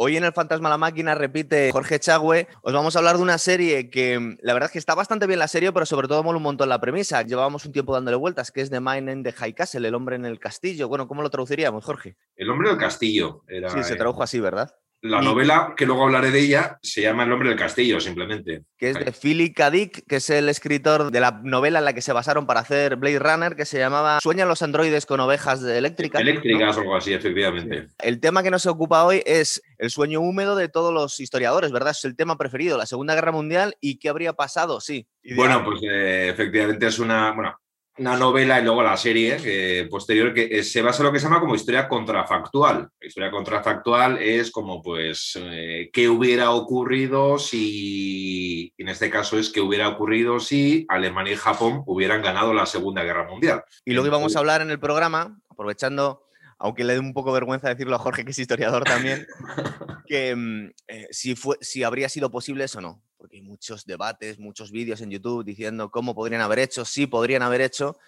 Hoy 0.00 0.16
en 0.16 0.22
el 0.22 0.32
Fantasma 0.32 0.68
la 0.68 0.78
Máquina 0.78 1.16
repite 1.16 1.72
Jorge 1.72 1.98
Chagüe. 1.98 2.46
Os 2.62 2.72
vamos 2.72 2.94
a 2.94 3.00
hablar 3.00 3.16
de 3.16 3.22
una 3.22 3.36
serie 3.36 3.90
que 3.90 4.16
mm, 4.16 4.38
la 4.42 4.52
verdad 4.52 4.68
es 4.68 4.72
que 4.74 4.78
está 4.78 4.94
bastante 4.94 5.26
bien 5.26 5.40
la 5.40 5.48
serie, 5.48 5.72
pero 5.72 5.86
sobre 5.86 6.06
todo 6.06 6.22
mola 6.22 6.36
un 6.36 6.44
montón 6.44 6.68
la 6.68 6.80
premisa. 6.80 7.22
Llevábamos 7.22 7.66
un 7.66 7.72
tiempo 7.72 7.94
dándole 7.94 8.16
vueltas, 8.16 8.52
que 8.52 8.60
es 8.60 8.70
The 8.70 8.78
Mine 8.78 9.10
in 9.10 9.22
the 9.24 9.32
High 9.32 9.54
Castle, 9.54 9.88
el 9.88 9.96
hombre 9.96 10.14
en 10.14 10.24
el 10.24 10.38
castillo. 10.38 10.86
Bueno, 10.86 11.08
¿cómo 11.08 11.20
lo 11.22 11.30
traduciríamos, 11.30 11.84
Jorge? 11.84 12.16
El 12.36 12.48
hombre 12.48 12.68
del 12.68 12.78
castillo. 12.78 13.42
Era, 13.48 13.70
sí, 13.70 13.82
se 13.82 13.96
tradujo 13.96 14.22
así, 14.22 14.38
¿verdad? 14.38 14.72
La 15.00 15.22
novela, 15.22 15.74
que 15.76 15.86
luego 15.86 16.04
hablaré 16.04 16.32
de 16.32 16.40
ella, 16.40 16.78
se 16.82 17.02
llama 17.02 17.22
El 17.22 17.32
hombre 17.32 17.50
del 17.50 17.58
castillo, 17.58 18.00
simplemente. 18.00 18.62
Que 18.76 18.90
es 18.90 18.98
de 18.98 19.12
Philip 19.12 19.56
K. 19.56 19.70
Dick, 19.70 20.04
que 20.08 20.16
es 20.16 20.28
el 20.30 20.48
escritor 20.48 21.12
de 21.12 21.20
la 21.20 21.40
novela 21.44 21.78
en 21.78 21.84
la 21.84 21.92
que 21.92 22.02
se 22.02 22.12
basaron 22.12 22.46
para 22.46 22.60
hacer 22.60 22.96
Blade 22.96 23.20
Runner, 23.20 23.54
que 23.54 23.64
se 23.64 23.78
llamaba 23.78 24.18
¿Sueñan 24.20 24.48
los 24.48 24.60
androides 24.62 25.06
con 25.06 25.20
ovejas 25.20 25.62
eléctricas? 25.62 26.20
Eléctricas 26.20 26.76
o 26.76 26.80
algo 26.80 26.96
así, 26.96 27.12
efectivamente. 27.12 27.86
El 27.98 28.18
tema 28.18 28.42
que 28.42 28.50
nos 28.50 28.66
ocupa 28.66 29.04
hoy 29.04 29.22
es 29.24 29.62
el 29.78 29.90
sueño 29.90 30.20
húmedo 30.20 30.56
de 30.56 30.68
todos 30.68 30.92
los 30.92 31.20
historiadores, 31.20 31.70
¿verdad? 31.70 31.92
Es 31.92 32.04
el 32.04 32.16
tema 32.16 32.36
preferido, 32.36 32.76
la 32.76 32.86
Segunda 32.86 33.14
Guerra 33.14 33.30
Mundial 33.30 33.76
y 33.80 33.98
qué 33.98 34.08
habría 34.08 34.32
pasado, 34.32 34.80
sí. 34.80 35.06
Bueno, 35.36 35.64
pues 35.64 35.80
eh, 35.82 36.30
efectivamente 36.30 36.88
es 36.88 36.98
una, 36.98 37.32
bueno, 37.32 37.56
una 37.98 38.16
novela 38.16 38.60
y 38.60 38.64
luego 38.64 38.82
la 38.82 38.96
serie 38.96 39.88
posterior 39.88 40.32
que 40.32 40.48
eh, 40.50 40.62
se 40.62 40.82
basa 40.82 41.02
en 41.02 41.06
lo 41.06 41.12
que 41.12 41.18
se 41.18 41.26
llama 41.26 41.40
como 41.40 41.54
historia 41.54 41.88
contrafactual. 41.88 42.88
historia 43.00 43.30
contrafactual 43.30 44.18
es 44.18 44.50
como, 44.50 44.82
pues, 44.82 45.38
eh, 45.40 45.90
qué 45.92 46.08
hubiera 46.08 46.50
ocurrido 46.50 47.38
si, 47.38 48.72
en 48.78 48.88
este 48.88 49.10
caso 49.10 49.38
es 49.38 49.50
qué 49.50 49.60
hubiera 49.60 49.88
ocurrido 49.88 50.40
si 50.40 50.86
Alemania 50.88 51.32
y 51.32 51.36
Japón 51.36 51.82
hubieran 51.86 52.22
ganado 52.22 52.54
la 52.54 52.66
Segunda 52.66 53.02
Guerra 53.02 53.28
Mundial. 53.28 53.64
Y 53.84 53.92
luego 53.92 54.06
íbamos 54.06 54.36
a 54.36 54.38
hablar 54.38 54.60
en 54.60 54.70
el 54.70 54.78
programa, 54.78 55.38
aprovechando 55.48 56.27
aunque 56.58 56.84
le 56.84 56.94
dé 56.94 56.98
un 57.00 57.14
poco 57.14 57.32
vergüenza 57.32 57.68
decirlo 57.68 57.96
a 57.96 58.00
Jorge, 58.00 58.24
que 58.24 58.32
es 58.32 58.38
historiador 58.38 58.84
también, 58.84 59.26
que 60.06 60.34
mm, 60.34 60.70
eh, 60.88 61.08
si, 61.10 61.34
fue, 61.34 61.56
si 61.60 61.82
habría 61.82 62.08
sido 62.08 62.30
posible 62.30 62.64
eso 62.64 62.78
o 62.78 62.82
no 62.82 63.02
porque 63.18 63.36
hay 63.36 63.42
muchos 63.42 63.84
debates, 63.84 64.38
muchos 64.38 64.70
vídeos 64.70 65.00
en 65.00 65.10
YouTube 65.10 65.44
diciendo 65.44 65.90
cómo 65.90 66.14
podrían 66.14 66.40
haber 66.40 66.60
hecho, 66.60 66.84
sí 66.84 67.06
podrían 67.06 67.42
haber 67.42 67.60
hecho. 67.60 67.98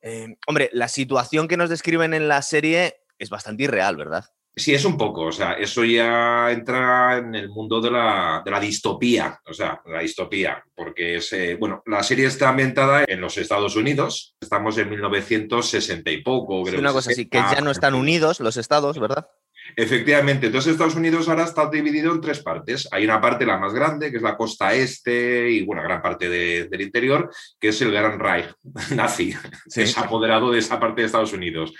Eh, 0.00 0.36
hombre, 0.46 0.70
la 0.72 0.88
situación 0.88 1.48
que 1.48 1.56
nos 1.56 1.68
describen 1.68 2.14
en 2.14 2.28
la 2.28 2.40
serie 2.40 3.00
es 3.18 3.30
bastante 3.30 3.64
irreal, 3.64 3.96
¿verdad? 3.96 4.24
Sí, 4.58 4.74
es 4.74 4.84
un 4.84 4.96
poco, 4.96 5.22
o 5.22 5.32
sea, 5.32 5.52
eso 5.52 5.84
ya 5.84 6.50
entra 6.50 7.18
en 7.18 7.34
el 7.34 7.48
mundo 7.48 7.80
de 7.80 7.90
la, 7.90 8.42
distopía, 8.60 9.40
o 9.46 9.54
sea, 9.54 9.80
la 9.86 10.00
distopía, 10.00 10.62
porque 10.74 11.16
es, 11.16 11.32
eh, 11.32 11.56
bueno, 11.58 11.82
la 11.86 12.02
serie 12.02 12.26
está 12.26 12.48
ambientada 12.48 13.04
en 13.06 13.20
los 13.20 13.38
Estados 13.38 13.76
Unidos, 13.76 14.34
estamos 14.40 14.76
en 14.78 14.90
1960 14.90 16.10
y 16.10 16.22
poco, 16.22 16.64
creo. 16.64 16.80
una 16.80 16.92
cosa 16.92 17.10
así, 17.10 17.26
que 17.26 17.38
ya 17.38 17.60
no 17.60 17.70
están 17.70 17.94
unidos 17.94 18.40
los 18.40 18.56
estados, 18.56 18.98
¿verdad? 18.98 19.28
Efectivamente, 19.76 20.46
entonces 20.46 20.72
Estados 20.72 20.94
Unidos 20.94 21.28
ahora 21.28 21.44
está 21.44 21.68
dividido 21.68 22.12
en 22.12 22.20
tres 22.20 22.40
partes. 22.40 22.88
Hay 22.90 23.04
una 23.04 23.20
parte, 23.20 23.46
la 23.46 23.58
más 23.58 23.74
grande, 23.74 24.10
que 24.10 24.16
es 24.16 24.22
la 24.22 24.36
costa 24.36 24.72
este 24.72 25.50
y, 25.50 25.62
bueno, 25.64 25.82
gran 25.82 26.02
parte 26.02 26.28
del 26.28 26.80
interior, 26.80 27.30
que 27.60 27.68
es 27.68 27.80
el 27.82 27.92
Gran 27.92 28.18
Reich 28.18 28.46
nazi, 28.94 29.34
que 29.72 29.82
es 29.82 29.98
apoderado 29.98 30.50
de 30.50 30.58
esa 30.58 30.80
parte 30.80 31.02
de 31.02 31.06
Estados 31.06 31.32
Unidos. 31.32 31.72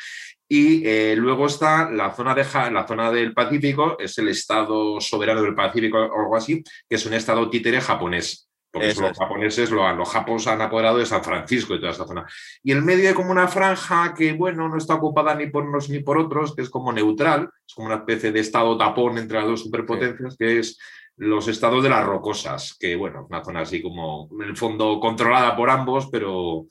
Y 0.49 0.87
eh, 0.87 1.15
luego 1.17 1.47
está 1.47 1.91
la 1.91 2.11
zona, 2.15 2.35
de, 2.35 2.45
la 2.73 2.87
zona 2.87 3.11
del 3.11 3.35
Pacífico, 3.35 3.99
es 3.99 4.17
el 4.19 4.29
Estado 4.29 5.01
soberano 5.01 5.43
del 5.43 5.55
Pacífico 5.55 5.99
o 5.99 6.21
algo 6.21 6.37
así, 6.37 6.63
que 6.89 6.97
es 6.97 7.05
un 7.05 7.13
Estado 7.13 7.51
títere 7.51 7.81
japonés. 7.81 8.49
Porque 8.71 8.95
los 8.95 9.17
japoneses, 9.17 9.71
lo, 9.71 9.95
los 9.95 10.09
japoneses 10.11 10.49
han 10.49 10.61
apoderado 10.61 10.99
de 10.99 11.07
San 11.07 11.25
Francisco 11.25 11.75
y 11.75 11.81
toda 11.81 11.93
esa 11.93 12.07
zona. 12.07 12.27
Y 12.63 12.73
el 12.73 12.83
medio 12.83 13.09
hay 13.09 13.15
como 13.15 13.31
una 13.31 13.49
franja 13.49 14.15
que, 14.15 14.35
bueno, 14.35 14.69
no 14.69 14.77
está 14.77 14.95
ocupada 14.95 15.35
ni 15.35 15.47
por 15.49 15.65
unos 15.65 15.89
ni 15.89 16.01
por 16.01 16.19
otros, 16.19 16.55
que 16.55 16.63
es 16.63 16.71
como 16.71 16.93
neutral, 16.93 17.49
es 17.67 17.75
como 17.75 17.87
una 17.87 17.97
especie 17.97 18.31
de 18.31 18.41
estado 18.41 18.77
tapón 18.77 19.17
entre 19.17 19.39
las 19.39 19.47
dos 19.47 19.63
superpotencias, 19.63 20.37
que 20.37 20.59
es 20.59 20.79
los 21.17 21.49
estados 21.49 21.83
de 21.83 21.89
las 21.89 22.05
rocosas, 22.05 22.77
que, 22.79 22.95
bueno, 22.95 23.27
una 23.29 23.43
zona 23.43 23.61
así 23.61 23.83
como, 23.83 24.29
en 24.33 24.49
el 24.49 24.57
fondo, 24.57 25.01
controlada 25.01 25.57
por 25.57 25.71
ambos, 25.71 26.09
pero 26.13 26.67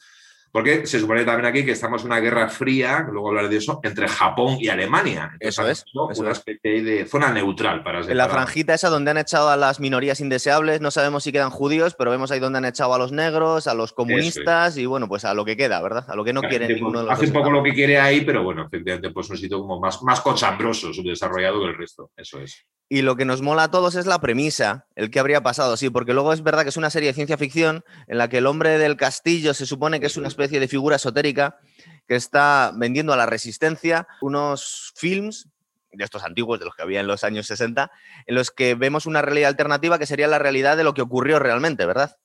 porque 0.57 0.88
se 0.88 1.00
supone 1.00 1.23
también 1.23 1.45
aquí 1.45 1.63
que 1.63 1.73
estamos 1.73 2.01
en 2.01 2.07
una 2.07 2.19
guerra 2.19 2.50
fría, 2.50 3.06
luego 3.12 3.28
hablaré 3.28 3.47
de 3.47 3.57
eso, 3.57 3.79
entre 3.84 4.07
Japón 4.07 4.57
y 4.59 4.69
Alemania. 4.69 5.38
eso 5.40 5.68
es. 5.68 5.85
una 5.94 6.31
especie 6.31 6.81
de 6.81 7.06
zona 7.06 7.31
neutral 7.31 7.84
para 7.84 8.01
En 8.01 8.18
la 8.18 8.28
franjita 8.28 8.73
esa 8.73 8.90
donde 8.90 9.12
han 9.12 9.19
echado 9.19 9.51
a 9.51 9.56
las 9.56 9.79
minorías 9.79 10.19
indeseables, 10.19 10.81
no 10.81 10.90
sabemos 10.90 11.23
si 11.23 11.31
quedan 11.31 11.51
judíos, 11.51 11.94
pero 11.96 12.09
vemos 12.09 12.31
ahí 12.31 12.40
donde 12.40 12.57
han 12.57 12.66
echado 12.66 12.96
a 12.96 12.97
los 12.97 13.12
negros, 13.12 13.67
a 13.67 13.75
los 13.75 13.94
comunistas 13.94 14.78
y 14.78 14.88
bueno, 14.88 15.07
pues 15.07 15.25
a 15.25 15.35
lo 15.35 15.46
que 15.46 15.56
queda, 15.56 15.79
¿verdad? 15.79 16.06
A 16.07 16.16
lo 16.16 16.23
que 16.25 16.34
no 16.34 16.41
quiere 16.41 16.67
ninguno 16.67 17.01
de 17.01 17.06
los 17.06 17.13
Hace 17.13 17.28
un 17.28 17.34
poco 17.34 17.51
lo 17.51 17.62
que 17.62 17.75
quiere 17.75 18.00
ahí, 18.00 18.22
pero 18.22 18.41
bueno, 18.41 18.66
efectivamente, 18.66 19.12
pues 19.12 19.29
un 19.29 19.38
sitio 19.38 19.59
como 19.59 19.79
más, 19.79 20.01
más 20.01 20.22
cochambroso, 20.22 20.91
subdesarrollado 20.91 21.59
que 21.59 21.67
el 21.67 21.78
resto. 21.78 22.09
Eso 22.17 22.41
es. 22.41 22.66
Y 22.90 23.01
lo 23.01 23.17
que 23.17 23.25
nos 23.25 23.41
mola 23.41 23.63
a 23.63 23.72
todos 23.72 23.96
es 23.96 24.06
la 24.06 24.22
premisa, 24.22 24.88
el 24.96 25.12
que 25.12 25.19
habría 25.19 25.44
pasado, 25.44 25.75
sí, 25.75 25.90
porque 25.90 26.13
luego 26.13 26.31
es 26.31 26.41
verdad 26.41 26.63
que 26.63 26.69
es 26.69 26.78
una 26.78 26.90
serie 26.90 27.09
de 27.09 27.13
ciencia 27.13 27.38
ficción 27.38 27.84
en 28.07 28.17
la 28.17 28.29
que 28.29 28.38
el 28.38 28.46
hombre 28.46 28.78
del 28.78 28.96
castillo 28.96 29.53
se 29.53 29.66
supone 29.66 30.00
que 30.00 30.06
es 30.06 30.16
una 30.16 30.29
especie 30.29 30.47
de 30.50 30.68
figura 30.68 30.96
esotérica 30.96 31.59
que 32.08 32.16
está 32.16 32.72
vendiendo 32.75 33.13
a 33.13 33.18
la 33.18 33.25
resistencia 33.25 34.08
unos 34.22 34.94
films 34.96 35.50
de 35.91 36.03
estos 36.03 36.24
antiguos, 36.24 36.59
de 36.59 36.66
los 36.66 36.75
que 36.75 36.84
había 36.84 37.00
en 37.00 37.08
los 37.08 37.24
años 37.24 37.47
60, 37.47 37.91
en 38.25 38.35
los 38.35 38.52
que 38.52 38.75
vemos 38.75 39.06
una 39.06 39.22
realidad 39.22 39.50
alternativa 39.50 40.00
que 40.00 40.06
sería 40.06 40.28
la 40.28 40.40
realidad 40.40 40.78
de 40.78 40.84
lo 40.84 40.94
que 40.94 41.02
ocurrió 41.02 41.40
realmente, 41.40 41.85
¿verdad? 41.85 42.18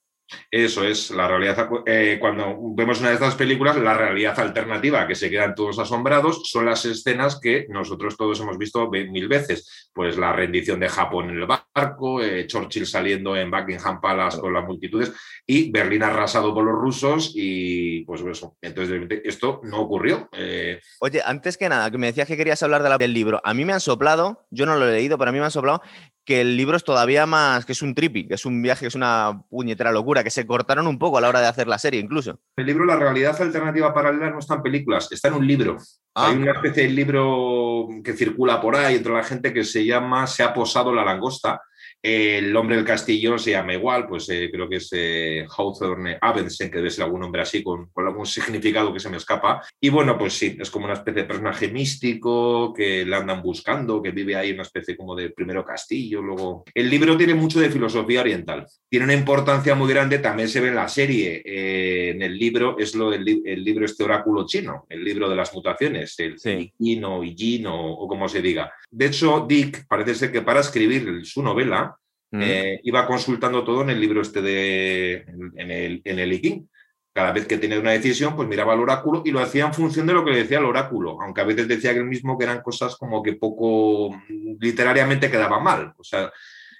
Eso 0.51 0.85
es 0.85 1.11
la 1.11 1.29
realidad. 1.29 1.69
Eh, 1.87 2.19
cuando 2.21 2.57
vemos 2.75 3.01
una 3.01 3.09
de 3.09 3.15
estas 3.15 3.35
películas, 3.35 3.77
la 3.77 3.95
realidad 3.95 4.39
alternativa, 4.39 5.07
que 5.07 5.15
se 5.15 5.31
quedan 5.31 5.55
todos 5.55 5.79
asombrados, 5.79 6.49
son 6.51 6.67
las 6.67 6.85
escenas 6.85 7.39
que 7.41 7.67
nosotros 7.69 8.17
todos 8.17 8.41
hemos 8.41 8.59
visto 8.59 8.89
mil 8.91 9.29
veces. 9.29 9.91
Pues 9.93 10.17
la 10.17 10.33
rendición 10.33 10.81
de 10.81 10.89
Japón 10.89 11.31
en 11.31 11.39
el 11.39 11.47
barco, 11.75 12.23
eh, 12.23 12.47
Churchill 12.47 12.87
saliendo 12.87 13.37
en 13.37 13.51
Buckingham 13.51 14.01
Palace 14.01 14.39
con 14.39 14.53
las 14.53 14.65
multitudes 14.65 15.13
y 15.47 15.71
Berlín 15.71 16.03
arrasado 16.03 16.53
por 16.55 16.65
los 16.65 16.75
rusos 16.75 17.33
y 17.35 18.05
pues 18.05 18.21
eso. 18.23 18.57
Entonces, 18.61 19.03
esto 19.25 19.61
no 19.65 19.81
ocurrió. 19.81 20.29
Eh. 20.33 20.81
Oye, 21.01 21.21
antes 21.25 21.57
que 21.57 21.69
nada, 21.69 21.91
que 21.91 21.99
me 21.99 22.09
decías 22.09 22.29
que 22.29 22.37
querías 22.37 22.63
hablar 22.63 22.83
del 22.99 23.15
libro. 23.15 23.41
A 23.45 23.55
mí 23.55 23.65
me 23.65 23.73
han 23.73 23.81
soplado, 23.81 24.47
yo 24.51 24.67
no 24.67 24.77
lo 24.77 24.89
he 24.89 24.93
leído, 24.93 25.19
pero 25.19 25.31
a 25.31 25.33
mí 25.33 25.39
me 25.39 25.45
han 25.45 25.51
soplado 25.51 25.83
que 26.25 26.41
el 26.41 26.57
libro 26.57 26.77
es 26.77 26.85
todavía 26.85 27.27
más, 27.27 27.65
que 27.67 27.73
es 27.73 27.83
un 27.83 27.95
trippy, 27.95 28.29
que 28.29 28.35
es 28.35 28.47
un 28.47 28.63
viaje, 28.63 28.83
que 28.83 28.89
es 28.89 28.95
una 28.95 29.43
puñetera 29.51 29.91
locura, 29.91 30.23
que 30.23 30.31
se 30.31 30.47
cortaron 30.47 30.87
un 30.87 30.99
poco 30.99 31.19
a 31.19 31.21
la 31.21 31.29
hora 31.29 31.41
de 31.41 31.49
hacer 31.49 31.67
la 31.67 31.79
serie 31.79 32.01
incluso. 32.01 32.39
El 32.57 32.67
libro 32.67 32.85
La 32.85 32.97
realidad 32.97 33.41
alternativa 33.41 33.93
paralela 33.93 34.31
no 34.31 34.39
está 34.39 34.55
en 34.55 34.63
películas, 34.63 35.11
está 35.11 35.29
en 35.29 35.35
un 35.35 35.47
libro. 35.47 35.79
Ah. 36.15 36.29
Hay 36.29 36.37
una 36.37 36.53
especie 36.53 36.85
de 36.85 36.91
libro 36.91 37.89
que 38.05 38.13
circula 38.13 38.61
por 38.61 38.77
ahí 38.77 38.97
entre 38.97 39.13
la 39.13 39.25
gente 39.25 39.53
que 39.53 39.65
se 39.65 39.85
llama 39.85 40.27
Se 40.27 40.43
ha 40.43 40.53
posado 40.53 40.93
la 40.93 41.05
langosta, 41.05 41.63
el 42.03 42.55
hombre 42.57 42.77
del 42.77 42.85
castillo 42.85 43.39
se 43.39 43.53
llama 43.53 43.75
igual, 43.75 44.09
pues 44.09 44.29
eh, 44.29 44.51
creo 44.53 44.69
que 44.69 44.77
es 44.77 44.89
eh, 44.93 45.47
Hawthorne 45.57 46.19
Abensen, 46.21 46.71
que 46.71 46.79
debe 46.79 46.91
ser 46.91 47.05
algún 47.05 47.21
nombre 47.21 47.43
así, 47.43 47.63
con, 47.63 47.91
algún 47.95 48.27
significado 48.27 48.93
que 48.93 48.99
se 48.99 49.09
me 49.09 49.19
escapa. 49.19 49.63
Y 49.81 49.89
bueno, 49.89 50.19
pues 50.19 50.33
sí, 50.33 50.57
es 50.59 50.71
como 50.71 50.87
una 50.87 50.95
especie 50.95 51.23
de 51.23 51.29
personaje 51.29 51.69
místico 51.69 52.75
que 52.75 53.05
le 53.05 53.15
andan 53.15 53.41
buscando, 53.41 54.03
que 54.03 54.11
vive 54.11 54.35
ahí 54.35 54.51
una 54.51 54.63
especie 54.63 54.97
como 54.97 55.15
de 55.15 55.31
primero 55.31 55.65
castillo, 55.65 56.21
luego... 56.21 56.65
El 56.75 56.91
libro 56.91 57.17
tiene 57.17 57.35
mucho 57.35 57.61
de 57.61 57.71
filosofía 57.71 58.21
oriental. 58.21 58.67
Tiene 58.89 59.05
una 59.05 59.15
importancia 59.15 59.75
muy 59.75 59.89
grande, 59.89 60.19
también 60.19 60.49
se 60.49 60.61
ve 60.61 60.69
en 60.69 60.75
la 60.75 60.89
serie. 60.89 61.43
Eh, 61.45 62.11
en 62.11 62.23
el 62.23 62.37
libro 62.37 62.77
es 62.79 62.95
lo 62.95 63.11
del 63.11 63.23
el 63.45 63.65
libro 63.65 63.85
este 63.85 64.03
oráculo 64.03 64.47
chino, 64.47 64.87
el 64.89 65.05
libro 65.05 65.29
de 65.29 65.37
las 65.37 65.55
mutaciones, 65.55 66.19
el 66.19 66.39
sí. 66.39 66.73
Yin 66.79 67.05
y 67.23 67.35
Yin 67.35 67.67
o 67.69 68.07
como 68.09 68.29
se 68.29 68.43
diga. 68.43 68.73
De 68.93 69.07
hecho, 69.07 69.47
Dick 69.49 69.87
parece 69.89 70.15
ser 70.15 70.31
que 70.31 70.43
para 70.43 70.61
escribir 70.61 71.25
su 71.25 71.43
novela 71.43 71.97
mm. 72.31 72.43
eh, 72.43 72.81
iba 72.85 73.07
consultando 73.07 73.65
todo 73.65 73.81
en 73.83 73.91
el 73.91 74.01
libro 74.01 74.21
este 74.21 74.43
de, 74.43 75.25
en 75.57 75.71
el, 75.71 76.03
en 76.05 76.19
el 76.19 76.33
IKING. 76.35 76.69
Cada 77.15 77.33
vez 77.33 77.47
que 77.47 77.59
tenía 77.59 77.81
una 77.81 77.91
decisión, 77.93 78.37
pues 78.37 78.49
miraba 78.49 78.75
el 78.75 78.81
oráculo 78.81 79.23
y 79.25 79.31
lo 79.31 79.41
hacía 79.41 79.65
en 79.65 79.75
función 79.75 80.07
de 80.07 80.13
lo 80.13 80.25
que 80.25 80.31
le 80.31 80.43
decía 80.43 80.59
el 80.59 80.65
oráculo, 80.67 81.21
aunque 81.21 81.41
a 81.41 81.45
veces 81.45 81.69
decía 81.69 81.93
que 81.93 82.01
él 82.01 82.07
mismo 82.07 82.39
que 82.39 82.45
eran 82.45 82.63
cosas 82.63 82.97
como 82.97 83.23
que 83.23 83.35
poco 83.35 84.15
literariamente 84.61 85.31
quedaba 85.31 85.59
mal. 85.59 85.95
O 85.99 86.05
sea, 86.05 86.31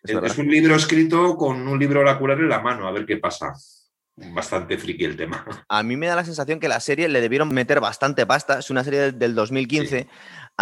es, 0.03 0.39
un 0.39 0.51
libro 0.51 0.75
escrito 0.75 1.37
con 1.37 1.67
un 1.67 1.79
libro 1.79 2.01
oracular 2.01 2.39
en 2.39 2.49
la 2.49 2.61
mano, 2.61 2.87
a 2.87 2.93
ver 2.93 3.07
qué 3.07 3.17
pasa 3.17 3.55
bastante 4.17 4.77
friki 4.77 5.05
el 5.05 5.17
tema. 5.17 5.45
A 5.69 5.83
mí 5.83 5.97
me 5.97 6.07
da 6.07 6.17
la 6.17 6.25
sensación 6.25 6.61
que 6.61 6.69
la 6.69 6.81
serie 6.81 7.09
le 7.09 7.21
debieron 7.21 7.53
meter 7.53 7.81
bastante 7.81 8.27
pasta. 8.27 8.59
Es 8.59 8.71
una 8.71 8.85
serie 8.85 9.13
del 9.13 9.35
2015. 9.35 10.09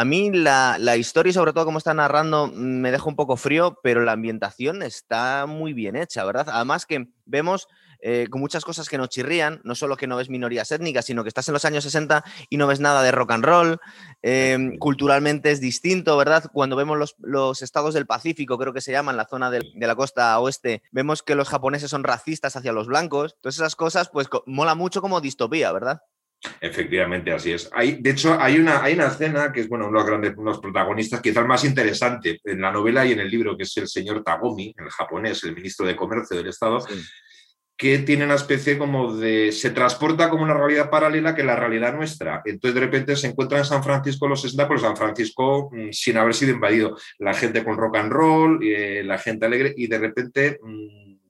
A 0.01 0.05
mí 0.07 0.31
la, 0.33 0.97
historia 0.97 1.29
y 1.29 1.35
sobre 1.35 1.53
todo 1.53 1.67
cómo 1.67 1.77
está 1.77 1.93
narrando 1.93 2.47
me 2.47 2.91
deja 2.91 3.05
un 3.05 3.17
poco 3.17 3.37
frío, 3.37 3.79
pero 3.83 4.03
la 4.03 4.13
ambientación 4.13 4.83
está 4.83 5.45
muy 5.45 5.75
bien 5.75 5.95
hecha, 5.95 6.25
¿verdad? 6.25 6.47
Además 6.51 6.87
que 6.87 7.09
vemos 7.27 7.69
eh, 8.01 8.27
con 8.31 8.41
muchas 8.41 8.65
cosas 8.65 8.89
que 8.89 8.97
nos 8.97 9.11
chirrían, 9.11 9.61
no 9.63 9.75
solo 9.75 9.99
que 9.99 10.07
no 10.07 10.17
ves 10.17 10.31
minorías 10.31 10.73
étnicas, 10.73 11.05
sino 11.05 11.23
que 11.23 11.29
estás 11.29 11.49
en 11.49 11.53
los 11.53 11.67
años 11.67 11.85
60 11.85 12.25
y 12.49 12.57
no 12.57 12.67
ves 12.67 12.81
nada 12.81 13.03
de 13.03 13.13
rock 13.13 13.33
and 13.33 13.45
roll. 13.45 13.79
Em, 14.23 14.79
culturalmente 14.79 15.51
es 15.51 15.61
distinto, 15.61 16.17
¿verdad? 16.17 16.45
Cuando 16.51 16.77
vemos 16.77 17.15
los, 17.19 17.61
estados 17.61 17.93
del 17.93 18.07
Pacífico, 18.07 18.57
creo 18.57 18.73
que 18.73 18.81
se 18.81 18.93
llaman, 18.93 19.19
la 19.19 19.27
zona 19.27 19.51
de, 19.51 19.71
de 19.75 19.87
la 19.87 19.97
costa 19.97 20.41
oeste, 20.41 20.83
vemos 20.93 21.23
que 21.23 21.35
los 21.35 21.51
japoneses 21.51 21.91
son 21.91 22.05
racistas 22.05 22.57
hacia 22.57 22.73
los 22.73 22.87
blancos. 22.87 23.37
Todas 23.43 23.57
esas 23.57 23.77
cosas, 23.77 24.09
pues 24.09 24.29
mola 24.47 24.75
mucho 24.75 25.03
como 25.03 25.21
distopía, 25.21 25.71
¿verdad? 25.73 26.01
Efectivamente, 26.61 27.33
así 27.33 27.53
es. 27.53 27.69
Hay, 27.73 27.99
de 28.01 28.11
hecho, 28.11 28.39
hay 28.41 28.59
una, 28.59 28.83
hay 28.83 28.95
una 28.95 29.09
escena 29.09 29.53
que 29.53 29.61
es, 29.61 29.69
bueno, 29.69 29.89
uno 29.89 29.99
de 29.99 30.05
los 30.05 30.11
grandes 30.11 30.35
los 30.37 30.59
protagonistas, 30.59 31.21
quizás 31.21 31.47
más 31.47 31.65
interesante 31.65 32.41
en 32.45 32.61
la 32.61 32.73
novela 32.73 33.05
y 33.05 33.13
en 33.13 33.21
el 33.21 33.31
libro, 33.31 33.57
que 33.57 33.65
es 33.65 33.77
el 33.77 33.89
señor 33.89 34.23
Tagomi, 34.23 34.75
el 34.77 34.89
japonés, 34.89 35.45
el 35.45 35.55
ministro 35.55 35.87
de 35.87 35.97
Comercio 35.97 36.39
del 36.39 36.49
Estado, 36.49 36.85
que 37.77 37.99
tiene 37.99 38.25
una 38.25 38.35
especie 38.35 38.79
como 38.79 39.15
de. 39.17 39.53
se 39.53 39.71
transporta 39.71 40.31
como 40.31 40.45
una 40.45 40.55
realidad 40.55 40.91
paralela 40.91 41.35
que 41.35 41.43
la 41.43 41.57
realidad 41.57 41.95
nuestra. 41.95 42.43
Entonces, 42.45 42.75
de 42.75 42.87
repente 42.87 43.17
se 43.17 43.29
encuentra 43.29 43.59
en 43.59 43.65
San 43.65 43.85
Francisco 43.85 44.29
los 44.29 44.41
60, 44.43 44.69
pero 44.69 44.81
San 44.81 44.97
Francisco 44.97 45.71
mm, 45.73 45.91
sin 45.91 46.17
haber 46.17 46.35
sido 46.35 46.53
invadido. 46.53 46.97
La 47.19 47.35
gente 47.35 47.65
con 47.65 47.77
rock 47.77 47.97
and 47.97 48.13
roll, 48.13 48.61
eh, 48.63 49.03
la 49.05 49.19
gente 49.19 49.47
alegre, 49.47 49.75
y 49.77 49.87
de 49.87 49.99
repente. 49.99 50.59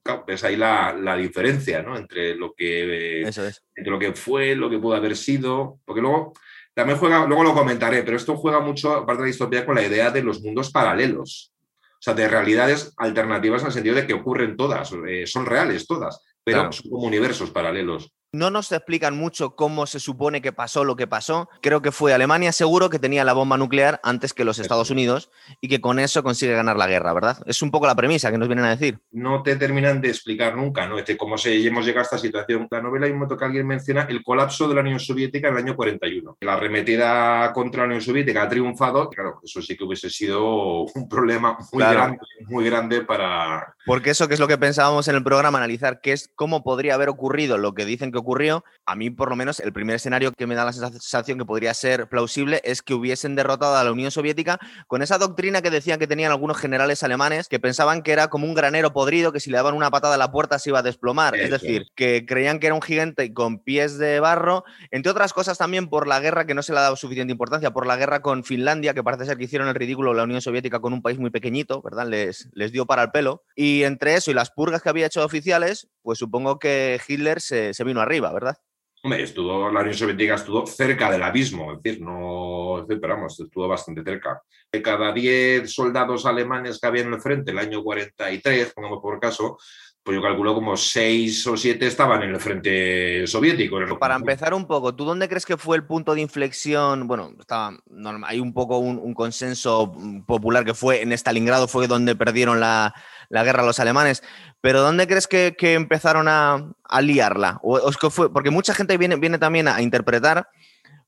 Mm, 0.03 0.25
ves 0.25 0.43
ahí 0.43 0.55
la, 0.55 1.15
diferencia 1.17 1.81
¿no? 1.81 1.97
entre, 1.97 2.35
lo 2.35 2.53
que, 2.53 3.21
entre 3.21 3.91
lo 3.91 3.99
que 3.99 4.13
fue, 4.13 4.55
lo 4.55 4.69
que 4.69 4.79
pudo 4.79 4.95
haber 4.95 5.15
sido, 5.15 5.79
porque 5.85 6.01
luego 6.01 6.33
también 6.73 6.97
juega, 6.97 7.25
luego 7.27 7.43
lo 7.43 7.53
comentaré, 7.53 8.03
pero 8.03 8.17
esto 8.17 8.35
juega 8.35 8.59
mucho, 8.59 8.93
aparte 8.93 9.21
de 9.21 9.27
la 9.27 9.31
distopía, 9.31 9.65
con 9.65 9.75
la 9.75 9.85
idea 9.85 10.09
de 10.09 10.23
los 10.23 10.41
mundos 10.41 10.71
paralelos, 10.71 11.53
o 11.77 12.03
sea, 12.03 12.13
de 12.13 12.27
realidades 12.27 12.93
alternativas 12.97 13.61
en 13.61 13.67
el 13.67 13.73
sentido 13.73 13.95
de 13.95 14.07
que 14.07 14.13
ocurren 14.13 14.57
todas, 14.57 14.91
eh, 15.07 15.27
son 15.27 15.45
reales 15.45 15.85
todas, 15.85 16.23
pero 16.43 16.71
son 16.71 16.89
como 16.89 17.05
universos 17.05 17.51
paralelos. 17.51 18.11
No 18.33 18.49
nos 18.49 18.71
explican 18.71 19.17
mucho 19.17 19.57
cómo 19.57 19.85
se 19.85 19.99
supone 19.99 20.41
que 20.41 20.53
pasó 20.53 20.85
lo 20.85 20.95
que 20.95 21.05
pasó. 21.05 21.49
Creo 21.61 21.81
que 21.81 21.91
fue 21.91 22.13
Alemania 22.13 22.53
seguro 22.53 22.89
que 22.89 22.97
tenía 22.97 23.25
la 23.25 23.33
bomba 23.33 23.57
nuclear 23.57 23.99
antes 24.03 24.33
que 24.33 24.45
los 24.45 24.57
Estados 24.57 24.89
Unidos 24.89 25.29
y 25.59 25.67
que 25.67 25.81
con 25.81 25.99
eso 25.99 26.23
consigue 26.23 26.53
ganar 26.53 26.77
la 26.77 26.87
guerra, 26.87 27.11
¿verdad? 27.11 27.43
Es 27.45 27.61
un 27.61 27.71
poco 27.71 27.87
la 27.87 27.95
premisa 27.95 28.31
que 28.31 28.37
nos 28.37 28.47
vienen 28.47 28.63
a 28.63 28.69
decir. 28.69 28.99
No 29.11 29.43
te 29.43 29.57
terminan 29.57 29.99
de 29.99 30.07
explicar 30.07 30.55
nunca, 30.55 30.87
¿no? 30.87 30.97
Este, 30.97 31.17
cómo 31.17 31.37
se, 31.37 31.61
hemos 31.67 31.85
llegado 31.85 32.03
a 32.03 32.03
esta 32.03 32.17
situación. 32.17 32.69
La 32.71 32.81
novela 32.81 33.05
hay 33.05 33.11
un 33.11 33.17
momento 33.17 33.35
que 33.35 33.43
alguien 33.43 33.67
menciona 33.67 34.03
el 34.03 34.23
colapso 34.23 34.65
de 34.69 34.75
la 34.75 34.81
Unión 34.81 35.01
Soviética 35.01 35.49
en 35.49 35.55
el 35.55 35.63
año 35.63 35.75
41. 35.75 36.37
La 36.39 36.53
arremetida 36.53 37.51
contra 37.51 37.81
la 37.81 37.87
Unión 37.87 38.01
Soviética 38.01 38.43
ha 38.43 38.47
triunfado. 38.47 39.09
Claro, 39.09 39.41
eso 39.43 39.61
sí 39.61 39.75
que 39.75 39.83
hubiese 39.83 40.09
sido 40.09 40.83
un 40.83 41.09
problema 41.09 41.57
muy 41.73 41.83
grande, 41.83 42.19
muy 42.47 42.63
grande 42.63 43.01
para... 43.01 43.75
Porque 43.85 44.11
eso 44.11 44.29
que 44.29 44.35
es 44.35 44.39
lo 44.39 44.47
que 44.47 44.57
pensábamos 44.57 45.09
en 45.09 45.15
el 45.15 45.23
programa, 45.23 45.57
analizar 45.57 45.99
qué 45.99 46.13
es, 46.13 46.29
cómo 46.35 46.63
podría 46.63 46.93
haber 46.93 47.09
ocurrido 47.09 47.57
lo 47.57 47.73
que 47.73 47.83
dicen 47.83 48.11
que 48.13 48.20
ocurrió, 48.21 48.63
a 48.85 48.95
mí 48.95 49.09
por 49.09 49.29
lo 49.29 49.35
menos 49.35 49.59
el 49.59 49.73
primer 49.73 49.97
escenario 49.97 50.31
que 50.31 50.47
me 50.47 50.55
da 50.55 50.65
la 50.65 50.73
sensación 50.73 51.37
que 51.37 51.45
podría 51.45 51.73
ser 51.73 52.07
plausible 52.07 52.61
es 52.63 52.81
que 52.81 52.93
hubiesen 52.93 53.35
derrotado 53.35 53.75
a 53.75 53.83
la 53.83 53.91
Unión 53.91 54.11
Soviética 54.11 54.59
con 54.87 55.01
esa 55.01 55.17
doctrina 55.17 55.61
que 55.61 55.69
decían 55.69 55.99
que 55.99 56.07
tenían 56.07 56.31
algunos 56.31 56.57
generales 56.57 57.03
alemanes 57.03 57.47
que 57.47 57.59
pensaban 57.59 58.01
que 58.01 58.11
era 58.11 58.29
como 58.29 58.45
un 58.45 58.53
granero 58.53 58.93
podrido 58.93 59.31
que 59.31 59.39
si 59.39 59.49
le 59.49 59.57
daban 59.57 59.75
una 59.75 59.91
patada 59.91 60.15
a 60.15 60.17
la 60.17 60.31
puerta 60.31 60.59
se 60.59 60.69
iba 60.69 60.79
a 60.79 60.83
desplomar. 60.83 61.35
Es 61.35 61.49
decir, 61.49 61.87
que 61.95 62.25
creían 62.25 62.59
que 62.59 62.67
era 62.67 62.75
un 62.75 62.81
gigante 62.81 63.33
con 63.33 63.59
pies 63.59 63.97
de 63.97 64.19
barro, 64.19 64.63
entre 64.91 65.11
otras 65.11 65.33
cosas 65.33 65.57
también 65.57 65.87
por 65.87 66.07
la 66.07 66.19
guerra 66.19 66.45
que 66.45 66.53
no 66.53 66.63
se 66.63 66.73
le 66.73 66.79
ha 66.79 66.83
dado 66.83 66.95
suficiente 66.95 67.31
importancia, 67.31 67.71
por 67.71 67.87
la 67.87 67.97
guerra 67.97 68.21
con 68.21 68.43
Finlandia, 68.43 68.93
que 68.93 69.03
parece 69.03 69.25
ser 69.25 69.37
que 69.37 69.45
hicieron 69.45 69.67
el 69.67 69.75
ridículo 69.75 70.13
la 70.13 70.23
Unión 70.23 70.41
Soviética 70.41 70.79
con 70.79 70.93
un 70.93 71.01
país 71.01 71.19
muy 71.19 71.29
pequeñito, 71.29 71.81
¿verdad? 71.81 72.07
Les, 72.07 72.49
les 72.53 72.71
dio 72.71 72.85
para 72.85 73.03
el 73.03 73.11
pelo. 73.11 73.43
Y 73.55 73.83
entre 73.83 74.15
eso 74.15 74.31
y 74.31 74.33
las 74.33 74.51
purgas 74.51 74.81
que 74.81 74.89
había 74.89 75.05
hecho 75.05 75.23
oficiales, 75.23 75.87
pues 76.01 76.19
supongo 76.19 76.59
que 76.59 76.99
Hitler 77.07 77.41
se, 77.41 77.73
se 77.73 77.83
vino 77.83 78.01
arriba, 78.01 78.10
¿verdad? 78.19 78.57
Hombre, 79.03 79.23
estuvo, 79.23 79.71
la 79.71 79.79
Unión 79.79 79.95
Soviética 79.95 80.35
estuvo 80.35 80.67
cerca 80.67 81.09
del 81.09 81.23
abismo, 81.23 81.73
es 81.73 81.81
decir, 81.81 82.01
no, 82.03 82.85
esperamos, 82.87 83.39
estuvo 83.39 83.67
bastante 83.67 84.03
cerca. 84.03 84.39
De 84.71 84.79
cada 84.79 85.11
10 85.11 85.73
soldados 85.73 86.25
alemanes 86.27 86.79
que 86.79 86.87
había 86.87 87.01
en 87.01 87.13
el 87.13 87.19
frente, 87.19 87.49
el 87.49 87.57
año 87.57 87.81
43, 87.81 88.73
pongamos 88.73 88.99
por 89.01 89.19
caso, 89.19 89.57
pues 90.03 90.15
yo 90.15 90.21
calculo 90.21 90.53
como 90.53 90.77
6 90.77 91.47
o 91.47 91.57
7 91.57 91.85
estaban 91.85 92.21
en 92.23 92.31
el 92.31 92.39
frente 92.39 93.25
soviético. 93.25 93.77
Para 93.99 94.15
empezar 94.15 94.53
un 94.53 94.65
poco, 94.65 94.95
¿tú 94.95 95.03
dónde 95.03 95.27
crees 95.27 95.45
que 95.45 95.57
fue 95.57 95.77
el 95.77 95.85
punto 95.85 96.13
de 96.13 96.21
inflexión? 96.21 97.07
Bueno, 97.07 97.33
estaba, 97.39 97.77
hay 98.25 98.39
un 98.39 98.53
poco 98.53 98.77
un, 98.77 99.13
consenso 99.13 99.91
popular 100.25 100.63
que 100.65 100.73
fue 100.73 101.01
en 101.01 101.11
Stalingrado, 101.11 101.67
fue 101.67 101.87
donde 101.87 102.15
perdieron 102.15 102.59
la, 102.59 102.93
la 103.31 103.43
guerra 103.43 103.63
los 103.63 103.79
alemanes, 103.79 104.21
pero 104.61 104.81
¿dónde 104.81 105.07
crees 105.07 105.27
que, 105.27 105.55
empezaron 105.59 106.27
a, 106.27 106.73
liarla? 107.01 107.59
O, 107.63 107.91
fue, 108.09 108.31
porque 108.31 108.51
mucha 108.51 108.73
gente 108.73 108.97
viene, 108.97 109.15
viene 109.15 109.39
también 109.39 109.67
a 109.67 109.81
interpretar 109.81 110.47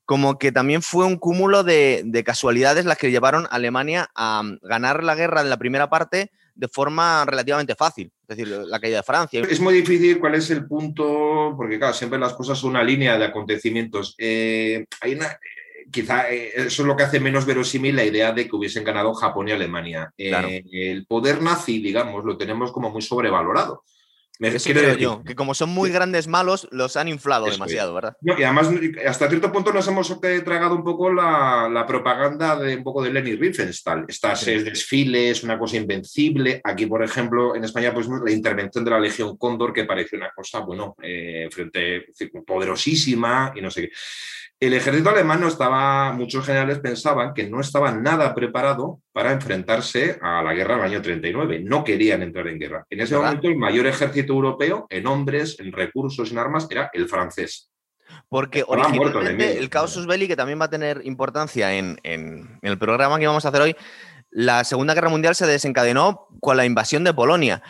como 0.04 0.38
que 0.38 0.52
también 0.52 0.82
fue 0.82 1.06
un 1.06 1.16
cúmulo 1.16 1.64
de, 1.64 2.22
casualidades 2.24 2.84
las 2.84 2.98
que 2.98 3.10
llevaron 3.10 3.44
a 3.44 3.56
Alemania 3.56 4.10
a 4.14 4.42
ganar 4.62 5.02
la 5.02 5.14
guerra 5.14 5.40
en 5.40 5.50
la 5.50 5.56
primera 5.56 5.88
parte 5.88 6.30
de 6.54 6.68
forma 6.68 7.24
relativamente 7.24 7.74
fácil, 7.74 8.12
es 8.28 8.36
decir, 8.36 8.48
la 8.48 8.78
caída 8.78 8.98
de 8.98 9.02
Francia. 9.02 9.42
Es 9.48 9.60
muy 9.60 9.74
difícil 9.74 10.20
cuál 10.20 10.36
es 10.36 10.50
el 10.50 10.66
punto, 10.66 11.54
porque 11.56 11.78
claro, 11.78 11.94
siempre 11.94 12.18
las 12.18 12.34
cosas 12.34 12.58
son 12.58 12.70
una 12.70 12.84
línea 12.84 13.18
de 13.18 13.24
acontecimientos. 13.24 14.14
Eh, 14.18 14.86
hay 15.00 15.14
una, 15.14 15.36
quizá 15.90 16.30
eh, 16.30 16.52
eso 16.54 16.82
es 16.82 16.88
lo 16.88 16.96
que 16.96 17.04
hace 17.04 17.20
menos 17.20 17.46
verosímil 17.46 17.96
la 17.96 18.04
idea 18.04 18.32
de 18.32 18.48
que 18.48 18.56
hubiesen 18.56 18.84
ganado 18.84 19.14
Japón 19.14 19.48
y 19.48 19.52
Alemania. 19.52 20.12
Eh, 20.16 20.64
el 20.72 21.06
poder 21.06 21.42
nazi, 21.42 21.80
digamos, 21.80 22.24
lo 22.24 22.36
tenemos 22.36 22.72
como 22.72 22.90
muy 22.90 23.02
sobrevalorado. 23.02 23.84
Me 24.40 24.50
creo 24.50 24.96
yo, 24.96 25.22
que 25.22 25.36
como 25.36 25.54
son 25.54 25.70
muy 25.70 25.90
grandes 25.90 26.26
malos, 26.26 26.66
los 26.72 26.96
han 26.96 27.06
inflado 27.06 27.46
demasiado, 27.46 27.94
¿verdad? 27.94 28.16
y 28.20 28.42
además, 28.42 28.68
hasta 29.06 29.28
cierto 29.28 29.52
punto 29.52 29.72
nos 29.72 29.86
hemos 29.86 30.20
tragado 30.20 30.74
un 30.74 30.82
poco 30.82 31.12
la, 31.12 31.84
propaganda 31.86 32.56
de 32.56 32.76
un 32.76 32.82
poco 32.82 33.00
de 33.02 33.12
Lenny 33.12 33.36
Riefenstahl. 33.36 34.06
Estas 34.08 34.44
desfiles, 34.44 35.44
una 35.44 35.56
cosa 35.56 35.76
invencible. 35.76 36.60
Aquí, 36.64 36.86
por 36.86 37.04
ejemplo, 37.04 37.54
en 37.54 37.62
España, 37.62 37.94
pues 37.94 38.08
la 38.08 38.32
intervención 38.32 38.84
de 38.84 38.90
la 38.90 38.98
Legión 38.98 39.36
Cóndor, 39.36 39.72
que 39.72 39.84
pareció 39.84 40.18
una 40.18 40.30
cosa, 40.30 40.58
bueno, 40.60 40.96
eh, 41.00 41.48
frente 41.52 42.06
poderosísima 42.44 43.52
y 43.54 43.60
no 43.60 43.70
sé 43.70 43.82
qué. 43.82 43.92
El 44.60 44.72
ejército 44.72 45.10
alemán 45.10 45.40
no 45.40 45.48
estaba, 45.48 46.12
muchos 46.12 46.46
generales 46.46 46.78
pensaban 46.78 47.34
que 47.34 47.48
no 47.48 47.60
estaba 47.60 47.90
nada 47.92 48.34
preparado 48.34 49.00
para 49.12 49.32
enfrentarse 49.32 50.18
a 50.22 50.42
la 50.42 50.54
guerra 50.54 50.76
del 50.76 50.84
año 50.84 51.02
39. 51.02 51.60
No 51.64 51.84
querían 51.84 52.22
entrar 52.22 52.46
en 52.48 52.58
guerra. 52.58 52.86
En 52.88 53.00
ese 53.00 53.16
momento 53.16 53.48
el 53.48 53.56
mayor 53.56 53.86
ejército 53.86 54.32
europeo 54.32 54.86
en 54.88 55.06
hombres, 55.06 55.58
en 55.58 55.72
recursos, 55.72 56.30
en 56.30 56.38
armas 56.38 56.66
era 56.70 56.88
el 56.92 57.08
francés. 57.08 57.70
Porque 58.28 58.64
originalmente 58.66 59.58
el 59.58 59.70
casus 59.70 60.06
belli, 60.06 60.28
que 60.28 60.36
también 60.36 60.60
va 60.60 60.66
a 60.66 60.70
tener 60.70 61.00
importancia 61.04 61.74
en, 61.74 61.98
en 62.02 62.58
el 62.62 62.78
programa 62.78 63.18
que 63.18 63.26
vamos 63.26 63.44
a 63.44 63.48
hacer 63.48 63.60
hoy, 63.60 63.76
la 64.34 64.64
Segunda 64.64 64.94
Guerra 64.94 65.10
Mundial 65.10 65.36
se 65.36 65.46
desencadenó 65.46 66.26
con 66.40 66.56
la 66.56 66.66
invasión 66.66 67.04
de 67.04 67.14
Polonia. 67.14 67.62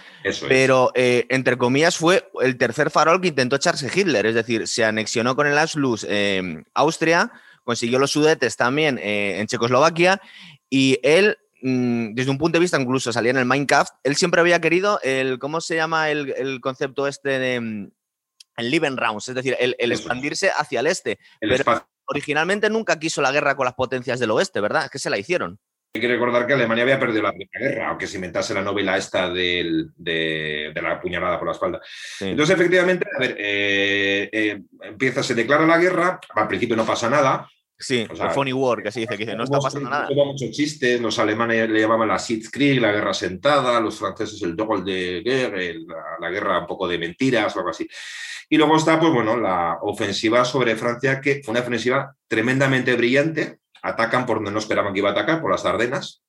pero, 0.49 0.93
eh, 0.95 1.27
entre 1.29 1.59
comillas, 1.59 1.99
fue 1.99 2.31
el 2.41 2.57
tercer 2.57 2.91
farol 2.91 3.21
que 3.21 3.29
intentó 3.29 3.57
echarse 3.57 3.91
Hitler. 3.95 4.25
Es 4.25 4.35
decir, 4.35 4.67
se 4.67 4.83
anexionó 4.83 5.37
con 5.37 5.47
el 5.47 5.59
Anschluss 5.59 6.07
eh, 6.09 6.65
Austria, 6.73 7.31
consiguió 7.65 7.99
los 7.99 8.13
sudetes 8.13 8.57
también 8.57 8.99
eh, 8.99 9.41
en 9.41 9.47
Checoslovaquia 9.47 10.23
y 10.71 10.99
él, 11.03 11.37
mm, 11.61 12.15
desde 12.15 12.31
un 12.31 12.39
punto 12.39 12.57
de 12.57 12.63
vista, 12.63 12.81
incluso 12.81 13.13
salía 13.13 13.33
en 13.33 13.39
el 13.39 13.45
Minecraft, 13.45 13.93
él 14.03 14.17
siempre 14.17 14.41
había 14.41 14.59
querido 14.63 14.99
el, 15.03 15.39
¿cómo 15.39 15.61
se 15.61 15.77
llama 15.77 16.11
el, 16.11 16.61
concepto 16.63 17.07
este 17.07 17.39
de 17.39 17.61
mm, 17.61 17.91
el 18.57 18.71
Liebenraums? 18.71 19.29
Es 19.29 19.35
decir, 19.35 19.55
el, 19.61 19.77
expandirse 19.93 20.51
hacia 20.51 20.81
el 20.81 20.87
este. 20.87 21.19
pero 21.41 21.87
originalmente 22.07 22.71
nunca 22.71 22.99
quiso 22.99 23.21
la 23.21 23.33
guerra 23.33 23.55
con 23.55 23.67
las 23.67 23.75
potencias 23.75 24.19
del 24.19 24.31
oeste, 24.31 24.63
¿verdad? 24.63 24.87
Es 24.87 24.91
que 24.91 24.99
se 24.99 25.11
la 25.11 25.19
hicieron. 25.19 25.61
Hay 25.97 26.01
que 26.01 26.09
recordar 26.09 26.45
que 26.45 26.55
Alemania 26.55 26.83
había 26.83 26.99
perdido 26.99 27.23
la 27.23 27.33
Primera 27.33 27.61
Guerra, 27.61 27.89
aunque 27.91 28.09
se 28.09 28.17
inventase 28.17 28.53
la 28.53 28.63
novela 28.63 28.97
esta 28.97 29.31
de, 29.31 30.73
la 30.75 31.01
puñalada 31.01 31.39
por 31.39 31.47
la 31.47 31.53
espalda. 31.53 31.81
Entonces, 32.19 32.57
efectivamente, 32.57 33.07
a 33.15 33.21
ver, 33.21 33.37
eh, 33.39 34.29
eh, 34.33 34.61
empieza, 34.83 35.23
se 35.23 35.37
declara 35.37 35.65
la 35.65 35.79
guerra, 35.79 36.19
al 36.35 36.49
principio 36.49 36.75
no 36.75 36.85
pasa 36.85 37.09
nada. 37.09 37.49
Sí, 37.79 38.09
o 38.11 38.31
funny 38.31 38.53
war, 38.53 38.83
que 38.83 38.91
se 38.91 39.01
dice, 39.01 39.17
que 39.17 39.37
no 39.37 39.45
está 39.45 39.61
pasando 39.61 39.89
nada. 39.89 40.09
Muchos 40.13 40.51
chistes, 40.51 41.01
los 41.01 41.17
alemanes 41.21 41.71
le 41.71 41.83
llamaban 41.83 42.09
la 42.09 42.19
Sitzkrieg, 42.19 42.81
la 42.81 42.91
guerra 42.91 43.15
sentada, 43.15 43.79
los 43.79 43.97
franceses 43.97 44.43
el 44.43 44.57
Doppel 44.57 44.85
de 44.85 45.23
Guerre, 45.25 45.77
la, 46.21 46.29
guerra 46.29 46.59
un 46.59 46.67
poco 46.67 46.89
de 46.89 46.99
mentiras 46.99 47.55
o 47.55 47.61
algo 47.61 47.71
así. 47.71 47.87
Y 48.49 48.57
luego 48.57 48.77
está, 48.77 48.99
pues 48.99 49.13
bueno, 49.13 49.37
la 49.37 49.79
ofensiva 49.83 50.45
sobre 50.45 50.75
Francia, 50.75 51.21
que 51.21 51.41
fue 51.45 51.53
una 51.53 51.61
ofensiva 51.61 52.17
tremendamente 52.27 52.97
brillante, 52.97 53.59
atacan 53.85 54.25
por 54.25 54.39
donde 54.39 54.51
no 54.51 54.59
esperaban 54.59 54.93
que 54.93 55.01
iba 55.01 55.11
a 55.11 55.13
atacar, 55.13 55.41
por 55.41 55.51
las 55.51 55.65
Ardenas. 55.65 56.23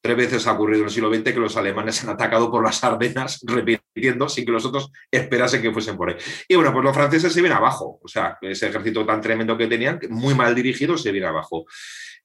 Tres 0.00 0.16
veces 0.16 0.46
ha 0.46 0.52
ocurrido 0.52 0.80
en 0.80 0.86
el 0.86 0.90
siglo 0.90 1.14
XX 1.14 1.32
que 1.32 1.40
los 1.40 1.56
alemanes 1.56 2.02
han 2.02 2.10
atacado 2.10 2.50
por 2.50 2.62
las 2.62 2.82
Ardenas, 2.84 3.40
repitiendo, 3.46 4.28
sin 4.28 4.44
que 4.44 4.52
los 4.52 4.64
otros 4.66 4.90
esperasen 5.10 5.62
que 5.62 5.72
fuesen 5.72 5.96
por 5.96 6.10
ahí. 6.10 6.16
Y 6.48 6.56
bueno, 6.56 6.72
pues 6.72 6.84
los 6.84 6.94
franceses 6.94 7.32
se 7.32 7.40
vienen 7.40 7.56
abajo. 7.56 7.98
O 8.02 8.08
sea, 8.08 8.36
ese 8.42 8.68
ejército 8.68 9.06
tan 9.06 9.20
tremendo 9.20 9.56
que 9.56 9.66
tenían, 9.68 10.00
muy 10.10 10.34
mal 10.34 10.54
dirigido, 10.54 10.98
se 10.98 11.12
viene 11.12 11.28
abajo. 11.28 11.64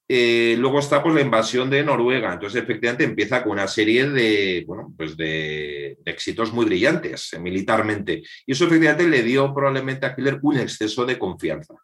Eh, 0.09 0.55
luego 0.57 0.79
está 0.79 1.03
pues, 1.03 1.15
la 1.15 1.21
invasión 1.21 1.69
de 1.69 1.83
Noruega. 1.83 2.33
Entonces, 2.33 2.61
efectivamente, 2.61 3.05
empieza 3.05 3.43
con 3.43 3.53
una 3.53 3.67
serie 3.67 4.09
de, 4.09 4.63
bueno, 4.67 4.93
pues 4.97 5.15
de, 5.15 5.97
éxitos 6.03 6.51
muy 6.51 6.65
brillantes 6.65 7.33
eh, 7.33 7.39
militarmente. 7.39 8.21
Y 8.45 8.51
eso, 8.51 8.65
efectivamente, 8.65 9.07
le 9.07 9.23
dio 9.23 9.53
probablemente 9.53 10.05
a 10.05 10.15
Hitler 10.17 10.39
un 10.41 10.57
exceso 10.57 11.05
de 11.05 11.17
confianza. 11.17 11.75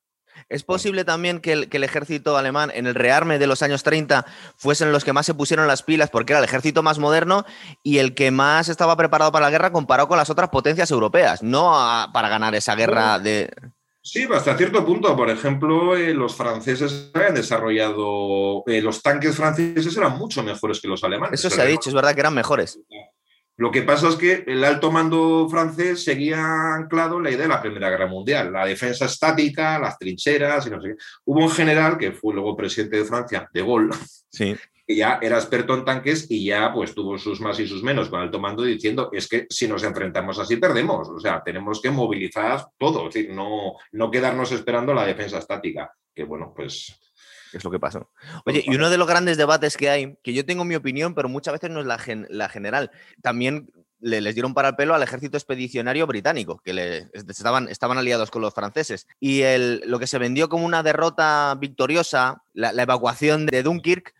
¿Es 0.49 0.63
posible 0.63 1.05
también 1.05 1.39
que 1.39 1.53
el, 1.53 1.83
ejército 1.83 2.37
alemán 2.37 2.71
en 2.73 2.87
el 2.87 2.95
rearme 2.95 3.39
de 3.39 3.47
los 3.47 3.61
años 3.61 3.83
30 3.83 4.25
fuesen 4.57 4.91
los 4.91 5.03
que 5.03 5.13
más 5.13 5.25
se 5.25 5.33
pusieron 5.33 5.67
las 5.67 5.83
pilas 5.83 6.09
porque 6.09 6.33
era 6.33 6.39
el 6.39 6.45
ejército 6.45 6.83
más 6.83 6.99
moderno 6.99 7.45
y 7.81 7.97
el 7.97 8.13
que 8.13 8.31
más 8.31 8.69
estaba 8.69 8.95
preparado 8.95 9.31
para 9.31 9.45
la 9.45 9.51
guerra 9.51 9.71
comparado 9.71 10.07
con 10.07 10.17
las 10.17 10.29
otras 10.29 10.49
potencias 10.49 10.91
europeas? 10.91 11.43
No 11.43 11.73
para 12.13 12.29
ganar 12.29 12.55
esa 12.55 12.75
guerra 12.75 13.19
de... 13.19 13.49
Sí, 14.05 14.27
hasta 14.33 14.57
cierto 14.57 14.85
punto. 14.85 15.15
Por 15.15 15.29
ejemplo, 15.29 15.95
eh, 15.95 16.13
los 16.13 16.35
franceses 16.35 17.09
habían 17.13 17.35
desarrollado, 17.35 18.63
eh, 18.67 18.81
los 18.81 19.01
tanques 19.01 19.33
franceses 19.33 19.95
eran 19.95 20.17
mucho 20.17 20.43
mejores 20.43 20.81
que 20.81 20.89
los 20.89 21.01
alemanes. 21.05 21.39
Eso 21.39 21.49
se 21.49 21.61
ha 21.61 21.65
dicho, 21.65 21.89
es 21.89 21.95
verdad 21.95 22.13
que 22.13 22.19
eran 22.19 22.33
mejores. 22.33 22.79
Lo 23.63 23.71
que 23.71 23.83
pasa 23.83 24.09
es 24.09 24.17
que 24.17 24.43
el 24.45 24.61
alto 24.65 24.91
mando 24.91 25.47
francés 25.49 26.03
seguía 26.03 26.73
anclado 26.75 27.15
en 27.15 27.23
la 27.23 27.29
idea 27.29 27.43
de 27.43 27.47
la 27.47 27.61
Primera 27.61 27.89
Guerra 27.89 28.07
Mundial, 28.07 28.51
la 28.51 28.65
defensa 28.65 29.05
estática, 29.05 29.79
las 29.79 29.97
trincheras 29.97 30.67
y 30.67 30.69
no 30.69 30.81
sé 30.81 30.89
qué. 30.89 30.95
Hubo 31.23 31.39
un 31.39 31.49
general 31.49 31.97
que 31.97 32.11
fue 32.11 32.33
luego 32.33 32.57
presidente 32.57 32.97
de 32.97 33.05
Francia, 33.05 33.49
de 33.53 33.61
Gaulle, 33.61 33.97
sí. 34.29 34.53
que 34.85 34.95
ya 34.97 35.17
era 35.21 35.37
experto 35.37 35.75
en 35.75 35.85
tanques 35.85 36.29
y 36.29 36.43
ya 36.43 36.73
pues 36.73 36.93
tuvo 36.93 37.17
sus 37.17 37.39
más 37.39 37.57
y 37.61 37.65
sus 37.65 37.83
menos 37.83 38.09
con 38.09 38.19
alto 38.19 38.37
mando 38.37 38.63
diciendo 38.63 39.09
es 39.13 39.29
que 39.29 39.47
si 39.49 39.65
nos 39.65 39.85
enfrentamos 39.85 40.37
así 40.39 40.57
perdemos, 40.57 41.07
o 41.07 41.19
sea, 41.21 41.41
tenemos 41.41 41.81
que 41.81 41.89
movilizar 41.89 42.65
todo, 42.77 43.07
es 43.07 43.13
decir, 43.13 43.31
no, 43.33 43.77
no 43.93 44.11
quedarnos 44.11 44.51
esperando 44.51 44.93
la 44.93 45.05
defensa 45.05 45.37
estática, 45.37 45.89
que 46.13 46.25
bueno, 46.25 46.51
pues 46.53 46.99
es 47.57 47.63
lo 47.63 47.71
que 47.71 47.79
pasó. 47.79 48.09
Oye, 48.45 48.63
y 48.65 48.75
uno 48.75 48.89
de 48.89 48.97
los 48.97 49.07
grandes 49.07 49.37
debates 49.37 49.77
que 49.77 49.89
hay, 49.89 50.17
que 50.23 50.33
yo 50.33 50.45
tengo 50.45 50.65
mi 50.65 50.75
opinión, 50.75 51.13
pero 51.13 51.29
muchas 51.29 51.53
veces 51.53 51.69
no 51.69 51.79
es 51.79 51.85
la, 51.85 51.99
la 52.29 52.49
general, 52.49 52.91
también 53.21 53.69
le, 54.03 54.19
les 54.19 54.35
dieron 54.35 54.53
para 54.53 54.69
el 54.69 54.75
pelo 54.75 54.93
al 54.93 55.01
ejército 55.01 55.37
expedicionario 55.37 56.05
británico, 56.05 56.61
que 56.63 56.73
le, 56.73 57.09
estaban, 57.13 57.69
estaban 57.69 57.97
aliados 57.97 58.31
con 58.31 58.41
los 58.41 58.53
franceses. 58.53 59.07
Y 59.19 59.41
el, 59.41 59.81
lo 59.85 59.97
que 59.97 60.07
se 60.07 60.17
vendió 60.17 60.49
como 60.49 60.65
una 60.65 60.83
derrota 60.83 61.55
victoriosa, 61.59 62.43
la, 62.53 62.71
evacuación 62.71 63.45
de 63.45 63.63
Dunkirk, 63.63 64.13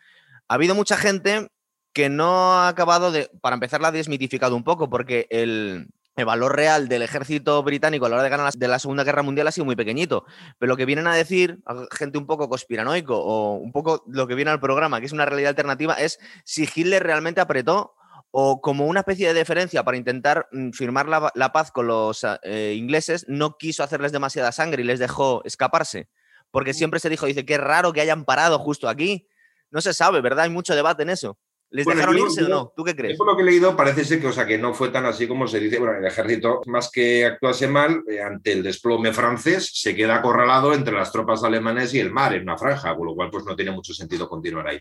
ha 0.47 0.53
habido 0.53 0.73
mucha 0.73 0.95
gente 0.95 1.49
que 1.91 2.09
no 2.09 2.53
ha 2.53 2.69
acabado 2.69 3.11
de, 3.11 3.29
para 3.41 3.55
empezar, 3.55 3.81
la 3.81 3.89
ha 3.89 3.91
desmitificado 3.91 4.55
un 4.55 4.63
poco, 4.63 4.89
porque 4.89 5.27
el, 5.29 5.89
el 6.15 6.25
valor 6.25 6.55
real 6.55 6.88
del 6.88 7.01
ejército 7.01 7.63
británico 7.63 8.05
a 8.05 8.10
la 8.10 8.15
hora 8.15 8.24
de 8.24 8.29
ganar 8.29 8.53
de 8.53 8.67
la 8.67 8.79
Segunda 8.79 9.03
Guerra 9.03 9.24
Mundial 9.24 9.48
ha 9.48 9.51
sido 9.51 9.65
muy 9.65 9.75
pequeñito. 9.75 10.25
Pero 10.60 10.72
lo 10.72 10.77
que 10.77 10.86
vienen 10.86 11.08
a 11.08 11.15
decir, 11.15 11.60
gente 11.91 12.17
un 12.17 12.27
poco 12.27 12.50
conspiranoico 12.50 13.17
o 13.17 13.55
un 13.55 13.72
poco 13.72 14.03
lo 14.08 14.27
que 14.27 14.36
viene 14.36 14.51
al 14.51 14.60
programa, 14.60 15.00
que 15.00 15.08
es 15.08 15.12
una 15.12 15.25
realidad 15.25 15.50
alternativa, 15.50 15.96
es 15.96 16.20
si 16.43 16.70
Hitler 16.74 17.03
realmente 17.03 17.41
apretó 17.41 17.96
o 18.36 18.62
como 18.62 18.88
una 18.88 19.01
especie 19.01 19.27
de 19.27 19.34
deferencia 19.34 19.84
para 19.84 19.98
intentar 19.98 20.48
mm, 20.51 20.72
firmar 20.72 21.08
la, 21.08 21.51
paz 21.51 21.72
con 21.72 21.88
los 21.88 22.25
eh, 22.41 22.74
ingleses, 22.75 23.25
no 23.27 23.58
quiso 23.58 23.84
hacerles 23.84 24.12
demasiada 24.12 24.51
sangre 24.51 24.82
y 24.82 24.86
les 24.86 25.00
dejó 25.00 25.43
escaparse. 25.46 26.10
Porque 26.50 26.72
mm. 26.72 26.75
siempre 26.75 27.00
se 27.00 27.10
dijo, 27.10 27.25
dice, 27.25 27.46
qué 27.46 27.58
raro 27.58 27.93
que 27.93 28.01
hayan 28.01 28.25
parado 28.25 28.58
justo 28.60 28.89
aquí. 28.89 29.27
No 29.70 29.82
se 29.82 29.93
sabe, 29.93 30.22
¿verdad? 30.22 30.46
Hay 30.46 30.50
mucho 30.50 30.75
debate 30.75 31.03
en 31.03 31.10
eso. 31.10 31.38
¿Les 31.74 31.88
dejaron 31.88 32.15
irse 32.20 32.44
o 32.44 32.50
no? 32.50 32.72
¿Tú 32.75 32.84
qué 32.84 32.96
crees? 32.96 33.18
Por 33.18 33.25
lo 33.25 33.36
que 33.36 33.42
he 33.42 33.46
leído, 33.46 33.75
parece 33.75 34.06
ser 34.06 34.22
que, 34.22 34.27
o 34.27 34.32
sea, 34.32 34.46
que 34.46 34.60
no 34.60 34.75
fue 34.75 34.89
tan 34.89 35.08
así 35.08 35.27
como 35.27 35.48
se 35.48 35.60
dice. 35.60 35.80
Bueno, 35.80 35.98
el 35.98 36.06
ejército, 36.06 36.62
más 36.68 36.92
que 36.92 37.25
actuase 37.25 37.68
mal, 37.68 38.03
eh, 38.08 38.22
ante 38.22 38.51
el 38.51 38.62
desplome 38.62 39.12
francés, 39.12 39.72
se 39.74 39.96
queda 39.96 40.18
acorralado 40.18 40.75
entre 40.75 40.94
las 40.94 41.12
tropas 41.12 41.44
alemanes 41.44 41.92
y 41.96 42.00
el 42.00 42.12
mar, 42.12 42.36
en 42.36 42.44
una 42.44 42.60
franja, 42.60 42.96
con 42.96 43.08
lo 43.08 43.15
cual 43.15 43.32
pues 43.32 43.44
no 43.46 43.56
tiene 43.56 43.72
mucho 43.72 43.92
sentido 43.92 44.30
continuar 44.30 44.68
ahí. 44.68 44.80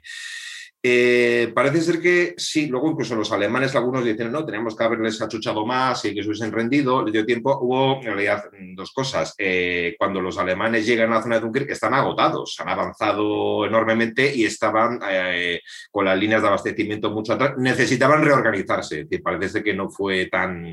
Eh, 0.84 1.52
parece 1.54 1.80
ser 1.80 2.00
que 2.00 2.34
sí, 2.36 2.66
luego 2.66 2.90
incluso 2.90 3.14
los 3.14 3.30
alemanes, 3.30 3.76
algunos 3.76 4.04
dicen, 4.04 4.32
no, 4.32 4.44
tenemos 4.44 4.74
que 4.74 4.82
haberles 4.82 5.22
achuchado 5.22 5.64
más 5.64 6.04
y 6.04 6.12
que 6.12 6.22
se 6.22 6.28
hubiesen 6.28 6.50
rendido. 6.50 7.04
Le 7.04 7.12
dio 7.12 7.24
tiempo, 7.24 7.56
hubo 7.60 7.98
en 7.98 8.02
realidad 8.02 8.50
dos 8.74 8.90
cosas. 8.92 9.34
Eh, 9.38 9.94
cuando 9.96 10.20
los 10.20 10.38
alemanes 10.38 10.84
llegan 10.84 11.12
a 11.12 11.16
la 11.16 11.22
zona 11.22 11.36
de 11.36 11.42
Dunkirk, 11.42 11.70
están 11.70 11.94
agotados, 11.94 12.56
han 12.58 12.68
avanzado 12.68 13.64
enormemente 13.64 14.34
y 14.34 14.44
estaban 14.44 14.98
eh, 15.08 15.60
con 15.90 16.04
las 16.04 16.18
líneas 16.18 16.42
de 16.42 16.48
abastecimiento 16.48 17.10
mucho 17.10 17.34
atrás. 17.34 17.52
Necesitaban 17.58 18.24
reorganizarse. 18.24 19.06
parece 19.22 19.62
que 19.62 19.74
no 19.74 19.88
fue 19.88 20.26
tan, 20.26 20.64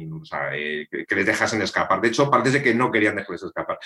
que 0.89 1.15
les 1.15 1.25
dejasen 1.25 1.61
escapar. 1.61 2.01
De 2.01 2.07
hecho, 2.07 2.31
parece 2.31 2.63
que 2.63 2.73
no 2.73 2.91
querían 2.91 3.15
dejarles 3.15 3.43
escapar. 3.43 3.77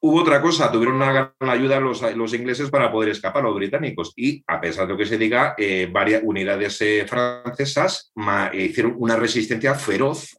Hubo 0.00 0.20
otra 0.20 0.40
cosa, 0.40 0.70
tuvieron 0.70 0.94
una 0.94 1.12
gran 1.12 1.32
ayuda 1.40 1.80
los, 1.80 2.02
los, 2.14 2.32
ingleses 2.32 2.70
para 2.70 2.92
poder 2.92 3.08
escapar, 3.08 3.42
los 3.42 3.54
británicos, 3.56 4.12
y 4.14 4.44
a 4.46 4.60
pesar 4.60 4.86
de 4.86 4.92
lo 4.92 4.98
que 4.98 5.06
se 5.06 5.18
diga, 5.18 5.56
eh, 5.58 5.88
varias 5.90 6.22
unidades 6.24 6.80
eh, 6.82 7.04
francesas 7.04 8.12
eh, 8.52 8.66
hicieron 8.66 8.94
una 8.96 9.16
resistencia 9.16 9.74
feroz, 9.74 10.36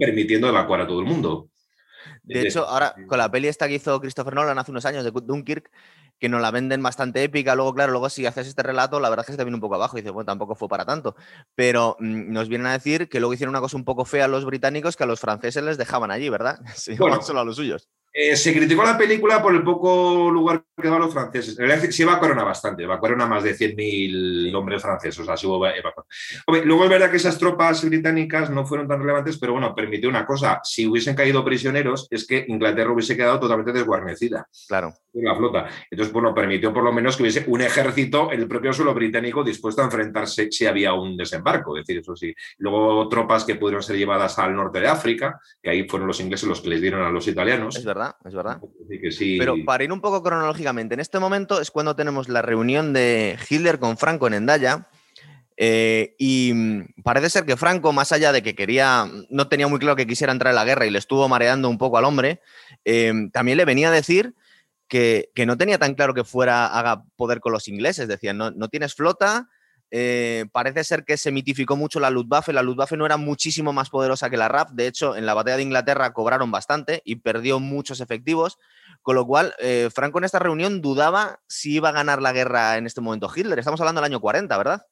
permitiendo 0.00 0.48
evacuar 0.48 0.80
a 0.80 0.86
todo 0.86 0.98
el 0.98 1.06
mundo. 1.06 1.48
De 2.24 2.42
hecho, 2.42 2.66
ahora 2.66 2.92
con 3.06 3.18
la 3.18 3.30
peli 3.30 3.46
esta 3.46 3.68
que 3.68 3.74
hizo 3.74 4.00
Christopher 4.00 4.34
Nolan 4.34 4.58
hace 4.58 4.72
unos 4.72 4.84
años 4.84 5.04
de 5.04 5.12
Dunkirk, 5.12 5.70
que 6.18 6.28
nos 6.28 6.40
la 6.40 6.50
venden 6.50 6.82
bastante 6.82 7.22
épica, 7.22 7.54
luego, 7.54 7.74
claro, 7.74 7.92
luego 7.92 8.08
si 8.08 8.26
haces 8.26 8.48
este 8.48 8.62
relato, 8.62 9.00
la 9.00 9.10
verdad 9.10 9.22
es 9.22 9.26
que 9.26 9.32
se 9.32 9.38
te 9.38 9.44
viene 9.44 9.56
un 9.56 9.60
poco 9.60 9.74
abajo 9.74 9.96
y 9.96 10.00
dices, 10.00 10.12
bueno, 10.12 10.26
tampoco 10.26 10.54
fue 10.54 10.68
para 10.68 10.84
tanto. 10.84 11.14
Pero 11.54 11.96
mm, 12.00 12.32
nos 12.32 12.48
vienen 12.48 12.66
a 12.66 12.72
decir 12.72 13.08
que 13.08 13.20
luego 13.20 13.34
hicieron 13.34 13.54
una 13.54 13.60
cosa 13.60 13.76
un 13.76 13.84
poco 13.84 14.04
fea 14.04 14.24
a 14.24 14.28
los 14.28 14.44
británicos 14.44 14.96
que 14.96 15.04
a 15.04 15.06
los 15.06 15.20
franceses 15.20 15.62
les 15.62 15.78
dejaban 15.78 16.10
allí, 16.10 16.28
¿verdad? 16.28 16.58
Sí, 16.74 16.96
solo 16.96 17.40
a 17.40 17.44
los 17.44 17.56
suyos. 17.56 17.88
Eh, 18.18 18.34
se 18.34 18.54
criticó 18.54 18.82
la 18.82 18.96
película 18.96 19.42
por 19.42 19.54
el 19.54 19.62
poco 19.62 20.30
lugar 20.30 20.64
que 20.74 20.88
daban 20.88 21.02
los 21.02 21.12
franceses. 21.12 21.58
En 21.58 21.66
realidad 21.66 21.90
se 21.90 22.02
evacuaron 22.02 22.38
a 22.38 22.44
bastante, 22.44 22.82
evacuaron 22.82 23.20
a 23.20 23.26
más 23.26 23.42
de 23.42 23.54
100.000 23.54 24.54
hombres 24.56 24.80
franceses. 24.80 25.18
O 25.18 25.36
sea, 25.36 25.36
luego 26.64 26.84
es 26.84 26.90
verdad 26.90 27.10
que 27.10 27.18
esas 27.18 27.38
tropas 27.38 27.84
británicas 27.84 28.48
no 28.48 28.64
fueron 28.64 28.88
tan 28.88 29.00
relevantes, 29.00 29.36
pero 29.36 29.52
bueno, 29.52 29.74
permitió 29.74 30.08
una 30.08 30.24
cosa. 30.24 30.60
Si 30.64 30.86
hubiesen 30.86 31.14
caído 31.14 31.44
prisioneros, 31.44 32.08
es 32.10 32.26
que 32.26 32.46
Inglaterra 32.48 32.90
hubiese 32.90 33.18
quedado 33.18 33.38
totalmente 33.38 33.74
desguarnecida. 33.74 34.48
Claro. 34.66 34.94
La 35.12 35.36
flota. 35.36 35.68
Entonces, 35.90 36.12
bueno, 36.12 36.34
permitió 36.34 36.72
por 36.72 36.84
lo 36.84 36.94
menos 36.94 37.16
que 37.18 37.22
hubiese 37.22 37.44
un 37.48 37.60
ejército 37.60 38.32
en 38.32 38.40
el 38.40 38.48
propio 38.48 38.72
suelo 38.72 38.94
británico 38.94 39.44
dispuesto 39.44 39.82
a 39.82 39.86
enfrentarse 39.86 40.50
si 40.50 40.64
había 40.64 40.94
un 40.94 41.18
desembarco. 41.18 41.76
Es 41.76 41.86
decir, 41.86 42.00
eso 42.00 42.16
sí. 42.16 42.34
Luego 42.58 43.08
tropas 43.10 43.44
que 43.44 43.56
pudieron 43.56 43.82
ser 43.82 43.96
llevadas 43.96 44.38
al 44.38 44.54
norte 44.56 44.80
de 44.80 44.88
África, 44.88 45.38
que 45.62 45.68
ahí 45.68 45.86
fueron 45.86 46.08
los 46.08 46.20
ingleses 46.20 46.48
los 46.48 46.62
que 46.62 46.70
les 46.70 46.80
dieron 46.80 47.02
a 47.02 47.10
los 47.10 47.28
italianos. 47.28 47.76
Es 47.76 47.84
verdad 47.84 48.05
es 48.24 48.34
verdad. 48.34 48.60
Pero 49.38 49.56
para 49.64 49.84
ir 49.84 49.92
un 49.92 50.00
poco 50.00 50.22
cronológicamente, 50.22 50.94
en 50.94 51.00
este 51.00 51.18
momento 51.18 51.60
es 51.60 51.70
cuando 51.70 51.96
tenemos 51.96 52.28
la 52.28 52.42
reunión 52.42 52.92
de 52.92 53.38
Hitler 53.48 53.78
con 53.78 53.96
Franco 53.96 54.26
en 54.26 54.34
Endaya. 54.34 54.88
Eh, 55.58 56.14
y 56.18 56.52
mm, 56.54 57.02
parece 57.02 57.30
ser 57.30 57.46
que 57.46 57.56
Franco, 57.56 57.92
más 57.92 58.12
allá 58.12 58.30
de 58.32 58.42
que 58.42 58.54
quería, 58.54 59.06
no 59.30 59.48
tenía 59.48 59.68
muy 59.68 59.78
claro 59.78 59.96
que 59.96 60.06
quisiera 60.06 60.32
entrar 60.32 60.52
en 60.52 60.56
la 60.56 60.66
guerra 60.66 60.86
y 60.86 60.90
le 60.90 60.98
estuvo 60.98 61.28
mareando 61.28 61.70
un 61.70 61.78
poco 61.78 61.96
al 61.96 62.04
hombre, 62.04 62.42
eh, 62.84 63.12
también 63.32 63.56
le 63.56 63.64
venía 63.64 63.88
a 63.88 63.92
decir 63.92 64.34
que, 64.86 65.30
no 65.46 65.56
tenía 65.56 65.78
tan 65.78 65.94
claro 65.94 66.14
que 66.14 66.24
fuera 66.24 66.66
a 66.66 67.04
poder 67.16 67.40
con 67.40 67.52
los 67.52 67.68
ingleses. 67.68 68.08
Decían, 68.08 68.36
no, 68.36 68.50
no 68.50 68.68
tienes 68.68 68.94
flota, 68.94 69.48
eh, 69.90 70.46
parece 70.52 70.84
ser 70.84 71.04
que 71.04 71.16
se 71.16 71.30
mitificó 71.30 71.76
mucho 71.76 72.00
la 72.00 72.10
Luftwaffe. 72.10 72.52
La 72.52 72.62
Luftwaffe 72.62 72.96
no 72.96 73.06
era 73.06 73.16
muchísimo 73.16 73.72
más 73.72 73.90
poderosa 73.90 74.30
que 74.30 74.36
la 74.36 74.48
RAF. 74.48 74.70
De 74.72 74.86
hecho, 74.86 75.16
en 75.16 75.26
la 75.26 75.34
batalla 75.34 75.56
de 75.56 75.62
Inglaterra 75.62 76.12
cobraron 76.12 76.50
bastante 76.50 77.02
y 77.04 77.16
perdió 77.16 77.60
muchos 77.60 78.00
efectivos. 78.00 78.58
Con 79.02 79.14
lo 79.14 79.26
cual, 79.26 79.54
eh, 79.58 79.88
Franco 79.94 80.18
en 80.18 80.24
esta 80.24 80.38
reunión 80.38 80.80
dudaba 80.80 81.40
si 81.46 81.74
iba 81.74 81.90
a 81.90 81.92
ganar 81.92 82.20
la 82.20 82.32
guerra 82.32 82.76
en 82.76 82.86
este 82.86 83.00
momento 83.00 83.30
Hitler. 83.34 83.58
Estamos 83.58 83.80
hablando 83.80 84.00
del 84.00 84.10
año 84.10 84.20
40, 84.20 84.56
¿verdad? 84.56 84.86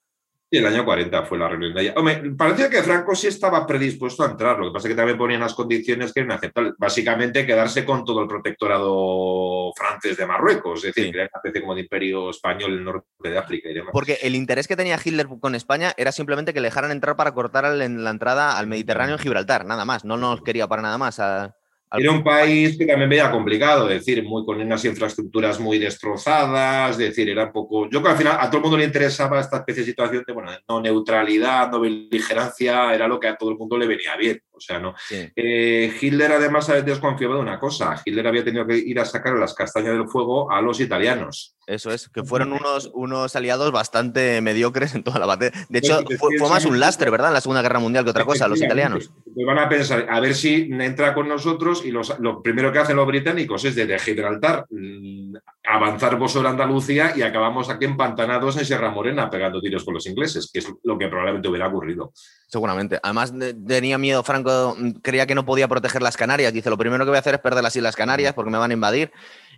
El 0.57 0.67
año 0.67 0.85
40 0.85 1.25
fue 1.25 1.39
la 1.39 1.49
reunión 1.49 1.75
de 1.75 1.81
allá. 1.81 1.95
Hombre, 1.97 2.23
parecía 2.37 2.71
que 2.71 2.83
Franco 2.83 3.15
sí 3.15 3.27
estaba 3.27 3.67
predispuesto 3.67 4.23
a 4.23 4.31
entrar, 4.31 4.59
lo 4.59 4.67
que 4.67 4.73
pasa 4.73 4.89
es 4.89 4.93
que 4.93 4.97
también 4.97 5.19
ponían 5.19 5.41
las 5.41 5.55
condiciones 5.55 6.13
que 6.13 6.21
eran 6.21 6.33
aceptables. 6.33 6.75
Básicamente 6.79 7.47
quedarse 7.47 7.85
con 7.85 8.05
todo 8.05 8.23
el 8.23 8.29
protectorado 8.29 9.73
francés 9.77 10.17
de 10.17 10.27
Marruecos, 10.27 10.85
es 10.85 10.95
decir, 10.95 11.13
que 11.13 11.19
era 11.19 11.31
una 11.33 11.41
especie 11.43 11.61
como 11.61 11.75
de 11.75 11.83
imperio 11.83 12.31
español 12.31 12.73
en 12.73 12.79
el 12.79 12.85
norte 12.85 13.07
de 13.23 13.39
África 13.39 13.69
y 13.71 13.75
demás. 13.75 13.91
Porque 13.93 14.19
el 14.23 14.35
interés 14.35 14.69
que 14.69 14.77
tenía 14.77 14.99
Hitler 15.03 15.27
con 15.41 15.55
España 15.55 15.93
era 15.97 16.13
simplemente 16.13 16.53
que 16.53 16.61
le 16.61 16.69
dejaran 16.69 16.91
entrar 16.91 17.17
para 17.17 17.33
cortar 17.33 17.65
la 17.65 18.11
entrada 18.11 18.59
al 18.59 18.67
Mediterráneo 18.67 19.17
en 19.17 19.21
Gibraltar, 19.21 19.65
nada 19.65 19.85
más. 19.85 20.05
No 20.05 20.17
nos 20.17 20.43
quería 20.43 20.69
para 20.69 20.83
nada 20.83 20.99
más. 20.99 21.21
A... 21.21 21.57
Era 21.97 22.11
un 22.11 22.23
país 22.23 22.77
que 22.77 22.87
también 22.87 23.11
veía 23.11 23.31
complicado, 23.31 23.87
decir, 23.87 24.23
muy, 24.25 24.45
con 24.45 24.61
unas 24.61 24.85
infraestructuras 24.85 25.61
muy 25.61 25.79
destrozadas, 25.79 26.93
es 26.93 26.99
decir, 26.99 27.29
era 27.29 27.45
un 27.45 27.53
poco... 27.53 27.85
Yo 27.85 28.01
creo 28.01 28.03
que 28.03 28.11
al 28.11 28.17
final 28.17 28.37
a 28.41 28.47
todo 28.47 28.59
el 28.59 28.63
mundo 28.63 28.79
le 28.79 28.85
interesaba 28.85 29.41
esta 29.41 29.59
especie 29.59 29.83
de 29.83 29.91
situación 29.91 30.25
de, 30.27 30.33
bueno, 30.33 30.51
no 30.69 30.81
neutralidad, 30.81 31.71
no 31.71 31.81
beligerancia, 31.81 32.95
era 32.95 33.09
lo 33.09 33.21
que 33.21 33.29
a 33.29 33.37
todo 33.37 33.51
el 33.51 33.57
mundo 33.57 33.79
le 33.79 33.87
venía 33.87 34.17
bien. 34.17 34.41
O 34.57 34.61
sea, 34.61 34.79
no. 34.79 34.95
Eh, 35.11 35.93
Hitler 36.01 36.33
además 36.33 36.71
desconfiaba 36.85 37.35
de 37.35 37.41
una 37.41 37.59
cosa. 37.59 38.01
Hitler 38.05 38.27
había 38.27 38.45
tenido 38.45 38.67
que 38.67 38.77
ir 38.77 38.99
a 39.01 39.05
sacar 39.05 39.35
las 39.35 39.55
castañas 39.55 39.93
del 39.93 40.09
fuego 40.09 40.51
a 40.51 40.61
los 40.61 40.81
italianos. 40.81 41.57
Eso 41.67 41.91
es, 41.91 42.09
que 42.09 42.23
fueron 42.23 42.53
unos, 42.53 42.91
unos 42.93 43.35
aliados 43.37 43.73
bastante 43.73 44.41
mediocres 44.43 44.95
en 44.95 45.03
toda 45.03 45.19
la 45.19 45.27
batalla. 45.27 45.53
De 45.69 45.79
hecho, 45.79 46.03
fue, 46.19 46.37
más 46.49 46.67
un 46.67 46.79
lastre, 46.79 47.11
¿verdad? 47.11 47.29
En 47.29 47.35
la 47.35 47.41
Segunda 47.41 47.63
Guerra 47.63 47.79
Mundial 47.79 48.05
que 48.05 48.11
otra 48.11 48.25
cosa, 48.25 48.49
los 48.49 48.61
italianos. 48.61 49.11
Pues 49.35 49.47
van 49.47 49.59
a 49.59 49.69
pensar, 49.69 50.07
a 50.11 50.21
ver 50.21 50.35
si 50.35 50.69
entra 50.71 51.15
con 51.15 51.29
nosotros 51.29 51.83
y 51.85 51.91
lo 51.91 52.43
primero 52.43 52.71
que 52.71 52.79
hacen 52.79 52.97
los 52.97 53.07
británicos 53.07 53.65
es 53.65 53.75
desde 53.75 53.99
Gibraltar 53.99 54.67
mm, 54.71 55.37
avanzar 55.67 56.17
vos 56.17 56.33
sobre 56.33 56.49
Andalucía 56.49 57.13
y 57.17 57.23
acabamos 57.23 57.71
aquí 57.71 57.87
empantanados 57.87 58.57
en 58.59 58.67
Sierra 58.67 58.91
Morena 58.91 59.31
pegando 59.31 59.61
tiros 59.61 59.85
con 59.85 59.95
los 59.95 60.07
ingleses, 60.07 60.51
que 60.53 60.59
es 60.59 60.69
lo 60.83 60.99
que 60.99 61.09
probablemente 61.09 61.49
hubiera 61.49 61.69
ocurrido. 61.69 62.13
Seguramente. 62.47 63.01
Además, 63.03 63.33
tenía 63.67 63.99
miedo, 63.99 64.23
Franco 64.23 64.77
mm, 64.79 64.91
creía 65.03 65.27
que 65.27 65.35
no 65.35 65.45
podía 65.45 65.69
proteger 65.69 66.03
las 66.03 66.17
Canarias. 66.17 66.53
Dice, 66.53 66.71
lo 66.71 66.79
primero 66.79 67.05
que 67.05 67.11
voy 67.11 67.17
a 67.17 67.21
hacer 67.21 67.35
es 67.35 67.41
perder 67.41 67.63
las 67.63 67.75
Islas 67.77 67.97
Canarias 67.97 68.35
porque 68.35 68.51
me 68.51 68.59
van 68.59 68.71
a 68.71 68.75
invadir. 68.75 69.13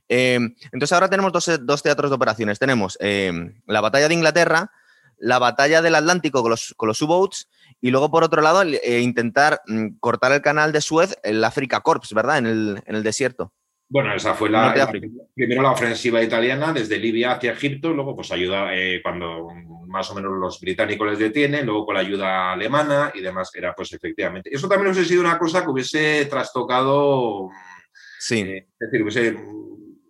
Em, 0.09 0.55
entonces 0.73 0.93
ahora 0.93 1.09
tenemos 1.09 1.33
dos, 1.33 1.83
teatros 1.83 2.11
de 2.11 2.15
operaciones. 2.15 2.59
Tenemos 2.59 2.97
em, 3.01 3.61
la 3.67 3.81
batalla 3.81 4.09
de 4.09 4.15
Inglaterra, 4.15 4.71
la 5.19 5.39
batalla 5.39 5.83
del 5.83 5.95
Atlántico 5.95 6.43
con 6.43 6.51
los, 6.51 6.75
con 6.77 6.89
los 6.89 7.01
U-Boats 7.03 7.49
y 7.81 7.91
luego, 7.91 8.11
por 8.11 8.25
otro 8.25 8.41
lado, 8.43 8.63
eh, 8.63 9.01
intentar 9.01 9.61
mm, 9.67 9.99
cortar 10.01 10.33
el 10.33 10.43
canal 10.43 10.73
de 10.73 10.81
Suez, 10.81 11.19
el 11.23 11.43
Africa 11.45 11.81
Corps, 11.81 12.13
¿verdad? 12.15 12.39
En 12.39 12.47
el, 12.47 12.83
en 12.87 12.97
el 12.97 13.03
desierto. 13.03 13.53
Bueno, 13.89 14.13
esa 14.15 14.35
fue 14.35 14.51
la, 14.51 14.91
primero 15.35 15.63
la 15.63 15.71
ofensiva 15.71 16.23
italiana 16.23 16.73
desde 16.73 16.99
Libia 16.99 17.33
hacia 17.33 17.53
Egipto, 17.53 17.93
luego 17.93 18.17
pues 18.17 18.33
ayuda 18.33 18.75
eh, 18.75 19.01
cuando 19.01 19.49
más 19.87 20.11
o 20.11 20.15
menos 20.15 20.33
los 20.33 20.61
británicos 20.61 21.09
les 21.09 21.19
detienen, 21.21 21.65
luego 21.65 21.87
con 21.87 21.95
la 21.95 22.01
ayuda 22.01 22.53
alemana 22.53 23.13
y 23.15 23.21
demás, 23.21 23.51
era 23.55 23.75
pues 23.75 23.93
efectivamente. 23.93 24.51
Eso 24.53 24.69
también 24.69 24.93
hubiese 24.93 25.09
sido 25.09 25.21
una 25.21 25.39
cosa 25.39 25.63
que 25.63 25.71
hubiese 25.71 26.27
trastocado, 26.27 27.49
sí. 28.19 28.41
Eh, 28.41 28.67
es 28.79 28.91
decir, 28.91 29.03
hubiese 29.03 29.37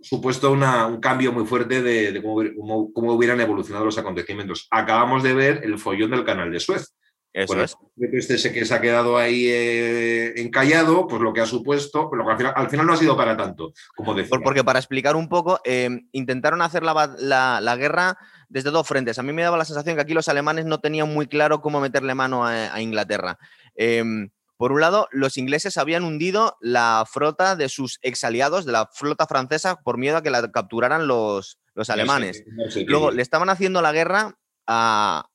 supuesto 0.00 0.52
un 0.52 1.00
cambio 1.00 1.32
muy 1.32 1.44
fuerte 1.44 1.82
de, 1.82 2.22
cómo, 2.22 2.92
cómo, 2.92 3.12
hubieran 3.12 3.40
evolucionado 3.40 3.84
los 3.84 3.98
acontecimientos. 3.98 4.68
Acabamos 4.70 5.22
de 5.22 5.34
ver 5.34 5.60
el 5.64 5.78
follón 5.78 6.12
del 6.12 6.24
canal 6.24 6.50
de 6.50 6.60
Suez. 6.60 6.94
Eso 7.36 7.62
es. 7.62 7.76
Este 7.98 8.50
que 8.50 8.64
se 8.64 8.74
ha 8.74 8.80
quedado 8.80 9.18
ahí 9.18 9.46
eh, 9.46 10.40
encallado, 10.40 11.06
pues 11.06 11.20
lo 11.20 11.34
que 11.34 11.42
ha 11.42 11.46
supuesto, 11.46 12.08
lo 12.10 12.24
que 12.24 12.46
al, 12.46 12.70
final, 12.70 12.86
no 12.86 12.94
ha 12.94 12.96
sido 12.96 13.14
para 13.14 13.36
tanto, 13.36 13.74
como 13.94 14.14
decía. 14.14 14.38
Porque 14.42 14.64
para 14.64 14.78
explicar 14.78 15.16
un 15.16 15.28
poco, 15.28 15.60
em, 15.64 16.08
intentaron 16.12 16.62
hacer 16.62 16.82
la, 16.82 17.76
guerra 17.78 18.16
desde 18.48 18.70
dos 18.70 18.88
frentes. 18.88 19.18
A 19.18 19.22
mí 19.22 19.34
me 19.34 19.42
daba 19.42 19.58
la 19.58 19.66
sensación 19.66 19.96
que 19.96 20.00
aquí 20.00 20.14
los 20.14 20.30
alemanes 20.30 20.64
no 20.64 20.80
tenían 20.80 21.12
muy 21.12 21.26
claro 21.26 21.60
cómo 21.60 21.78
meterle 21.78 22.14
mano 22.14 22.46
a, 22.46 22.80
Inglaterra. 22.80 23.38
Em, 23.74 24.30
por 24.56 24.72
un 24.72 24.80
lado, 24.80 25.06
los 25.12 25.36
ingleses 25.36 25.76
habían 25.76 26.04
hundido 26.04 26.56
la 26.62 27.04
flota 27.06 27.54
de 27.54 27.68
sus 27.68 27.98
exaliados, 28.00 28.64
de 28.64 28.72
la 28.72 28.88
flota 28.90 29.26
francesa, 29.26 29.76
por 29.76 29.98
miedo 29.98 30.16
a 30.16 30.22
que 30.22 30.30
la 30.30 30.50
capturaran 30.50 31.06
los, 31.06 31.58
los 31.74 31.90
alemanes. 31.90 32.44
Luego, 32.86 33.10
le 33.10 33.20
estaban 33.20 33.50
haciendo 33.50 33.82
la 33.82 33.92
guerra 33.92 34.38
a, 34.66 35.28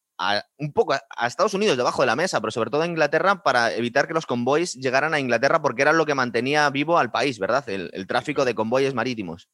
un 0.57 0.73
poco 0.73 0.93
a 0.93 1.27
Estados 1.27 1.53
Unidos 1.53 1.77
debajo 1.77 2.01
de 2.01 2.05
la 2.07 2.15
mesa, 2.15 2.39
pero 2.41 2.51
sobre 2.51 2.69
todo 2.69 2.83
a 2.83 2.87
Inglaterra 2.87 3.43
para 3.43 3.73
evitar 3.73 4.07
que 4.07 4.13
los 4.13 4.25
convoys 4.25 4.73
llegaran 4.73 5.13
a 5.13 5.19
Inglaterra 5.19 5.61
porque 5.61 5.81
era 5.81 5.93
lo 5.93 6.05
que 6.05 6.15
mantenía 6.15 6.69
vivo 6.69 6.97
al 6.97 7.11
país, 7.11 7.39
¿verdad? 7.39 7.67
El, 7.69 8.07
tráfico 8.07 8.45
de 8.45 8.55
convoyes 8.55 8.93
marítimos. 8.93 9.49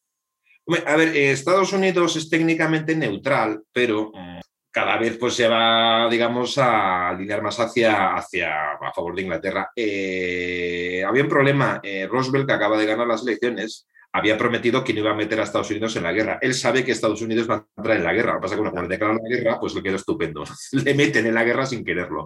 A 0.86 0.96
ver, 0.96 1.16
eh, 1.16 1.32
Estados 1.32 1.72
Unidos 1.74 2.16
es 2.16 2.30
técnicamente 2.30 2.96
neutral, 2.96 3.62
pero 3.72 4.12
mm, 4.14 4.40
cada 4.72 4.98
vez 4.98 5.18
pues 5.18 5.34
se 5.34 5.48
va, 5.48 6.08
digamos, 6.10 6.58
a 6.58 7.10
alinear 7.10 7.42
más 7.42 7.60
hacia, 7.60 8.16
hacia 8.16 8.74
a 8.74 8.94
favor 8.94 9.16
de 9.16 9.22
Inglaterra. 9.22 9.72
Eh, 9.76 11.04
había 11.08 11.24
un 11.24 11.30
problema. 11.30 11.80
Eh, 11.82 12.08
Roosevelt, 12.08 12.48
que 12.48 12.54
acaba 12.54 12.78
de 12.78 12.86
ganar 12.86 13.08
las 13.08 13.24
elecciones, 13.24 13.88
había 14.18 14.38
prometido 14.38 14.84
que 14.84 14.94
no 14.94 15.02
iba 15.02 15.12
a 15.12 15.16
meter 15.16 15.40
a 15.40 15.44
Estados 15.44 15.70
Unidos 15.70 15.96
en 15.96 16.04
la 16.04 16.12
guerra. 16.12 16.40
Él 16.42 16.54
sabe 16.54 16.84
que 16.84 16.92
Estados 16.92 17.22
Unidos 17.22 17.50
va 17.50 17.56
a 17.56 17.66
entrar 17.78 17.98
en 17.98 18.04
la 18.04 18.14
guerra. 18.14 18.34
Lo 18.34 18.40
que 18.40 18.42
pasa 18.42 18.56
es 18.56 18.62
que 18.62 18.70
cuando 18.70 18.90
declaran 18.90 19.20
la 19.22 19.38
guerra, 19.38 19.60
pues 19.60 19.76
le 19.76 19.84
queda 19.84 19.96
estupendo. 19.96 20.44
Le 20.72 20.94
meten 20.94 21.26
en 21.28 21.34
la 21.34 21.44
guerra 21.44 21.66
sin 21.66 21.86
quererlo. 21.86 22.26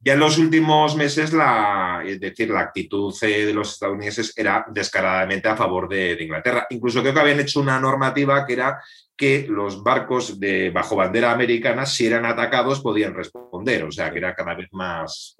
Ya 0.00 0.12
en 0.12 0.20
los 0.20 0.38
últimos 0.38 0.96
meses, 0.96 1.32
la, 1.32 2.02
es 2.04 2.20
decir, 2.20 2.50
la 2.50 2.60
actitud 2.60 3.14
eh, 3.22 3.46
de 3.46 3.54
los 3.54 3.72
estadounidenses 3.72 4.32
era 4.36 4.64
descaradamente 4.68 5.48
a 5.48 5.56
favor 5.56 5.88
de, 5.88 6.16
Inglaterra. 6.22 6.66
Incluso 6.70 7.00
creo 7.00 7.14
que 7.14 7.20
habían 7.20 7.40
hecho 7.40 7.60
una 7.60 7.80
normativa 7.80 8.44
que 8.46 8.52
era 8.52 8.80
que 9.16 9.46
los 9.48 9.82
barcos 9.82 10.38
de 10.38 10.70
bajo 10.70 10.96
bandera 10.96 11.32
americana, 11.32 11.86
si 11.86 12.06
eran 12.06 12.26
atacados, 12.26 12.80
podían 12.80 13.14
responder. 13.14 13.84
O 13.84 13.92
sea, 13.92 14.10
que 14.10 14.18
era 14.18 14.34
cada 14.34 14.54
vez 14.54 14.68
más 14.72 15.36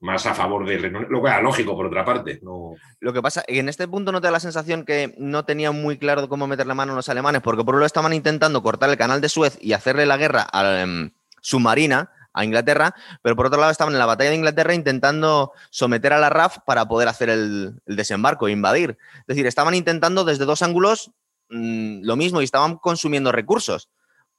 más 0.00 0.24
a 0.24 0.34
favor 0.34 0.66
de 0.66 0.78
lo 0.78 1.22
que 1.22 1.28
era 1.28 1.42
lógico 1.42 1.76
por 1.76 1.86
otra 1.86 2.04
parte. 2.04 2.40
No... 2.42 2.74
Lo 3.00 3.12
que 3.12 3.20
pasa, 3.20 3.44
en 3.46 3.68
este 3.68 3.86
punto 3.86 4.12
no 4.12 4.20
te 4.20 4.28
da 4.28 4.32
la 4.32 4.40
sensación 4.40 4.84
que 4.84 5.14
no 5.18 5.44
tenían 5.44 5.80
muy 5.80 5.98
claro 5.98 6.28
cómo 6.28 6.46
meter 6.46 6.66
la 6.66 6.74
mano 6.74 6.94
los 6.94 7.08
alemanes, 7.08 7.42
porque 7.42 7.64
por 7.64 7.74
un 7.74 7.80
lado 7.80 7.86
estaban 7.86 8.14
intentando 8.14 8.62
cortar 8.62 8.90
el 8.90 8.96
canal 8.96 9.20
de 9.20 9.28
Suez 9.28 9.58
y 9.60 9.74
hacerle 9.74 10.06
la 10.06 10.16
guerra 10.16 10.46
a, 10.52 10.80
em, 10.80 11.10
submarina 11.42 12.10
a 12.32 12.44
Inglaterra, 12.44 12.94
pero 13.22 13.36
por 13.36 13.46
otro 13.46 13.60
lado 13.60 13.72
estaban 13.72 13.92
en 13.92 13.98
la 13.98 14.06
batalla 14.06 14.30
de 14.30 14.36
Inglaterra 14.36 14.74
intentando 14.74 15.52
someter 15.70 16.12
a 16.12 16.18
la 16.18 16.30
RAF 16.30 16.58
para 16.64 16.86
poder 16.86 17.08
hacer 17.08 17.28
el, 17.28 17.80
desembarco 17.86 18.48
e 18.48 18.52
invadir. 18.52 18.96
Es 19.20 19.26
decir, 19.26 19.46
estaban 19.46 19.74
intentando 19.74 20.24
desde 20.24 20.44
dos 20.44 20.62
ángulos 20.62 21.10
mm, 21.50 22.02
lo 22.04 22.16
mismo 22.16 22.40
y 22.40 22.44
estaban 22.44 22.76
consumiendo 22.76 23.32
recursos 23.32 23.90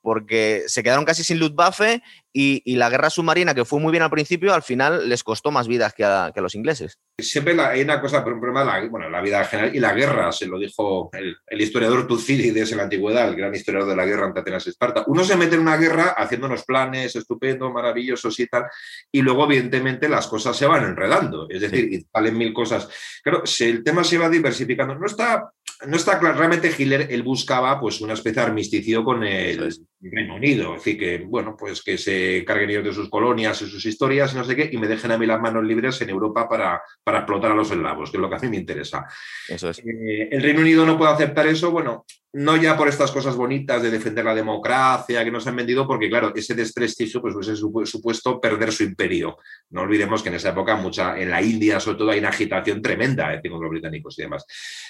porque 0.01 0.63
se 0.67 0.83
quedaron 0.83 1.05
casi 1.05 1.23
sin 1.23 1.39
Luftwaffe 1.39 2.01
y, 2.33 2.61
y, 2.65 2.75
la 2.75 2.89
guerra 2.89 3.09
submarina, 3.09 3.53
que 3.53 3.65
fue 3.65 3.79
muy 3.79 3.91
bien 3.91 4.03
al 4.03 4.09
principio, 4.09 4.53
al 4.53 4.63
final 4.63 5.09
les 5.09 5.23
costó 5.23 5.51
más 5.51 5.67
vidas 5.67 5.93
que 5.93 6.03
a, 6.03 6.31
los 6.35 6.55
ingleses. 6.55 6.97
Siempre 7.19 7.59
hay 7.61 7.81
una 7.81 7.99
cosa, 7.99 8.23
por 8.23 8.33
un 8.33 8.39
problema, 8.39 8.63
la, 8.63 8.87
bueno, 8.87 9.09
la 9.09 9.21
vida 9.21 9.43
general 9.45 9.75
y 9.75 9.79
la 9.79 9.93
guerra, 9.93 10.31
se 10.31 10.47
lo 10.47 10.57
dijo 10.57 11.09
el, 11.13 11.61
historiador 11.61 12.07
Tucídides 12.07 12.71
en 12.71 12.77
la 12.77 12.83
antigüedad, 12.83 13.27
el 13.27 13.35
gran 13.35 13.53
historiador 13.53 13.89
de 13.89 13.95
la 13.95 14.05
guerra 14.05 14.25
ante 14.25 14.39
Atenas 14.39 14.65
y 14.65 14.69
Esparta. 14.69 15.03
Uno 15.07 15.23
se 15.23 15.35
mete 15.35 15.55
en 15.55 15.61
una 15.61 15.77
guerra 15.77 16.15
haciendo 16.17 16.47
unos 16.47 16.63
planes 16.63 17.15
estupendos, 17.15 17.71
maravillosos 17.71 18.39
y 18.39 18.47
tal, 18.47 18.65
y 19.11 19.21
luego, 19.21 19.45
evidentemente, 19.45 20.07
las 20.07 20.27
cosas 20.27 20.55
se 20.55 20.65
van 20.65 20.83
enredando, 20.83 21.47
es 21.49 21.61
decir, 21.61 22.05
salen 22.11 22.37
mil 22.37 22.53
cosas. 22.53 22.87
Claro, 23.23 23.45
si 23.45 23.65
el 23.65 23.83
tema 23.83 24.03
se 24.03 24.17
va 24.17 24.29
diversificando, 24.29 24.95
no 24.95 25.05
está 25.05 25.51
no 25.87 25.97
está 25.97 26.19
claro, 26.19 26.37
realmente 26.37 26.73
Hitler, 26.77 27.07
él 27.09 27.23
buscaba 27.23 27.79
pues 27.79 28.01
una 28.01 28.13
especie 28.13 28.41
de 28.41 28.47
armisticio 28.47 29.03
con 29.03 29.23
el 29.23 29.73
Reino 30.09 30.35
Unido, 30.35 30.75
es 30.75 30.83
decir, 30.83 30.99
que, 30.99 31.17
bueno, 31.19 31.55
pues 31.57 31.83
que 31.83 31.97
se 31.97 32.43
carguen 32.43 32.71
ellos 32.71 32.85
de 32.85 32.93
sus 32.93 33.09
colonias 33.09 33.61
y 33.61 33.67
sus 33.67 33.85
historias 33.85 34.33
y 34.33 34.37
no 34.37 34.43
sé 34.43 34.55
qué, 34.55 34.69
y 34.71 34.77
me 34.77 34.87
dejen 34.87 35.11
a 35.11 35.17
mí 35.17 35.27
las 35.27 35.39
manos 35.39 35.63
libres 35.63 36.01
en 36.01 36.09
Europa 36.09 36.49
para, 36.49 36.81
para 37.03 37.19
explotar 37.19 37.51
a 37.51 37.55
los 37.55 37.69
eslavos, 37.69 38.09
que 38.09 38.17
es 38.17 38.21
lo 38.21 38.29
que 38.29 38.35
a 38.35 38.39
mí 38.39 38.49
me 38.49 38.57
interesa. 38.57 39.05
Eso 39.47 39.69
es. 39.69 39.79
Eh, 39.79 40.29
el 40.31 40.41
Reino 40.41 40.61
Unido 40.61 40.85
no 40.85 40.97
puede 40.97 41.11
aceptar 41.11 41.45
eso, 41.45 41.69
bueno, 41.69 42.05
no 42.33 42.57
ya 42.57 42.75
por 42.77 42.87
estas 42.87 43.11
cosas 43.11 43.35
bonitas 43.35 43.83
de 43.83 43.91
defender 43.91 44.25
la 44.25 44.33
democracia 44.33 45.23
que 45.23 45.31
nos 45.31 45.45
han 45.45 45.55
vendido, 45.55 45.85
porque 45.85 46.09
claro, 46.09 46.31
ese 46.33 46.55
desprestigio 46.55 47.21
pues 47.21 47.35
hubiese 47.35 47.55
supuesto 47.55 48.39
perder 48.39 48.71
su 48.71 48.83
imperio. 48.83 49.37
No 49.69 49.81
olvidemos 49.81 50.23
que 50.23 50.29
en 50.29 50.35
esa 50.35 50.49
época 50.49 50.75
mucha, 50.77 51.19
en 51.19 51.29
la 51.29 51.41
India 51.41 51.79
sobre 51.79 51.97
todo 51.97 52.11
hay 52.11 52.19
una 52.19 52.29
agitación 52.29 52.81
tremenda 52.81 53.33
eh, 53.33 53.41
con 53.49 53.61
los 53.61 53.69
británicos 53.69 54.17
y 54.17 54.23
demás. 54.23 54.45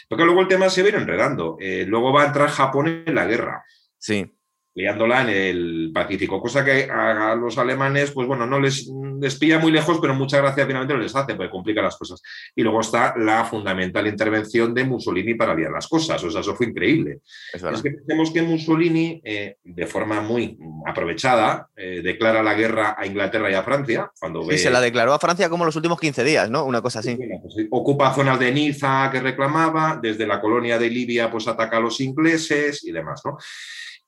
Porque 0.08 0.24
luego 0.24 0.41
el 0.41 0.47
tema 0.47 0.69
se 0.69 0.84
viene 0.84 1.00
enredando. 1.00 1.58
Eh, 1.60 1.86
luego 1.86 2.13
va 2.13 2.24
a 2.24 2.28
entrar 2.28 2.50
Japón 2.50 3.04
en 3.06 3.15
la 3.15 3.26
guerra. 3.26 3.65
Sí 3.97 4.26
liándola 4.73 5.21
en 5.21 5.29
el 5.29 5.91
Pacífico, 5.93 6.41
cosa 6.41 6.63
que 6.63 6.89
a, 6.89 7.36
los 7.36 7.57
alemanes, 7.57 8.12
pues 8.12 8.27
bueno, 8.27 8.45
no 8.45 8.60
les, 8.60 8.89
les 9.19 9.36
pilla 9.38 9.60
muy 9.60 9.71
lejos, 9.71 9.99
pero 10.01 10.13
mucha 10.13 10.38
gracia 10.38 10.65
finalmente 10.65 10.93
no 10.93 11.01
les 11.01 11.15
hace, 11.15 11.36
porque 11.36 11.51
complica 11.51 11.81
las 11.81 11.97
cosas. 11.97 12.21
Y 12.55 12.63
luego 12.63 12.81
está 12.81 13.13
la 13.17 13.43
fundamental 13.45 14.07
intervención 14.07 14.73
de 14.73 14.86
Mussolini 14.86 15.36
para 15.36 15.53
liar 15.53 15.71
las 15.71 15.88
cosas, 15.88 16.23
o 16.23 16.31
sea, 16.31 16.41
eso 16.41 16.55
fue 16.55 16.67
increíble. 16.67 17.19
Es, 17.53 17.81
que 17.81 17.91
pensemos 17.91 18.31
que 18.31 18.41
Mussolini, 18.41 19.21
eh, 19.23 19.57
de 19.63 19.88
forma 19.88 20.21
muy 20.21 20.57
aprovechada, 20.86 21.67
eh, 21.75 22.01
declara 22.01 22.41
la 22.41 22.53
guerra 22.53 22.95
a 22.97 23.05
Inglaterra 23.05 23.51
y 23.51 23.53
a 23.53 23.63
Francia, 23.63 24.12
cuando 24.19 24.43
sí, 24.43 24.57
se 24.57 24.69
la 24.69 24.79
declaró 24.79 25.13
a 25.13 25.19
Francia 25.19 25.49
como 25.49 25.65
los 25.65 25.75
últimos 25.75 25.99
15 25.99 26.23
días, 26.23 26.49
¿no? 26.49 26.65
Una 26.65 26.81
cosa 26.81 26.99
así. 26.99 27.15
Pues 27.15 27.67
ocupa 27.69 28.13
zonas 28.13 28.39
de 28.39 28.51
Niza 28.51 29.10
que 29.12 29.19
reclamaba, 29.19 29.99
desde 30.01 30.25
la 30.25 30.39
colonia 30.39 30.79
de 30.79 30.89
Libia 30.89 31.29
pues 31.29 31.47
ataca 31.47 31.77
a 31.77 31.79
los 31.79 31.99
ingleses 31.99 32.84
y 32.84 32.91
demás, 32.91 33.21
¿no? 33.25 33.38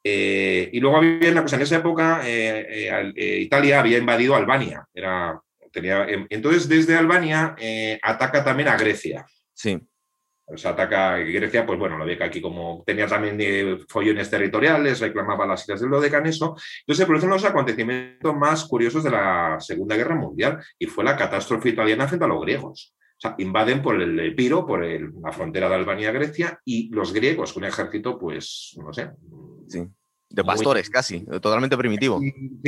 Eh, 0.04 0.70
y 0.74 0.80
luego 0.82 0.98
había 0.98 1.32
una 1.32 1.44
cosa, 1.44 1.56
en 1.56 1.62
esa 1.62 1.78
época 1.78 2.22
eh, 2.26 3.13
eh, 3.16 3.39
Italia 3.39 3.80
había 3.80 3.98
invadido 3.98 4.36
Albania. 4.36 4.86
Era, 4.94 5.39
tenía, 5.72 6.06
em, 6.06 6.28
entonces, 6.30 6.68
desde 6.68 6.98
Albania 6.98 7.56
ataca 8.02 8.44
también 8.44 8.70
a 8.70 8.78
Grecia. 8.78 9.26
Sí. 9.54 9.80
O 10.46 10.58
sea, 10.58 10.72
ataca 10.72 11.13
a 11.13 11.18
Grecia, 11.20 11.66
pues 11.66 11.80
bueno, 11.80 11.98
lo 11.98 12.06
ve 12.06 12.18
que 12.18 12.26
aquí 12.26 12.42
como 12.42 12.84
tenía 12.86 13.08
también 13.08 13.80
follones 13.88 14.30
territoriales, 14.30 15.00
reclamaba 15.00 15.48
las 15.48 15.62
islas 15.62 15.80
del 15.80 15.89
Dodecaneso. 15.89 16.58
Entonces 16.82 16.98
se 16.98 17.06
producen 17.06 17.30
los 17.30 17.46
acontecimientos 17.46 18.36
más 18.36 18.66
curiosos 18.66 19.06
de 19.06 19.12
la 19.12 19.58
Segunda 19.62 19.96
Guerra 19.96 20.16
Mundial 20.16 20.62
y 20.78 20.86
fue 20.86 21.06
la 21.06 21.16
catástrofe 21.16 21.70
italiana 21.70 22.08
frente 22.10 22.26
a 22.26 22.28
los 22.28 22.42
griegos. 22.42 22.94
O 23.16 23.22
sea, 23.24 23.36
invaden 23.38 23.82
por 23.82 24.02
el 24.02 24.20
Epiro, 24.20 24.66
por 24.66 24.84
la 24.84 25.32
frontera 25.32 25.70
de 25.70 25.76
Albania-Grecia, 25.76 26.60
y 26.66 26.89
los 26.89 27.13
griegos, 27.13 27.54
con 27.54 27.63
un 27.63 27.70
ejército, 27.70 28.20
pues, 28.20 28.76
no 28.84 28.92
sé, 28.92 29.12
de 30.34 30.43
pastores, 30.43 30.89
casi, 30.89 31.19
totalmente 31.26 31.78
primitivo. 31.78 32.19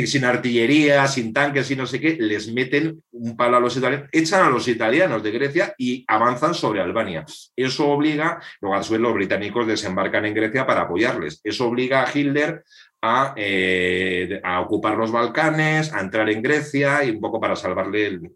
Sin, 0.05 0.23
artillería, 0.23 1.08
sin 1.08 1.34
tanques 1.34 1.71
y 1.71 1.75
no 1.75 1.88
sé 1.88 1.99
qué, 1.99 2.15
les 2.19 2.53
meten 2.53 3.01
un 3.12 3.36
palo 3.36 3.58
a 3.58 3.60
los 3.60 3.75
italianos, 3.75 4.08
echan 4.12 4.45
a 4.45 4.51
los 4.51 4.67
italianos 4.67 5.23
de 5.23 5.31
Grecia 5.31 5.73
y 5.75 6.05
avanzan 6.08 6.53
sobre 6.53 6.79
Albania. 6.79 7.25
Eso 7.55 7.88
obliga, 7.89 8.39
luego 8.62 8.75
a 8.75 8.84
su 8.84 8.93
vez 8.93 9.01
los 9.01 9.15
británicos 9.15 9.65
desembarcan 9.65 10.25
en 10.25 10.36
Grecia 10.36 10.67
para 10.67 10.81
apoyarles. 10.81 11.41
Eso 11.43 11.67
obliga 11.67 12.03
a 12.03 12.17
Hitler 12.17 12.63
a, 13.01 13.34
eh, 13.36 14.39
a 14.43 14.62
ocupar 14.62 14.95
los 14.95 15.12
Balcanes, 15.12 15.91
a 15.91 16.01
entrar 16.01 16.29
en 16.29 16.43
Grecia 16.43 17.03
y 17.03 17.10
un 17.10 17.19
poco 17.19 17.39
para 17.39 17.55
salvarle 17.55 18.05
el, 18.05 18.31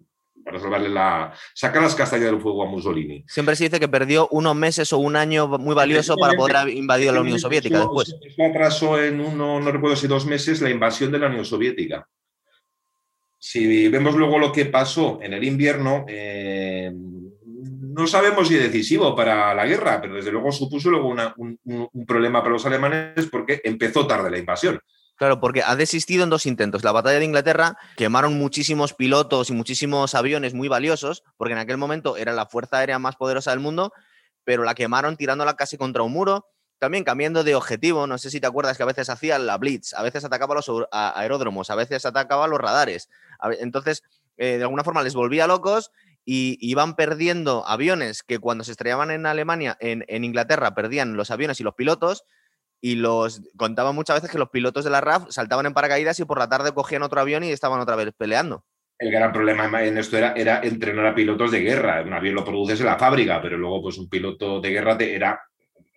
para 0.49 0.59
salvarle 0.59 0.89
la. 0.89 1.31
sacar 1.53 1.83
las 1.83 1.93
castañas 1.93 2.31
del 2.31 2.41
fuego 2.41 2.63
a 2.63 2.65
Mussolini. 2.65 3.23
Siempre 3.27 3.55
se 3.55 3.65
dice 3.65 3.79
que 3.79 3.87
perdió 3.87 4.27
unos 4.31 4.55
meses 4.55 4.91
o 4.91 4.97
un 4.97 5.15
año 5.15 5.47
muy 5.47 5.75
valioso 5.75 6.15
para 6.15 6.33
poder 6.33 6.69
invadir 6.69 7.13
la 7.13 7.21
Unión 7.21 7.39
Soviética 7.39 7.77
después. 7.77 8.15
Eso 8.19 8.43
atrasó 8.43 9.01
en 9.01 9.21
uno, 9.21 9.59
no 9.59 9.71
recuerdo 9.71 9.95
si 9.95 10.07
dos 10.07 10.25
meses, 10.25 10.61
la 10.61 10.71
invasión 10.71 11.11
de 11.11 11.19
la 11.19 11.27
Unión 11.27 11.45
Soviética. 11.45 12.07
Si 13.37 13.87
vemos 13.89 14.15
luego 14.15 14.39
lo 14.39 14.51
que 14.51 14.65
pasó 14.65 15.19
en 15.21 15.33
el 15.33 15.43
invierno, 15.43 16.05
eh, 16.07 16.91
no 16.91 18.07
sabemos 18.07 18.47
si 18.47 18.55
decisivo 18.55 19.15
para 19.15 19.53
la 19.53 19.67
guerra, 19.67 20.01
pero 20.01 20.15
desde 20.15 20.31
luego 20.31 20.51
supuso 20.51 20.89
luego 20.89 21.09
un 21.09 22.05
problema 22.07 22.41
para 22.41 22.53
los 22.53 22.65
alemanes 22.65 23.27
porque 23.31 23.61
empezó 23.63 24.07
tarde 24.07 24.31
la 24.31 24.39
invasión. 24.39 24.79
Claro, 25.19 25.41
porque 25.41 25.63
ha 25.63 25.75
desistido 25.75 26.23
en 26.23 26.29
dos 26.29 26.45
intentos. 26.45 26.85
La 26.85 26.93
batalla 26.93 27.19
de 27.19 27.25
Inglaterra 27.25 27.77
quemaron 27.97 28.35
muchísimos 28.35 28.93
pilotos 28.93 29.49
y 29.49 29.53
muchísimos 29.53 30.15
aviones 30.15 30.53
muy 30.53 30.69
valiosos, 30.69 31.25
porque 31.35 31.51
en 31.51 31.59
aquel 31.59 31.75
momento 31.75 32.15
era 32.15 32.31
la 32.31 32.45
fuerza 32.45 32.77
aérea 32.77 32.99
más 32.99 33.17
poderosa 33.17 33.51
del 33.51 33.59
mundo, 33.59 33.91
pero 34.45 34.63
la 34.63 34.75
quemaron 34.75 35.17
tirándola 35.17 35.57
casi 35.57 35.75
contra 35.75 36.03
un 36.03 36.13
muro. 36.13 36.47
También 36.77 37.03
cambiando 37.03 37.43
de 37.43 37.53
objetivo, 37.53 38.07
no 38.07 38.17
sé 38.17 38.29
si 38.29 38.39
te 38.39 38.47
acuerdas 38.47 38.77
que 38.77 38.83
a 38.83 38.85
veces 38.85 39.09
hacía 39.09 39.37
la 39.39 39.57
Blitz, 39.57 39.93
a 39.93 40.03
veces 40.03 40.23
atacaba 40.23 40.55
los 40.55 40.71
aeródromos, 40.89 41.69
a 41.69 41.75
veces 41.75 42.05
atacaba 42.05 42.47
los 42.47 42.57
radares. 42.57 43.09
Entonces, 43.59 44.03
eh, 44.37 44.55
de 44.55 44.63
alguna 44.63 44.85
forma 44.85 45.03
les 45.03 45.15
volvía 45.15 45.47
locos 45.47 45.91
y 46.23 46.57
iban 46.61 46.95
perdiendo 46.95 47.67
aviones 47.67 48.23
que 48.23 48.39
cuando 48.39 48.63
se 48.63 48.71
estrellaban 48.71 49.11
en 49.11 49.25
Alemania, 49.25 49.75
en, 49.81 50.05
en 50.07 50.23
Inglaterra, 50.23 50.73
perdían 50.73 51.17
los 51.17 51.29
aviones 51.29 51.59
y 51.59 51.63
los 51.63 51.75
pilotos 51.75 52.23
y 52.81 52.95
los 52.95 53.41
contaban 53.57 53.95
muchas 53.95 54.17
veces 54.17 54.31
que 54.31 54.37
los 54.37 54.49
pilotos 54.49 54.83
de 54.83 54.89
la 54.89 55.01
RAF 55.01 55.25
saltaban 55.29 55.65
en 55.65 55.73
paracaídas 55.73 56.19
y 56.19 56.25
por 56.25 56.39
la 56.39 56.49
tarde 56.49 56.73
cogían 56.73 57.03
otro 57.03 57.19
avión 57.19 57.43
y 57.43 57.51
estaban 57.51 57.79
otra 57.79 57.95
vez 57.95 58.11
peleando. 58.17 58.63
El 58.97 59.11
gran 59.11 59.31
problema 59.31 59.83
en 59.83 59.97
esto 59.97 60.17
era, 60.17 60.33
era 60.33 60.59
entrenar 60.61 61.05
a 61.05 61.15
pilotos 61.15 61.51
de 61.51 61.61
guerra. 61.61 62.01
Un 62.05 62.13
avión 62.13 62.35
lo 62.35 62.43
produces 62.43 62.79
en 62.81 62.87
la 62.87 62.97
fábrica, 62.97 63.41
pero 63.41 63.57
luego 63.57 63.81
pues 63.81 63.97
un 63.97 64.09
piloto 64.09 64.59
de 64.59 64.69
guerra 64.71 64.97
era 64.99 65.41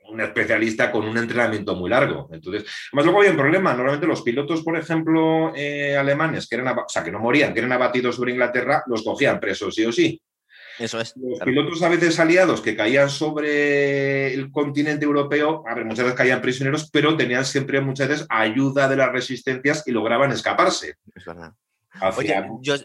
un 0.08 0.20
especialista 0.20 0.92
con 0.92 1.08
un 1.08 1.16
entrenamiento 1.16 1.74
muy 1.74 1.90
largo. 1.90 2.28
Entonces, 2.32 2.64
además 2.92 3.04
luego 3.04 3.18
había 3.20 3.30
un 3.32 3.36
problema. 3.36 3.74
Normalmente 3.74 4.06
los 4.06 4.22
pilotos, 4.22 4.62
por 4.62 4.76
ejemplo, 4.76 5.52
eh, 5.56 5.96
alemanes, 5.96 6.46
que 6.48 6.56
eran, 6.56 6.78
o 6.78 6.84
sea, 6.88 7.02
que 7.02 7.10
no 7.10 7.18
morían, 7.18 7.52
que 7.52 7.60
eran 7.60 7.72
abatidos 7.72 8.16
sobre 8.16 8.32
Inglaterra, 8.32 8.84
los 8.86 9.02
cogían 9.02 9.40
presos 9.40 9.74
sí 9.74 9.84
o 9.84 9.92
sí. 9.92 10.20
Eso 10.78 11.00
es. 11.00 11.14
Los 11.16 11.40
pilotos 11.40 11.82
a 11.82 11.88
veces 11.88 12.18
aliados 12.18 12.60
que 12.60 12.76
caían 12.76 13.10
sobre 13.10 14.32
el 14.32 14.50
continente 14.50 15.04
europeo, 15.04 15.64
a 15.66 15.74
ver, 15.74 15.84
muchas 15.84 16.04
veces 16.04 16.16
caían 16.16 16.40
prisioneros, 16.40 16.90
pero 16.90 17.16
tenían 17.16 17.44
siempre 17.44 17.80
muchas 17.80 18.08
veces 18.08 18.26
ayuda 18.28 18.88
de 18.88 18.96
las 18.96 19.12
resistencias 19.12 19.82
y 19.86 19.92
lograban 19.92 20.32
escaparse. 20.32 20.96
Es 21.14 21.24
verdad. 21.24 21.52
Oye, 22.16 22.34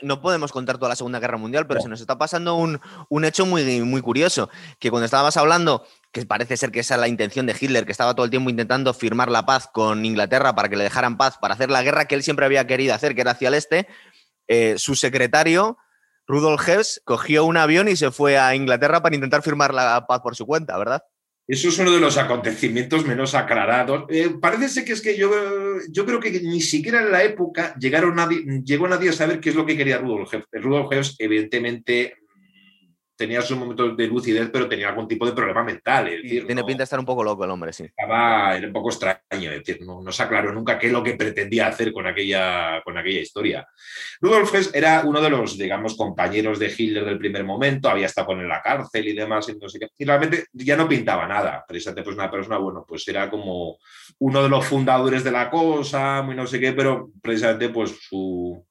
no 0.02 0.22
podemos 0.22 0.52
contar 0.52 0.78
toda 0.78 0.90
la 0.90 0.96
Segunda 0.96 1.20
Guerra 1.20 1.38
Mundial, 1.38 1.66
pero 1.66 1.82
se 1.82 1.88
nos 1.88 2.02
está 2.02 2.18
pasando 2.18 2.56
un, 2.56 2.80
hecho 3.24 3.46
muy, 3.46 3.82
muy 3.82 4.02
curioso, 4.02 4.50
que 4.80 4.90
cuando 4.90 5.06
estabas 5.06 5.38
hablando, 5.38 5.88
que 6.12 6.26
parece 6.26 6.58
ser 6.58 6.72
que 6.72 6.82
esa 6.82 6.96
es 6.96 7.02
la 7.02 7.08
intención 7.08 7.46
de 7.46 7.56
Hitler, 7.60 7.86
que 7.86 7.92
estaba 7.94 8.14
todo 8.14 8.26
el 8.26 8.30
tiempo 8.30 8.50
intentando 8.50 8.94
firmar 8.94 9.32
la 9.32 9.46
paz 9.46 9.70
con 9.72 10.04
Inglaterra 10.06 10.56
para 10.56 10.70
que 10.70 10.76
le 10.76 10.84
dejaran 10.84 11.18
paz, 11.18 11.38
para 11.38 11.54
hacer 11.54 11.72
la 11.72 11.84
guerra 11.84 12.06
que 12.06 12.16
él 12.16 12.24
siempre 12.24 12.46
había 12.46 12.68
querido 12.68 12.94
hacer, 12.94 13.16
que 13.16 13.22
era 13.22 13.32
hacia 13.32 13.48
el 13.48 13.54
este, 13.54 13.88
eh, 14.48 14.76
su 14.78 14.96
secretario 14.96 15.78
Rudolf 16.28 16.68
Hess 16.68 17.02
cogió 17.06 17.46
un 17.46 17.58
avión 17.58 17.88
y 17.88 17.96
se 17.96 18.12
fue 18.12 18.38
a 18.38 18.54
Inglaterra 18.54 19.02
para 19.02 19.16
intentar 19.16 19.42
firmar 19.42 19.74
la 19.74 20.06
paz 20.08 20.20
por 20.22 20.36
su 20.36 20.46
cuenta, 20.46 20.78
¿verdad? 20.78 21.02
Eso 21.48 21.70
es 21.70 21.80
uno 21.80 21.92
de 21.92 22.02
los 22.02 22.18
acontecimientos 22.18 23.06
menos 23.06 23.34
aclarados. 23.34 24.04
Eh, 24.10 24.32
parece 24.42 24.84
que 24.84 24.92
es 24.92 25.02
que 25.02 25.18
yo, 25.18 25.32
yo 25.90 26.06
creo 26.06 26.20
que 26.20 26.42
ni 26.42 26.60
siquiera 26.60 27.02
en 27.02 27.10
la 27.10 27.24
época 27.24 27.74
llegaron 27.80 28.16
nadie, 28.16 28.44
llegó 28.66 28.86
nadie 28.90 29.10
a 29.10 29.14
saber 29.14 29.40
qué 29.40 29.52
es 29.52 29.56
lo 29.56 29.66
que 29.66 29.78
quería 29.78 30.00
Rudolf 30.00 30.34
Hess. 30.34 30.44
Rudolf 30.52 30.92
Hess, 30.92 31.16
evidentemente, 31.20 32.16
tenía 33.18 33.42
sus 33.42 33.58
momentos 33.58 33.98
de 33.98 34.08
lucidez, 34.08 34.50
pero 34.52 34.70
tenía 34.70 34.90
algún 34.90 35.08
tipo 35.08 35.26
de 35.26 35.34
problema 35.34 35.64
mental. 35.64 36.10
tiene 36.22 36.64
pinta 36.64 36.78
de 36.78 36.84
estar 36.84 37.00
un 37.00 37.06
poco 37.06 37.24
loco 37.24 37.44
el 37.44 37.52
hombre, 37.52 37.74
sí. 37.74 37.86
Estaba, 37.86 38.56
era 38.56 38.68
un 38.68 38.74
poco 38.74 38.90
extraño, 38.90 39.52
es 39.52 39.64
decir, 39.64 39.80
no, 39.86 40.10
se 40.12 40.24
aclaró 40.24 40.54
nunca 40.54 40.78
qué 40.78 40.88
es 40.88 40.94
lo 40.94 41.04
que 41.04 41.16
pretendía 41.16 41.68
hacer 41.68 41.92
con 41.92 42.06
aquella, 42.06 42.82
con 42.84 42.98
aquella 42.98 43.20
historia. 43.20 43.68
Rudolf 44.22 44.54
Hess 44.54 44.72
era 44.74 45.02
uno 45.04 45.20
de 45.20 45.30
los, 45.30 45.58
digamos, 45.58 45.98
compañeros 45.98 46.60
de 46.60 46.74
Hitler 46.76 47.06
del 47.06 47.18
primer 47.18 47.44
momento, 47.44 47.90
había 47.90 48.06
estado 48.06 48.28
con 48.28 48.38
él 48.38 48.44
en 48.44 48.50
la 48.50 48.62
cárcel 48.62 49.08
y 49.08 49.14
demás, 49.14 49.50
y, 49.50 49.58
no 49.58 49.68
sé 49.68 49.80
qué, 49.80 49.88
y 49.98 50.06
realmente 50.06 50.46
ya 50.54 50.78
no 50.78 50.88
pintaba 50.88 51.28
nada. 51.28 51.66
Precisamente, 51.68 52.04
pues 52.04 52.16
una 52.16 52.30
persona, 52.30 52.58
bueno, 52.58 52.86
pues 52.88 53.08
era 53.08 53.30
como 53.30 53.78
uno 54.20 54.44
de 54.44 54.50
los 54.50 54.66
fundadores 54.66 55.24
de 55.24 55.32
la 55.32 55.50
cosa, 55.50 56.22
muy 56.22 56.36
no 56.36 56.46
sé 56.46 56.60
qué, 56.60 56.74
pero 56.74 57.10
precisamente, 57.22 57.70
pues 57.70 57.98
su 58.00 58.64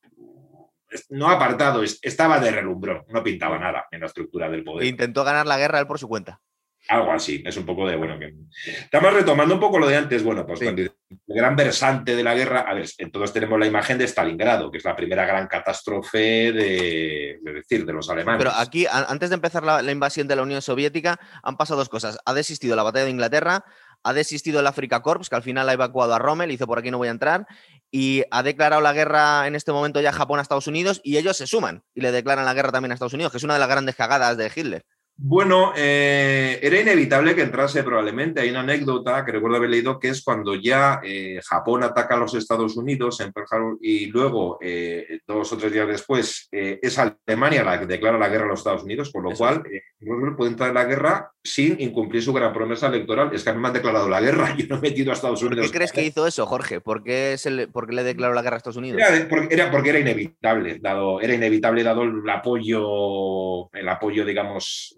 no 1.11 1.29
apartado, 1.29 1.83
estaba 1.83 2.39
de 2.41 2.51
relumbrón, 2.51 3.05
no 3.09 3.23
pintaba 3.23 3.59
nada 3.59 3.87
en 3.91 4.01
la 4.01 4.07
estructura 4.07 4.49
del 4.49 4.65
poder. 4.65 4.87
Intentó 4.87 5.25
ganar 5.25 5.47
la 5.47 5.59
guerra 5.59 5.81
él 5.81 5.87
por 5.87 5.99
su 5.99 6.09
cuenta. 6.09 6.41
Algo 6.89 7.11
así, 7.11 7.43
es 7.45 7.57
un 7.57 7.67
poco 7.67 7.89
de, 7.89 7.97
bueno, 7.97 8.17
que... 8.17 8.33
Estamos 8.65 9.13
retomando 9.13 9.55
un 9.55 9.61
poco 9.61 9.79
lo 9.79 9.89
de 9.89 9.97
antes, 9.97 10.23
bueno, 10.23 10.47
pues 10.47 10.63
el 10.63 10.93
gran 11.27 11.57
versante 11.57 12.15
de 12.15 12.23
la 12.23 12.35
guerra, 12.35 12.61
a 12.61 12.75
ver, 12.75 12.87
todos 13.13 13.33
tenemos 13.33 13.59
la 13.59 13.67
imagen 13.67 13.99
de 13.99 14.07
Stalingrado, 14.07 14.71
que 14.71 14.79
es 14.79 14.85
la 14.85 14.95
primera 14.95 15.27
gran 15.27 15.49
catástrofe 15.49 16.53
de, 16.53 17.41
decir, 17.43 17.85
de 17.85 17.93
los 17.93 18.09
alemanes. 18.09 18.39
Pero 18.39 18.53
aquí, 18.57 18.87
antes 18.89 19.31
de 19.31 19.35
empezar 19.35 19.65
la, 19.65 19.83
la, 19.83 19.91
invasión 19.91 20.29
de 20.29 20.37
la 20.37 20.43
Unión 20.43 20.63
Soviética, 20.63 21.19
han 21.43 21.57
pasado 21.57 21.81
dos 21.81 21.89
cosas. 21.89 22.19
Ha 22.25 22.33
desistido 22.35 22.77
la 22.77 22.85
batalla 22.85 23.07
de 23.07 23.11
Inglaterra, 23.11 23.65
ha 24.07 24.13
desistido 24.13 24.61
el 24.61 24.67
Africa 24.69 25.03
Corps, 25.03 25.29
que 25.29 25.35
al 25.35 25.43
final 25.43 25.69
ha 25.69 25.73
evacuado 25.73 26.15
a 26.15 26.21
Rommel, 26.21 26.49
dice 26.49 26.65
por 26.65 26.79
aquí 26.79 26.93
no 26.93 26.99
voy 26.99 27.09
a 27.09 27.11
entrar, 27.11 27.45
y 27.91 28.23
ha 28.31 28.45
declarado 28.45 28.81
la 28.81 28.93
guerra 28.93 29.49
en 29.49 29.57
este 29.57 29.73
momento 29.73 30.01
ya 30.01 30.13
Japón 30.13 30.39
a 30.39 30.43
Estados 30.43 30.69
Unidos, 30.69 31.01
y 31.03 31.17
ellos 31.17 31.37
se 31.37 31.49
suman 31.49 31.83
y 31.93 32.03
le 32.03 32.13
declaran 32.13 32.45
la 32.45 32.55
guerra 32.55 32.71
también 32.71 32.93
a 32.93 32.95
Estados 32.95 33.15
Unidos, 33.15 33.33
que 33.33 33.39
es 33.39 33.45
una 33.45 33.55
de 33.55 33.61
las 33.61 33.69
grandes 33.69 33.97
cagadas 33.97 34.37
de 34.37 34.53
Hitler. 34.55 34.87
Bueno, 35.19 35.73
eh, 35.75 36.59
era 36.63 36.79
inevitable 36.79 37.35
que 37.35 37.43
entrase 37.43 37.83
probablemente. 37.83 38.43
Hay 38.43 38.51
una 38.51 38.61
anécdota 38.61 39.25
que 39.25 39.33
recuerdo 39.33 39.57
haber 39.57 39.71
leído 39.71 39.99
que 39.99 40.09
es 40.09 40.23
cuando 40.23 40.55
ya 40.55 41.01
eh, 41.03 41.41
Japón 41.43 41.83
ataca 41.83 42.17
a 42.17 42.19
los 42.19 42.35
Estados 42.35 42.77
Unidos 42.77 43.21
en 43.21 43.33
Pearl 43.33 43.79
y 43.81 44.07
luego, 44.07 44.59
eh, 44.61 45.21
dos 45.27 45.51
o 45.55 45.57
tres 45.57 45.73
días 45.73 45.89
después, 45.89 46.49
es 46.51 46.99
Alemania 46.99 47.65
la 47.65 47.81
que 47.81 47.87
declara 47.87 48.19
la 48.19 48.29
guerra 48.29 48.45
a 48.45 48.49
los 48.49 48.61
Estados 48.61 48.85
Unidos, 48.85 49.11
con 49.11 49.23
lo 49.23 49.31
cual 49.33 49.63
Roosevelt 50.01 50.37
puede 50.37 50.51
entrar 50.51 50.69
en 50.69 50.75
la 50.75 50.85
guerra 50.85 51.31
sin 51.43 51.81
incumplir 51.81 52.23
su 52.23 52.33
gran 52.33 52.53
promesa 52.53 52.89
electoral. 52.89 53.31
Es 53.33 53.43
que 53.43 53.51
a 53.51 53.55
mí 53.55 53.61
me 53.61 53.69
han 53.69 53.75
declarado 53.75 54.09
la 54.09 54.21
guerra, 54.21 54.55
yo 54.59 54.67
no 54.69 54.77
he 54.77 54.81
metido 54.81 55.11
a 55.11 55.15
Estados 55.15 55.43
Unidos. 55.43 55.67
¿Por 55.67 55.73
qué 55.73 55.79
crees 55.79 55.93
que 55.93 56.05
hizo 56.05 56.27
eso, 56.27 56.45
Jorge? 56.45 56.81
¿Por 56.81 57.03
qué, 57.03 57.37
le, 57.47 57.69
le 57.89 58.05
declaró 58.05 58.35
la 58.35 58.43
guerra 58.43 58.57
a 58.57 58.59
Estados 58.59 58.77
Unidos? 58.77 59.01
Era 59.01 59.29
porque, 59.29 59.55
era 59.55 59.71
porque 59.71 59.91
era 59.91 59.99
inevitable, 59.99 60.79
dado, 60.79 61.21
era 61.21 61.35
inevitable 61.35 61.83
dado 61.83 62.03
el 62.03 62.29
apoyo, 62.29 63.73
el 63.73 63.89
apoyo, 63.89 64.25
digamos, 64.25 64.97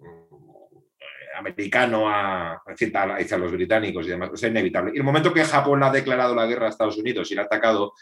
americano 1.39 2.09
a, 2.09 2.53
a, 2.53 3.37
los 3.37 3.51
británicos 3.51 4.05
y 4.05 4.09
demás. 4.09 4.29
Es 4.33 4.43
inevitable. 4.43 4.91
Y 4.93 4.97
el 4.97 5.03
momento 5.03 5.33
que 5.33 5.43
Japón 5.43 5.83
ha 5.83 5.91
declarado 5.91 6.35
la 6.35 6.45
guerra 6.45 6.67
a 6.67 6.69
Estados 6.69 6.97
Unidos 6.97 7.31
y 7.31 7.35
la 7.35 7.43
ha 7.43 7.45
atacado, 7.45 7.93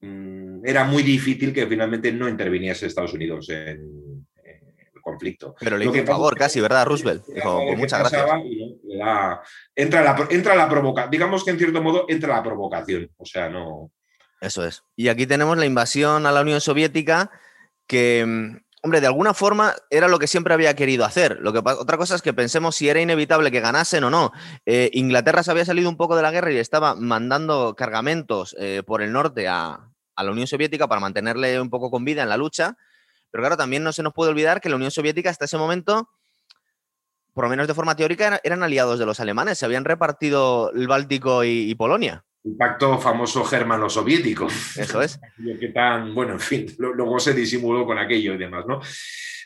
mm, 0.00 0.66
era 0.66 0.84
muy 0.84 1.02
difícil 1.02 1.52
que 1.52 1.66
finalmente 1.66 2.12
no 2.12 2.28
interviniese 2.28 2.86
Estados 2.86 3.12
Unidos 3.12 3.48
en, 3.50 4.26
el 4.44 5.02
conflicto. 5.02 5.54
Pero 5.60 5.76
le 5.76 5.84
hizo 5.84 5.94
un 5.94 6.06
favor 6.06 6.36
casi, 6.36 6.60
¿verdad, 6.60 6.86
Roosevelt? 6.86 7.24
Dijo, 7.26 7.76
muchas 7.76 8.00
gracias. 8.00 8.24
entra, 9.74 10.02
la, 10.02 10.26
entra 10.30 10.54
la 10.54 10.68
provocación. 10.68 11.10
Digamos 11.10 11.44
que 11.44 11.50
en 11.50 11.58
cierto 11.58 11.82
modo 11.82 12.06
entra 12.08 12.34
la 12.34 12.42
provocación. 12.42 13.10
O 13.16 13.24
sea, 13.24 13.48
no. 13.48 13.92
Eso 14.40 14.66
es. 14.66 14.82
Y 14.96 15.08
aquí 15.08 15.26
tenemos 15.26 15.56
la 15.56 15.66
invasión 15.66 16.26
a 16.26 16.32
la 16.32 16.40
Unión 16.40 16.60
Soviética 16.60 17.30
que 17.86 18.24
mm, 18.26 18.65
hombre, 18.86 19.00
de 19.00 19.08
alguna 19.08 19.34
forma 19.34 19.74
era 19.90 20.08
lo 20.08 20.18
que 20.18 20.26
siempre 20.26 20.54
había 20.54 20.74
querido 20.74 21.04
hacer. 21.04 21.38
Lo 21.40 21.52
que, 21.52 21.58
otra 21.58 21.96
cosa 21.96 22.14
es 22.14 22.22
que 22.22 22.32
pensemos 22.32 22.76
si 22.76 22.88
era 22.88 23.00
inevitable 23.00 23.50
que 23.50 23.60
ganasen 23.60 24.04
o 24.04 24.10
no. 24.10 24.32
Eh, 24.64 24.90
Inglaterra 24.94 25.42
se 25.42 25.50
había 25.50 25.64
salido 25.64 25.90
un 25.90 25.96
poco 25.96 26.16
de 26.16 26.22
la 26.22 26.30
guerra 26.30 26.52
y 26.52 26.56
estaba 26.56 26.94
mandando 26.94 27.74
cargamentos 27.76 28.56
eh, 28.58 28.82
por 28.86 29.02
el 29.02 29.12
norte 29.12 29.48
a, 29.48 29.90
la 30.16 30.30
Unión 30.30 30.46
Soviética 30.46 30.88
para 30.88 31.00
mantenerle 31.00 31.60
un 31.60 31.68
poco 31.68 31.90
con 31.90 32.04
vida 32.04 32.22
en 32.22 32.28
la 32.28 32.36
lucha. 32.36 32.76
Pero 33.30 33.42
claro, 33.42 33.56
también 33.56 33.82
no 33.82 33.92
se 33.92 34.02
nos 34.02 34.14
puede 34.14 34.30
olvidar 34.30 34.60
que 34.60 34.70
la 34.70 34.76
Unión 34.76 34.90
Soviética 34.90 35.28
hasta 35.28 35.44
ese 35.44 35.58
momento, 35.58 36.08
por 37.34 37.44
lo 37.44 37.50
menos 37.50 37.66
de 37.66 37.74
forma 37.74 37.96
teórica, 37.96 38.40
eran 38.42 38.62
aliados 38.62 38.98
de 38.98 39.04
los 39.04 39.20
alemanes. 39.20 39.58
Se 39.58 39.66
habían 39.66 39.84
repartido 39.84 40.70
el 40.72 40.88
Báltico 40.88 41.44
y 41.44 41.74
Polonia 41.74 42.24
un 42.46 42.56
pacto 42.56 42.98
famoso 42.98 43.44
germano-soviético. 43.44 44.46
Eso 44.46 45.02
es. 45.02 45.18
que 45.60 45.68
tan, 45.68 46.14
bueno, 46.14 46.34
en 46.34 46.40
fin, 46.40 46.66
luego 46.78 47.18
se 47.18 47.34
disimuló 47.34 47.84
con 47.84 47.98
aquello 47.98 48.34
y 48.34 48.38
demás, 48.38 48.64
¿no? 48.66 48.80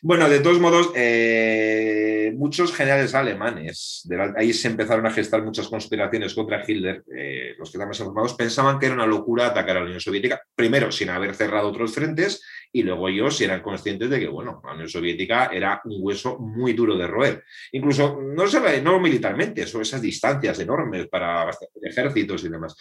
Bueno, 0.02 0.30
de 0.30 0.40
todos 0.40 0.58
modos, 0.58 0.92
eh, 0.94 2.32
muchos 2.34 2.72
generales 2.72 3.14
alemanes, 3.14 4.08
ahí 4.34 4.54
se 4.54 4.68
empezaron 4.68 5.06
a 5.06 5.10
gestar 5.10 5.42
muchas 5.42 5.68
conspiraciones 5.68 6.32
contra 6.34 6.64
Hitler, 6.66 7.04
eh, 7.14 7.54
los 7.58 7.70
que 7.70 7.76
estaban 7.76 7.88
más 7.88 8.00
informados, 8.00 8.34
pensaban 8.34 8.78
que 8.78 8.86
era 8.86 8.94
una 8.94 9.06
locura 9.06 9.48
atacar 9.48 9.76
a 9.76 9.80
la 9.80 9.86
Unión 9.86 10.00
Soviética, 10.00 10.40
primero 10.54 10.90
sin 10.90 11.10
haber 11.10 11.34
cerrado 11.34 11.68
otros 11.68 11.92
frentes 11.92 12.42
y 12.72 12.83
luego 12.83 13.09
ellos 13.09 13.40
eran 13.40 13.62
conscientes 13.62 14.09
de 14.11 14.20
que, 14.20 14.28
bueno, 14.28 14.61
la 14.64 14.72
Unión 14.72 14.88
Soviética 14.88 15.46
era 15.46 15.80
un 15.85 15.96
hueso 16.00 16.38
muy 16.38 16.72
duro 16.72 16.96
de 16.96 17.06
roer. 17.06 17.44
Incluso, 17.72 18.20
no, 18.20 18.44
no 18.83 19.00
militarmente, 19.00 19.66
son 19.66 19.83
esas 19.83 20.00
distancias 20.00 20.59
enormes 20.61 21.09
para 21.09 21.50
ejércitos 21.83 22.44
y 22.44 22.48
demás. 22.48 22.76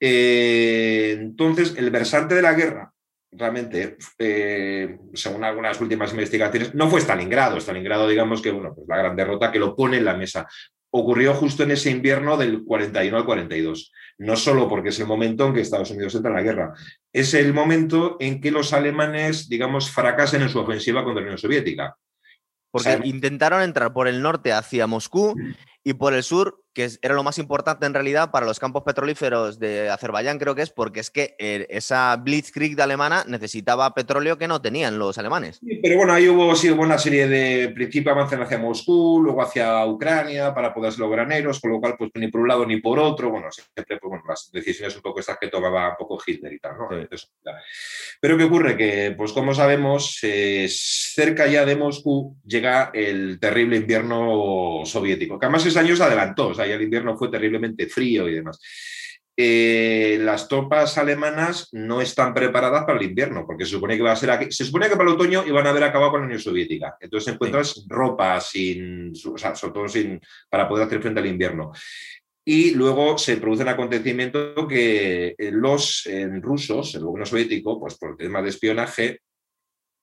Eh, 0.00 1.16
entonces, 1.18 1.74
el 1.76 1.90
versante 1.90 2.34
de 2.36 2.42
la 2.42 2.54
guerra 2.54 2.92
realmente, 3.30 3.96
eh, 4.18 4.98
según 5.14 5.44
algunas 5.44 5.80
últimas 5.80 6.10
investigaciones, 6.12 6.74
no 6.74 6.88
fue 6.88 7.00
Stalingrado. 7.00 7.58
Stalingrado, 7.58 8.08
digamos 8.08 8.40
que, 8.40 8.50
bueno, 8.50 8.74
pues 8.74 8.86
la 8.88 8.96
gran 8.96 9.16
derrota 9.16 9.52
que 9.52 9.58
lo 9.58 9.76
pone 9.76 9.98
en 9.98 10.04
la 10.04 10.16
mesa. 10.16 10.46
Ocurrió 10.90 11.34
justo 11.34 11.64
en 11.64 11.72
ese 11.72 11.90
invierno 11.90 12.36
del 12.38 12.64
41 12.64 13.16
al 13.16 13.24
42. 13.26 13.92
No 14.18 14.36
solo 14.36 14.68
porque 14.68 14.88
es 14.88 14.98
el 15.00 15.06
momento 15.06 15.46
en 15.46 15.54
que 15.54 15.60
Estados 15.60 15.90
Unidos 15.90 16.14
entra 16.14 16.30
en 16.30 16.36
la 16.36 16.42
guerra, 16.42 16.72
es 17.12 17.34
el 17.34 17.54
momento 17.54 18.16
en 18.20 18.40
que 18.40 18.50
los 18.50 18.72
alemanes, 18.72 19.48
digamos, 19.48 19.90
fracasan 19.90 20.42
en 20.42 20.48
su 20.48 20.58
ofensiva 20.58 21.04
contra 21.04 21.22
la 21.22 21.28
Unión 21.28 21.38
Soviética. 21.38 21.96
Porque 22.70 23.00
intentaron 23.04 23.62
entrar 23.62 23.92
por 23.92 24.08
el 24.08 24.20
norte 24.20 24.52
hacia 24.52 24.86
Moscú 24.86 25.34
y 25.82 25.94
por 25.94 26.12
el 26.12 26.22
sur 26.22 26.62
que 26.72 26.88
era 27.02 27.14
lo 27.14 27.22
más 27.22 27.38
importante 27.38 27.86
en 27.86 27.94
realidad 27.94 28.30
para 28.30 28.46
los 28.46 28.58
campos 28.58 28.82
petrolíferos 28.84 29.58
de 29.58 29.90
Azerbaiyán, 29.90 30.38
creo 30.38 30.54
que 30.54 30.62
es, 30.62 30.70
porque 30.70 31.00
es 31.00 31.10
que 31.10 31.34
eh, 31.38 31.66
esa 31.70 32.16
Blitzkrieg 32.16 32.76
de 32.76 32.82
alemana 32.82 33.24
necesitaba 33.26 33.94
petróleo 33.94 34.38
que 34.38 34.48
no 34.48 34.60
tenían 34.60 34.98
los 34.98 35.18
alemanes. 35.18 35.60
pero 35.82 35.96
bueno, 35.96 36.12
ahí 36.12 36.28
hubo, 36.28 36.54
sí, 36.54 36.70
hubo 36.70 36.82
una 36.82 36.98
serie 36.98 37.26
de 37.26 37.70
principio 37.70 38.12
avancen 38.12 38.42
hacia 38.42 38.58
Moscú, 38.58 39.20
luego 39.22 39.42
hacia 39.42 39.84
Ucrania 39.86 40.54
para 40.54 40.72
poder 40.72 40.92
ser 40.92 41.00
los 41.00 41.10
graneros, 41.10 41.60
con 41.60 41.72
lo 41.72 41.80
cual, 41.80 41.96
pues 41.98 42.10
ni 42.14 42.28
por 42.28 42.42
un 42.42 42.48
lado 42.48 42.64
ni 42.64 42.80
por 42.80 42.98
otro, 42.98 43.30
bueno, 43.30 43.50
siempre 43.50 43.84
pues, 43.86 44.00
bueno, 44.02 44.24
las 44.28 44.50
decisiones 44.52 44.94
un 44.94 45.02
poco 45.02 45.20
estas 45.20 45.38
que 45.38 45.48
tomaba 45.48 45.90
un 45.90 45.96
poco 45.96 46.18
Hitler 46.24 46.52
y 46.52 46.58
tal, 46.58 46.76
¿no? 46.78 46.88
pero 48.20 48.36
¿qué 48.36 48.44
ocurre? 48.44 48.76
Que, 48.76 49.14
pues 49.16 49.32
como 49.32 49.54
sabemos, 49.54 50.18
eh, 50.22 50.66
cerca 50.70 51.46
ya 51.46 51.64
de 51.64 51.76
Moscú 51.76 52.36
llega 52.44 52.90
el 52.94 53.38
terrible 53.40 53.76
invierno 53.78 54.82
soviético, 54.84 55.38
que 55.38 55.46
además 55.46 55.66
ese 55.66 55.78
año 55.78 55.96
se 55.96 56.04
adelantó, 56.04 56.48
o 56.48 56.54
sea, 56.54 56.67
el 56.72 56.82
invierno 56.82 57.16
fue 57.16 57.30
terriblemente 57.30 57.86
frío 57.86 58.28
y 58.28 58.34
demás. 58.34 58.60
Eh, 59.40 60.18
las 60.20 60.48
tropas 60.48 60.98
alemanas 60.98 61.68
no 61.70 62.00
están 62.00 62.34
preparadas 62.34 62.84
para 62.84 62.98
el 62.98 63.04
invierno, 63.04 63.46
porque 63.46 63.64
se 63.64 63.70
supone 63.70 63.96
que 63.96 64.02
va 64.02 64.10
a 64.10 64.16
ser 64.16 64.32
aquí, 64.32 64.50
se 64.50 64.64
supone 64.64 64.88
que 64.88 64.96
para 64.96 65.08
el 65.08 65.14
otoño 65.14 65.44
iban 65.46 65.64
a 65.64 65.70
haber 65.70 65.84
acabado 65.84 66.10
con 66.10 66.22
la 66.22 66.26
Unión 66.26 66.40
Soviética. 66.40 66.96
Entonces 67.00 67.32
encuentras 67.32 67.86
ropa 67.86 68.40
sin, 68.40 69.12
o 69.32 69.38
sea, 69.38 69.54
sobre 69.54 69.74
todo 69.74 69.88
sin, 69.88 70.20
para 70.50 70.68
poder 70.68 70.86
hacer 70.86 71.00
frente 71.00 71.20
al 71.20 71.26
invierno. 71.26 71.70
Y 72.44 72.72
luego 72.72 73.16
se 73.16 73.36
produce 73.36 73.62
un 73.62 73.68
acontecimiento 73.68 74.66
que 74.66 75.36
eh, 75.38 75.50
los 75.52 76.08
rusos, 76.40 76.96
el 76.96 77.04
gobierno 77.04 77.26
soviético, 77.26 77.78
pues 77.78 77.96
por 77.96 78.16
temas 78.16 78.42
de 78.42 78.48
espionaje, 78.48 79.20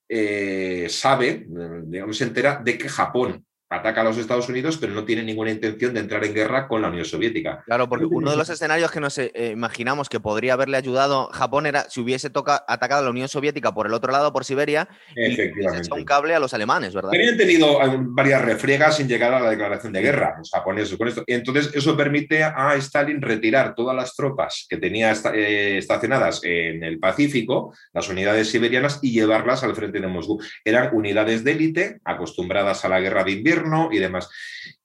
eh, 0.08 0.88
sabe, 0.90 1.46
digamos, 1.84 2.18
se 2.18 2.24
entera 2.24 2.62
de 2.64 2.78
que 2.78 2.88
Japón 2.88 3.46
ataca 3.70 4.02
a 4.02 4.04
los 4.04 4.18
Estados 4.18 4.48
Unidos, 4.48 4.78
pero 4.78 4.94
no 4.94 5.06
tiene 5.06 5.24
ninguna 5.24 5.50
intención 5.50 5.94
de 5.94 6.00
entrar 6.00 6.24
en 6.24 6.34
guerra 6.34 6.68
con 6.68 6.82
la 6.82 6.90
Unión 6.90 7.06
Soviética. 7.06 7.64
Claro, 7.66 7.90
porque 7.90 8.06
uno 8.06 8.30
de 8.30 8.38
los 8.38 8.50
escenarios 8.50 8.92
que 8.92 9.00
nos 9.00 9.18
eh, 9.18 9.32
imaginamos 9.52 10.08
que 10.08 10.20
podría 10.20 10.54
haberle 10.54 10.78
ayudado 10.78 11.30
Japón 11.32 11.66
era 11.66 11.90
si 11.90 12.00
hubiese 12.02 12.28
atacado 12.28 13.02
a 13.02 13.04
la 13.04 13.10
Unión 13.10 13.28
Soviética 13.28 13.74
por 13.74 13.88
el 13.88 13.94
otro 13.94 14.12
lado, 14.12 14.32
por 14.32 14.46
Siberia, 14.46 14.88
y 15.16 15.34
hubiese 15.34 15.92
un 15.92 16.06
cable 16.06 16.36
a 16.36 16.40
los 16.40 16.54
alemanes, 16.54 16.94
¿verdad? 16.94 17.12
Habían 17.14 17.38
tenido 17.38 17.82
eh, 17.82 17.98
varias 18.00 18.44
refriegas 18.44 18.98
sin 18.98 19.08
llegar 19.08 19.34
a 19.34 19.40
la 19.40 19.50
declaración 19.50 19.94
de 19.94 20.02
guerra, 20.02 20.36
los 20.38 20.52
japoneses 20.52 20.98
con 20.98 21.08
esto. 21.08 21.24
Y 21.26 21.34
entonces 21.34 21.72
eso 21.74 21.98
permite 21.98 22.44
a 22.44 22.76
Stalin 22.76 23.22
retirar 23.22 23.74
todas 23.74 23.96
las 23.96 24.16
tropas 24.16 24.68
que 24.70 24.78
tenía 24.78 25.12
eh, 25.34 25.78
estacionadas 25.78 26.42
en 26.44 26.84
el 26.84 27.00
Pacífico, 27.00 27.74
las 27.94 28.10
unidades 28.10 28.50
siberianas, 28.50 29.00
y 29.02 29.12
llevarlas 29.12 29.64
al 29.64 29.76
frente 29.76 30.00
de 30.00 30.08
Moscú. 30.08 30.40
Eran 30.64 30.96
unidades 30.96 31.44
de 31.44 31.52
élite 31.52 32.00
acostumbradas 32.04 32.86
a 32.86 32.90
la 32.90 33.00
guerra 33.00 33.24
de 33.24 33.32
invierno 33.32 33.55
y 33.92 34.00
demás. 34.00 34.30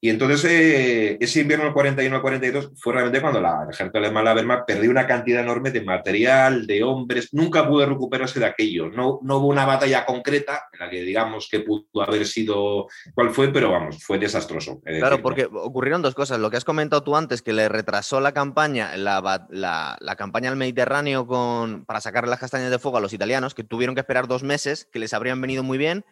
Y 0.03 0.09
entonces 0.09 0.45
eh, 0.45 1.19
ese 1.21 1.41
invierno 1.41 1.67
del 1.67 1.75
41 1.75 2.17
al 2.17 2.23
42 2.23 2.71
fue 2.77 2.95
realmente 2.95 3.21
cuando 3.21 3.41
la, 3.41 3.65
el 3.65 3.71
ejército 3.71 3.99
alemán, 3.99 4.25
la 4.25 4.35
Wehrmacht, 4.35 4.67
perdió 4.67 4.91
una 4.91 5.07
cantidad 5.07 5.43
enorme 5.43 5.71
de 5.71 5.83
material, 5.83 6.67
de 6.67 6.83
hombres, 6.83 7.29
nunca 7.33 7.69
pudo 7.69 7.85
recuperarse 7.85 8.41
de 8.41 8.47
aquello. 8.47 8.89
No, 8.89 9.21
no 9.23 9.37
hubo 9.37 9.49
una 9.49 9.67
batalla 9.67 10.07
concreta 10.07 10.69
en 10.73 10.81
la 10.81 10.91
que 10.91 11.03
digamos 11.03 11.49
que 11.51 11.61
pudo 11.61 11.85
haber 12.03 12.27
sido 12.27 12.87
cuál 13.15 13.31
fue, 13.31 13.53
pero 13.53 13.71
vamos, 13.71 14.03
fue 14.03 14.19
desastroso. 14.19 14.81
Claro, 14.83 15.21
porque 15.21 15.45
ocurrieron 15.45 16.01
dos 16.01 16.15
cosas. 16.15 16.41
Lo 16.41 16.51
que 16.51 16.57
has 16.57 16.65
comentado 16.65 17.03
tú 17.03 17.15
antes, 17.15 17.43
que 17.43 17.53
le 17.53 17.69
retrasó 17.69 18.21
la 18.21 18.33
campaña, 18.33 18.97
la, 18.97 19.47
la, 19.51 19.99
la 20.01 20.17
campaña 20.17 20.49
al 20.49 20.57
Mediterráneo 20.57 21.27
con, 21.27 21.85
para 21.85 22.01
sacar 22.01 22.27
las 22.27 22.41
castañas 22.41 22.71
de 22.71 22.79
fuego 22.79 22.97
a 22.97 23.01
los 23.03 23.13
italianos, 23.13 23.55
que 23.55 23.65
tuvieron 23.65 23.95
que 23.95 24.01
esperar 24.01 24.29
dos 24.29 24.43
meses, 24.43 24.89
que 24.91 24.99
les 24.99 25.13
habrían 25.13 25.41
venido 25.43 25.63
muy 25.63 25.77
bien 25.77 26.07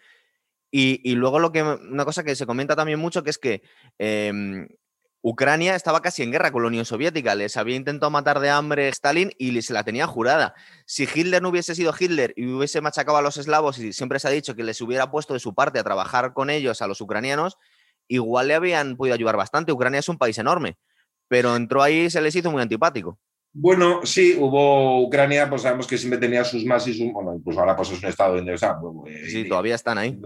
y, 0.70 1.14
luego 1.14 1.38
lo 1.38 1.50
que, 1.52 1.62
una 1.62 2.04
cosa 2.04 2.24
que 2.24 2.36
se 2.36 2.46
comenta 2.46 2.76
también 2.76 2.98
mucho, 2.98 3.22
que 3.22 3.30
es 3.30 3.38
que 3.38 3.62
em, 3.98 4.68
Ucrania 5.22 5.74
estaba 5.74 6.00
casi 6.00 6.22
en 6.22 6.30
guerra 6.30 6.52
con 6.52 6.62
la 6.62 6.68
Unión 6.68 6.84
Soviética, 6.84 7.34
les 7.34 7.56
había 7.56 7.76
intentado 7.76 8.10
matar 8.10 8.38
de 8.40 8.50
hambre 8.50 8.88
Stalin 8.88 9.30
y 9.38 9.60
se 9.62 9.72
la 9.72 9.82
tenía 9.82 10.06
jurada. 10.06 10.54
Si 10.86 11.08
Hitler 11.12 11.42
no 11.42 11.48
hubiese 11.48 11.74
sido 11.74 11.92
Hitler 11.98 12.34
y 12.36 12.46
hubiese 12.46 12.80
machacado 12.80 13.18
a 13.18 13.22
los 13.22 13.36
eslavos 13.36 13.78
y 13.78 13.92
siempre 13.92 14.20
se 14.20 14.28
ha 14.28 14.30
dicho 14.30 14.54
que 14.54 14.62
les 14.62 14.80
hubiera 14.80 15.10
puesto 15.10 15.34
de 15.34 15.40
su 15.40 15.54
parte 15.54 15.78
a 15.78 15.84
trabajar 15.84 16.34
con 16.34 16.50
ellos, 16.50 16.82
a 16.82 16.86
los 16.86 17.00
ucranianos, 17.00 17.56
igual 18.06 18.48
le 18.48 18.54
habían 18.54 18.96
podido 18.96 19.14
ayudar 19.14 19.36
bastante. 19.36 19.72
Ucrania 19.72 20.00
es 20.00 20.08
un 20.08 20.18
país 20.18 20.38
enorme, 20.38 20.76
pero 21.26 21.56
entró 21.56 21.82
ahí 21.82 22.02
y 22.02 22.10
se 22.10 22.20
les 22.20 22.36
hizo 22.36 22.50
muy 22.50 22.62
antipático. 22.62 23.18
Bueno, 23.52 24.04
sí, 24.04 24.36
hubo 24.38 25.02
Ucrania, 25.02 25.48
pues 25.48 25.62
sabemos 25.62 25.86
que 25.86 25.98
siempre 25.98 26.18
tenía 26.18 26.44
sus 26.44 26.64
más 26.64 26.86
y 26.86 26.94
sus, 26.94 27.12
bueno, 27.12 27.40
pues 27.42 27.56
ahora 27.56 27.74
pues 27.74 27.90
es 27.90 28.02
un 28.02 28.08
estado 28.08 28.36
donde, 28.36 28.54
o 28.54 28.58
sí, 29.26 29.48
todavía 29.48 29.74
están 29.74 29.98
ahí. 29.98 30.16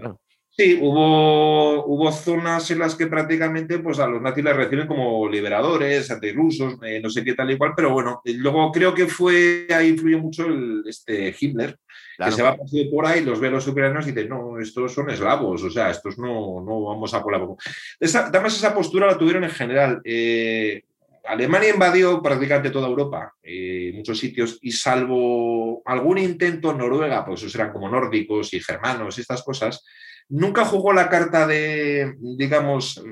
Sí, 0.55 0.77
hubo, 0.79 1.83
hubo 1.87 2.11
zonas 2.11 2.69
en 2.69 2.77
las 2.77 2.93
que 2.93 3.07
prácticamente 3.07 3.79
pues, 3.79 3.97
a 3.97 4.05
los 4.05 4.21
nazis 4.21 4.43
les 4.43 4.55
reciben 4.55 4.85
como 4.85 5.27
liberadores, 5.27 6.11
antirrusos, 6.11 6.75
eh, 6.83 6.99
no 7.01 7.09
sé 7.09 7.23
qué 7.23 7.33
tal 7.33 7.49
y 7.49 7.57
cual, 7.57 7.73
pero 7.75 7.91
bueno, 7.91 8.21
luego 8.23 8.71
creo 8.71 8.93
que 8.93 9.07
fue, 9.07 9.65
ahí 9.75 9.89
influyó 9.89 10.19
mucho 10.19 10.45
el, 10.45 10.83
este 10.85 11.35
Hitler, 11.39 11.79
que 12.23 12.31
se 12.31 12.43
va 12.43 12.55
pasar 12.55 12.81
por 12.91 13.07
ahí, 13.07 13.23
los 13.23 13.39
ve 13.39 13.47
a 13.47 13.51
los 13.51 13.67
ucranianos 13.67 14.05
y 14.05 14.11
dice, 14.11 14.29
no, 14.29 14.59
estos 14.59 14.93
son 14.93 15.09
eslavos, 15.09 15.63
o 15.63 15.71
sea, 15.71 15.89
estos 15.89 16.19
no, 16.19 16.61
no 16.61 16.83
vamos 16.83 17.11
a 17.15 17.23
colaborar. 17.23 17.57
Esa, 17.99 18.27
además, 18.27 18.55
esa 18.55 18.75
postura 18.75 19.07
la 19.07 19.17
tuvieron 19.17 19.43
en 19.43 19.49
general. 19.49 20.01
Eh, 20.03 20.83
Alemania 21.25 21.73
invadió 21.73 22.21
prácticamente 22.21 22.69
toda 22.69 22.87
Europa, 22.87 23.33
eh, 23.41 23.91
muchos 23.95 24.19
sitios, 24.19 24.59
y 24.61 24.71
salvo 24.71 25.81
algún 25.85 26.19
intento 26.19 26.73
Noruega, 26.73 27.25
pues 27.25 27.41
esos 27.41 27.55
eran 27.55 27.71
como 27.71 27.89
nórdicos 27.89 28.53
y 28.53 28.59
germanos 28.59 29.17
y 29.17 29.21
estas 29.21 29.41
cosas, 29.41 29.83
nunca 30.29 30.65
jugó 30.65 30.93
la 30.93 31.09
carta 31.09 31.47
de, 31.47 32.15
digamos... 32.19 33.03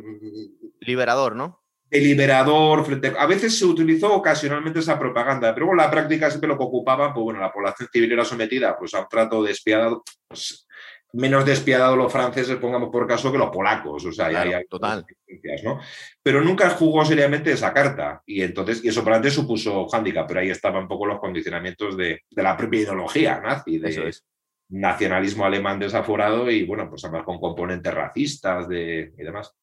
Liberador, 0.79 1.35
¿no? 1.35 1.61
De 1.89 1.99
liberador, 1.99 2.85
frente 2.85 3.13
a... 3.17 3.25
veces 3.25 3.57
se 3.57 3.65
utilizó 3.65 4.13
ocasionalmente 4.13 4.79
esa 4.79 4.97
propaganda, 4.97 5.53
pero 5.53 5.67
bueno, 5.67 5.81
la 5.81 5.91
práctica 5.91 6.29
siempre 6.29 6.47
lo 6.47 6.57
que 6.57 6.63
ocupaba, 6.63 7.13
pues 7.13 7.23
bueno, 7.23 7.39
la 7.39 7.51
población 7.51 7.89
civil 7.91 8.11
era 8.11 8.25
sometida 8.25 8.77
pues, 8.77 8.93
a 8.93 9.01
un 9.01 9.07
trato 9.09 9.43
despiadado, 9.43 10.03
pues, 10.27 10.67
menos 11.13 11.45
despiadado 11.45 11.95
los 11.95 12.11
franceses, 12.11 12.55
pongamos 12.55 12.89
por 12.89 13.05
caso, 13.05 13.31
que 13.31 13.37
los 13.37 13.49
polacos, 13.49 14.05
o 14.05 14.11
sea, 14.11 14.31
ya 14.31 14.57
hay 14.57 14.65
total. 14.67 15.05
¿no? 15.63 15.79
Pero 16.23 16.41
nunca 16.41 16.69
jugó 16.69 17.03
seriamente 17.03 17.51
esa 17.51 17.73
carta, 17.73 18.21
y 18.25 18.41
entonces, 18.41 18.83
y 18.83 18.87
eso 18.87 19.03
para 19.03 19.17
antes 19.17 19.33
supuso 19.33 19.87
hándicap, 19.89 20.27
pero 20.27 20.39
ahí 20.39 20.49
estaban 20.49 20.83
un 20.83 20.87
poco 20.87 21.05
los 21.05 21.19
condicionamientos 21.19 21.97
de, 21.97 22.21
la 22.31 22.55
propia 22.55 22.81
ideología 22.81 23.41
nazi, 23.41 23.77
de, 23.77 23.89
eso 23.89 24.03
es 24.07 24.25
nacionalismo 24.71 25.45
alemán 25.45 25.79
desaforado 25.79 26.49
y, 26.49 26.65
bueno, 26.65 26.89
pues 26.89 27.03
además 27.03 27.25
con 27.25 27.39
componentes 27.39 27.93
racistas 27.93 28.67
de, 28.67 29.13
y 29.17 29.23
demás. 29.23 29.53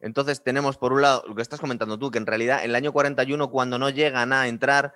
Entonces 0.00 0.42
tenemos, 0.44 0.76
por 0.76 0.92
un 0.92 1.02
lado, 1.02 1.24
lo 1.26 1.34
que 1.34 1.42
estás 1.42 1.60
comentando 1.60 1.98
tú, 1.98 2.10
que 2.10 2.18
en 2.18 2.26
realidad 2.26 2.64
el 2.64 2.74
año 2.74 2.92
41, 2.92 3.50
cuando 3.50 3.78
no 3.78 3.88
llegan 3.88 4.32
a 4.32 4.46
entrar, 4.48 4.94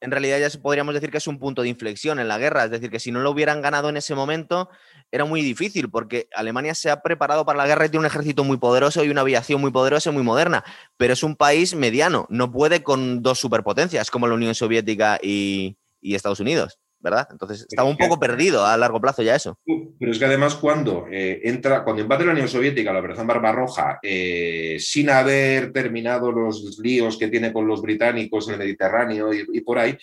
en 0.00 0.10
realidad 0.10 0.38
ya 0.38 0.60
podríamos 0.60 0.92
decir 0.92 1.10
que 1.10 1.18
es 1.18 1.26
un 1.26 1.38
punto 1.38 1.62
de 1.62 1.68
inflexión 1.68 2.18
en 2.18 2.28
la 2.28 2.36
guerra. 2.36 2.64
Es 2.64 2.70
decir, 2.70 2.90
que 2.90 3.00
si 3.00 3.12
no 3.12 3.20
lo 3.20 3.30
hubieran 3.30 3.62
ganado 3.62 3.88
en 3.88 3.96
ese 3.96 4.14
momento, 4.14 4.68
era 5.10 5.24
muy 5.24 5.40
difícil, 5.40 5.88
porque 5.88 6.28
Alemania 6.34 6.74
se 6.74 6.90
ha 6.90 7.00
preparado 7.00 7.46
para 7.46 7.58
la 7.58 7.66
guerra 7.66 7.86
y 7.86 7.88
tiene 7.90 8.00
un 8.00 8.06
ejército 8.06 8.44
muy 8.44 8.58
poderoso 8.58 9.04
y 9.04 9.08
una 9.08 9.22
aviación 9.22 9.60
muy 9.60 9.70
poderosa 9.70 10.10
y 10.10 10.12
muy 10.12 10.24
moderna, 10.24 10.64
pero 10.96 11.12
es 11.12 11.22
un 11.22 11.36
país 11.36 11.74
mediano, 11.74 12.26
no 12.28 12.50
puede 12.50 12.82
con 12.82 13.22
dos 13.22 13.38
superpotencias 13.38 14.10
como 14.10 14.26
la 14.26 14.34
Unión 14.34 14.54
Soviética 14.54 15.18
y 15.22 15.76
Estados 16.02 16.40
Unidos. 16.40 16.78
¿Verdad? 17.06 17.28
Entonces 17.30 17.66
estaba 17.68 17.88
un 17.88 17.96
poco 17.96 18.18
perdido 18.18 18.66
a 18.66 18.76
largo 18.76 19.00
plazo 19.00 19.22
ya 19.22 19.36
eso. 19.36 19.56
Pero 19.64 20.10
es 20.10 20.18
que 20.18 20.24
además 20.24 20.56
cuando 20.56 21.06
eh, 21.08 21.40
entra, 21.44 21.84
cuando 21.84 22.02
invade 22.02 22.24
la 22.24 22.32
Unión 22.32 22.48
Soviética, 22.48 22.92
la 22.92 22.98
Operación 22.98 23.28
Barbarroja, 23.28 24.00
eh, 24.02 24.76
sin 24.80 25.08
haber 25.08 25.72
terminado 25.72 26.32
los 26.32 26.80
líos 26.80 27.16
que 27.16 27.28
tiene 27.28 27.52
con 27.52 27.64
los 27.68 27.80
británicos 27.80 28.48
en 28.48 28.54
el 28.54 28.58
Mediterráneo 28.58 29.30
y, 29.32 29.60
por 29.60 29.78
ahí, 29.78 29.96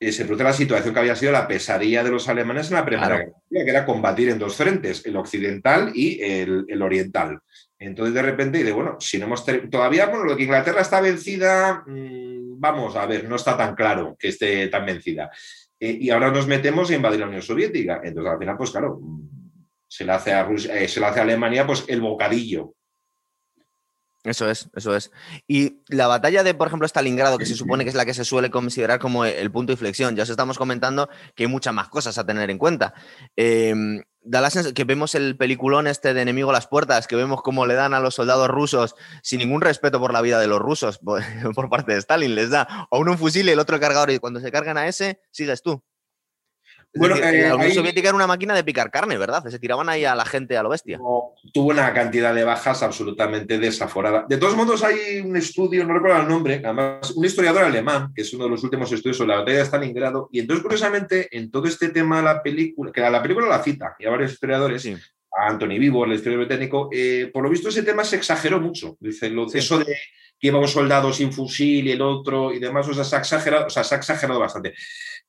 eh, 0.00 0.10
se 0.10 0.24
produce 0.24 0.42
la 0.42 0.52
situación 0.52 0.92
que 0.92 0.98
había 0.98 1.14
sido 1.14 1.30
la 1.30 1.46
pesadilla 1.46 2.02
de 2.02 2.10
los 2.10 2.28
alemanes 2.28 2.68
en 2.70 2.74
la 2.74 2.84
Primera 2.84 3.18
Guerra 3.18 3.32
que 3.48 3.70
era 3.70 3.86
combatir 3.86 4.30
en 4.30 4.38
dos 4.38 4.56
frentes, 4.56 5.06
el 5.06 5.16
occidental 5.16 5.92
y 5.94 6.20
el, 6.22 6.82
oriental. 6.82 7.38
Entonces, 7.78 8.14
de 8.14 8.22
repente, 8.22 8.64
de 8.64 8.72
bueno, 8.72 8.96
si 8.98 9.18
no 9.18 9.26
hemos 9.26 9.44
todavía, 9.70 10.06
bueno, 10.06 10.24
lo 10.24 10.36
que 10.36 10.44
Inglaterra 10.44 10.80
está 10.80 11.00
vencida, 11.00 11.84
mm, 11.86 12.58
vamos 12.58 12.96
a 12.96 13.06
ver, 13.06 13.28
no 13.28 13.36
está 13.36 13.56
tan 13.56 13.74
claro 13.74 14.16
que 14.18 14.28
esté 14.28 14.68
tan 14.68 14.86
vencida. 14.86 15.30
Eh, 15.84 15.98
y 16.00 16.10
ahora 16.10 16.30
nos 16.30 16.46
metemos 16.46 16.88
a 16.90 16.94
invadir 16.94 17.18
la 17.18 17.26
Unión 17.26 17.42
Soviética. 17.42 18.00
Entonces, 18.04 18.32
al 18.32 18.38
final, 18.38 18.56
pues 18.56 18.70
claro, 18.70 19.00
se 19.88 20.04
le 20.04 20.12
hace 20.12 20.32
a, 20.32 20.48
eh, 20.48 20.86
se 20.86 21.00
le 21.00 21.06
hace 21.06 21.18
a 21.18 21.22
Alemania 21.24 21.66
pues, 21.66 21.84
el 21.88 22.00
bocadillo. 22.00 22.76
Eso 24.24 24.48
es, 24.48 24.68
eso 24.74 24.94
es. 24.94 25.10
Y 25.48 25.82
la 25.88 26.06
batalla 26.06 26.44
de, 26.44 26.54
por 26.54 26.68
ejemplo, 26.68 26.86
Stalingrado, 26.86 27.38
que 27.38 27.46
se 27.46 27.56
supone 27.56 27.84
que 27.84 27.90
es 27.90 27.96
la 27.96 28.04
que 28.04 28.14
se 28.14 28.24
suele 28.24 28.50
considerar 28.50 29.00
como 29.00 29.24
el 29.24 29.50
punto 29.50 29.70
de 29.70 29.74
inflexión, 29.74 30.14
ya 30.14 30.22
os 30.22 30.30
estamos 30.30 30.58
comentando 30.58 31.08
que 31.34 31.44
hay 31.44 31.48
muchas 31.48 31.74
más 31.74 31.88
cosas 31.88 32.18
a 32.18 32.26
tener 32.26 32.48
en 32.50 32.58
cuenta. 32.58 32.94
Da 34.24 34.40
la 34.40 34.50
sensación 34.50 34.74
que 34.74 34.84
vemos 34.84 35.16
el 35.16 35.36
peliculón 35.36 35.88
este 35.88 36.14
de 36.14 36.22
enemigo 36.22 36.50
a 36.50 36.52
las 36.52 36.68
puertas, 36.68 37.08
que 37.08 37.16
vemos 37.16 37.42
cómo 37.42 37.66
le 37.66 37.74
dan 37.74 37.92
a 37.92 37.98
los 37.98 38.14
soldados 38.14 38.46
rusos 38.46 38.94
sin 39.20 39.40
ningún 39.40 39.60
respeto 39.60 39.98
por 39.98 40.12
la 40.12 40.20
vida 40.20 40.38
de 40.38 40.46
los 40.46 40.60
rusos 40.60 40.98
por, 41.54 41.68
parte 41.68 41.92
de 41.92 41.98
Stalin, 41.98 42.36
les 42.36 42.50
da 42.50 42.62
a 42.62 42.96
uno 42.96 43.12
un 43.12 43.18
fusil 43.18 43.48
y 43.48 43.50
el 43.52 43.58
otro 43.58 43.74
el 43.74 43.82
cargador 43.82 44.12
y 44.12 44.20
cuando 44.20 44.38
se 44.38 44.52
cargan 44.52 44.78
a 44.78 44.86
ese, 44.86 45.20
sigues 45.32 45.60
tú. 45.60 45.82
Bueno, 46.94 47.16
eh, 47.16 47.48
la 47.48 47.56
Unión 47.56 47.72
Soviética 47.72 48.08
era 48.08 48.16
una 48.16 48.26
máquina 48.26 48.54
de 48.54 48.64
picar 48.64 48.90
carne, 48.90 49.16
¿verdad? 49.16 49.42
Se 49.48 49.58
tiraban 49.58 49.88
ahí 49.88 50.04
a 50.04 50.14
la 50.14 50.26
gente 50.26 50.56
a 50.56 50.62
lo 50.62 50.68
bestia. 50.68 50.98
tuvo 51.52 51.70
una 51.70 51.92
cantidad 51.94 52.34
de 52.34 52.44
bajas 52.44 52.82
absolutamente 52.82 53.58
desaforada. 53.58 54.26
De 54.28 54.36
todos 54.36 54.56
modos, 54.56 54.84
hay 54.84 55.20
un 55.20 55.36
estudio, 55.36 55.86
no 55.86 55.94
recuerdo 55.94 56.20
el 56.20 56.28
nombre, 56.28 56.60
además, 56.62 57.10
un 57.12 57.24
historiador 57.24 57.64
alemán, 57.64 58.12
que 58.14 58.22
es 58.22 58.34
uno 58.34 58.44
de 58.44 58.50
los 58.50 58.62
últimos 58.62 58.92
estudios 58.92 59.16
sobre 59.16 59.30
la 59.30 59.38
batalla 59.38 59.58
de 59.58 59.64
Stalingrado, 59.64 60.28
y 60.32 60.40
entonces, 60.40 60.62
curiosamente, 60.62 61.28
en 61.36 61.50
todo 61.50 61.66
este 61.66 61.88
tema 61.88 62.18
de 62.18 62.24
la 62.24 62.42
película, 62.42 62.92
que 62.92 63.00
la 63.00 63.22
película 63.22 63.48
la 63.48 63.62
cita, 63.62 63.96
y 63.98 64.04
a 64.04 64.10
varios 64.10 64.32
historiadores, 64.32 64.86
a 64.86 65.48
Anthony 65.48 65.78
Vivo, 65.78 66.04
el 66.04 66.12
historiador 66.12 66.46
británico, 66.46 66.90
eh, 66.92 67.30
por 67.32 67.42
lo 67.42 67.48
visto 67.48 67.70
ese 67.70 67.82
tema 67.82 68.04
se 68.04 68.16
exageró 68.16 68.60
mucho. 68.60 68.96
Dice, 69.00 69.30
lo, 69.30 69.46
eso 69.50 69.78
de 69.78 69.96
que 70.42 70.48
iba 70.48 70.58
un 70.58 70.66
soldado 70.66 71.12
sin 71.12 71.32
fusil 71.32 71.86
y 71.86 71.92
el 71.92 72.02
otro 72.02 72.52
y 72.52 72.58
demás, 72.58 72.88
o 72.88 72.92
sea, 72.92 73.04
se 73.04 73.14
ha 73.14 73.20
exagerado, 73.20 73.66
o 73.66 73.70
sea, 73.70 73.84
se 73.84 73.94
ha 73.94 73.98
exagerado 73.98 74.40
bastante. 74.40 74.74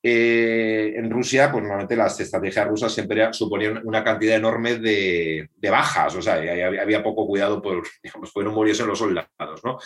Eh, 0.05 0.95
en 0.97 1.09
Rusia, 1.09 1.49
pues 1.49 1.63
normalmente 1.63 1.95
las 1.95 2.19
estrategias 2.19 2.67
rusas 2.67 2.93
siempre 2.93 3.31
suponían 3.31 3.79
una 3.85 4.03
cantidad 4.03 4.35
enorme 4.35 4.75
de, 4.75 5.49
bajas, 5.61 6.13
o 6.15 6.21
sea, 6.21 6.33
había, 6.35 7.01
poco 7.01 7.25
cuidado 7.25 7.61
por, 7.61 7.83
digamos, 8.03 8.31
por 8.33 8.43
no 8.43 8.51
morirse 8.51 8.85
los 8.85 8.99
soldados, 8.99 9.63
¿no? 9.63 9.79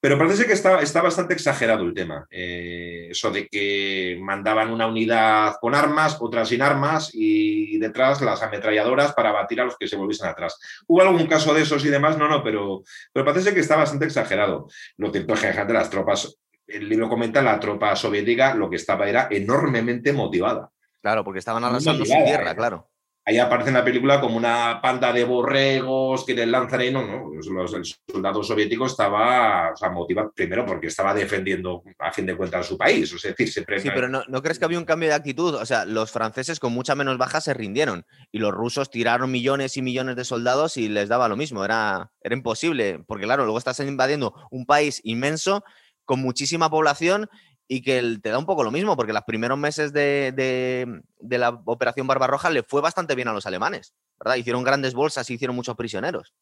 Pero 0.00 0.18
parece 0.18 0.44
que 0.46 0.54
está, 0.54 1.02
bastante 1.02 1.34
exagerado 1.34 1.84
el 1.84 1.94
tema, 1.94 2.26
eh, 2.30 3.08
eso 3.10 3.30
de 3.30 3.46
que 3.46 4.18
mandaban 4.20 4.72
una 4.72 4.88
unidad 4.88 5.54
con 5.60 5.76
armas, 5.76 6.16
otra 6.20 6.44
sin 6.44 6.62
armas 6.62 7.10
y 7.12 7.78
detrás 7.78 8.20
las 8.22 8.42
ametralladoras 8.42 9.12
para 9.12 9.30
batir 9.30 9.60
a 9.60 9.64
los 9.66 9.76
que 9.76 9.86
se 9.86 9.96
volviesen 9.96 10.26
atrás. 10.26 10.58
¿Hubo 10.88 11.02
algún 11.02 11.26
caso 11.26 11.54
de 11.54 11.62
esos 11.62 11.84
y 11.84 11.90
demás? 11.90 12.18
No, 12.18 12.28
no, 12.28 12.42
pero, 12.42 12.82
pero 13.12 13.24
parece 13.24 13.54
que 13.54 13.60
está 13.60 13.76
bastante 13.76 14.06
exagerado. 14.06 14.66
Lo 14.96 15.12
que 15.12 15.20
de 15.20 15.72
las 15.74 15.90
tropas 15.90 16.40
el 16.70 16.88
libro 16.88 17.08
comenta 17.08 17.42
la 17.42 17.58
tropa 17.58 17.94
soviética 17.96 18.54
lo 18.54 18.70
que 18.70 18.76
estaba 18.76 19.08
era 19.08 19.28
enormemente 19.30 20.12
motivada. 20.12 20.70
Claro, 21.02 21.24
porque 21.24 21.38
estaban 21.38 21.64
arrasando 21.64 22.04
su 22.04 22.12
tierra, 22.12 22.52
¿eh? 22.52 22.56
claro. 22.56 22.90
Ahí 23.22 23.38
aparece 23.38 23.68
en 23.68 23.74
la 23.74 23.84
película 23.84 24.18
como 24.18 24.36
una 24.36 24.80
panda 24.82 25.12
de 25.12 25.24
borregos 25.24 26.24
que 26.24 26.34
les 26.34 26.48
lanzan 26.48 26.82
y 26.82 26.90
no, 26.90 27.06
no. 27.06 27.30
Los, 27.52 27.74
el 27.74 27.84
soldado 28.10 28.42
soviético 28.42 28.86
estaba 28.86 29.74
motivado 29.92 30.32
primero 30.34 30.64
porque 30.64 30.86
estaba 30.86 31.12
defendiendo 31.12 31.82
a 31.98 32.10
fin 32.12 32.24
de 32.24 32.34
cuentas 32.34 32.66
su 32.66 32.78
país. 32.78 33.12
Es 33.12 33.22
decir, 33.22 33.48
Sí, 33.78 33.90
pero 33.94 34.08
no, 34.08 34.22
no, 34.26 34.42
crees 34.42 34.58
que 34.58 34.64
había 34.64 34.78
un 34.78 34.86
cambio 34.86 35.10
de 35.10 35.14
actitud? 35.14 35.54
O 35.54 35.66
sea, 35.66 35.84
los 35.84 36.10
franceses 36.10 36.58
con 36.58 36.72
mucha 36.72 36.94
menos 36.94 37.18
baja 37.18 37.42
se 37.42 37.52
rindieron 37.52 38.06
y 38.32 38.38
los 38.38 38.52
rusos 38.52 38.90
tiraron 38.90 39.30
millones 39.30 39.76
y 39.76 39.82
millones 39.82 40.16
de 40.16 40.24
soldados 40.24 40.78
y 40.78 40.88
les 40.88 41.08
daba 41.08 41.28
lo 41.28 41.36
mismo. 41.36 41.64
Era, 41.64 42.10
era 42.22 42.34
imposible, 42.34 43.04
porque 43.06 43.26
claro, 43.26 43.44
luego 43.44 43.58
estás 43.58 43.78
invadiendo 43.80 44.34
un 44.50 44.64
país 44.64 45.00
inmenso 45.04 45.62
con 46.10 46.22
muchísima 46.22 46.68
población 46.68 47.30
y 47.68 47.82
que 47.82 48.18
te 48.20 48.30
da 48.30 48.38
un 48.40 48.44
poco 48.44 48.64
lo 48.64 48.72
mismo, 48.72 48.96
porque 48.96 49.12
los 49.12 49.22
primeros 49.22 49.56
meses 49.56 49.92
de, 49.92 51.02
la 51.20 51.50
Operación 51.66 52.08
Barbarroja 52.08 52.50
le 52.50 52.64
fue 52.64 52.80
bastante 52.80 53.14
bien 53.14 53.28
a 53.28 53.32
los 53.32 53.46
alemanes, 53.46 53.94
¿verdad? 54.18 54.34
Hicieron 54.34 54.64
grandes 54.64 54.92
bolsas 54.92 55.30
y 55.30 55.34
hicieron 55.34 55.54
muchos 55.54 55.76
prisioneros. 55.76 56.34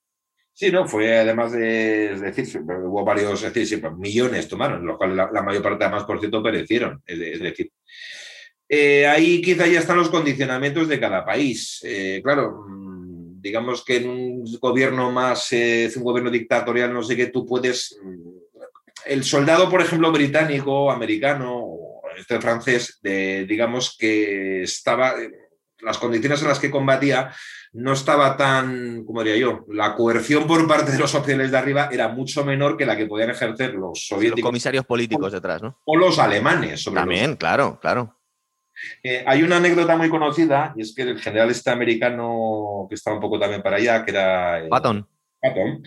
Sí, 0.55 0.73
no, 0.73 0.89
fue 0.89 1.19
además 1.19 1.53
de, 1.53 2.17
decir, 2.19 2.63
hubo 2.63 3.05
varios, 3.05 3.43
decir, 3.43 3.87
millones 3.99 4.49
tomaron, 4.49 4.87
los 4.87 4.97
cuales 4.97 5.17
la, 5.17 5.43
mayor 5.43 5.63
parte 5.63 5.85
además, 5.85 6.05
por 6.05 6.19
cierto, 6.19 6.43
perecieron. 6.43 7.03
Es, 7.05 7.39
decir, 7.39 7.71
eh, 8.67 9.07
ahí 9.07 9.43
quizá 9.43 9.67
ya 9.67 9.81
están 9.81 9.99
los 9.99 10.09
condicionamientos 10.09 10.89
de 10.89 10.99
cada 10.99 11.27
país. 11.27 11.83
Eh, 11.85 12.23
claro, 12.25 12.65
mm, 12.67 13.43
digamos 13.43 13.85
que 13.85 13.99
en 13.99 14.09
un 14.09 14.45
gobierno 14.59 15.13
más, 15.13 15.53
eh, 15.53 15.91
un 15.95 16.05
gobierno 16.05 16.31
dictatorial, 16.31 16.91
no 16.91 17.03
sé 17.03 17.15
qué, 17.15 17.27
tú 17.27 17.45
puedes 17.45 17.99
mm, 18.03 18.48
el 19.07 19.25
soldado, 19.25 19.71
por 19.71 19.81
ejemplo, 19.81 20.13
británico, 20.13 20.91
americano, 20.91 21.55
o 21.57 22.03
este 22.19 22.41
francés, 22.41 22.99
digamos 23.03 23.97
que 23.99 24.63
estaba, 24.63 25.15
las 25.81 25.99
condiciones 25.99 26.43
en 26.43 26.49
las 26.49 26.59
que 26.59 26.71
combatía 26.71 27.33
no 27.73 27.93
estaba 27.93 28.37
tan, 28.37 29.05
como 29.05 29.23
diría 29.23 29.39
yo, 29.39 29.65
la 29.69 29.95
coerción 29.95 30.47
por 30.47 30.67
parte 30.67 30.93
de 30.93 30.99
los 30.99 31.15
oficiales 31.15 31.51
de 31.51 31.59
arriba 31.59 31.89
era 31.93 32.09
mucho 32.09 32.45
menor 32.45 32.77
que 32.77 32.87
la 32.87 32.97
que 32.97 33.07
podían 33.07 33.31
ejercer 33.31 33.75
los 33.75 34.07
soviéticos. 34.07 34.41
los 34.41 34.49
comisarios 34.49 34.85
políticos 34.87 35.33
detrás, 35.33 35.63
¿no? 35.63 35.79
O 35.85 35.97
los 35.97 36.19
alemanes, 36.19 36.83
sobre 36.83 37.01
También, 37.01 37.37
claro, 37.37 37.79
claro. 37.81 38.17
Eh, 39.03 39.25
hay 39.27 39.43
una 39.43 39.57
anécdota 39.57 39.97
muy 39.97 40.09
conocida, 40.09 40.73
y 40.77 40.83
es 40.83 40.95
que 40.95 41.03
el 41.03 41.21
general 41.21 41.51
este 41.51 41.71
americano, 41.71 42.87
que 42.89 42.95
estaba 42.95 43.17
un 43.17 43.23
poco 43.23 43.39
también 43.39 43.63
para 43.63 43.77
allá, 43.77 44.05
que 44.05 44.13
era... 44.13 44.65
Eh, 44.65 44.69
Patton. 44.69 45.07
Patton 45.41 45.83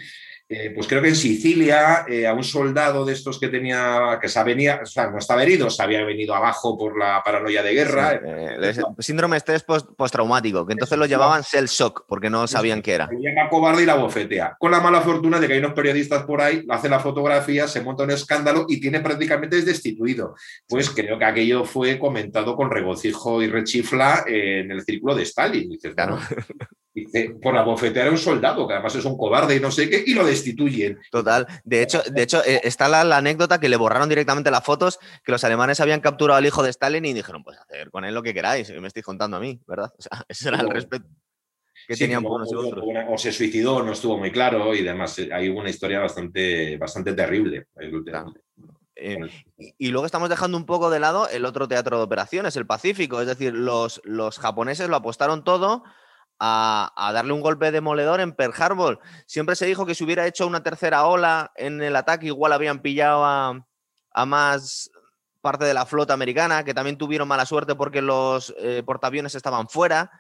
eh, 0.54 0.70
pues 0.76 0.86
creo 0.86 1.02
que 1.02 1.08
en 1.08 1.16
Sicilia, 1.16 2.04
eh, 2.10 2.28
a 2.28 2.34
un 2.34 2.44
soldado 2.44 3.06
de 3.06 3.14
estos 3.14 3.40
que 3.40 3.48
tenía, 3.48 4.20
que 4.22 4.28
se 4.28 4.44
venía, 4.44 4.82
o 4.84 4.86
sea, 4.86 5.10
no 5.10 5.18
estaba 5.18 5.44
herido, 5.44 5.70
se 5.70 5.82
había 5.82 6.04
venido 6.04 6.36
abajo 6.36 6.78
por 6.78 7.00
la 7.00 7.22
paranoia 7.24 7.64
de 7.64 7.74
guerra. 7.74 8.20
Eh, 8.22 8.74
síndrome 9.00 9.38
estrés 9.38 9.64
postraumático, 9.64 10.68
que 10.68 10.74
entonces 10.74 10.98
lo 10.98 11.06
llamaban 11.06 11.46
cell 11.46 11.68
shock, 11.68 12.04
porque 12.06 12.30
no 12.30 12.48
sabían 12.48 12.82
qué 12.82 12.96
era. 12.96 13.08
Se 13.08 13.16
llama 13.16 13.48
cobarde 13.50 13.84
y 13.84 13.86
la 13.86 13.96
bofetea. 13.96 14.58
Con 14.60 14.72
la 14.72 14.82
mala 14.82 15.00
fortuna 15.00 15.40
de 15.40 15.48
que 15.48 15.54
hay 15.54 15.60
unos 15.60 15.72
periodistas 15.72 16.24
por 16.24 16.42
ahí, 16.42 16.66
hace 16.68 16.90
la 16.90 17.00
fotografía, 17.00 17.66
se 17.70 17.80
monta 17.80 18.04
un 18.04 18.12
escándalo 18.12 18.66
y 18.68 18.82
tiene 18.82 19.00
prácticamente 19.00 19.62
destituido. 19.62 20.36
Pues 20.68 20.90
creo 20.90 21.18
que 21.18 21.24
aquello 21.24 21.64
fue 21.64 21.98
comentado 21.98 22.58
con 22.58 22.70
regocijo 22.70 23.42
y 23.42 23.48
rechifla 23.48 24.26
en 24.28 24.70
el 24.70 24.82
círculo 24.82 25.16
de 25.16 25.24
Stalin. 25.24 25.70
Dices, 25.70 25.96
claro. 25.96 26.20
Dice, 26.94 27.38
por 27.42 27.56
abofetear 27.56 28.10
a 28.10 28.12
un 28.12 28.18
soldado, 28.18 28.68
que 28.68 28.74
además 28.74 28.94
es 28.96 29.06
un 29.06 29.18
cobarde 29.18 29.56
y 29.56 29.62
no 29.62 29.72
sé 29.72 29.90
qué, 29.90 30.04
y 30.06 30.14
lo 30.14 30.26
destituyen. 30.44 31.00
Total. 31.12 31.48
De 31.64 31.82
hecho, 31.82 32.02
de 32.04 32.24
hecho 32.24 32.44
eh, 32.44 32.62
está 32.64 32.88
la, 32.88 33.18
anécdota 33.18 33.60
que 33.60 33.70
le 33.70 33.78
borraron 33.78 34.10
directamente 34.10 34.52
las 34.52 34.64
fotos, 34.64 35.00
que 35.24 35.32
los 35.32 35.44
alemanes 35.44 35.80
habían 35.80 36.02
capturado 36.02 36.38
al 36.38 36.46
hijo 36.46 36.64
de 36.64 36.70
Stalin 36.70 37.06
y 37.06 37.14
dijeron, 37.14 37.44
pues 37.44 37.58
hacer 37.58 37.90
con 37.92 38.06
él 38.06 38.14
lo 38.14 38.24
que 38.24 38.34
queráis, 38.34 38.70
me 38.70 38.88
estáis 38.88 39.06
contando 39.06 39.38
a 39.38 39.40
mí, 39.40 39.60
¿verdad? 39.68 39.92
O 39.98 40.02
sea, 40.02 40.12
ese 40.28 40.50
era 40.50 40.62
el 40.62 40.70
respeto 40.70 41.08
que 41.88 41.96
tenían 41.96 42.26
unos 42.26 42.52
y 42.52 42.56
otros. 42.56 42.84
O 43.10 43.18
se 43.18 43.32
suicidó, 43.32 43.84
no 43.84 43.94
estuvo 43.94 44.18
muy 44.18 44.32
claro, 44.32 44.74
y 44.74 44.84
demás. 44.84 45.18
Eh, 45.20 45.30
hay 45.32 45.50
una 45.50 45.70
historia 45.70 46.00
bastante, 46.00 46.78
bastante 46.78 47.14
terrible. 47.14 47.68
Eh, 48.96 49.18
y, 49.78 49.90
luego 49.90 50.06
estamos 50.06 50.30
dejando 50.30 50.58
un 50.58 50.66
poco 50.66 50.90
de 50.90 51.00
lado 51.00 51.28
el 51.30 51.46
otro 51.46 51.68
teatro 51.68 51.98
de 51.98 52.04
operaciones, 52.04 52.56
el 52.56 52.68
Pacífico. 52.68 53.22
Es 53.22 53.28
decir, 53.28 53.54
los, 53.54 54.02
los 54.04 54.38
japoneses 54.38 54.90
lo 54.90 54.96
apostaron 54.96 55.44
todo 55.44 55.84
a, 56.44 57.12
darle 57.14 57.34
un 57.34 57.42
golpe 57.42 57.72
demoledor 57.72 58.20
en 58.20 58.34
Pearl 58.34 58.54
Harbor. 58.58 59.00
Siempre 59.28 59.56
se 59.56 59.68
dijo 59.68 59.86
que 59.86 59.94
si 59.94 60.04
hubiera 60.04 60.26
hecho 60.26 60.48
una 60.48 60.64
tercera 60.64 61.06
ola 61.06 61.52
en 61.56 61.82
el 61.82 61.96
ataque, 61.96 62.26
igual 62.26 62.52
habían 62.52 62.82
pillado 62.82 63.24
a, 63.24 64.26
más 64.26 64.90
parte 65.40 65.66
de 65.66 65.74
la 65.74 65.86
flota 65.86 66.14
americana, 66.14 66.64
que 66.64 66.74
también 66.74 66.98
tuvieron 66.98 67.28
mala 67.28 67.46
suerte 67.46 67.76
porque 67.76 68.02
los 68.02 68.54
eh, 68.58 68.82
portaaviones 68.84 69.36
estaban 69.36 69.70
fuera. 69.70 70.12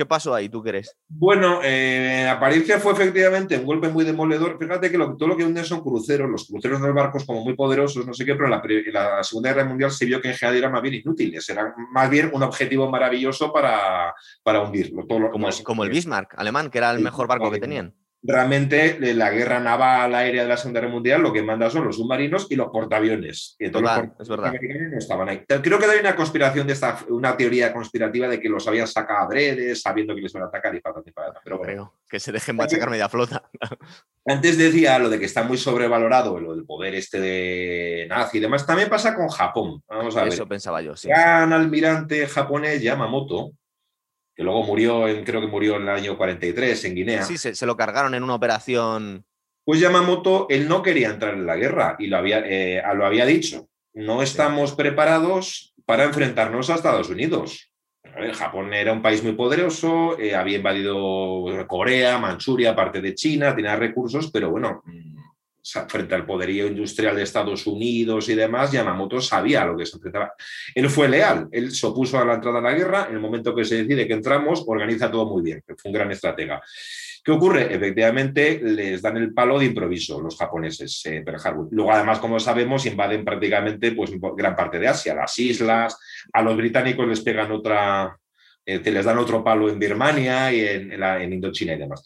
¿Qué 0.00 0.06
pasó 0.06 0.34
ahí, 0.34 0.48
tú 0.48 0.62
crees? 0.62 0.96
Bueno, 1.10 1.60
eh, 1.62 2.26
apariencia 2.26 2.80
fue 2.80 2.94
efectivamente 2.94 3.58
un 3.58 3.66
golpe 3.66 3.90
muy 3.90 4.02
demoledor. 4.02 4.56
Fíjate 4.58 4.90
que 4.90 4.96
todo 4.96 5.28
lo 5.28 5.36
que 5.36 5.44
hunden 5.44 5.62
son 5.62 5.82
cruceros, 5.82 6.26
los 6.30 6.46
cruceros 6.48 6.80
de 6.80 6.86
los 6.86 6.96
barcos 6.96 7.26
como 7.26 7.44
muy 7.44 7.54
poderosos, 7.54 8.06
no 8.06 8.14
sé 8.14 8.24
qué, 8.24 8.34
pero 8.34 8.46
en 8.46 8.92
la, 8.94 9.22
Segunda 9.22 9.52
Guerra 9.52 9.68
Mundial 9.68 9.90
se 9.90 10.06
vio 10.06 10.18
que 10.22 10.28
en 10.28 10.36
general 10.36 10.56
eran 10.56 10.72
más 10.72 10.80
bien 10.80 10.94
inútiles, 10.94 11.46
eran 11.50 11.74
más 11.92 12.08
bien 12.08 12.30
un 12.32 12.42
objetivo 12.42 12.90
maravilloso 12.90 13.52
para, 13.52 14.14
para 14.42 14.62
hundirlo. 14.62 15.04
Todo 15.06 15.30
como, 15.30 15.50
como 15.64 15.84
el 15.84 15.90
Bismarck 15.90 16.32
alemán, 16.38 16.70
que 16.70 16.78
era 16.78 16.92
el 16.92 17.00
mejor 17.00 17.28
barco 17.28 17.50
que 17.50 17.60
tenían 17.60 17.94
realmente 18.22 18.98
la 19.14 19.30
guerra 19.30 19.60
naval 19.60 20.14
aérea 20.14 20.42
de 20.42 20.48
la 20.48 20.56
Segunda 20.56 20.80
Guerra 20.80 20.92
Mundial 20.92 21.22
lo 21.22 21.32
que 21.32 21.42
manda 21.42 21.70
son 21.70 21.84
los 21.84 21.96
submarinos 21.96 22.46
y 22.50 22.56
los 22.56 22.68
portaaviones. 22.68 23.56
Y 23.58 23.70
Total, 23.70 24.12
es 24.18 24.28
verdad. 24.28 24.52
No 24.52 24.98
estaban 24.98 25.28
ahí. 25.28 25.44
Creo 25.46 25.78
que 25.78 25.86
hay 25.86 26.00
una 26.00 26.14
conspiración 26.14 26.66
de 26.66 26.74
esta, 26.74 26.98
una 27.08 27.36
teoría 27.36 27.72
conspirativa 27.72 28.28
de 28.28 28.40
que 28.40 28.48
los 28.48 28.66
habían 28.68 28.86
sacado 28.86 29.20
a 29.20 29.26
bredes, 29.26 29.80
sabiendo 29.80 30.14
que 30.14 30.20
les 30.20 30.32
van 30.32 30.44
a 30.44 30.46
atacar 30.46 30.74
y 30.74 30.80
para, 30.80 31.02
Pero 31.42 31.60
Creo 31.60 31.94
que 32.08 32.20
se 32.20 32.32
dejen 32.32 32.56
machacar 32.56 32.90
media 32.90 33.08
flota. 33.08 33.48
Antes 34.26 34.58
decía 34.58 34.98
lo 34.98 35.08
de 35.08 35.18
que 35.18 35.24
está 35.24 35.42
muy 35.42 35.56
sobrevalorado 35.56 36.38
lo 36.38 36.54
del 36.54 36.64
poder 36.64 36.94
este 36.94 37.20
de 37.20 38.06
nazi 38.08 38.38
y 38.38 38.40
demás. 38.40 38.66
También 38.66 38.88
pasa 38.88 39.14
con 39.14 39.28
Japón. 39.28 39.82
Vamos 39.88 40.16
a 40.16 40.24
ver. 40.24 40.32
Eso 40.32 40.46
pensaba 40.46 40.82
yo, 40.82 40.94
sí. 40.96 41.08
Gran 41.08 41.52
almirante 41.52 42.26
japonés 42.26 42.82
Yamamoto 42.82 43.52
que 44.40 44.44
luego 44.44 44.62
murió, 44.62 45.06
en, 45.06 45.22
creo 45.22 45.42
que 45.42 45.48
murió 45.48 45.76
en 45.76 45.82
el 45.82 45.90
año 45.90 46.16
43 46.16 46.86
en 46.86 46.94
Guinea. 46.94 47.22
Sí, 47.24 47.36
se, 47.36 47.66
lo 47.66 47.76
cargaron 47.76 48.14
en 48.14 48.22
una 48.22 48.36
operación. 48.36 49.22
Pues 49.66 49.80
Yamamoto, 49.80 50.46
él 50.48 50.66
no 50.66 50.80
quería 50.80 51.10
entrar 51.10 51.34
en 51.34 51.44
la 51.44 51.56
guerra 51.56 51.96
y 51.98 52.06
lo 52.06 52.16
había, 52.16 52.42
eh, 52.46 52.82
lo 52.94 53.04
había 53.04 53.26
dicho. 53.26 53.68
No 53.92 54.22
estamos 54.22 54.72
preparados 54.72 55.74
para 55.84 56.04
enfrentarnos 56.04 56.70
a 56.70 56.76
Estados 56.76 57.10
Unidos. 57.10 57.70
Japón 58.32 58.72
era 58.72 58.94
un 58.94 59.02
país 59.02 59.22
muy 59.22 59.32
poderoso, 59.32 60.18
eh, 60.18 60.34
había 60.34 60.56
invadido 60.56 61.44
Corea, 61.66 62.16
Manchuria, 62.16 62.74
parte 62.74 63.02
de 63.02 63.14
China, 63.14 63.54
tenía 63.54 63.76
recursos, 63.76 64.30
pero 64.30 64.50
bueno, 64.50 64.82
frente 65.88 66.14
al 66.14 66.26
poderío 66.26 66.66
industrial 66.66 67.16
de 67.16 67.22
Estados 67.22 67.66
Unidos 67.66 68.28
y 68.28 68.34
demás, 68.34 68.72
Yamamoto 68.72 69.20
sabía 69.20 69.64
lo 69.64 69.76
que 69.76 69.86
se 69.86 69.96
enfrentaba. 69.96 70.32
Él 70.74 70.88
fue 70.88 71.08
leal, 71.08 71.48
él 71.52 71.72
se 71.72 71.86
opuso 71.86 72.18
a 72.18 72.24
la 72.24 72.34
entrada 72.34 72.58
a 72.58 72.62
la 72.62 72.72
guerra, 72.72 73.06
en 73.08 73.14
el 73.14 73.20
momento 73.20 73.54
que 73.54 73.64
se 73.64 73.82
decide 73.82 74.06
que 74.06 74.14
entramos, 74.14 74.64
organiza 74.66 75.10
todo 75.10 75.26
muy 75.26 75.42
bien, 75.42 75.62
fue 75.66 75.76
un 75.84 75.92
gran 75.92 76.10
estratega. 76.10 76.60
¿Qué 77.22 77.32
ocurre? 77.32 77.74
Efectivamente, 77.74 78.60
les 78.62 79.02
dan 79.02 79.18
el 79.18 79.34
palo 79.34 79.58
de 79.58 79.66
improviso 79.66 80.20
los 80.20 80.36
japoneses, 80.36 81.02
eh, 81.04 81.22
Luego, 81.70 81.92
además, 81.92 82.18
como 82.18 82.40
sabemos, 82.40 82.86
invaden 82.86 83.24
prácticamente 83.24 83.92
pues, 83.92 84.12
gran 84.36 84.56
parte 84.56 84.78
de 84.78 84.88
Asia, 84.88 85.14
las 85.14 85.38
islas, 85.38 85.98
a 86.32 86.42
los 86.42 86.56
británicos 86.56 87.06
les 87.06 87.20
pegan 87.20 87.52
otra, 87.52 88.16
eh, 88.64 88.80
les 88.90 89.04
dan 89.04 89.18
otro 89.18 89.44
palo 89.44 89.68
en 89.68 89.78
Birmania 89.78 90.50
y 90.52 90.60
en, 90.60 91.02
en 91.02 91.32
Indochina 91.32 91.74
y 91.74 91.78
demás. 91.78 92.02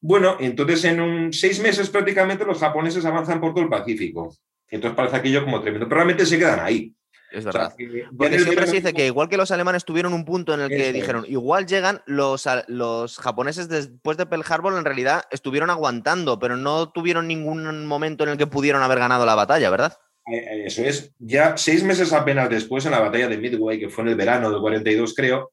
Bueno, 0.00 0.36
entonces 0.38 0.84
en 0.84 1.00
un, 1.00 1.32
seis 1.32 1.60
meses 1.60 1.90
prácticamente 1.90 2.44
los 2.44 2.58
japoneses 2.58 3.04
avanzan 3.04 3.40
por 3.40 3.52
todo 3.52 3.64
el 3.64 3.70
Pacífico. 3.70 4.34
Entonces 4.70 4.96
parece 4.96 5.16
aquello 5.16 5.44
como 5.44 5.60
tremendo, 5.60 5.88
pero 5.88 5.96
realmente 5.96 6.26
se 6.26 6.38
quedan 6.38 6.60
ahí. 6.60 6.94
Es 7.30 7.44
verdad. 7.44 7.74
Porque 8.16 8.38
siempre 8.38 8.66
se 8.66 8.76
dice 8.76 8.94
que 8.94 9.06
igual 9.06 9.28
que 9.28 9.36
los 9.36 9.50
alemanes 9.50 9.84
tuvieron 9.84 10.14
un 10.14 10.24
punto 10.24 10.54
en 10.54 10.60
el 10.60 10.68
que 10.68 10.92
dijeron, 10.92 11.24
igual 11.28 11.66
llegan 11.66 12.00
los, 12.06 12.48
los 12.68 13.18
japoneses 13.18 13.68
después 13.68 14.16
de 14.16 14.24
Pearl 14.24 14.44
Harbor, 14.48 14.78
en 14.78 14.84
realidad 14.84 15.22
estuvieron 15.30 15.68
aguantando, 15.68 16.38
pero 16.38 16.56
no 16.56 16.90
tuvieron 16.90 17.28
ningún 17.28 17.86
momento 17.86 18.24
en 18.24 18.30
el 18.30 18.38
que 18.38 18.46
pudieron 18.46 18.82
haber 18.82 18.98
ganado 18.98 19.26
la 19.26 19.34
batalla, 19.34 19.68
¿verdad? 19.68 19.98
Eh, 20.30 20.36
eh, 20.36 20.62
eso 20.66 20.82
es. 20.82 21.12
Ya 21.18 21.56
seis 21.56 21.82
meses 21.82 22.12
apenas 22.12 22.48
después, 22.48 22.86
en 22.86 22.92
la 22.92 23.00
batalla 23.00 23.28
de 23.28 23.38
Midway, 23.38 23.78
que 23.78 23.90
fue 23.90 24.04
en 24.04 24.08
el 24.08 24.16
verano 24.16 24.50
del 24.50 24.60
42, 24.60 25.14
creo, 25.14 25.52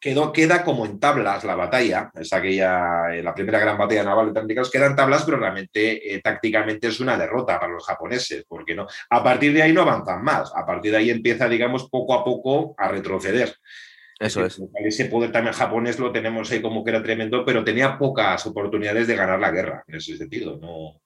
quedó, 0.00 0.32
queda 0.32 0.64
como 0.64 0.86
en 0.86 0.98
tablas 0.98 1.44
la 1.44 1.54
batalla, 1.54 2.10
es 2.14 2.32
aquella, 2.32 3.14
eh, 3.14 3.22
la 3.22 3.34
primera 3.34 3.58
gran 3.58 3.78
batalla 3.78 4.04
naval 4.04 4.32
de 4.32 4.54
queda 4.54 4.62
quedan 4.72 4.96
tablas, 4.96 5.24
pero 5.24 5.38
realmente 5.38 6.14
eh, 6.14 6.20
tácticamente 6.20 6.88
es 6.88 7.00
una 7.00 7.16
derrota 7.16 7.58
para 7.58 7.72
los 7.72 7.84
japoneses, 7.84 8.44
porque 8.48 8.74
no, 8.74 8.86
a 9.10 9.22
partir 9.22 9.52
de 9.52 9.62
ahí 9.62 9.72
no 9.72 9.82
avanzan 9.82 10.22
más, 10.22 10.52
a 10.54 10.64
partir 10.64 10.92
de 10.92 10.98
ahí 10.98 11.10
empieza, 11.10 11.48
digamos, 11.48 11.88
poco 11.88 12.14
a 12.14 12.24
poco 12.24 12.74
a 12.78 12.88
retroceder. 12.88 13.54
Eso 14.18 14.44
es. 14.44 14.60
Ese 14.84 15.06
poder 15.06 15.32
también 15.32 15.54
japonés 15.54 15.98
lo 15.98 16.12
tenemos 16.12 16.50
ahí 16.50 16.60
como 16.60 16.84
que 16.84 16.90
era 16.90 17.02
tremendo, 17.02 17.42
pero 17.44 17.64
tenía 17.64 17.96
pocas 17.96 18.46
oportunidades 18.46 19.06
de 19.06 19.16
ganar 19.16 19.40
la 19.40 19.50
guerra, 19.50 19.82
en 19.86 19.94
ese 19.94 20.16
sentido. 20.16 20.58
No, 20.60 21.00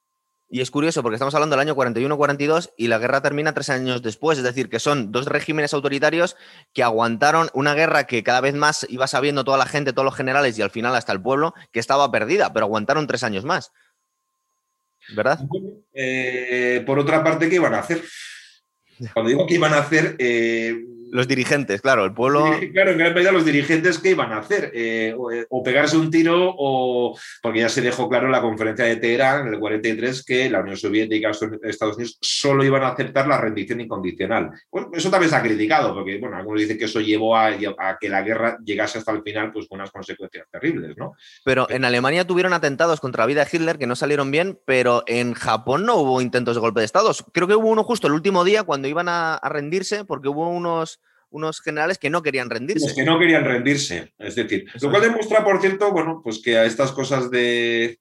y 0.48 0.60
es 0.60 0.70
curioso 0.70 1.02
porque 1.02 1.16
estamos 1.16 1.34
hablando 1.34 1.56
del 1.56 1.66
año 1.66 1.74
41-42 1.74 2.72
y 2.76 2.88
la 2.88 2.98
guerra 2.98 3.22
termina 3.22 3.54
tres 3.54 3.70
años 3.70 4.02
después, 4.02 4.38
es 4.38 4.44
decir, 4.44 4.68
que 4.68 4.78
son 4.78 5.10
dos 5.10 5.26
regímenes 5.26 5.74
autoritarios 5.74 6.36
que 6.72 6.82
aguantaron 6.82 7.48
una 7.54 7.74
guerra 7.74 8.06
que 8.06 8.22
cada 8.22 8.40
vez 8.40 8.54
más 8.54 8.86
iba 8.88 9.06
sabiendo 9.06 9.44
toda 9.44 9.58
la 9.58 9.66
gente, 9.66 9.92
todos 9.92 10.04
los 10.04 10.14
generales 10.14 10.58
y 10.58 10.62
al 10.62 10.70
final 10.70 10.94
hasta 10.94 11.12
el 11.12 11.22
pueblo 11.22 11.54
que 11.72 11.80
estaba 11.80 12.10
perdida, 12.10 12.52
pero 12.52 12.66
aguantaron 12.66 13.06
tres 13.06 13.24
años 13.24 13.44
más. 13.44 13.72
¿Verdad? 15.14 15.40
Eh, 15.92 16.82
por 16.86 16.98
otra 16.98 17.22
parte, 17.22 17.48
¿qué 17.48 17.56
iban 17.56 17.74
a 17.74 17.80
hacer? 17.80 18.02
Cuando 19.12 19.30
digo 19.30 19.46
que 19.46 19.54
iban 19.54 19.74
a 19.74 19.78
hacer, 19.78 20.16
eh, 20.18 20.84
los 21.14 21.28
dirigentes, 21.28 21.80
claro, 21.80 22.04
el 22.04 22.12
pueblo. 22.12 22.44
claro, 22.72 22.90
en 22.90 22.98
gran 22.98 23.14
medida 23.14 23.30
los 23.30 23.44
dirigentes, 23.44 24.00
¿qué 24.00 24.10
iban 24.10 24.32
a 24.32 24.38
hacer? 24.38 24.72
Eh, 24.74 25.14
eh, 25.32 25.46
o, 25.48 25.62
pegarse 25.62 25.96
un 25.96 26.10
tiro, 26.10 26.52
o. 26.58 27.16
Porque 27.40 27.60
ya 27.60 27.68
se 27.68 27.82
dejó 27.82 28.08
claro 28.08 28.26
en 28.26 28.32
la 28.32 28.40
conferencia 28.40 28.84
de 28.84 28.96
Teherán, 28.96 29.46
en 29.46 29.54
el 29.54 29.60
43, 29.60 30.24
que 30.24 30.50
la 30.50 30.58
Unión 30.58 30.76
Soviética 30.76 31.30
y 31.30 31.68
Estados 31.68 31.94
Unidos 31.94 32.18
solo 32.20 32.64
iban 32.64 32.82
a 32.82 32.88
aceptar 32.88 33.28
la 33.28 33.40
rendición 33.40 33.80
incondicional. 33.80 34.50
Bueno, 34.72 34.90
eso 34.92 35.08
también 35.08 35.30
se 35.30 35.36
ha 35.36 35.42
criticado, 35.42 35.94
porque, 35.94 36.18
bueno, 36.18 36.36
algunos 36.36 36.62
dicen 36.62 36.78
que 36.78 36.86
eso 36.86 37.00
llevó 37.00 37.36
a, 37.36 37.52
que 38.00 38.08
la 38.08 38.22
guerra 38.22 38.58
llegase 38.64 38.98
hasta 38.98 39.12
el 39.12 39.22
final, 39.22 39.52
pues 39.52 39.68
con 39.68 39.78
unas 39.78 39.92
consecuencias 39.92 40.48
terribles, 40.50 40.96
¿no? 40.96 41.14
Pero 41.44 41.70
en 41.70 41.84
Alemania 41.84 42.26
tuvieron 42.26 42.54
atentados 42.54 42.98
contra 42.98 43.22
la 43.22 43.28
vida 43.28 43.44
de 43.44 43.56
Hitler 43.56 43.78
que 43.78 43.86
no 43.86 43.94
salieron 43.94 44.32
bien, 44.32 44.58
pero 44.66 45.04
en 45.06 45.34
Japón 45.34 45.86
no 45.86 45.94
hubo 45.94 46.20
intentos 46.20 46.56
de 46.56 46.60
golpe 46.60 46.80
de 46.80 46.86
Estado. 46.86 47.12
Creo 47.32 47.46
que 47.46 47.54
hubo 47.54 47.68
uno 47.68 47.84
justo 47.84 48.08
el 48.08 48.14
último 48.14 48.42
día 48.42 48.64
cuando 48.64 48.88
iban 48.88 49.08
a 49.08 49.40
rendirse, 49.44 50.04
porque 50.04 50.26
hubo 50.26 50.48
unos 50.48 50.98
unos 51.34 51.60
generales 51.60 51.98
que 51.98 52.10
no 52.10 52.22
querían 52.22 52.48
rendirse. 52.48 52.86
Los 52.86 52.94
que 52.94 53.04
no 53.04 53.18
querían 53.18 53.44
rendirse, 53.44 54.14
es 54.18 54.36
decir, 54.36 54.66
lo 54.80 54.90
cual 54.90 55.02
demuestra, 55.02 55.44
por 55.44 55.60
cierto, 55.60 55.90
bueno, 55.90 56.20
pues 56.22 56.40
que 56.40 56.56
a 56.56 56.64
estas 56.64 56.92
cosas 56.92 57.30
de... 57.30 57.98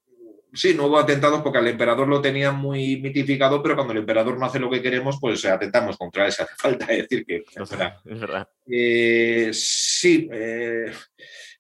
Sí, 0.54 0.76
no 0.76 0.86
hubo 0.86 1.00
atentados 1.00 1.42
porque 1.42 1.58
al 1.58 1.68
emperador 1.68 2.08
lo 2.08 2.22
tenía 2.22 2.52
muy 2.52 3.02
mitificado, 3.02 3.64
pero 3.64 3.74
cuando 3.74 3.94
el 3.94 4.00
emperador 4.00 4.38
no 4.38 4.46
hace 4.46 4.60
lo 4.60 4.70
que 4.70 4.84
queremos, 4.84 5.18
pues 5.20 5.44
atentamos 5.46 5.98
contra 5.98 6.28
él. 6.28 6.32
Se 6.32 6.44
hace 6.44 6.54
falta 6.56 6.86
decir 6.94 7.26
que... 7.26 7.38
Es 7.38 7.70
verdad. 7.72 7.96
Es 8.06 8.20
verdad. 8.20 8.48
Eh, 8.68 9.50
sí, 9.52 10.30
eh, 10.32 10.92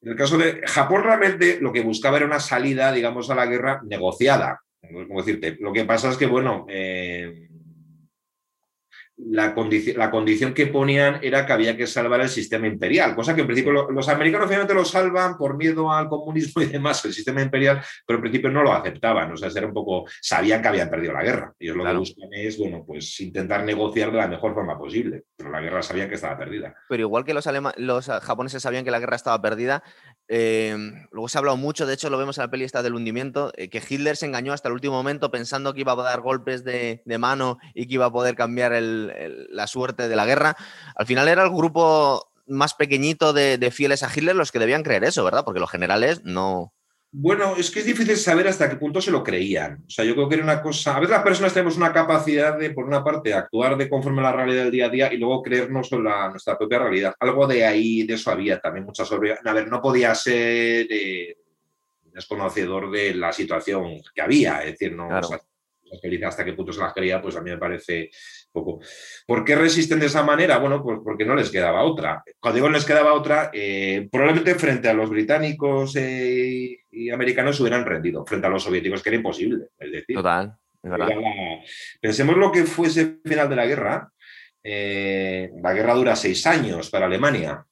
en 0.03 0.09
el 0.09 0.15
caso 0.15 0.38
de 0.38 0.61
Japón 0.67 1.03
realmente 1.03 1.57
lo 1.59 1.74
que 1.74 1.82
buscaba 1.82 2.17
era 2.17 2.28
una 2.28 2.39
salida, 2.39 2.91
digamos, 2.91 3.32
a 3.32 3.36
la 3.36 3.47
guerra 3.47 3.82
negociada. 3.84 4.61
Como 4.80 5.24
decirte, 5.24 5.57
lo 5.59 5.74
que 5.74 5.86
pasa 5.86 6.11
es 6.11 6.17
que, 6.17 6.28
bueno, 6.28 6.67
eh, 6.69 7.47
la, 9.30 9.55
la, 9.95 10.11
condición 10.11 10.53
que 10.53 10.67
ponían 10.67 11.19
era 11.21 11.45
que 11.45 11.53
había 11.53 11.78
que 11.78 11.88
salvar 11.88 12.21
el 12.21 12.30
sistema 12.30 12.67
imperial, 12.67 13.15
cosa 13.15 13.36
que 13.36 13.41
en 13.41 13.47
principio 13.47 13.71
los 13.71 14.09
americanos 14.09 14.47
finalmente 14.47 14.74
lo 14.74 14.86
salvan 14.86 15.38
por 15.38 15.57
miedo 15.57 15.91
al 15.91 16.07
comunismo 16.07 16.61
y 16.61 16.65
demás, 16.65 17.03
el 17.05 17.13
sistema 17.13 17.41
imperial, 17.41 17.82
pero 18.05 18.17
en 18.17 18.21
principio 18.21 18.49
no 18.49 18.63
lo 18.63 18.74
aceptaban, 18.74 19.32
o 19.32 19.38
sea, 19.38 19.49
era 19.55 19.67
un 19.67 19.74
poco, 19.74 20.05
sabían 20.21 20.61
que 20.61 20.67
habían 20.67 20.89
perdido 20.89 21.13
la 21.13 21.24
guerra. 21.24 21.53
Ellos 21.59 21.76
lo 21.76 21.84
que 21.84 21.93
buscan 21.93 22.30
es, 22.34 22.57
bueno, 22.57 22.84
pues 22.86 23.19
intentar 23.21 23.63
negociar 23.63 24.11
de 24.11 24.17
la 24.17 24.28
mejor 24.28 24.53
forma 24.53 24.78
posible, 24.78 25.24
pero 25.36 25.51
la 25.51 25.61
guerra 25.61 25.82
sabían 25.82 26.09
que 26.09 26.15
estaba 26.15 26.38
perdida. 26.38 26.76
Pero 26.89 27.01
igual 27.01 27.24
que 27.24 27.34
los, 27.34 27.47
los 27.78 28.05
japoneses 28.07 28.61
sabían 28.61 28.84
que 28.84 28.91
la 28.91 28.99
guerra 28.99 29.15
estaba 29.15 29.41
perdida, 29.41 29.84
eh, 30.28 30.76
luego 31.11 31.28
se 31.28 31.38
ha 31.38 31.39
hablado 31.39 31.57
mucho, 31.57 31.86
de 31.86 31.93
hecho 31.93 32.09
lo 32.09 32.17
vemos 32.17 32.38
en 32.38 32.43
la 32.43 32.51
peli 32.51 32.63
esta 32.63 32.82
del 32.82 32.95
hundimiento, 32.95 33.51
eh, 33.55 33.69
que 33.69 33.82
Hitler 33.88 34.15
se 34.15 34.26
engañó 34.26 34.53
hasta 34.53 34.69
el 34.69 34.74
último 34.74 34.93
momento 34.93 35.32
pensando 35.32 35.74
que 35.74 35.82
iba 35.82 35.93
a 35.93 35.95
dar 35.95 36.21
golpes 36.21 36.63
de, 36.63 37.01
de 37.05 37.17
mano 37.17 37.57
y 37.74 37.88
que 37.88 37.95
iba 37.95 38.05
a 38.05 38.11
poder 38.11 38.36
cambiar 38.36 38.74
la 39.49 39.68
suerte 39.68 40.07
de 40.07 40.16
la 40.16 40.26
guerra. 40.26 40.55
Al 40.95 41.05
final 41.05 41.28
era 41.28 41.43
el 41.43 41.49
grupo 41.49 42.32
más 42.47 42.74
pequeñito 42.74 43.34
de, 43.34 43.57
de, 43.57 43.72
fieles 43.72 44.03
a 44.03 44.09
Hitler 44.14 44.36
los 44.36 44.51
que 44.51 44.59
debían 44.59 44.84
creer 44.84 45.03
eso, 45.03 45.24
¿verdad? 45.24 45.45
Porque 45.45 45.59
los 45.59 45.72
generales 45.72 46.24
no, 46.24 46.74
bueno, 47.16 47.55
es 47.55 47.70
que 47.70 47.82
es 47.82 47.86
difícil 47.86 48.18
saber 48.18 48.47
hasta 48.47 48.68
qué 48.68 48.76
punto 48.76 48.99
se 48.99 49.11
lo 49.11 49.24
creían. 49.24 49.84
O 49.86 49.89
sea, 49.89 50.03
yo 50.03 50.16
creo 50.16 50.28
que 50.28 50.34
era 50.34 50.43
una 50.43 50.64
cosa. 50.64 50.95
A 50.95 50.99
veces 50.99 51.11
las 51.11 51.22
personas 51.22 51.53
tenemos 51.53 51.78
una 51.78 51.93
capacidad 51.93 52.57
de, 52.57 52.72
por 52.72 52.86
una 52.86 53.03
parte, 53.03 53.36
actuar 53.36 53.78
de 53.78 53.88
conforme 53.88 54.22
a 54.22 54.24
la 54.24 54.32
realidad 54.32 54.64
del 54.64 54.72
día 54.72 54.88
a 54.88 54.89
día 54.89 55.14
y 55.14 55.18
luego 55.18 55.43
creernos 55.43 55.91
en 55.91 56.05
la, 56.05 56.32
nuestra 56.32 56.57
propia 56.57 56.80
realidad. 56.80 57.14
Algo 57.20 57.45
de 57.45 57.66
ahí, 57.66 58.01
de 58.01 58.16
eso 58.16 58.32
había 58.32 58.59
también 58.59 58.88
mucha 58.88 59.05
sobriedad. 59.05 59.38
A 59.45 59.53
ver, 59.53 59.68
no 59.68 59.80
podía 59.80 60.16
ser 60.16 60.88
eh, 60.89 61.38
desconocedor 62.05 62.89
de 62.89 63.14
la 63.14 63.32
situación 63.32 64.01
que 64.16 64.22
había. 64.22 64.64
Es 64.64 64.72
decir, 64.72 64.95
no 64.95 65.07
hasta 66.26 66.43
qué 66.43 66.53
punto 66.53 66.74
se 66.74 66.80
las 66.80 66.93
creía, 66.93 67.22
pues 67.22 67.36
a 67.36 67.41
mí 67.41 67.51
me 67.51 67.59
parece 67.59 68.09
poco. 68.54 68.80
¿Por 69.28 69.43
qué 69.43 69.56
resisten 69.56 69.99
de 69.99 70.06
esa 70.06 70.24
manera? 70.24 70.60
Bueno, 70.60 70.82
pues 70.82 70.99
porque 71.04 71.26
no 71.26 71.36
les 71.36 71.49
quedaba 71.49 71.84
otra. 71.84 72.24
Cuando 72.39 72.56
digo 72.56 72.70
no 72.70 72.76
les 72.76 72.86
quedaba 72.86 73.14
otra, 73.14 73.49
eh, 73.51 74.08
probablemente 74.10 74.56
frente 74.56 74.88
a 74.88 74.93
los 74.93 75.10
británicos 75.10 75.95
eh, 75.97 76.78
y 76.91 77.10
americanos 77.10 77.58
se 77.58 77.64
hubieran 77.64 77.86
rendido, 77.86 78.26
frente 78.26 78.47
a 78.47 78.49
los 78.49 78.64
soviéticos, 78.64 79.01
que 79.01 79.10
era 79.10 79.18
imposible. 79.18 79.66
Es 79.78 79.91
decir, 79.91 80.16
Total. 80.16 80.56
pensemos 81.99 82.38
lo 82.38 82.51
que 82.51 82.64
fuese 82.64 83.01
el 83.01 83.22
final 83.26 83.49
de 83.49 83.56
la 83.56 83.66
guerra. 83.66 84.10
Eh, 84.64 85.51
la 85.62 85.74
guerra 85.74 85.95
dura 85.95 86.16
seis 86.16 86.47
años 86.47 86.89
para 86.89 87.08
Alemania 87.08 87.66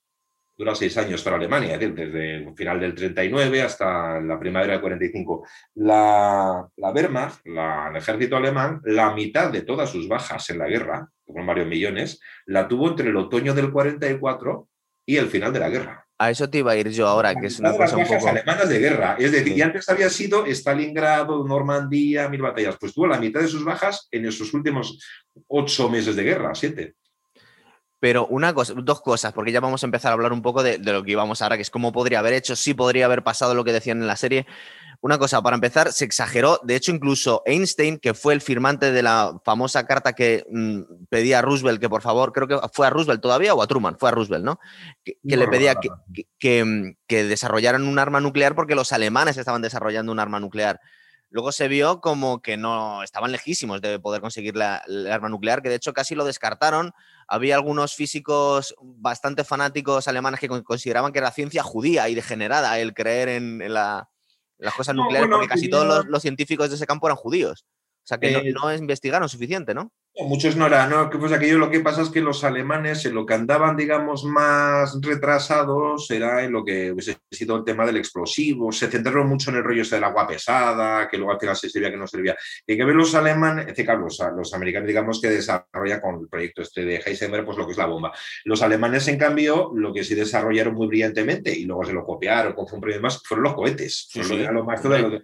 dura 0.61 0.75
seis 0.75 0.95
años 0.97 1.23
para 1.23 1.37
Alemania, 1.37 1.75
desde 1.75 2.35
el 2.35 2.55
final 2.55 2.79
del 2.79 2.93
39 2.93 3.63
hasta 3.63 4.19
la 4.21 4.39
primavera 4.39 4.73
del 4.73 4.81
45. 4.81 5.47
La, 5.75 6.67
la 6.77 6.91
Wehrmacht, 6.91 7.43
el 7.45 7.95
ejército 7.95 8.37
alemán, 8.37 8.79
la 8.83 9.11
mitad 9.11 9.51
de 9.51 9.63
todas 9.63 9.89
sus 9.89 10.07
bajas 10.07 10.47
en 10.51 10.59
la 10.59 10.67
guerra, 10.67 11.09
con 11.25 11.47
varios 11.47 11.65
millones, 11.65 12.19
la 12.45 12.67
tuvo 12.67 12.89
entre 12.89 13.09
el 13.09 13.17
otoño 13.17 13.55
del 13.55 13.71
44 13.71 14.67
y 15.07 15.17
el 15.17 15.29
final 15.29 15.51
de 15.51 15.59
la 15.59 15.69
guerra. 15.69 16.05
A 16.19 16.29
eso 16.29 16.47
te 16.47 16.59
iba 16.59 16.73
a 16.73 16.77
ir 16.77 16.89
yo 16.89 17.07
ahora, 17.07 17.33
que 17.33 17.47
es 17.47 17.59
una 17.59 17.75
cosa 17.75 17.97
un 17.97 18.05
poco... 18.05 18.27
alemanas 18.27 18.69
de 18.69 18.77
guerra. 18.77 19.15
Es 19.17 19.31
decir, 19.31 19.57
y 19.57 19.61
antes 19.63 19.89
había 19.89 20.11
sido 20.11 20.45
Stalingrado, 20.45 21.43
Normandía, 21.47 22.29
mil 22.29 22.43
batallas. 22.43 22.77
Pues 22.79 22.93
tuvo 22.93 23.07
la 23.07 23.19
mitad 23.19 23.39
de 23.41 23.47
sus 23.47 23.65
bajas 23.65 24.07
en 24.11 24.27
esos 24.27 24.53
últimos 24.53 24.99
ocho 25.47 25.89
meses 25.89 26.15
de 26.15 26.23
guerra, 26.23 26.53
siete. 26.53 26.93
Pero 28.01 28.25
una 28.25 28.51
cosa, 28.55 28.73
dos 28.75 28.99
cosas, 28.99 29.31
porque 29.31 29.51
ya 29.51 29.59
vamos 29.59 29.83
a 29.83 29.85
empezar 29.85 30.09
a 30.09 30.13
hablar 30.13 30.33
un 30.33 30.41
poco 30.41 30.63
de, 30.63 30.79
lo 30.79 31.03
que 31.03 31.11
íbamos 31.11 31.43
ahora, 31.43 31.55
que 31.55 31.61
es 31.61 31.69
cómo 31.69 31.91
podría 31.91 32.17
haber 32.17 32.33
hecho, 32.33 32.55
sí 32.55 32.73
podría 32.73 33.05
haber 33.05 33.21
pasado 33.21 33.53
lo 33.53 33.63
que 33.63 33.73
decían 33.73 34.01
en 34.01 34.07
la 34.07 34.15
serie. 34.15 34.47
Una 35.01 35.19
cosa, 35.19 35.39
para 35.43 35.53
empezar, 35.53 35.91
se 35.93 36.05
exageró. 36.05 36.59
De 36.63 36.75
hecho, 36.75 36.91
incluso 36.91 37.43
Einstein, 37.45 37.99
que 37.99 38.15
fue 38.15 38.33
el 38.33 38.41
firmante 38.41 38.91
de 38.91 39.03
la 39.03 39.39
famosa 39.45 39.85
carta 39.85 40.13
que 40.13 40.43
mm, 40.49 41.05
pedía 41.09 41.39
a 41.39 41.41
Roosevelt 41.43 41.79
que 41.79 41.89
por 41.89 42.01
favor, 42.01 42.33
creo 42.33 42.47
que 42.47 42.57
fue 42.73 42.87
a 42.87 42.89
Roosevelt 42.89 43.21
todavía 43.21 43.53
o 43.53 43.61
a 43.61 43.67
Truman, 43.67 43.97
fue 43.99 44.09
a 44.09 44.13
Roosevelt, 44.13 44.45
¿no? 44.45 44.59
Que, 45.05 45.15
le 45.23 45.47
pedía 45.47 45.75
que, 46.39 46.65
mm, 46.65 46.95
que, 47.05 47.23
desarrollaran 47.25 47.87
un 47.87 47.99
arma 47.99 48.19
nuclear 48.19 48.55
porque 48.55 48.73
los 48.73 48.91
alemanes 48.93 49.37
estaban 49.37 49.61
desarrollando 49.61 50.11
un 50.11 50.19
arma 50.19 50.39
nuclear. 50.39 50.79
Luego 51.29 51.51
se 51.51 51.67
vio 51.67 52.01
como 52.01 52.41
que 52.41 52.57
no 52.57 53.03
estaban 53.03 53.31
lejísimos 53.31 53.79
de 53.79 53.99
poder 53.99 54.21
conseguir 54.21 54.55
la, 54.55 54.81
el 54.87 55.09
arma 55.09 55.29
nuclear, 55.29 55.61
que 55.61 55.69
de 55.69 55.75
hecho 55.75 55.93
casi 55.93 56.15
lo 56.15 56.25
descartaron 56.25 56.93
había 57.31 57.55
algunos 57.55 57.95
físicos 57.95 58.75
bastante 58.81 59.45
fanáticos 59.45 60.09
alemanes 60.09 60.41
que 60.41 60.49
consideraban 60.49 61.13
que 61.13 61.19
era 61.19 61.31
ciencia 61.31 61.63
judía 61.63 62.09
y 62.09 62.13
degenerada 62.13 62.77
el 62.77 62.93
creer 62.93 63.29
en, 63.29 63.73
las 63.73 64.05
cosas 64.75 64.95
nucleares, 64.95 65.29
porque 65.31 65.47
casi 65.47 65.69
todos 65.69 66.05
los, 66.05 66.21
científicos 66.21 66.69
de 66.69 66.75
ese 66.75 66.85
campo 66.85 67.07
eran 67.07 67.15
judíos. 67.15 67.65
O 68.03 68.03
sea 68.03 68.17
que 68.17 68.31
no, 68.31 68.39
eh, 68.39 68.51
no 68.51 68.75
investigaron 68.75 69.29
suficiente, 69.29 69.73
¿no? 69.73 69.93
Muchos 70.27 70.55
no 70.55 70.67
eran, 70.67 70.89
¿no? 70.89 71.09
Pues 71.09 71.31
aquello 71.31 71.57
lo 71.57 71.69
que 71.69 71.79
pasa 71.79 72.01
es 72.01 72.09
que 72.09 72.21
los 72.21 72.43
alemanes 72.43 73.05
en 73.05 73.15
lo 73.15 73.25
que 73.25 73.33
andaban, 73.33 73.75
digamos, 73.75 74.23
más 74.23 74.97
retrasados 75.01 76.09
era 76.11 76.43
en 76.43 76.51
lo 76.51 76.63
que 76.63 76.91
hubiese 76.91 77.17
sido 77.29 77.57
el 77.57 77.63
tema 77.63 77.85
del 77.85 77.97
explosivo, 77.97 78.71
se 78.71 78.87
centraron 78.87 79.27
mucho 79.27 79.49
en 79.49 79.57
el 79.57 79.63
rollo 79.63 79.81
este 79.81 79.95
del 79.95 80.03
agua 80.03 80.27
pesada, 80.27 81.07
que 81.07 81.17
luego 81.17 81.33
al 81.33 81.39
final 81.39 81.55
se 81.55 81.69
servía 81.69 81.91
que 81.91 81.97
no 81.97 82.07
servía. 82.07 82.35
Y 82.65 82.73
hay 82.73 82.77
que 82.77 82.85
ver 82.85 82.95
los 82.95 83.13
alemanes, 83.15 83.67
es 83.67 83.75
decir, 83.75 83.89
los, 83.99 84.19
los 84.35 84.53
americanos, 84.53 84.87
digamos, 84.87 85.21
que 85.21 85.29
desarrollan 85.29 86.01
con 86.01 86.19
el 86.21 86.27
proyecto 86.27 86.61
este 86.61 86.85
de 86.85 86.97
Heisenberg, 86.97 87.45
pues 87.45 87.57
lo 87.57 87.65
que 87.65 87.71
es 87.71 87.77
la 87.77 87.85
bomba. 87.85 88.13
Los 88.45 88.61
alemanes, 88.61 89.07
en 89.07 89.17
cambio, 89.17 89.71
lo 89.73 89.93
que 89.93 90.03
sí 90.03 90.15
desarrollaron 90.15 90.73
muy 90.73 90.87
brillantemente 90.87 91.53
y 91.57 91.65
luego 91.65 91.85
se 91.85 91.93
lo 91.93 92.05
copiaron, 92.05 92.53
con 92.53 92.65
un 92.71 93.01
más, 93.01 93.21
fueron 93.23 93.43
los 93.43 93.53
cohetes. 93.53 94.07
Sí, 94.09 94.23
sí. 94.23 94.37
Lo 94.51 94.63
más 94.63 94.83
de, 94.83 95.23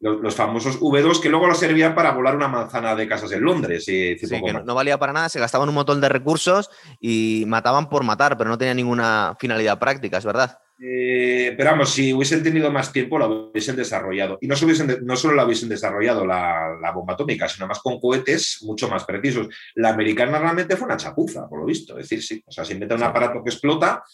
los, 0.00 0.34
famosos 0.34 0.80
V2 0.80 1.20
que 1.20 1.28
luego 1.28 1.46
lo 1.46 1.54
servían 1.54 1.94
para 1.94 2.12
volar 2.12 2.36
una 2.36 2.48
manzana 2.48 2.94
de 2.94 3.08
casas 3.08 3.32
en 3.32 3.42
Londres. 3.42 3.88
Y 3.88 4.18
sí, 4.18 4.42
que 4.42 4.52
no, 4.52 4.74
valía 4.74 4.98
para 4.98 5.12
nada, 5.12 5.28
se 5.28 5.40
gastaban 5.40 5.68
un 5.68 5.74
montón 5.74 6.00
de 6.00 6.08
recursos 6.08 6.70
y 7.00 7.44
mataban 7.46 7.88
por 7.88 8.04
matar, 8.04 8.36
pero 8.36 8.50
no 8.50 8.58
tenía 8.58 8.74
ninguna 8.74 9.36
finalidad 9.38 9.78
práctica, 9.78 10.18
es 10.18 10.24
verdad. 10.24 10.58
Eh, 10.78 11.54
pero 11.56 11.70
vamos, 11.70 11.90
si 11.90 12.12
hubiesen 12.12 12.42
tenido 12.42 12.70
más 12.70 12.92
tiempo, 12.92 13.18
lo 13.18 13.50
hubiesen 13.50 13.76
desarrollado. 13.76 14.36
Y 14.42 14.46
no, 14.46 14.54
hubiesen, 14.62 14.98
no 15.04 15.16
solo 15.16 15.34
la 15.34 15.46
hubiesen 15.46 15.70
desarrollado 15.70 16.26
la, 16.26 16.76
la, 16.82 16.92
bomba 16.92 17.14
atómica, 17.14 17.48
sino 17.48 17.66
más 17.66 17.78
con 17.80 17.98
cohetes 17.98 18.58
mucho 18.60 18.86
más 18.88 19.04
precisos. 19.04 19.48
La 19.74 19.90
americana 19.90 20.38
realmente 20.38 20.76
fue 20.76 20.86
una 20.86 20.98
chapuza, 20.98 21.48
por 21.48 21.60
lo 21.60 21.64
visto. 21.64 21.98
Es 21.98 22.10
decir, 22.10 22.22
sí, 22.22 22.44
o 22.46 22.52
sea, 22.52 22.66
se 22.66 22.74
inventa 22.74 22.94
un 22.94 23.04
aparato 23.04 23.42
que 23.42 23.50
explota 23.50 24.04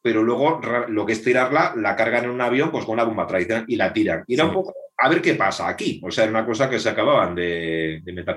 pero 0.00 0.22
luego 0.22 0.60
lo 0.88 1.04
que 1.04 1.12
es 1.12 1.22
tirarla, 1.22 1.74
la 1.76 1.96
cargan 1.96 2.24
en 2.24 2.30
un 2.30 2.40
avión 2.40 2.70
pues 2.70 2.84
con 2.84 2.94
una 2.94 3.04
bomba 3.04 3.26
tradicional 3.26 3.64
y 3.66 3.76
la 3.76 3.92
tiran. 3.92 4.24
Y 4.26 4.34
era 4.34 4.44
un 4.44 4.52
poco, 4.52 4.72
a 4.98 5.08
ver 5.08 5.22
qué 5.22 5.34
pasa 5.34 5.68
aquí. 5.68 6.00
O 6.04 6.10
sea, 6.10 6.24
era 6.24 6.32
una 6.32 6.46
cosa 6.46 6.68
que 6.68 6.78
se 6.78 6.88
acababan 6.88 7.34
de, 7.34 8.02
meter. 8.06 8.36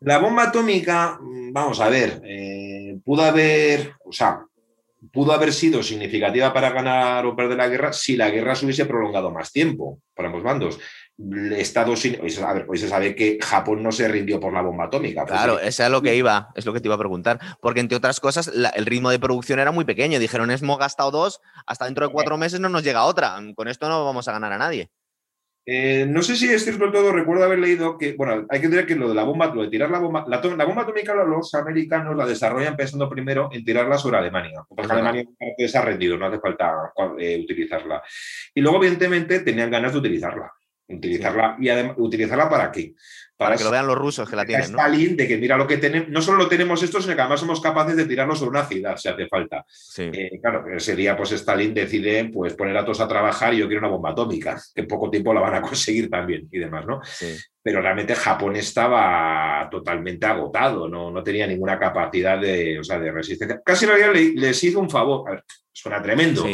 La 0.00 0.18
bomba 0.18 0.44
atómica, 0.44 1.18
mm, 1.20 1.52
vamos 1.52 1.80
a 1.80 1.88
ver, 1.88 2.20
eh, 2.22 2.98
pudo 3.04 3.22
haber, 3.22 3.94
o 4.04 4.12
sea, 4.12 4.44
pudo 5.12 5.32
haber 5.32 5.52
sido 5.52 5.82
significativa 5.82 6.52
para 6.52 6.70
ganar 6.70 7.24
o 7.24 7.34
perder 7.34 7.56
la 7.56 7.68
guerra 7.68 7.92
si 7.92 8.16
la 8.16 8.28
guerra 8.28 8.54
se 8.54 8.66
hubiese 8.66 8.84
prolongado 8.84 9.30
más 9.30 9.52
tiempo 9.52 10.00
para 10.14 10.28
ambos 10.28 10.42
bandos. 10.42 10.78
Estados 11.56 12.04
Unidos, 12.04 12.38
a 12.42 12.52
ver, 12.52 12.66
hoy 12.68 12.76
se 12.76 12.88
sabe 12.88 13.14
que 13.14 13.38
Japón 13.40 13.82
no 13.82 13.90
se 13.90 14.06
rindió 14.06 14.38
por 14.38 14.52
la 14.52 14.60
bomba 14.60 14.84
atómica. 14.84 15.22
Pues 15.24 15.32
claro, 15.32 15.58
eso 15.58 15.82
es 15.82 15.90
lo 15.90 16.02
que 16.02 16.14
iba, 16.14 16.50
es 16.54 16.66
lo 16.66 16.74
que 16.74 16.80
te 16.80 16.88
iba 16.88 16.94
a 16.94 16.98
preguntar, 16.98 17.40
porque 17.62 17.80
entre 17.80 17.96
otras 17.96 18.20
cosas 18.20 18.48
el 18.48 18.84
ritmo 18.84 19.08
de 19.08 19.18
producción 19.18 19.58
era 19.58 19.72
muy 19.72 19.86
pequeño. 19.86 20.18
Dijeron, 20.18 20.50
hemos 20.50 20.78
gastado 20.78 21.10
dos, 21.10 21.40
hasta 21.66 21.86
dentro 21.86 22.06
de 22.06 22.12
cuatro 22.12 22.36
meses 22.36 22.60
no 22.60 22.68
nos 22.68 22.82
llega 22.82 23.04
otra. 23.04 23.38
Con 23.54 23.68
esto 23.68 23.88
no 23.88 24.04
vamos 24.04 24.28
a 24.28 24.32
ganar 24.32 24.52
a 24.52 24.58
nadie. 24.58 24.90
Eh, 25.68 26.06
no 26.08 26.22
sé 26.22 26.36
si 26.36 26.48
es 26.48 26.62
cierto 26.62 26.84
del 26.84 26.92
todo, 26.92 27.10
recuerdo 27.10 27.42
haber 27.42 27.58
leído 27.58 27.98
que, 27.98 28.14
bueno, 28.14 28.46
hay 28.48 28.60
que 28.60 28.68
decir 28.68 28.86
que 28.86 28.94
lo 28.94 29.08
de 29.08 29.16
la 29.16 29.24
bomba, 29.24 29.52
lo 29.52 29.62
de 29.62 29.68
tirar 29.68 29.90
la 29.90 29.98
bomba, 29.98 30.24
la, 30.28 30.64
bomba 30.64 30.82
atómica 30.82 31.12
los 31.12 31.52
americanos 31.56 32.16
la 32.16 32.24
desarrollan 32.24 32.76
pensando 32.76 33.08
primero 33.08 33.48
en 33.52 33.64
tirarla 33.64 33.98
sobre 33.98 34.18
Alemania, 34.18 34.64
porque 34.68 34.92
Alemania 34.92 35.24
se 35.58 35.76
ha 35.76 35.82
rendido, 35.82 36.16
no 36.16 36.26
hace 36.26 36.38
falta 36.38 36.92
eh, 37.18 37.40
utilizarla. 37.42 38.00
Y 38.54 38.60
luego, 38.60 38.78
evidentemente, 38.78 39.40
tenían 39.40 39.68
ganas 39.68 39.92
de 39.92 39.98
utilizarla. 39.98 40.52
Utilizarla 40.88 41.56
y 41.58 41.68
además 41.68 41.96
utilizarla 41.98 42.48
para 42.48 42.70
qué 42.70 42.94
para, 43.36 43.56
que 43.56 43.64
lo 43.64 43.70
vean 43.70 43.86
los 43.86 43.96
rusos 43.96 44.28
que 44.28 44.36
la 44.36 44.44
tienen 44.44 44.64
Stalin 44.64 45.16
de 45.16 45.28
que 45.28 45.36
mira 45.36 45.56
lo 45.56 45.66
que 45.66 45.76
tenemos 45.78 46.08
no 46.08 46.22
solo 46.22 46.38
lo 46.38 46.48
tenemos 46.48 46.82
esto 46.82 47.00
sino 47.00 47.14
que 47.14 47.20
además 47.20 47.40
somos 47.40 47.60
capaces 47.60 47.96
de 47.96 48.06
tirarlo 48.06 48.34
sobre 48.34 48.50
una 48.50 48.66
ciudad 48.66 48.96
si 48.96 49.08
hace 49.08 49.26
falta. 49.26 49.64
Eh, 49.98 50.38
claro 50.40 50.64
ese 50.74 50.96
día 50.96 51.16
pues 51.16 51.32
Stalin 51.32 51.74
decide 51.74 52.30
pues 52.32 52.54
poner 52.54 52.76
a 52.76 52.84
todos 52.84 53.00
a 53.00 53.08
trabajar 53.08 53.54
y 53.54 53.58
yo 53.58 53.66
quiero 53.66 53.80
una 53.80 53.94
bomba 53.94 54.10
atómica 54.10 54.60
que 54.74 54.82
en 54.82 54.88
poco 54.88 55.10
tiempo 55.10 55.34
la 55.34 55.40
van 55.40 55.54
a 55.54 55.62
conseguir 55.62 56.08
también 56.10 56.48
y 56.50 56.58
demás 56.58 56.86
no 56.86 57.00
pero 57.62 57.80
realmente 57.80 58.14
Japón 58.14 58.56
estaba 58.56 59.68
totalmente 59.70 60.26
agotado 60.26 60.88
no, 60.88 61.10
no 61.10 61.22
tenía 61.22 61.46
ninguna 61.46 61.78
capacidad 61.78 62.38
de, 62.38 62.78
o 62.78 62.84
sea, 62.84 62.98
de 62.98 63.12
resistencia. 63.12 63.60
Casi 63.64 63.84
en 63.84 63.90
realidad 63.92 64.32
les 64.34 64.64
hizo 64.64 64.80
un 64.80 64.90
favor. 64.90 65.28
A 65.28 65.32
ver, 65.32 65.44
suena 65.72 66.02
tremendo 66.02 66.44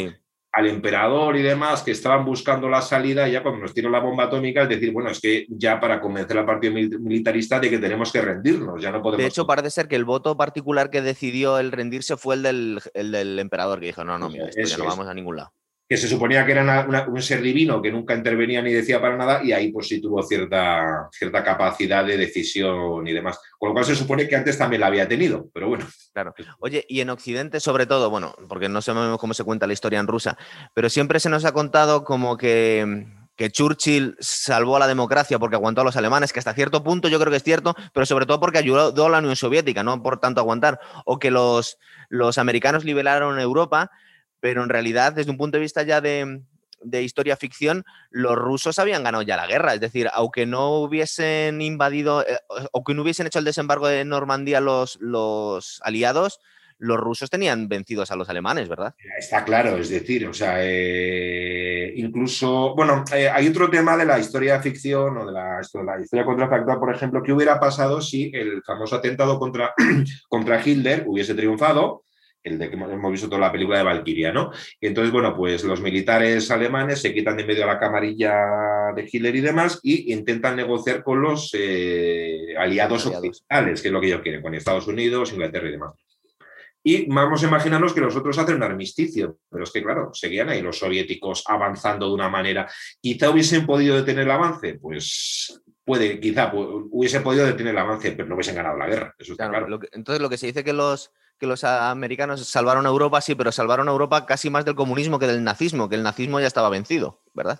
al 0.53 0.67
emperador 0.67 1.35
y 1.35 1.41
demás 1.41 1.81
que 1.81 1.91
estaban 1.91 2.23
buscando 2.23 2.69
la 2.69 2.81
salida, 2.81 3.27
ya 3.27 3.41
cuando 3.41 3.61
nos 3.61 3.73
tiró 3.73 3.89
la 3.89 3.99
bomba 3.99 4.25
atómica, 4.25 4.61
es 4.63 4.69
decir, 4.69 4.91
bueno, 4.91 5.09
es 5.09 5.19
que 5.19 5.47
ya 5.49 5.79
para 5.79 5.99
convencer 5.99 6.37
al 6.37 6.45
partido 6.45 6.73
militarista 6.73 7.59
de 7.59 7.71
que 7.71 7.79
tenemos 7.79 8.11
que 8.11 8.21
rendirnos, 8.21 8.79
ya 8.79 8.91
no 8.91 9.01
podemos. 9.01 9.23
De 9.23 9.27
hecho, 9.27 9.47
parece 9.47 9.71
ser 9.71 9.87
que 9.87 9.95
el 9.95 10.05
voto 10.05 10.37
particular 10.37 10.91
que 10.91 11.01
decidió 11.01 11.57
el 11.57 11.71
rendirse 11.71 12.17
fue 12.17 12.35
el 12.35 12.43
del, 12.43 12.81
el 12.93 13.11
del 13.11 13.39
emperador, 13.39 13.79
que 13.79 13.87
dijo, 13.87 14.03
no, 14.03 14.19
no, 14.19 14.29
mira, 14.29 14.45
esto 14.45 14.61
ya 14.63 14.77
no 14.77 14.85
vamos 14.85 15.07
a 15.07 15.13
ningún 15.15 15.37
lado 15.37 15.53
que 15.93 15.97
se 15.97 16.07
suponía 16.07 16.43
que 16.43 16.53
era 16.53 16.87
un 17.07 17.21
ser 17.21 17.39
divino 17.39 17.79
que 17.79 17.91
nunca 17.91 18.15
intervenía 18.15 18.63
ni 18.63 18.73
decía 18.73 18.99
para 18.99 19.15
nada, 19.15 19.43
y 19.43 19.51
ahí 19.51 19.71
pues 19.71 19.87
sí 19.87 20.01
tuvo 20.01 20.23
cierta, 20.23 21.07
cierta 21.11 21.43
capacidad 21.43 22.03
de 22.03 22.17
decisión 22.17 23.07
y 23.07 23.13
demás. 23.13 23.39
Con 23.59 23.69
lo 23.69 23.73
cual 23.73 23.85
se 23.85 23.95
supone 23.95 24.27
que 24.27 24.35
antes 24.35 24.57
también 24.57 24.79
la 24.79 24.87
había 24.87 25.07
tenido, 25.07 25.51
pero 25.53 25.67
bueno. 25.67 25.85
Claro. 26.11 26.33
Oye, 26.57 26.83
y 26.89 27.01
en 27.01 27.11
Occidente 27.11 27.59
sobre 27.59 27.85
todo, 27.85 28.09
bueno, 28.09 28.33
porque 28.49 28.69
no 28.69 28.81
sabemos 28.81 29.19
cómo 29.19 29.35
se 29.35 29.43
cuenta 29.43 29.67
la 29.67 29.73
historia 29.73 29.99
en 29.99 30.07
rusa, 30.07 30.35
pero 30.73 30.89
siempre 30.89 31.19
se 31.19 31.29
nos 31.29 31.45
ha 31.45 31.51
contado 31.51 32.03
como 32.03 32.37
que 32.37 33.05
que 33.35 33.51
Churchill 33.51 34.15
salvó 34.19 34.77
a 34.77 34.79
la 34.79 34.87
democracia 34.87 35.37
porque 35.37 35.55
aguantó 35.55 35.81
a 35.81 35.83
los 35.83 35.95
alemanes, 35.95 36.33
que 36.33 36.39
hasta 36.39 36.53
cierto 36.55 36.83
punto 36.83 37.07
yo 37.07 37.19
creo 37.19 37.29
que 37.29 37.37
es 37.37 37.43
cierto, 37.43 37.75
pero 37.93 38.05
sobre 38.07 38.25
todo 38.25 38.39
porque 38.39 38.59
ayudó 38.59 39.05
a 39.05 39.09
la 39.09 39.19
Unión 39.19 39.35
Soviética, 39.35 39.83
no 39.83 40.01
por 40.01 40.19
tanto 40.19 40.39
aguantar, 40.39 40.79
o 41.05 41.19
que 41.19 41.29
los, 41.29 41.77
los 42.09 42.39
americanos 42.39 42.83
liberaron 42.83 43.39
Europa 43.39 43.91
pero 44.43 44.61
en 44.61 44.67
realidad, 44.67 45.13
desde 45.13 45.31
un 45.31 45.37
punto 45.37 45.55
de 45.55 45.61
vista 45.61 45.83
ya 45.83 46.01
de, 46.01 46.41
historia 47.01 47.37
ficción, 47.37 47.85
los 48.11 48.35
rusos 48.35 48.77
habían 48.77 49.01
ganado 49.01 49.21
ya 49.23 49.37
la 49.37 49.47
guerra. 49.47 49.73
Es 49.73 49.79
decir, 49.79 50.09
aunque 50.11 50.45
no 50.45 50.81
hubiesen 50.81 51.61
invadido, 51.61 52.27
eh, 52.27 52.39
aunque 52.73 52.93
no 52.93 53.03
hubiesen 53.03 53.25
hecho 53.25 53.39
el 53.39 53.45
desembarco 53.45 53.87
de 53.87 54.03
Normandía 54.03 54.59
los, 54.59 54.97
los 54.99 55.79
aliados, 55.81 56.41
los 56.77 56.97
rusos 56.97 57.29
tenían 57.29 57.69
vencidos 57.69 58.11
a 58.11 58.17
los 58.17 58.27
alemanes, 58.27 58.67
¿verdad? 58.67 58.93
Está 59.17 59.45
claro, 59.45 59.77
es 59.77 59.87
decir, 59.87 60.27
o 60.27 60.33
sea, 60.33 60.57
eh, 60.57 61.93
incluso, 61.95 62.75
bueno, 62.75 63.05
eh, 63.15 63.29
hay 63.29 63.47
otro 63.47 63.69
tema 63.69 63.95
de 63.95 64.03
la 64.03 64.19
historia 64.19 64.59
ficción 64.59 65.19
o 65.19 65.25
de 65.25 65.31
la, 65.31 65.61
la, 65.85 66.01
historia 66.01 66.25
contrafactual, 66.25 66.79
por 66.79 66.93
ejemplo, 66.93 67.23
¿qué 67.23 67.31
hubiera 67.31 67.61
pasado 67.61 68.01
si 68.01 68.29
el 68.33 68.61
famoso 68.61 68.97
atentado 68.97 69.39
contra, 69.39 69.73
contra 70.27 70.61
Hitler 70.61 71.05
hubiese 71.07 71.33
triunfado? 71.33 72.03
El 72.43 72.59
de 72.59 72.69
que 72.69 72.75
hemos 72.75 73.11
visto 73.11 73.27
toda 73.27 73.41
la 73.41 73.51
película 73.51 73.77
de 73.77 73.83
Valkyria, 73.83 74.33
¿no? 74.33 74.51
Y 74.79 74.87
entonces, 74.87 75.11
bueno, 75.11 75.35
pues 75.35 75.63
los 75.63 75.81
militares 75.81 76.51
alemanes 76.51 77.01
se 77.01 77.13
quitan 77.13 77.37
de 77.37 77.45
medio 77.45 77.63
a 77.63 77.67
la 77.67 77.79
camarilla 77.79 78.33
de 78.95 79.07
Hitler 79.09 79.35
y 79.35 79.41
demás 79.41 79.79
y 79.81 80.13
intentan 80.13 80.55
negociar 80.55 81.03
con 81.03 81.21
los 81.21 81.51
eh, 81.53 82.53
aliados, 82.57 83.05
occidentales, 83.05 83.81
que 83.81 83.87
es 83.87 83.91
lo 83.93 84.01
que 84.01 84.07
ellos 84.07 84.21
quieren, 84.21 84.41
con 84.41 84.53
Estados 84.53 84.87
Unidos, 84.87 85.31
Inglaterra 85.31 85.69
y 85.69 85.71
demás. 85.71 85.93
Y 86.85 87.05
vamos 87.05 87.41
a 87.41 87.47
imaginarnos 87.47 87.93
que 87.93 88.01
los 88.01 88.15
otros 88.15 88.37
hacen 88.37 88.55
un 88.55 88.63
armisticio, 88.63 89.37
pero 89.49 89.63
es 89.63 89.71
que, 89.71 89.81
claro, 89.81 90.09
seguían 90.13 90.49
ahí 90.49 90.61
los 90.61 90.79
soviéticos 90.79 91.43
avanzando 91.47 92.09
de 92.09 92.13
una 92.13 92.27
manera. 92.27 92.69
Quizá 92.99 93.29
hubiesen 93.29 93.65
podido 93.65 93.95
detener 93.95 94.25
el 94.25 94.31
avance, 94.31 94.73
pues 94.81 95.61
puede, 95.85 96.19
quizá 96.19 96.51
hubiese 96.53 97.21
podido 97.21 97.45
detener 97.45 97.71
el 97.71 97.79
avance, 97.79 98.11
pero 98.11 98.27
no 98.27 98.35
hubiesen 98.35 98.55
ganado 98.55 98.77
la 98.77 98.87
guerra. 98.87 99.15
Eso 99.17 99.31
está 99.31 99.49
claro. 99.49 99.79
entonces, 99.93 100.21
lo 100.21 100.29
que 100.29 100.37
se 100.37 100.47
dice 100.47 100.65
que 100.65 100.73
los 100.73 101.11
que 101.43 101.47
los 101.47 101.65
americanos 101.65 102.47
salvaron 102.47 102.85
a 102.85 102.89
Europa, 102.89 103.19
sí, 103.19 103.35
pero 103.35 103.51
salvaron 103.51 103.89
a 103.89 103.91
Europa 103.91 104.25
casi 104.25 104.49
más 104.49 104.63
del 104.63 104.75
comunismo 104.75 105.19
que 105.19 105.27
del 105.27 105.43
nazismo, 105.43 105.89
que 105.89 105.95
el 105.95 106.03
nazismo 106.03 106.39
ya 106.39 106.47
estaba 106.47 106.69
vencido, 106.69 107.19
¿verdad? 107.33 107.59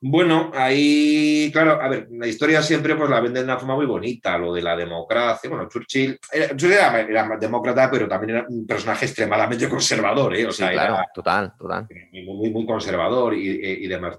Bueno, 0.00 0.50
ahí, 0.52 1.48
claro, 1.52 1.80
a 1.80 1.88
ver, 1.88 2.08
la 2.10 2.26
historia 2.26 2.60
siempre 2.62 2.96
pues 2.96 3.08
la 3.08 3.20
vende 3.20 3.38
de 3.38 3.44
una 3.44 3.58
forma 3.58 3.76
muy 3.76 3.86
bonita, 3.86 4.36
lo 4.38 4.52
de 4.52 4.60
la 4.60 4.74
democracia. 4.74 5.48
Bueno, 5.48 5.68
Churchill 5.68 6.18
era, 6.32 7.36
demócrata, 7.38 7.88
pero 7.88 8.08
también 8.08 8.38
era 8.38 8.46
un 8.48 8.66
personaje 8.66 9.06
extremadamente 9.06 9.68
conservador, 9.68 10.34
¿eh? 10.34 10.44
O 10.44 10.50
sea, 10.50 10.72
era 10.72 11.06
total, 11.14 11.54
total. 11.56 11.86
Muy, 12.10 12.50
muy, 12.50 12.66
conservador 12.66 13.34
y, 13.34 13.86
demás. 13.86 14.18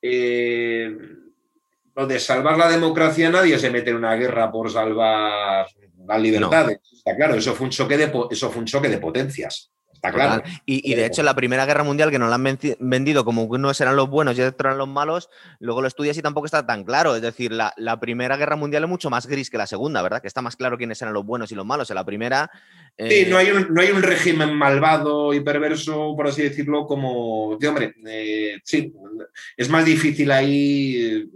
Eh, 0.00 0.96
lo 1.96 2.06
de 2.06 2.20
salvar 2.20 2.56
la 2.56 2.68
democracia, 2.68 3.28
nadie 3.28 3.58
se 3.58 3.72
mete 3.72 3.90
en 3.90 3.96
una 3.96 4.14
guerra 4.14 4.52
por 4.52 4.70
salvar 4.70 5.66
las 6.06 6.20
libertades. 6.20 6.78
Está 7.04 7.16
claro, 7.16 7.34
eso 7.34 7.54
fue 7.54 7.66
un 7.66 7.70
choque 7.70 7.98
de, 7.98 8.10
eso 8.30 8.50
fue 8.50 8.60
un 8.60 8.66
choque 8.66 8.88
de 8.88 8.96
potencias. 8.96 9.70
Está 9.92 10.10
claro. 10.10 10.42
Y, 10.64 10.94
de 10.94 11.06
hecho, 11.06 11.22
la 11.22 11.34
Primera 11.34 11.66
Guerra 11.66 11.82
Mundial, 11.82 12.10
que 12.10 12.18
nos 12.18 12.28
la 12.30 12.36
han 12.36 12.58
vendido 12.78 13.24
como 13.24 13.48
que 13.48 13.56
unos 13.56 13.80
eran 13.80 13.96
los 13.96 14.08
buenos 14.08 14.36
y 14.38 14.42
otros 14.42 14.68
eran 14.68 14.78
los 14.78 14.88
malos, 14.88 15.28
luego 15.60 15.82
lo 15.82 15.88
estudias 15.88 16.16
y 16.16 16.22
tampoco 16.22 16.46
está 16.46 16.66
tan 16.66 16.84
claro. 16.84 17.14
Es 17.14 17.22
decir, 17.22 17.52
la, 17.52 18.00
Primera 18.00 18.38
Guerra 18.38 18.56
Mundial 18.56 18.84
es 18.84 18.88
mucho 18.88 19.10
más 19.10 19.26
gris 19.26 19.50
que 19.50 19.58
la 19.58 19.66
Segunda, 19.66 20.00
¿verdad? 20.02 20.22
Que 20.22 20.28
está 20.28 20.40
más 20.40 20.56
claro 20.56 20.78
quiénes 20.78 21.00
eran 21.00 21.12
los 21.12 21.26
buenos 21.26 21.52
y 21.52 21.54
los 21.54 21.66
malos. 21.66 21.90
En 21.90 21.96
la 21.96 22.04
primera. 22.04 22.50
Sí, 22.98 23.26
no 23.28 23.36
hay, 23.36 23.50
un, 23.50 23.68
no 23.72 23.80
hay 23.82 23.90
un 23.90 24.02
régimen 24.02 24.54
malvado 24.54 25.34
y 25.34 25.40
perverso, 25.40 26.14
por 26.16 26.28
así 26.28 26.42
decirlo, 26.42 26.86
como. 26.86 27.50
hombre, 27.50 27.94
eh, 28.06 28.58
sí, 28.64 28.94
es 29.56 29.68
más 29.68 29.84
difícil 29.84 30.30
ahí 30.32 31.28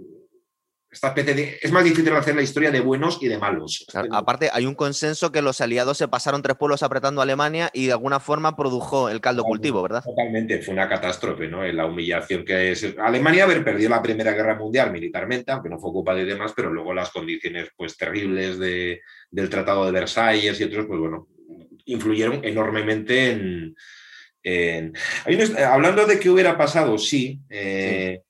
esta 0.91 1.09
especie 1.09 1.35
de... 1.35 1.59
Es 1.61 1.71
más 1.71 1.85
difícil 1.85 2.13
hacer 2.15 2.35
la 2.35 2.43
historia 2.43 2.71
de 2.71 2.81
buenos 2.81 3.19
y 3.21 3.29
de 3.29 3.39
malos. 3.39 3.87
aparte, 4.11 4.49
hay 4.53 4.65
un 4.65 4.75
consenso 4.75 5.31
que 5.31 5.43
los 5.43 5.61
aliados 5.61 5.99
se 5.99 6.09
pasaron 6.09 6.43
tres 6.43 6.57
pueblos 6.57 6.83
apretando 6.83 7.21
a 7.21 7.25
Alemania 7.25 7.71
y 7.75 7.87
de 7.87 7.93
alguna 7.93 8.21
forma 8.21 8.57
produjo 8.57 9.09
el 9.09 9.21
caldo 9.21 9.45
cultivo, 9.45 9.83
¿verdad? 9.83 10.03
Totalmente, 10.03 10.63
fue 10.63 10.75
una 10.75 10.89
catástrofe, 10.89 11.47
¿no? 11.47 11.63
La 11.65 11.87
humillación 11.87 12.45
que 12.45 12.73
es... 12.73 12.95
Alemania 12.99 13.45
haber 13.45 13.63
perdido 13.65 13.91
la 13.91 14.03
Primera 14.03 14.33
Guerra 14.33 14.57
Mundial 14.57 14.91
militarmente, 14.91 15.53
aunque 15.53 15.69
no 15.69 15.79
fue 15.79 15.93
culpa 15.93 16.15
de 16.15 16.25
demás, 16.25 16.53
pero 16.57 16.73
luego 16.73 16.95
las 16.95 17.11
condiciones 17.11 17.69
pues 17.77 17.97
terribles 17.97 18.59
de, 18.59 19.03
del 19.31 19.51
Tratado 19.51 19.85
de 19.85 19.93
Versalles 19.93 20.59
y 20.59 20.65
otros, 20.65 20.87
pues 20.87 20.99
bueno, 20.99 21.29
influyeron 21.85 22.41
enormemente 22.45 23.31
en... 24.43 24.95
hablando 25.59 26.07
de 26.07 26.19
qué 26.19 26.31
hubiera 26.31 26.57
pasado, 26.57 26.97
sí. 26.97 27.41
Eh, 27.51 28.23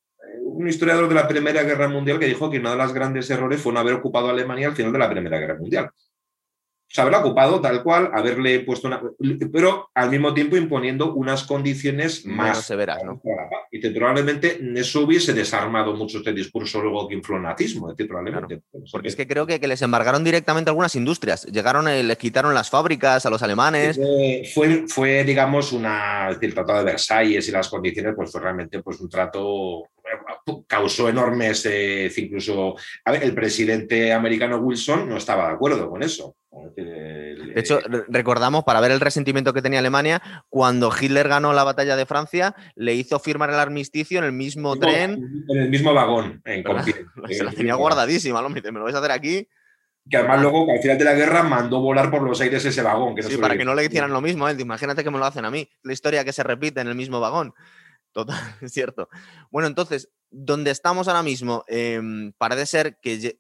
un 0.49 0.69
historiador 0.69 1.09
de 1.09 1.15
la 1.15 1.29
Primera 1.29 1.63
Guerra 1.63 1.89
Mundial 1.89 2.19
que 2.19 2.27
dijo 2.27 2.51
que 2.51 2.59
uno 2.59 2.71
de 2.71 2.77
los 2.77 2.93
grandes 2.93 3.31
errores 3.31 3.61
fue 3.61 3.73
no 3.73 3.81
haber 3.81 3.95
ocupado 3.95 4.29
Alemania 4.29 4.69
al 4.69 4.75
final 4.75 4.93
de 4.93 4.99
la 4.99 5.11
Primera 5.11 5.39
Guerra 5.39 5.57
Mundial. 5.57 5.91
O 6.91 6.95
sea, 6.95 7.03
haberla 7.03 7.21
ocupado 7.21 7.61
tal 7.61 7.83
cual, 7.83 8.11
haberle 8.15 8.61
puesto 8.61 8.89
una. 8.89 9.03
pero 9.53 9.91
al 9.93 10.09
mismo 10.09 10.33
tiempo 10.33 10.57
imponiendo 10.57 11.13
unas 11.13 11.45
condiciones 11.45 12.25
más 12.25 12.65
severas. 12.65 13.05
¿no? 13.05 13.21
Y 13.71 13.87
probablemente 13.91 14.59
eso 14.75 15.03
hubiese 15.03 15.35
desarmado 15.35 15.95
mucho 15.95 16.19
este 16.19 16.33
discurso 16.33 16.81
luego 16.81 17.07
que 17.07 17.15
infló 17.15 17.37
el 17.37 17.43
nazismo. 17.43 17.95
probablemente. 17.95 18.63
Porque 18.91 19.09
es 19.09 19.17
que 19.17 19.27
creo 19.27 19.47
que, 19.47 19.59
les 19.69 19.83
embargaron 19.83 20.25
directamente 20.25 20.71
algunas 20.71 20.95
industrias. 20.95 21.45
Llegaron, 21.45 21.91
y 21.91 22.03
les 22.03 22.17
quitaron 22.17 22.55
las 22.55 22.71
fábricas 22.71 23.27
a 23.27 23.31
los 23.31 23.43
alemanes. 23.43 24.01
Fue, 24.55 24.87
fue 24.89 25.25
digamos, 25.25 25.73
una. 25.73 26.31
el 26.31 26.55
Tratado 26.55 26.79
de 26.79 26.85
Versalles 26.87 27.47
y 27.47 27.53
las 27.53 27.69
condiciones, 27.69 28.15
pues 28.17 28.33
fue 28.33 28.41
realmente 28.41 28.83
pues, 28.83 28.99
un 28.99 29.11
trato 29.11 29.83
causó 30.67 31.09
enormes, 31.09 31.67
eh, 31.67 32.11
incluso 32.17 32.77
el 33.05 33.35
presidente 33.35 34.13
americano 34.13 34.59
Wilson 34.59 35.09
no 35.09 35.17
estaba 35.17 35.49
de 35.49 35.55
acuerdo 35.55 35.89
con 35.89 36.03
eso. 36.03 36.37
De 36.77 37.53
hecho, 37.57 37.81
recordamos, 38.09 38.65
para 38.65 38.81
ver 38.81 38.91
el 38.91 39.01
resentimiento 39.01 39.53
que 39.53 39.63
tenía 39.63 39.79
Alemania, 39.79 40.21
cuando 40.49 40.91
Hitler 40.99 41.29
ganó 41.29 41.53
la 41.53 41.65
batalla 41.65 41.97
de 41.97 42.07
Francia, 42.07 42.55
le 42.75 42.95
hizo 42.95 43.19
firmar 43.19 43.51
el 43.51 43.57
armisticio 43.57 44.19
en 44.19 44.25
el 44.25 44.33
mismo 44.33 44.77
tren. 44.77 45.45
En 45.49 45.59
el 45.59 45.71
mismo 45.71 45.95
vagón, 45.95 46.43
en 46.45 46.65
Se 47.31 47.45
la 47.45 47.53
tenía 47.53 47.75
guardadísima, 47.75 48.41
hombre, 48.41 48.63
me 48.73 48.79
lo 48.79 48.85
vais 48.85 48.97
a 48.97 48.99
hacer 48.99 49.13
aquí. 49.13 49.49
Que 50.09 50.17
además 50.17 50.41
luego, 50.41 50.71
al 50.71 50.79
final 50.79 50.97
de 50.97 51.05
la 51.05 51.13
guerra, 51.13 51.43
mandó 51.43 51.81
volar 51.81 52.11
por 52.11 52.23
los 52.23 52.41
aires 52.41 52.65
ese 52.65 52.81
vagón. 52.81 53.15
sí, 53.23 53.37
para 53.37 53.59
que 53.59 53.65
no 53.65 53.75
le 53.75 53.85
hicieran 53.85 54.11
lo 54.11 54.23
mismo. 54.23 54.49
Imagínate 54.49 55.05
que 55.05 55.11
me 55.11 55.19
lo 55.19 55.27
hacen 55.27 55.45
a 55.45 55.51
mí. 55.51 55.69
La 55.83 55.93
historia 55.93 56.25
que 56.25 56.33
se 56.33 56.43
repite 56.43 56.81
en 56.81 56.89
el 56.89 56.95
mismo 56.95 57.21
vagón. 57.21 57.53
Total, 58.13 58.37
es 58.63 58.73
cierto. 58.73 59.09
Bueno, 59.51 59.69
entonces, 59.69 60.11
donde 60.31 60.71
estamos 60.71 61.09
ahora 61.09 61.23
mismo, 61.23 61.65
em, 61.69 62.33
parece 62.33 62.67
ser 62.67 62.99
que 63.01 63.39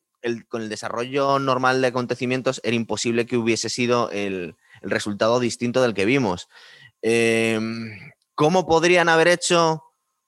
con 0.48 0.62
el 0.62 0.68
desarrollo 0.68 1.38
normal 1.38 1.80
de 1.80 1.88
acontecimientos 1.88 2.60
era 2.64 2.74
imposible 2.74 3.26
que 3.26 3.36
hubiese 3.36 3.68
sido 3.68 4.10
el, 4.10 4.56
resultado 4.82 5.40
distinto 5.40 5.82
del 5.82 5.94
que 5.94 6.04
vimos. 6.04 6.48
Em, 7.02 8.12
¿Cómo 8.34 8.66
podrían 8.66 9.08
haber 9.08 9.28
hecho 9.28 9.82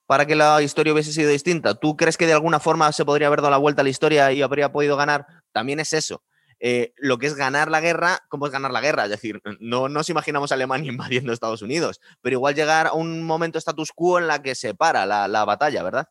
para 0.07 0.27
que 0.27 0.35
la 0.35 0.61
historia 0.63 0.93
hubiese 0.93 1.13
sido 1.13 1.31
distinta? 1.31 1.77
¿Tú 1.77 1.97
crees 1.97 2.17
que 2.17 2.27
de 2.27 2.33
alguna 2.33 2.59
forma 2.59 2.91
se 2.93 3.05
podría 3.05 3.29
haber 3.29 3.41
dado 3.41 3.53
la 3.53 3.59
vuelta 3.59 3.83
a 3.83 3.85
la 3.85 3.91
historia 3.91 4.33
y 4.33 4.43
habría 4.43 4.73
podido 4.73 4.97
ganar? 4.97 5.27
También 5.53 5.79
es 5.79 5.93
eso. 5.93 6.23
Eh, 6.63 6.93
lo 6.99 7.17
que 7.17 7.27
es 7.27 7.35
ganar 7.35 7.71
la 7.71 7.81
guerra, 7.81 8.21
¿cómo 8.29 8.45
es 8.47 8.53
ganar 8.53 8.71
la 8.71 8.83
guerra? 8.83 9.05
Es 9.05 9.11
decir, 9.11 9.41
no 9.61 9.89
nos 9.89 10.11
imaginamos 10.11 10.53
a 10.53 10.55
Alemania 10.55 10.93
invadiendo 10.93 11.33
Estados 11.33 11.63
Unidos, 11.63 12.01
pero 12.21 12.37
igual 12.37 12.55
llegar 12.55 12.89
a 12.89 12.93
un 12.93 13.23
momento 13.23 13.59
status 13.59 13.93
quo 13.93 14.19
en 14.19 14.27
la 14.27 14.43
que 14.43 14.55
se 14.55 14.75
para 14.75 15.07
la, 15.07 15.45
batalla, 15.45 15.83
¿verdad? 15.83 16.09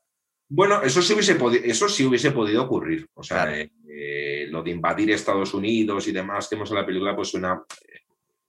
Bueno, 0.49 0.81
eso 0.81 1.03
sí 1.03 1.13
hubiese, 1.13 1.37
eso 1.63 1.87
sí 1.87 2.03
hubiese 2.03 2.31
podido 2.31 2.63
ocurrir. 2.63 3.07
O 3.13 3.21
sea, 3.21 3.55
eh, 3.55 3.71
eh, 3.87 4.47
lo 4.49 4.63
de 4.63 4.71
invadir 4.71 5.11
Estados 5.11 5.53
Unidos 5.53 6.07
y 6.07 6.11
demás 6.11 6.47
que 6.47 6.55
vemos 6.55 6.71
en 6.71 6.77
la 6.77 6.85
película, 6.85 7.15
pues 7.15 7.27
suena 7.27 7.61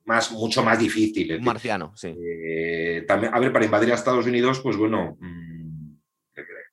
más, 0.06 0.32
mucho 0.32 0.62
más 0.62 0.78
difícil. 0.78 1.38
marciano, 1.42 1.92
sí. 1.94 2.16
también, 3.06 3.34
a 3.34 3.38
ver, 3.38 3.52
para 3.52 3.66
invadir 3.66 3.92
a 3.92 3.96
Estados 3.96 4.24
Unidos, 4.24 4.60
pues 4.60 4.78
bueno, 4.78 5.18
mm, 5.20 5.59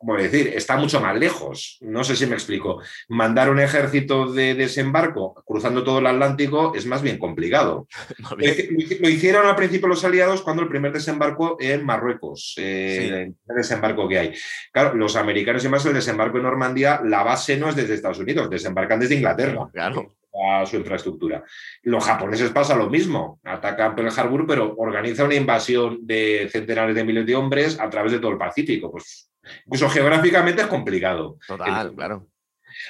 como 0.07 0.21
decir, 0.21 0.53
está 0.55 0.77
mucho 0.77 1.01
más 1.01 1.19
lejos. 1.19 1.77
No 1.81 2.01
sé 2.05 2.15
si 2.15 2.25
me 2.27 2.35
explico. 2.35 2.81
Mandar 3.09 3.49
un 3.49 3.59
ejército 3.59 4.31
de 4.31 4.55
desembarco 4.55 5.43
cruzando 5.45 5.83
todo 5.83 5.99
el 5.99 6.07
Atlántico 6.07 6.71
es 6.73 6.85
más 6.85 7.01
bien 7.01 7.17
complicado. 7.17 7.89
Lo 9.01 9.09
hicieron 9.09 9.45
al 9.45 9.57
principio 9.57 9.89
los 9.89 10.05
aliados 10.05 10.43
cuando 10.43 10.63
el 10.63 10.69
primer 10.69 10.93
desembarco 10.93 11.57
en 11.59 11.85
Marruecos, 11.85 12.53
eh, 12.55 13.33
el 13.49 13.55
desembarco 13.55 14.07
que 14.07 14.17
hay. 14.17 14.33
Claro, 14.71 14.95
los 14.95 15.17
americanos 15.17 15.65
y 15.65 15.67
más 15.67 15.85
el 15.85 15.93
desembarco 15.93 16.37
en 16.37 16.43
Normandía, 16.43 17.01
la 17.03 17.23
base 17.23 17.57
no 17.57 17.67
es 17.67 17.75
desde 17.75 17.95
Estados 17.95 18.19
Unidos, 18.19 18.49
desembarcan 18.49 19.01
desde 19.01 19.15
Inglaterra. 19.15 19.67
Claro 19.73 20.15
a 20.39 20.65
su 20.65 20.75
infraestructura. 20.75 21.43
Los 21.83 22.05
japoneses 22.05 22.51
pasa 22.51 22.75
lo 22.75 22.89
mismo, 22.89 23.39
atacan 23.43 23.95
Pearl 23.95 24.11
Harbor, 24.15 24.45
pero 24.45 24.75
organiza 24.77 25.23
una 25.23 25.35
invasión 25.35 25.99
de 26.01 26.47
centenares 26.51 26.95
de 26.95 27.03
miles 27.03 27.25
de 27.25 27.35
hombres 27.35 27.79
a 27.79 27.89
través 27.89 28.11
de 28.11 28.19
todo 28.19 28.31
el 28.31 28.37
Pacífico. 28.37 28.91
Pues 28.91 29.29
Incluso 29.65 29.89
geográficamente 29.89 30.61
es 30.61 30.67
complicado. 30.67 31.37
Total, 31.47 31.93
claro. 31.93 32.27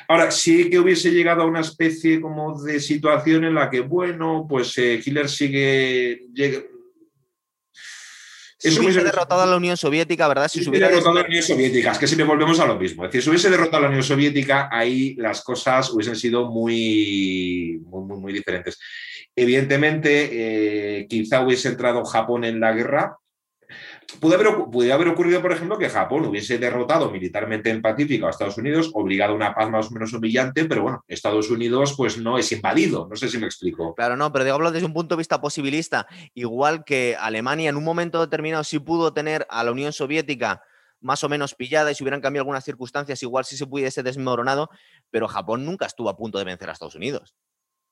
Ahora, 0.08 0.32
sí 0.32 0.70
que 0.70 0.80
hubiese 0.80 1.12
llegado 1.12 1.44
a 1.44 1.46
una 1.46 1.62
especie 1.62 2.20
como 2.22 2.62
de 2.62 2.80
situación 2.80 3.46
en 3.46 3.56
la 3.56 3.70
que, 3.70 3.82
bueno, 3.82 4.46
pues 4.48 4.78
eh, 4.78 5.02
Hitler 5.04 5.30
sigue... 5.30 6.22
Si 8.60 8.80
hubiese 8.80 9.04
derrotado 9.04 9.42
a 9.42 9.46
la 9.46 9.56
Unión 9.56 9.78
Soviética, 9.78 10.28
¿verdad? 10.28 10.48
Si, 10.48 10.68
hubiese 10.68 10.88
derrotado 10.88 11.12
a 11.12 11.22
la 11.22 11.28
Unión 11.28 11.44
Soviética, 11.44 11.92
es 11.92 12.00
que 12.00 12.08
siempre 12.08 12.26
volvemos 12.26 12.60
a 12.60 12.66
lo 12.66 12.76
mismo. 12.76 13.06
Es 13.06 13.12
decir, 13.12 13.22
si 13.22 13.30
hubiese 13.30 13.50
derrotado 13.52 13.78
a 13.78 13.82
la 13.82 13.88
Unión 13.90 14.04
Soviética, 14.04 14.68
ahí 14.72 15.14
las 15.16 15.44
cosas 15.44 15.92
hubiesen 15.92 16.16
sido 16.16 16.50
muy, 16.50 17.80
muy, 17.86 18.18
muy, 18.18 18.34
diferentes. 18.34 18.80
Evidentemente, 19.36 20.30
eh, 21.02 21.08
quizá 21.08 21.42
hubiese 21.42 21.70
entrado 21.70 22.04
Japón 22.04 22.46
en 22.46 22.60
la 22.60 22.74
guerra, 22.74 23.18
Puede 24.20 24.36
haber, 24.94 25.08
ocurrido, 25.10 25.42
por 25.42 25.52
ejemplo, 25.52 25.78
que 25.78 25.90
Japón 25.90 26.26
hubiese 26.26 26.58
derrotado 26.58 27.12
militarmente 27.12 27.70
en 27.70 27.82
Pacífico 27.82 28.26
a 28.26 28.30
Estados 28.30 28.58
Unidos, 28.58 28.90
obligado 28.94 29.34
a 29.34 29.36
una 29.36 29.54
paz 29.54 29.70
más 29.70 29.88
o 29.88 29.92
menos 29.92 30.14
humillante, 30.14 30.66
pero 30.66 30.82
bueno, 30.82 31.04
Estados 31.08 31.50
Unidos 31.52 31.94
pues 31.96 32.18
no 32.18 32.38
es 32.38 32.52
invadido, 32.52 33.08
no 33.10 33.16
sé 33.16 33.28
si 33.28 33.38
me 33.38 33.46
explico. 33.46 33.94
Claro, 33.96 34.16
no, 34.16 34.32
pero 34.32 34.46
digo, 34.46 34.56
hablo 34.56 34.72
desde 34.72 34.86
un 34.86 34.94
punto 34.94 35.16
de 35.16 35.20
vista 35.20 35.42
posibilista, 35.42 36.08
igual 36.34 36.86
que 36.86 37.18
Alemania 37.20 37.70
en 37.70 37.76
un 37.76 37.84
momento 37.84 38.22
determinado 38.22 38.64
sí 38.64 38.80
pudo 38.80 39.14
tener 39.14 39.46
a 39.50 39.64
la 39.64 39.72
Unión 39.72 39.92
Soviética 39.92 40.64
más 41.00 41.24
o 41.24 41.30
menos 41.30 41.54
pillada 41.54 41.92
y 41.92 41.96
si 41.96 42.04
hubieran 42.04 42.22
cambiado 42.22 42.44
algunas 42.44 42.64
circunstancias, 42.64 43.22
igual 43.22 43.46
sí 43.46 43.58
se 43.58 43.68
pudiese 43.68 44.04
desmoronado, 44.04 44.70
pero 45.12 45.28
Japón 45.28 45.66
nunca 45.66 45.86
estuvo 45.86 46.10
a 46.10 46.18
punto 46.18 46.38
de 46.38 46.46
vencer 46.46 46.70
a 46.70 46.74
Estados 46.74 46.96
Unidos. 46.96 47.36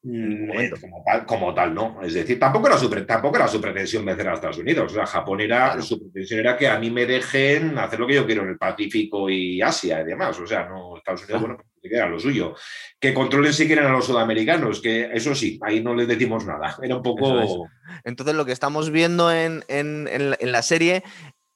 Eh, 0.08 0.72
como, 0.80 1.04
tal, 1.04 1.26
como 1.26 1.54
tal, 1.54 1.74
no. 1.74 2.00
Es 2.04 2.14
decir, 2.14 2.40
tampoco 2.40 2.68
era, 2.68 2.78
su, 2.78 2.90
tampoco 2.90 3.38
era 3.38 3.48
su 3.48 3.60
pretensión 3.60 4.06
vencer 4.06 4.28
a 4.28 4.34
Estados 4.36 4.60
Unidos. 4.60 4.92
O 4.92 4.96
sea, 4.96 5.06
Japón 5.06 5.42
era, 5.42 5.82
su 5.82 6.00
pretensión 6.00 6.42
era 6.42 6.56
que 6.56 6.68
a 6.68 6.78
mí 6.78 6.92
me 6.92 7.06
dejen 7.06 7.78
hacer 7.80 8.00
lo 8.00 8.06
que 8.06 8.14
yo 8.14 8.26
quiero 8.26 8.44
en 8.44 8.50
el 8.50 8.58
Pacífico 8.58 9.30
y 9.30 9.62
Asia 9.62 10.02
y 10.02 10.06
demás. 10.06 10.40
O 10.40 10.46
sea, 10.46 10.68
no, 10.68 10.98
Estados 10.98 11.24
Unidos, 11.24 11.42
bueno, 11.42 11.58
pues, 11.58 11.92
era 11.92 12.08
lo 12.08 12.20
suyo. 12.20 12.54
Que 13.00 13.14
controlen 13.16 13.54
si 13.54 13.66
quieren 13.66 13.86
a 13.86 13.92
los 13.92 14.06
sudamericanos, 14.06 14.80
que 14.80 15.10
eso 15.12 15.34
sí, 15.34 15.60
ahí 15.64 15.82
no 15.82 15.96
les 15.96 16.08
decimos 16.08 16.46
nada. 16.46 16.78
Era 16.84 16.98
un 16.98 17.04
poco. 17.04 17.68
Entonces, 18.04 18.36
lo 18.36 18.46
que 18.46 18.52
estamos 18.52 18.92
viendo 18.92 19.32
en, 19.32 19.64
en, 19.68 20.08
en 20.12 20.52
la 20.52 20.62
serie 20.62 21.04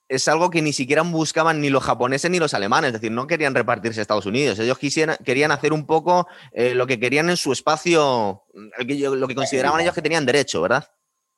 es 0.09 0.27
algo 0.27 0.49
que 0.49 0.61
ni 0.61 0.73
siquiera 0.73 1.03
buscaban 1.03 1.61
ni 1.61 1.69
los 1.69 1.83
japoneses 1.83 2.29
ni 2.29 2.39
los 2.39 2.53
alemanes, 2.53 2.89
es 2.89 2.93
decir, 2.93 3.11
no 3.11 3.27
querían 3.27 3.55
repartirse 3.55 4.01
Estados 4.01 4.25
Unidos, 4.25 4.59
ellos 4.59 4.77
quisieran, 4.77 5.17
querían 5.23 5.51
hacer 5.51 5.71
un 5.71 5.85
poco 5.85 6.27
eh, 6.51 6.73
lo 6.73 6.87
que 6.87 6.99
querían 6.99 7.29
en 7.29 7.37
su 7.37 7.51
espacio, 7.51 8.43
lo 8.53 9.27
que 9.27 9.35
consideraban 9.35 9.81
ellos 9.81 9.93
que 9.93 10.01
tenían 10.01 10.25
derecho, 10.25 10.61
¿verdad? 10.61 10.85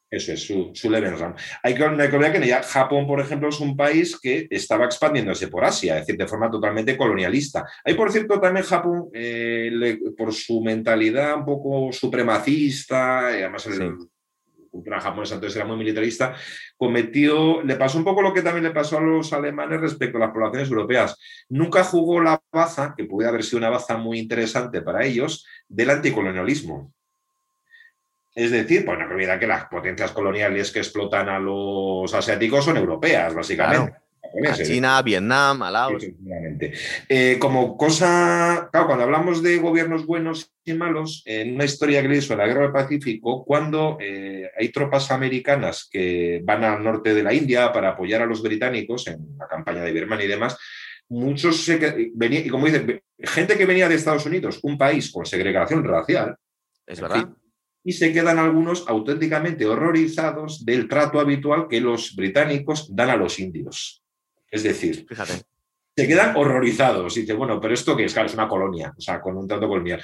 Eso 0.09 0.33
es 0.33 0.45
su, 0.45 0.71
su 0.73 0.93
Hay 0.93 1.73
que, 1.73 1.83
hay 1.85 2.09
que 2.09 2.39
que 2.39 2.47
ya 2.47 2.61
Japón, 2.61 3.07
por 3.07 3.21
ejemplo, 3.21 3.47
es 3.47 3.61
un 3.61 3.77
país 3.77 4.19
que 4.19 4.45
estaba 4.49 4.83
expandiéndose 4.83 5.47
por 5.47 5.63
Asia, 5.63 5.95
es 5.95 6.01
decir, 6.01 6.19
de 6.19 6.27
forma 6.27 6.51
totalmente 6.51 6.97
colonialista. 6.97 7.65
Hay, 7.85 7.93
por 7.93 8.11
cierto, 8.11 8.37
también 8.41 8.65
Japón, 8.65 9.09
eh, 9.13 9.97
por 10.17 10.33
su 10.33 10.61
mentalidad 10.61 11.37
un 11.37 11.45
poco 11.45 11.93
supremacista, 11.93 13.27
además 13.27 13.65
el, 13.67 13.95
cultura 14.71 15.01
japonesa 15.01 15.35
entonces 15.35 15.57
era 15.57 15.65
muy 15.65 15.77
militarista, 15.77 16.35
cometió, 16.77 17.61
le 17.61 17.75
pasó 17.75 17.97
un 17.97 18.05
poco 18.05 18.21
lo 18.21 18.33
que 18.33 18.41
también 18.41 18.63
le 18.63 18.71
pasó 18.71 18.97
a 18.97 19.01
los 19.01 19.33
alemanes 19.33 19.81
respecto 19.81 20.17
a 20.17 20.21
las 20.21 20.31
poblaciones 20.31 20.69
europeas. 20.69 21.19
Nunca 21.49 21.83
jugó 21.83 22.21
la 22.21 22.41
baza, 22.51 22.93
que 22.97 23.03
puede 23.03 23.27
haber 23.27 23.43
sido 23.43 23.59
una 23.59 23.69
baza 23.69 23.97
muy 23.97 24.17
interesante 24.17 24.81
para 24.81 25.05
ellos, 25.05 25.45
del 25.67 25.89
anticolonialismo. 25.89 26.93
Es 28.33 28.49
decir, 28.49 28.85
pues 28.85 28.97
no 28.97 29.05
olvidar 29.05 29.39
que 29.39 29.47
las 29.47 29.65
potencias 29.65 30.11
coloniales 30.11 30.71
que 30.71 30.79
explotan 30.79 31.27
a 31.27 31.37
los 31.37 32.13
asiáticos 32.13 32.63
son 32.63 32.77
europeas, 32.77 33.35
básicamente. 33.35 33.93
China, 34.63 35.01
Vietnam, 35.01 35.61
a 35.63 35.71
Laos. 35.71 36.05
Eh, 37.09 37.37
como 37.39 37.77
cosa, 37.77 38.69
claro, 38.71 38.87
cuando 38.87 39.03
hablamos 39.03 39.43
de 39.43 39.57
gobiernos 39.57 40.05
buenos 40.05 40.51
y 40.63 40.73
malos, 40.73 41.23
en 41.25 41.55
una 41.55 41.65
historia 41.65 42.01
gris 42.01 42.29
o 42.29 42.33
en 42.33 42.39
la 42.39 42.47
Guerra 42.47 42.63
del 42.63 42.71
Pacífico, 42.71 43.43
cuando 43.45 43.97
eh, 43.99 44.49
hay 44.57 44.69
tropas 44.69 45.11
americanas 45.11 45.87
que 45.91 46.41
van 46.43 46.63
al 46.63 46.83
norte 46.83 47.13
de 47.13 47.23
la 47.23 47.33
India 47.33 47.71
para 47.71 47.89
apoyar 47.89 48.21
a 48.21 48.25
los 48.25 48.41
británicos 48.41 49.07
en 49.07 49.37
la 49.37 49.47
campaña 49.47 49.81
de 49.81 49.91
Birmania 49.91 50.25
y 50.25 50.29
demás, 50.29 50.57
muchos 51.09 51.69
venía, 52.13 52.39
y 52.39 52.49
como 52.49 52.67
dice, 52.67 53.03
gente 53.19 53.57
que 53.57 53.65
venía 53.65 53.89
de 53.89 53.95
Estados 53.95 54.25
Unidos, 54.25 54.59
un 54.63 54.77
país 54.77 55.11
con 55.11 55.25
segregación 55.25 55.83
racial. 55.83 56.35
Es 56.85 56.99
verdad. 56.99 57.29
y 57.83 57.93
se 57.93 58.11
quedan 58.11 58.37
algunos 58.37 58.85
auténticamente 58.87 59.65
horrorizados 59.65 60.65
del 60.65 60.87
trato 60.87 61.19
habitual 61.19 61.67
que 61.67 61.81
los 61.81 62.15
británicos 62.15 62.93
dan 62.93 63.09
a 63.09 63.15
los 63.15 63.39
indios. 63.39 64.00
Es 64.51 64.63
decir, 64.63 65.05
Fíjate 65.07 65.45
se 65.95 66.07
quedan 66.07 66.35
horrorizados. 66.35 67.15
Y 67.17 67.21
dice, 67.21 67.33
bueno, 67.33 67.59
pero 67.59 67.73
esto 67.73 67.95
que 67.95 68.05
es, 68.05 68.13
claro, 68.13 68.27
es 68.27 68.33
una 68.33 68.47
colonia, 68.47 68.93
o 68.97 69.01
sea, 69.01 69.21
con 69.21 69.37
un 69.37 69.47
trato 69.47 69.67
colonial. 69.67 70.01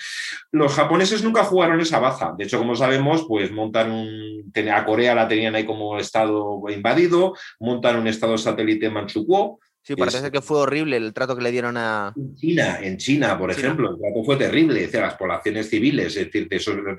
Los 0.52 0.74
japoneses 0.74 1.24
nunca 1.24 1.43
jugaron 1.43 1.80
esa 1.80 2.00
baza. 2.00 2.34
De 2.38 2.43
hecho, 2.43 2.58
como 2.58 2.76
sabemos, 2.76 3.26
pues 3.28 3.52
montan 3.52 3.91
un. 3.91 4.28
A 4.74 4.86
Corea 4.86 5.14
la 5.14 5.28
tenían 5.28 5.56
ahí 5.56 5.66
como 5.66 5.98
estado 5.98 6.62
invadido, 6.70 7.36
montan 7.60 8.00
un 8.00 8.08
estado 8.08 8.38
satélite 8.38 8.88
en 8.88 8.93
Manchukuo, 8.93 9.60
Sí, 9.88 9.95
parece 9.95 10.31
que 10.31 10.41
fue 10.41 10.57
horrible 10.57 10.97
el 10.97 11.13
trato 11.13 11.33
que 11.33 11.41
le 11.41 11.49
dieron 11.49 11.77
a. 11.77 12.11
En 12.13 12.35
China, 12.35 12.79
en 12.81 12.97
China, 12.97 13.38
por 13.38 13.51
ejemplo, 13.51 13.91
el 13.91 13.97
trato 13.97 14.21
fue 14.25 14.35
terrible, 14.35 14.81
decir, 14.81 14.99
las 14.99 15.13
poblaciones 15.13 15.69
civiles, 15.69 16.13
es 16.17 16.29
decir, 16.29 16.49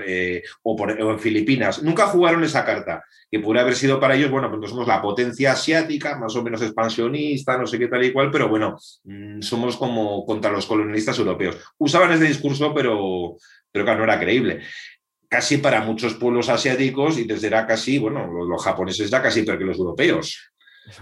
eh, 0.07 0.43
o, 0.63 0.89
en 0.89 1.19
Filipinas, 1.19 1.83
nunca 1.83 2.07
jugaron 2.07 2.43
esa 2.45 2.65
carta, 2.65 3.05
que 3.31 3.41
puede 3.41 3.61
haber 3.61 3.75
sido 3.75 4.01
para 4.01 4.15
ellos, 4.15 4.31
bueno, 4.31 4.51
pues 4.51 4.71
somos 4.71 4.89
la 4.89 5.03
potencia 5.03 5.53
asiática, 5.53 6.17
más 6.17 6.35
o 6.35 6.43
menos 6.43 6.63
expansionista, 6.63 7.59
no 7.59 7.67
sé 7.67 7.79
qué 7.79 7.89
tal 7.89 8.03
y 8.05 8.11
cual, 8.11 8.31
pero 8.31 8.49
bueno, 8.49 8.79
mm, 9.05 9.43
somos 9.43 9.77
como 9.77 10.25
contra 10.25 10.51
los 10.51 10.65
colonialistas 10.65 11.19
europeos. 11.19 11.59
Usaban 11.77 12.13
ese 12.13 12.25
discurso, 12.25 12.73
pero, 12.73 13.37
pero 13.71 13.85
claro, 13.85 13.99
no 13.99 14.05
era 14.05 14.19
creíble 14.19 14.63
casi 15.29 15.59
para 15.59 15.83
muchos 15.83 16.15
pueblos 16.15 16.49
asiáticos 16.49 17.19
y 17.19 17.25
desde 17.25 17.49
era 17.49 17.67
casi, 17.67 17.99
bueno, 17.99 18.27
los, 18.33 18.65
japoneses 18.65 19.11
ya 19.11 19.21
casi 19.21 19.43
peor 19.43 19.59
que 19.59 19.65
los 19.65 19.77
europeos. 19.77 20.53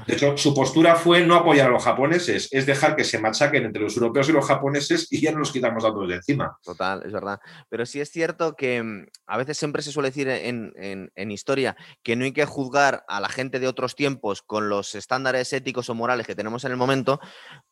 De 0.06 0.14
hecho, 0.14 0.36
su 0.36 0.54
postura 0.54 0.96
fue 0.96 1.24
no 1.24 1.34
apoyar 1.34 1.68
a 1.68 1.70
los 1.70 1.84
japoneses, 1.84 2.48
es 2.50 2.66
dejar 2.66 2.96
que 2.96 3.04
se 3.04 3.18
machaquen 3.18 3.64
entre 3.64 3.82
los 3.82 3.96
europeos 3.96 4.28
y 4.28 4.32
los 4.32 4.46
japoneses 4.46 5.06
y 5.10 5.20
ya 5.20 5.32
no 5.32 5.38
nos 5.38 5.52
quitamos 5.52 5.84
a 5.84 5.90
de 5.90 6.14
encima. 6.14 6.58
Total, 6.62 7.02
es 7.04 7.12
verdad. 7.12 7.40
Pero 7.68 7.86
sí 7.86 8.00
es 8.00 8.10
cierto 8.10 8.54
que 8.54 8.82
mm, 8.82 9.06
a 9.26 9.36
veces 9.36 9.58
siempre 9.58 9.82
se 9.82 9.92
suele 9.92 10.10
decir 10.10 10.28
en, 10.28 11.30
historia 11.30 11.76
que 12.02 12.16
no 12.16 12.24
hay 12.24 12.32
que 12.32 12.46
juzgar 12.46 13.04
a 13.08 13.20
la 13.20 13.28
gente 13.28 13.58
de 13.58 13.68
otros 13.68 13.94
tiempos 13.94 14.42
con 14.42 14.68
los 14.68 14.94
estándares 14.94 15.52
éticos 15.52 15.90
o 15.90 15.94
morales 15.94 16.26
que 16.26 16.34
tenemos 16.34 16.64
en 16.64 16.70
el 16.70 16.76
momento, 16.76 17.20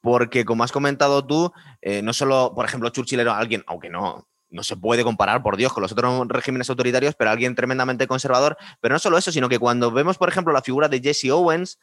porque 0.01 0.45
como 0.45 0.65
has 0.65 0.73
comentado 0.73 1.27
tú, 1.27 1.53
eh, 1.81 2.03
no 2.03 2.13
solo, 2.13 2.53
por 2.55 2.67
ejemplo, 2.67 2.91
Churchill 2.91 3.21
era 3.21 3.39
alguien, 3.39 3.63
aunque 3.67 3.91
no, 3.91 4.29
no 4.55 4.63
se 4.63 4.77
puede 4.77 5.03
comparar, 5.03 5.43
por 5.43 5.57
Dios, 5.57 5.73
con 5.73 5.83
los 5.83 5.93
otros 5.93 6.29
regímenes 6.29 6.71
autoritarios, 6.71 7.15
pero 7.17 7.31
alguien 7.31 7.55
tremendamente 7.55 8.07
conservador. 8.07 8.57
Pero 8.81 8.95
no 8.95 8.99
solo 8.99 9.19
eso, 9.19 9.33
sino 9.33 9.49
que 9.49 9.59
cuando 9.59 9.91
vemos, 9.91 10.17
por 10.17 10.29
ejemplo, 10.29 10.53
la 10.53 10.63
figura 10.63 10.89
de 10.89 11.01
Jesse 11.01 11.31
Owens, 11.31 11.79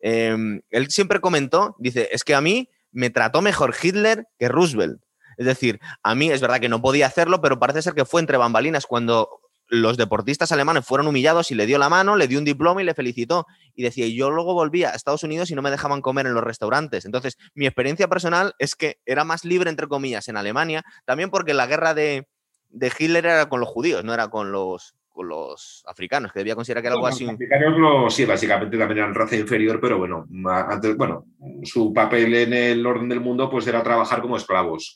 Em, 0.00 0.60
él 0.70 0.90
siempre 0.90 1.20
comentó, 1.20 1.76
dice, 1.78 2.08
es 2.12 2.24
que 2.24 2.34
a 2.34 2.40
mí 2.40 2.68
me 2.92 3.10
trató 3.10 3.42
mejor 3.42 3.74
Hitler 3.80 4.26
que 4.38 4.48
Roosevelt. 4.48 5.02
Es 5.36 5.46
decir, 5.46 5.80
a 6.02 6.14
mí 6.14 6.30
es 6.30 6.40
verdad 6.40 6.60
que 6.60 6.68
no 6.68 6.80
podía 6.80 7.06
hacerlo, 7.06 7.40
pero 7.40 7.58
parece 7.58 7.82
ser 7.82 7.94
que 7.94 8.04
fue 8.04 8.20
entre 8.20 8.38
bambalinas 8.38 8.86
cuando 8.86 9.28
los 9.68 9.96
deportistas 9.96 10.52
alemanes 10.52 10.86
fueron 10.86 11.08
humillados 11.08 11.50
y 11.50 11.54
le 11.54 11.66
dio 11.66 11.78
la 11.78 11.88
mano, 11.88 12.16
le 12.16 12.28
dio 12.28 12.38
un 12.38 12.44
diploma 12.44 12.80
y 12.80 12.84
le 12.84 12.94
felicitó. 12.94 13.46
Y 13.74 13.82
decía, 13.82 14.06
yo 14.08 14.30
luego 14.30 14.54
volví 14.54 14.84
a 14.84 14.90
Estados 14.90 15.24
Unidos 15.24 15.50
y 15.50 15.54
no 15.54 15.62
me 15.62 15.70
dejaban 15.70 16.00
comer 16.00 16.26
en 16.26 16.34
los 16.34 16.44
restaurantes. 16.44 17.04
Entonces, 17.04 17.36
mi 17.54 17.66
experiencia 17.66 18.08
personal 18.08 18.54
es 18.58 18.76
que 18.76 19.00
era 19.04 19.24
más 19.24 19.44
libre, 19.44 19.68
entre 19.68 19.88
comillas, 19.88 20.28
en 20.28 20.36
Alemania, 20.36 20.84
también 21.04 21.30
porque 21.30 21.52
la 21.52 21.66
guerra 21.66 21.94
de, 21.94 22.28
de 22.70 22.92
Hitler 22.96 23.26
era 23.26 23.48
con 23.48 23.60
los 23.60 23.68
judíos, 23.68 24.04
no 24.04 24.14
era 24.14 24.28
con 24.28 24.52
los, 24.52 24.95
los 25.24 25.82
africanos, 25.86 26.32
que 26.32 26.40
debía 26.40 26.54
considerar 26.54 26.82
que 26.82 26.88
era 26.88 26.94
algo 26.94 27.06
así. 27.06 27.24
Los 27.24 27.34
africanos, 27.34 28.14
sí, 28.14 28.24
básicamente 28.24 28.76
también 28.76 28.98
eran 28.98 29.14
raza 29.14 29.36
inferior, 29.36 29.80
pero 29.80 29.98
bueno, 29.98 30.26
antes, 30.68 30.96
bueno, 30.96 31.26
su 31.62 31.92
papel 31.92 32.34
en 32.34 32.52
el 32.52 32.86
orden 32.86 33.08
del 33.08 33.20
mundo 33.20 33.48
pues 33.50 33.66
era 33.66 33.82
trabajar 33.82 34.20
como 34.20 34.36
esclavos. 34.36 34.94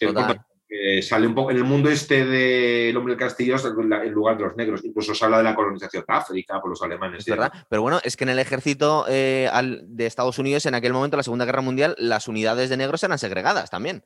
sale 1.03 1.27
un 1.27 1.35
poco 1.35 1.51
en 1.51 1.57
el 1.57 1.65
mundo 1.65 1.91
este 1.91 2.25
del 2.25 2.97
hombre 2.97 3.15
del 3.15 3.21
castillo 3.21 3.57
en 3.57 4.13
lugar 4.13 4.37
de 4.37 4.45
los 4.45 4.57
negros. 4.57 4.85
Incluso 4.85 5.15
se 5.15 5.25
habla 5.25 5.39
de 5.39 5.45
la 5.45 5.55
colonización 5.55 6.05
de 6.07 6.15
África 6.15 6.61
por 6.61 6.71
los 6.71 6.83
alemanes. 6.83 7.25
verdad. 7.25 7.53
Pero 7.69 7.83
bueno, 7.83 8.01
es 8.05 8.17
que 8.17 8.25
en 8.25 8.31
el 8.31 8.39
ejército 8.39 9.05
eh, 9.09 9.51
de 9.83 10.07
Estados 10.07 10.39
Unidos, 10.39 10.67
en 10.67 10.75
aquel 10.75 10.93
momento, 10.93 11.17
la 11.17 11.23
Segunda 11.23 11.45
Guerra 11.45 11.63
Mundial, 11.63 11.95
las 11.99 12.29
unidades 12.29 12.71
de 12.71 12.77
negros 12.77 13.03
eran 13.03 13.19
segregadas 13.19 13.71
también. 13.71 14.05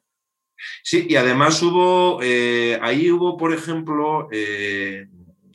Sí, 0.82 1.06
y 1.08 1.16
además 1.16 1.60
hubo, 1.62 2.20
eh, 2.22 2.78
ahí 2.80 3.10
hubo, 3.10 3.36
por 3.36 3.52
ejemplo, 3.52 4.28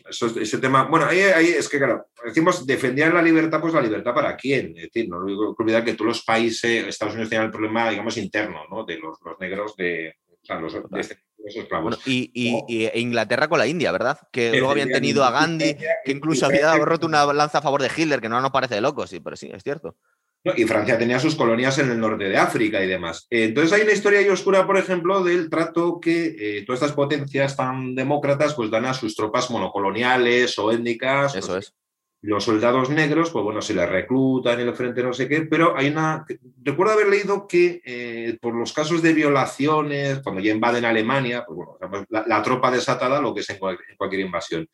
eh, 0.09 0.41
ese 0.41 0.57
tema, 0.57 0.83
bueno, 0.83 1.05
ahí, 1.05 1.19
es 1.19 1.69
que, 1.69 1.77
claro, 1.77 2.07
decimos, 2.25 2.65
defendían 2.65 3.13
la 3.13 3.21
libertad, 3.21 3.59
pues 3.61 3.73
la 3.73 3.81
libertad 3.81 4.13
para 4.13 4.35
quién. 4.35 4.73
Es 4.75 4.83
decir, 4.91 5.09
no 5.09 5.25
hay 5.25 5.35
que 5.35 5.61
olvidar 5.63 5.83
que 5.83 5.93
todos 5.93 6.07
los 6.07 6.23
países, 6.23 6.87
Estados 6.87 7.13
Unidos 7.13 7.29
tenían 7.29 7.45
el 7.45 7.51
problema, 7.51 7.89
digamos, 7.89 8.17
interno, 8.17 8.61
¿no? 8.69 8.83
De 8.85 8.97
los, 8.97 9.17
negros 9.39 9.75
de, 9.75 10.15
o 10.29 10.45
sea, 10.45 10.59
los, 10.59 10.73
de 10.73 10.99
este 10.99 11.17
esclavos. 11.45 11.99
y, 12.05 12.31
e 12.67 12.99
Inglaterra 12.99 13.47
con 13.47 13.59
la 13.59 13.67
India, 13.67 13.91
¿verdad? 13.91 14.19
Que 14.31 14.51
luego 14.51 14.71
habían 14.71 14.89
tenido 14.89 15.23
a 15.23 15.31
Gandhi, 15.31 15.75
que 16.03 16.11
incluso 16.11 16.45
había 16.45 16.75
roto 16.77 17.07
una 17.07 17.25
lanza 17.33 17.59
a 17.59 17.61
favor 17.61 17.81
de 17.81 17.91
Hitler, 17.95 18.21
que 18.21 18.29
no 18.29 18.41
nos 18.41 18.51
parece 18.51 18.75
de 18.75 18.81
locos, 18.81 19.09
sí, 19.09 19.19
pero 19.19 19.35
sí, 19.35 19.49
es 19.53 19.63
cierto. 19.63 19.95
Y 20.43 20.63
Francia 20.63 20.97
tenía 20.97 21.19
sus 21.19 21.35
colonias 21.35 21.77
en 21.79 21.91
el 21.91 21.99
norte 21.99 22.23
de 22.25 22.37
África 22.37 22.81
y 22.81 22.87
demás. 22.87 23.27
Entonces 23.29 23.73
hay 23.73 23.81
una 23.81 23.91
historia 23.91 24.19
ahí 24.19 24.29
oscura, 24.29 24.65
por 24.65 24.77
ejemplo, 24.77 25.23
del 25.23 25.49
trato 25.49 25.99
que 25.99 26.35
eh, 26.39 26.65
todas 26.65 26.81
estas 26.81 26.95
potencias 26.95 27.57
tan 27.57 27.93
demócratas 27.93 28.53
pues 28.53 28.71
dan 28.71 28.85
a 28.85 28.93
sus 28.93 29.15
tropas 29.15 29.51
monocoloniales 29.51 30.57
o 30.57 30.71
étnicas. 30.71 31.35
Eso 31.35 31.47
pues, 31.47 31.67
es. 31.67 31.75
Los 32.21 32.43
soldados 32.43 32.89
negros, 32.89 33.31
pues 33.31 33.43
bueno, 33.43 33.61
se 33.61 33.73
les 33.73 33.87
reclutan 33.87 34.59
en 34.59 34.67
el 34.67 34.75
frente 34.75 35.01
no 35.01 35.13
sé 35.13 35.29
qué, 35.29 35.43
pero 35.43 35.77
hay 35.77 35.87
una... 35.87 36.25
Recuerdo 36.61 36.93
haber 36.93 37.07
leído 37.07 37.47
que 37.47 37.81
eh, 37.85 38.37
por 38.41 38.53
los 38.55 38.73
casos 38.73 39.01
de 39.01 39.13
violaciones, 39.13 40.19
cuando 40.19 40.41
ya 40.41 40.51
invaden 40.51 40.83
Alemania, 40.83 41.45
pues 41.47 41.55
bueno, 41.55 42.05
la, 42.09 42.43
tropa 42.43 42.71
desatada, 42.71 43.21
lo 43.21 43.33
que 43.33 43.39
es 43.39 43.49
en 43.49 43.57
cualquier 43.97 44.19
invasión, 44.19 44.67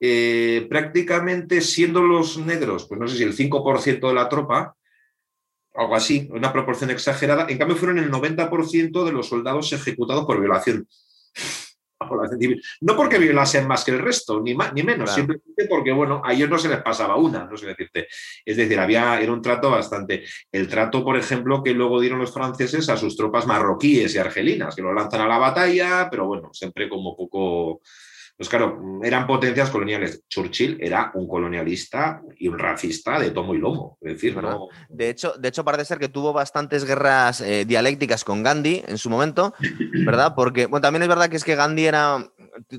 eh, 0.00 0.66
prácticamente 0.68 1.60
siendo 1.60 2.02
los 2.02 2.38
negros, 2.38 2.86
pues 2.86 3.00
no 3.00 3.08
sé 3.08 3.16
si 3.16 3.22
el 3.22 3.36
5% 3.36 4.08
de 4.08 4.14
la 4.14 4.28
tropa, 4.28 4.76
algo 5.74 5.94
así, 5.94 6.28
una 6.30 6.52
proporción 6.52 6.90
exagerada, 6.90 7.46
en 7.48 7.58
cambio 7.58 7.76
fueron 7.76 7.98
el 7.98 8.10
90% 8.10 9.04
de 9.04 9.12
los 9.12 9.28
soldados 9.28 9.72
ejecutados 9.72 10.24
por 10.24 10.40
violación. 10.40 10.88
No 12.80 12.96
porque 12.96 13.18
violasen 13.18 13.66
más 13.66 13.84
que 13.84 13.90
el 13.90 13.98
resto, 13.98 14.40
ni 14.40 14.54
más 14.54 14.72
ni 14.74 14.82
menos, 14.82 15.12
simplemente 15.12 15.66
porque, 15.68 15.92
bueno, 15.92 16.20
a 16.24 16.32
ellos 16.32 16.48
no 16.48 16.58
se 16.58 16.68
les 16.68 16.82
pasaba 16.82 17.16
una, 17.16 17.44
no 17.44 17.56
sé 17.56 17.66
decirte. 17.66 18.06
Es 18.44 18.56
decir, 18.56 18.78
había, 18.78 19.20
era 19.20 19.32
un 19.32 19.42
trato 19.42 19.70
bastante. 19.70 20.24
El 20.52 20.68
trato, 20.68 21.02
por 21.02 21.16
ejemplo, 21.16 21.62
que 21.62 21.72
luego 21.72 22.00
dieron 22.00 22.18
los 22.18 22.32
franceses 22.32 22.88
a 22.88 22.96
sus 22.96 23.16
tropas 23.16 23.46
marroquíes 23.46 24.14
y 24.14 24.18
argelinas, 24.18 24.76
que 24.76 24.82
lo 24.82 24.92
lanzan 24.92 25.22
a 25.22 25.28
la 25.28 25.38
batalla, 25.38 26.08
pero 26.10 26.26
bueno, 26.26 26.50
siempre 26.52 26.88
como 26.88 27.16
poco, 27.16 27.80
pues 28.36 28.50
claro, 28.50 29.00
eran 29.02 29.26
potencias 29.26 29.70
coloniales. 29.70 30.22
Churchill 30.28 30.76
era 30.78 31.10
un 31.14 31.26
colonialista 31.26 32.20
y 32.38 32.48
un 32.48 32.58
racista 32.58 33.18
de 33.18 33.30
tomo 33.30 33.54
y 33.54 33.58
lomo. 33.58 33.96
Es 34.02 34.14
decir, 34.14 34.36
no... 34.36 34.68
de, 34.90 35.08
hecho, 35.08 35.32
de 35.38 35.48
hecho, 35.48 35.64
parece 35.64 35.86
ser 35.86 35.98
que 35.98 36.10
tuvo 36.10 36.34
bastantes 36.34 36.84
guerras 36.84 37.40
eh, 37.40 37.64
dialécticas 37.64 38.24
con 38.24 38.42
Gandhi 38.42 38.84
en 38.86 38.98
su 38.98 39.08
momento, 39.08 39.54
¿verdad? 40.04 40.34
Porque, 40.36 40.66
bueno, 40.66 40.82
también 40.82 41.02
es 41.02 41.08
verdad 41.08 41.30
que 41.30 41.36
es 41.36 41.44
que 41.44 41.54
Gandhi 41.54 41.86
era. 41.86 42.30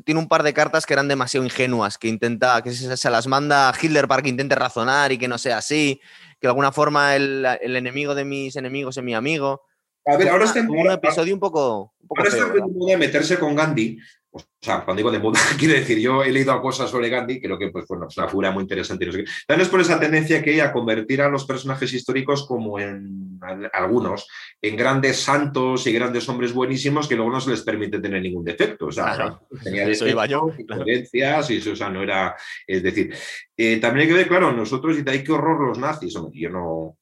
Tiene 0.05 0.19
un 0.19 0.27
par 0.27 0.43
de 0.43 0.53
cartas 0.53 0.85
que 0.85 0.93
eran 0.93 1.07
demasiado 1.07 1.43
ingenuas, 1.43 1.97
que 1.97 2.07
intenta, 2.07 2.61
que 2.61 2.71
se, 2.71 3.09
las 3.09 3.27
manda 3.27 3.69
a 3.69 3.73
Hitler 3.79 4.07
para 4.07 4.21
que 4.21 4.29
intente 4.29 4.55
razonar 4.55 5.11
y 5.11 5.17
que 5.17 5.27
no 5.27 5.37
sea 5.37 5.57
así, 5.57 5.99
que 6.39 6.47
de 6.47 6.49
alguna 6.49 6.71
forma 6.71 7.15
el, 7.15 7.45
enemigo 7.61 8.15
de 8.15 8.25
mis 8.25 8.55
enemigos 8.55 8.97
es 8.97 9.03
mi 9.03 9.13
amigo. 9.13 9.63
A 10.05 10.17
ver, 10.17 10.29
ahora 10.29 10.45
está 10.45 10.59
en 10.59 10.69
un 10.69 10.89
episodio 10.89 11.33
un 11.33 11.39
poco. 11.39 11.93
ahora 12.15 12.29
está 12.29 12.45
en 12.89 12.99
meterse 12.99 13.37
con 13.37 13.55
Gandhi, 13.55 13.99
o 14.37 14.65
sea, 14.65 14.83
cuando 14.83 14.99
digo 14.99 15.11
de 15.11 15.19
moda, 15.19 15.39
quiero 15.59 15.73
decir, 15.73 15.99
yo 15.99 16.23
he 16.23 16.31
leído 16.31 16.59
cosas 16.61 16.89
sobre 16.89 17.09
Gandhi, 17.09 17.39
creo 17.39 17.57
que 17.57 17.69
pues, 17.69 17.85
bueno, 17.87 18.07
es 18.09 18.17
una 18.17 18.27
figura 18.27 18.51
muy 18.51 18.63
interesante. 18.63 19.05
No 19.05 19.11
sé 19.11 19.25
También 19.45 19.65
es 19.65 19.69
por 19.69 19.81
esa 19.81 19.99
tendencia 19.99 20.41
que 20.41 20.51
hay 20.51 20.59
a 20.59 20.71
convertir 20.71 21.21
a 21.21 21.29
los 21.29 21.45
personajes 21.45 21.93
históricos 21.93 22.47
como 22.47 22.79
en 22.79 23.39
algunos, 23.73 24.27
en 24.61 24.75
grandes 24.75 25.19
santos 25.19 25.85
y 25.87 25.93
grandes 25.93 26.27
hombres 26.27 26.53
buenísimos 26.53 27.07
que 27.07 27.15
luego 27.15 27.31
no 27.31 27.39
se 27.39 27.51
les 27.51 27.61
permite 27.61 27.99
tener 27.99 28.21
ningún 28.21 28.43
defecto. 28.43 28.87
O 28.87 28.91
sea, 28.91 29.39
tenía 29.63 29.87
eso 29.87 30.07
iba 30.07 30.25
yo, 30.25 30.51
y 30.57 31.57
eso, 31.57 31.71
o 31.71 31.75
sea, 31.75 31.89
no 31.89 32.01
era. 32.01 32.35
Es 32.65 32.83
decir, 32.83 33.13
eh, 33.55 33.77
también 33.77 34.03
hay 34.03 34.07
que 34.07 34.17
ver, 34.17 34.27
claro, 34.27 34.51
nosotros, 34.51 34.97
y 34.97 35.01
de 35.01 35.11
ahí 35.11 35.23
qué 35.23 35.31
horror 35.31 35.67
los 35.67 35.77
nazis, 35.77 36.15
yo 36.33 36.49
no 36.49 36.97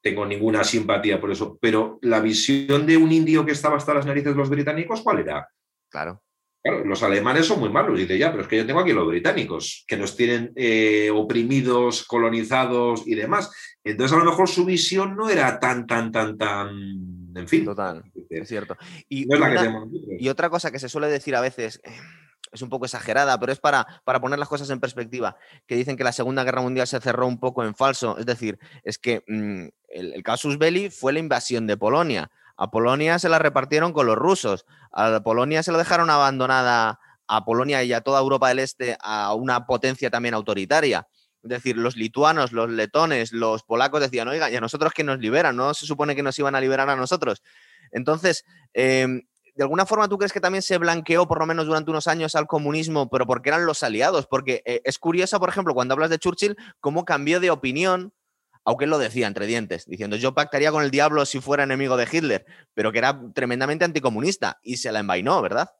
tengo 0.00 0.26
ninguna 0.26 0.64
simpatía 0.64 1.20
por 1.20 1.30
eso, 1.30 1.58
pero 1.60 1.98
la 2.02 2.20
visión 2.20 2.86
de 2.86 2.96
un 2.96 3.12
indio 3.12 3.44
que 3.44 3.52
estaba 3.52 3.76
hasta 3.76 3.94
las 3.94 4.06
narices 4.06 4.32
de 4.32 4.38
los 4.38 4.50
británicos, 4.50 5.02
¿cuál 5.02 5.20
era? 5.20 5.48
Claro. 5.90 6.22
Claro, 6.62 6.84
los 6.84 7.02
alemanes 7.02 7.46
son 7.46 7.58
muy 7.58 7.70
malos, 7.70 7.98
dice 7.98 8.16
ya, 8.16 8.30
pero 8.30 8.42
es 8.42 8.48
que 8.48 8.56
yo 8.56 8.66
tengo 8.66 8.80
aquí 8.80 8.92
los 8.92 9.08
británicos, 9.08 9.84
que 9.88 9.96
nos 9.96 10.16
tienen 10.16 10.52
eh, 10.54 11.10
oprimidos, 11.12 12.04
colonizados 12.04 13.02
y 13.06 13.16
demás. 13.16 13.50
Entonces, 13.82 14.16
a 14.16 14.20
lo 14.20 14.30
mejor 14.30 14.48
su 14.48 14.64
visión 14.64 15.16
no 15.16 15.28
era 15.28 15.58
tan, 15.58 15.86
tan, 15.88 16.12
tan, 16.12 16.38
tan. 16.38 16.70
En 17.34 17.48
fin. 17.48 17.64
Total, 17.64 18.04
es 18.30 18.48
cierto. 18.48 18.76
Y, 19.08 19.26
y 20.18 20.28
otra 20.28 20.50
cosa 20.50 20.70
que 20.70 20.78
se 20.78 20.88
suele 20.88 21.08
decir 21.08 21.34
a 21.34 21.40
veces, 21.40 21.80
eh, 21.82 21.90
es 22.52 22.62
un 22.62 22.68
poco 22.68 22.84
exagerada, 22.84 23.38
pero 23.40 23.50
es 23.50 23.58
para, 23.58 23.86
para 24.04 24.20
poner 24.20 24.38
las 24.38 24.48
cosas 24.48 24.68
en 24.70 24.78
perspectiva, 24.78 25.36
que 25.66 25.74
dicen 25.74 25.96
que 25.96 26.04
la 26.04 26.12
Segunda 26.12 26.44
Guerra 26.44 26.60
Mundial 26.60 26.86
se 26.86 27.00
cerró 27.00 27.26
un 27.26 27.40
poco 27.40 27.64
en 27.64 27.74
falso. 27.74 28.18
Es 28.18 28.26
decir, 28.26 28.58
es 28.84 28.98
que 28.98 29.24
mm, 29.26 29.68
el, 29.88 30.22
casus 30.22 30.58
belli 30.58 30.90
fue 30.90 31.12
la 31.12 31.18
invasión 31.18 31.66
de 31.66 31.76
Polonia. 31.76 32.30
A 32.56 32.70
Polonia 32.70 33.18
se 33.18 33.28
la 33.28 33.38
repartieron 33.38 33.92
con 33.92 34.06
los 34.06 34.16
rusos. 34.16 34.66
A 34.92 35.20
Polonia 35.20 35.62
se 35.62 35.72
la 35.72 35.78
dejaron 35.78 36.10
abandonada 36.10 37.00
a 37.26 37.44
Polonia 37.44 37.82
y 37.82 37.92
a 37.92 38.00
toda 38.00 38.20
Europa 38.20 38.48
del 38.48 38.58
Este 38.58 38.96
a 39.00 39.34
una 39.34 39.66
potencia 39.66 40.10
también 40.10 40.34
autoritaria. 40.34 41.08
Es 41.42 41.50
decir, 41.50 41.76
los 41.76 41.96
lituanos, 41.96 42.52
los 42.52 42.70
letones, 42.70 43.32
los 43.32 43.64
polacos 43.64 44.00
decían, 44.00 44.28
oiga, 44.28 44.48
¿y 44.50 44.56
a 44.56 44.60
nosotros 44.60 44.92
que 44.92 45.02
nos 45.02 45.18
liberan? 45.18 45.56
¿No 45.56 45.74
se 45.74 45.86
supone 45.86 46.14
que 46.14 46.22
nos 46.22 46.38
iban 46.38 46.54
a 46.54 46.60
liberar 46.60 46.88
a 46.88 46.94
nosotros? 46.94 47.42
Entonces, 47.90 48.44
em, 48.74 49.22
¿de 49.54 49.62
alguna 49.64 49.84
forma 49.84 50.08
tú 50.08 50.18
crees 50.18 50.32
que 50.32 50.40
también 50.40 50.62
se 50.62 50.78
blanqueó, 50.78 51.26
por 51.26 51.40
lo 51.40 51.46
menos 51.46 51.66
durante 51.66 51.90
unos 51.90 52.06
años, 52.06 52.36
al 52.36 52.46
comunismo, 52.46 53.10
pero 53.10 53.26
porque 53.26 53.48
eran 53.48 53.66
los 53.66 53.82
aliados? 53.82 54.26
Porque 54.26 54.62
eh, 54.64 54.82
es 54.84 54.98
curioso, 54.98 55.40
por 55.40 55.48
ejemplo, 55.48 55.74
cuando 55.74 55.94
hablas 55.94 56.10
de 56.10 56.18
Churchill, 56.18 56.56
cómo 56.80 57.04
cambió 57.04 57.40
de 57.40 57.50
opinión, 57.50 58.12
aunque 58.64 58.84
él 58.84 58.90
lo 58.90 58.98
decía 58.98 59.26
entre 59.26 59.46
dientes, 59.46 59.86
diciendo 59.86 60.16
yo 60.16 60.34
pactaría 60.34 60.70
con 60.70 60.84
el 60.84 60.90
diablo 60.90 61.24
si 61.26 61.40
fuera 61.40 61.64
enemigo 61.64 61.96
de 61.96 62.08
Hitler, 62.10 62.46
pero 62.74 62.92
que 62.92 62.98
era 62.98 63.20
tremendamente 63.34 63.84
anticomunista 63.84 64.58
y 64.62 64.76
se 64.76 64.92
la 64.92 65.00
envainó, 65.00 65.40
¿verdad? 65.42 65.70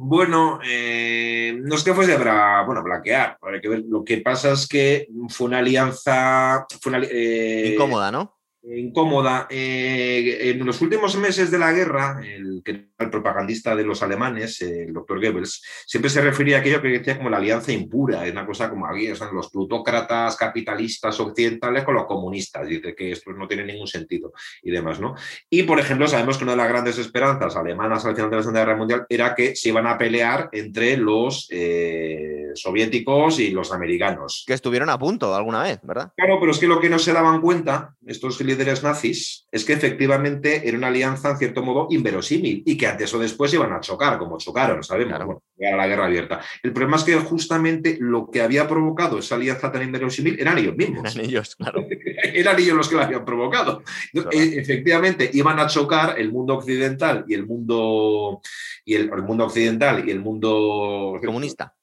Bueno, 0.00 0.60
eh, 0.64 1.58
no 1.60 1.74
es 1.74 1.82
que 1.82 1.92
fuese 1.92 2.16
para, 2.16 2.62
bueno, 2.62 2.84
blanquear, 2.84 3.36
hay 3.42 3.60
que 3.60 3.68
ver. 3.68 3.82
Lo 3.88 4.04
que 4.04 4.18
pasa 4.18 4.52
es 4.52 4.68
que 4.68 5.08
fue 5.28 5.48
una 5.48 5.58
alianza... 5.58 6.64
Eh, 7.10 7.72
Incómoda, 7.74 8.12
¿no? 8.12 8.37
Incómoda. 8.76 9.46
Eh, 9.50 10.50
en 10.50 10.64
los 10.64 10.80
últimos 10.80 11.16
meses 11.16 11.50
de 11.50 11.58
la 11.58 11.72
guerra, 11.72 12.20
el, 12.22 12.62
el 12.64 13.10
propagandista 13.10 13.74
de 13.74 13.84
los 13.84 14.02
alemanes, 14.02 14.60
el 14.62 14.92
doctor 14.92 15.20
Goebbels, 15.20 15.62
siempre 15.86 16.10
se 16.10 16.20
refería 16.20 16.56
a 16.56 16.60
aquello 16.60 16.82
que 16.82 16.88
decía 16.88 17.16
como 17.16 17.30
la 17.30 17.38
alianza 17.38 17.72
impura, 17.72 18.26
es 18.26 18.32
una 18.32 18.46
cosa 18.46 18.68
como 18.68 18.86
aquí, 18.86 19.14
son 19.14 19.34
los 19.34 19.50
plutócratas 19.50 20.36
capitalistas 20.36 21.18
occidentales 21.20 21.84
con 21.84 21.94
los 21.94 22.06
comunistas, 22.06 22.66
dice 22.66 22.94
que 22.94 23.12
esto 23.12 23.32
no 23.32 23.46
tiene 23.46 23.64
ningún 23.64 23.86
sentido 23.86 24.32
y 24.62 24.70
demás, 24.70 25.00
¿no? 25.00 25.14
Y, 25.48 25.62
por 25.62 25.78
ejemplo, 25.78 26.06
sabemos 26.06 26.36
que 26.36 26.44
una 26.44 26.52
de 26.52 26.58
las 26.58 26.68
grandes 26.68 26.98
esperanzas 26.98 27.56
alemanas 27.56 28.04
al 28.04 28.14
final 28.14 28.30
de 28.30 28.36
la 28.36 28.42
Segunda 28.42 28.60
Guerra 28.60 28.76
Mundial 28.76 29.06
era 29.08 29.34
que 29.34 29.54
se 29.56 29.68
iban 29.68 29.86
a 29.86 29.96
pelear 29.96 30.48
entre 30.52 30.96
los 30.96 31.48
eh, 31.50 32.48
soviéticos 32.54 33.38
y 33.38 33.50
los 33.50 33.72
americanos. 33.72 34.44
Que 34.46 34.54
estuvieron 34.54 34.90
a 34.90 34.98
punto 34.98 35.34
alguna 35.34 35.62
vez, 35.62 35.78
¿verdad? 35.82 36.12
Claro, 36.16 36.38
pero 36.40 36.52
es 36.52 36.58
que 36.58 36.66
lo 36.66 36.80
que 36.80 36.90
no 36.90 36.98
se 36.98 37.12
daban 37.12 37.40
cuenta, 37.40 37.94
estos 38.06 38.36
líderes 38.58 38.82
nazis 38.82 39.46
es 39.52 39.64
que 39.64 39.72
efectivamente 39.72 40.68
era 40.68 40.76
una 40.76 40.88
alianza, 40.88 41.30
en 41.30 41.38
cierto 41.38 41.62
modo, 41.62 41.86
inverosímil 41.90 42.62
y 42.66 42.76
que 42.76 42.88
antes 42.88 43.14
o 43.14 43.18
después 43.18 43.54
iban 43.54 43.72
a 43.72 43.80
chocar, 43.80 44.18
como 44.18 44.36
chocaron, 44.36 44.82
sabemos, 44.82 45.24
bueno, 45.24 45.42
era 45.56 45.76
la 45.76 45.86
guerra 45.86 46.06
abierta. 46.06 46.40
El 46.62 46.72
problema 46.72 46.96
es 46.96 47.04
que 47.04 47.14
justamente 47.14 47.96
lo 48.00 48.30
que 48.30 48.42
había 48.42 48.66
provocado 48.66 49.18
esa 49.18 49.36
alianza 49.36 49.70
tan 49.70 49.82
inverosímil 49.82 50.38
eran 50.40 50.58
ellos 50.58 50.76
mismos. 50.76 51.14
Eran 51.14 51.24
ellos, 51.24 51.54
claro. 51.54 51.86
eran 52.22 52.58
ellos 52.58 52.76
los 52.76 52.88
que 52.88 52.96
la 52.96 53.04
habían 53.04 53.24
provocado. 53.24 53.82
E, 54.12 54.58
efectivamente, 54.58 55.30
iban 55.32 55.58
a 55.60 55.68
chocar 55.68 56.18
el 56.18 56.32
mundo 56.32 56.56
occidental 56.56 57.24
y 57.28 57.34
el 57.34 57.46
mundo, 57.46 58.40
y 58.84 58.94
el, 58.96 59.10
mundo 59.22 59.46
occidental 59.46 60.06
y 60.06 60.10
el 60.10 60.20
mundo 60.20 61.18
comunista 61.24 61.77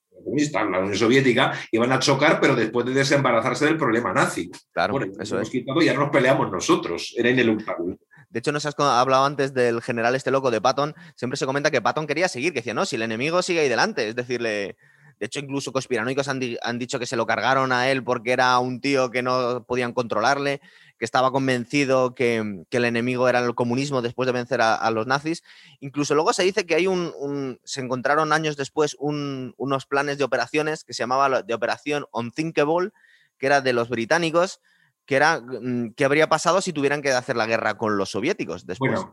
la 0.54 0.80
Unión 0.80 0.96
Soviética, 0.96 1.54
iban 1.72 1.92
a 1.92 2.00
chocar, 2.00 2.40
pero 2.40 2.56
después 2.56 2.86
de 2.86 2.94
desembarazarse 2.94 3.66
del 3.66 3.78
problema 3.78 4.14
nazi. 4.14 4.50
Claro, 4.74 5.00
eso 5.20 5.40
es. 5.40 5.50
Quitado, 5.50 5.82
ya 5.82 5.94
nos 5.94 6.10
peleamos 6.10 6.52
nosotros, 6.52 7.14
era 7.18 7.30
ineluctable. 7.30 7.98
De 8.30 8.40
hecho, 8.40 8.52
nos 8.52 8.66
has 8.66 8.76
hablado 8.78 9.26
antes 9.26 9.54
del 9.54 9.82
general 9.82 10.16
este 10.16 10.32
loco 10.32 10.52
de 10.52 10.60
Patton. 10.60 10.94
Siempre 11.16 11.38
se 11.38 11.46
comenta 11.46 11.72
que 11.72 11.82
Patton 11.82 12.08
quería 12.08 12.28
seguir, 12.28 12.52
que 12.52 12.60
decía, 12.60 12.74
no, 12.74 12.86
si 12.86 12.98
el 12.98 13.04
enemigo 13.04 13.42
sigue 13.42 13.62
ahí 13.62 13.70
delante. 13.70 14.10
Es 14.10 14.16
decirle. 14.16 14.76
De 15.20 15.28
hecho, 15.28 15.40
incluso 15.40 15.72
conspiranoicos 15.72 16.28
han, 16.28 16.42
han, 16.62 16.80
dicho 16.80 17.00
que 17.00 17.06
se 17.06 17.16
lo 17.16 17.26
cargaron 17.26 17.72
a 17.72 17.90
él 17.90 18.04
porque 18.04 18.32
era 18.32 18.58
un 18.60 18.82
tío 18.82 19.12
que 19.12 19.22
no 19.22 19.64
podían 19.66 19.94
controlarle, 19.94 20.62
que 20.98 21.06
estaba 21.06 21.32
convencido 21.32 22.16
que, 22.16 22.66
el 22.70 22.86
enemigo 22.86 23.28
era 23.30 23.40
el 23.40 23.56
comunismo 23.56 24.02
después 24.02 24.28
de 24.28 24.34
vencer 24.34 24.62
a, 24.62 24.90
los 24.92 25.08
nazis. 25.08 25.44
Incluso 25.80 26.16
luego 26.16 26.34
se 26.34 26.44
dice 26.44 26.66
que 26.66 26.76
hay 26.76 26.88
un, 26.88 27.60
se 27.64 27.82
encontraron 27.82 28.34
años 28.34 28.58
después 28.58 28.96
unos 29.00 29.86
planes 29.86 30.18
de 30.18 30.24
operaciones 30.24 30.84
que 30.84 30.94
se 30.94 31.04
llamaba 31.04 31.42
de 31.42 31.54
operación 31.54 32.06
Unthinkable, 32.12 32.92
que 33.38 33.46
era 33.46 33.62
de 33.62 33.74
los 33.74 33.90
británicos, 33.90 34.62
que 35.06 35.16
era 35.16 35.40
mm, 35.40 35.94
qué 35.96 36.06
habría 36.06 36.28
pasado 36.28 36.62
si 36.62 36.74
tuvieran 36.74 37.02
que 37.02 37.12
hacer 37.12 37.36
la 37.36 37.46
guerra 37.46 37.78
con 37.78 37.98
los 37.98 38.10
soviéticos 38.10 38.66
después. 38.66 39.06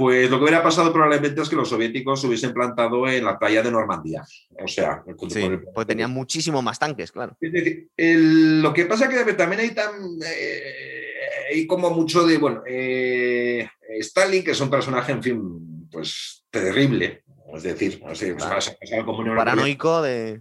Pues 0.00 0.30
lo 0.30 0.38
que 0.38 0.44
hubiera 0.44 0.62
pasado 0.62 0.94
probablemente 0.94 1.42
es 1.42 1.48
que 1.50 1.56
los 1.56 1.68
soviéticos 1.68 2.22
se 2.22 2.26
hubiesen 2.26 2.54
plantado 2.54 3.06
en 3.06 3.22
la 3.22 3.38
playa 3.38 3.62
de 3.62 3.70
Normandía. 3.70 4.24
O 4.58 4.66
sea, 4.66 5.04
sí, 5.28 5.42
porque 5.74 5.88
tenían 5.88 6.10
muchísimo 6.10 6.62
más 6.62 6.78
tanques, 6.78 7.12
claro. 7.12 7.36
Es 7.38 7.52
decir, 7.52 7.90
lo 7.98 8.72
que 8.72 8.86
pasa 8.86 9.04
es 9.04 9.24
que 9.24 9.34
también 9.34 9.60
hay 9.60 9.72
tan. 9.72 9.90
Eh, 10.24 11.04
hay 11.52 11.66
como 11.66 11.90
mucho 11.90 12.26
de. 12.26 12.38
Bueno, 12.38 12.62
eh, 12.66 13.68
Stalin, 13.98 14.42
que 14.42 14.52
es 14.52 14.60
un 14.62 14.70
personaje, 14.70 15.12
en 15.12 15.22
fin, 15.22 15.88
pues 15.92 16.46
terrible. 16.48 17.22
Es 17.54 17.62
decir, 17.62 18.00
no 18.02 18.14
sé, 18.14 18.34
como 19.04 19.36
paranoico 19.36 20.00
de. 20.00 20.40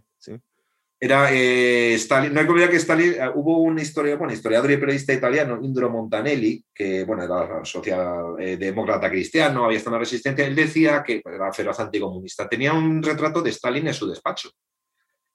Era 1.01 1.31
eh, 1.31 1.93
Stalin, 1.93 2.33
no 2.33 2.41
hay 2.41 2.45
que 2.45 2.51
olvidar 2.51 2.69
que 2.69 2.75
Stalin, 2.75 3.13
eh, 3.13 3.31
hubo 3.33 3.59
una 3.59 3.81
historia, 3.81 4.17
bueno, 4.17 4.33
historiador 4.33 4.69
y 4.69 4.77
periodista 4.77 5.13
italiano, 5.13 5.57
Indro 5.61 5.89
Montanelli, 5.89 6.61
que 6.73 7.05
bueno, 7.05 7.23
era 7.23 7.63
socialdemócrata 7.63 9.07
eh, 9.07 9.09
cristiano, 9.09 9.63
había 9.63 9.77
estado 9.77 9.95
en 9.95 9.99
la 9.99 10.05
resistencia, 10.05 10.45
él 10.45 10.55
decía 10.55 11.01
que 11.05 11.21
era 11.23 11.53
feroz 11.53 11.79
anticomunista. 11.79 12.49
Tenía 12.49 12.73
un 12.73 13.01
retrato 13.01 13.41
de 13.41 13.51
Stalin 13.51 13.87
en 13.87 13.93
su 13.93 14.09
despacho. 14.09 14.51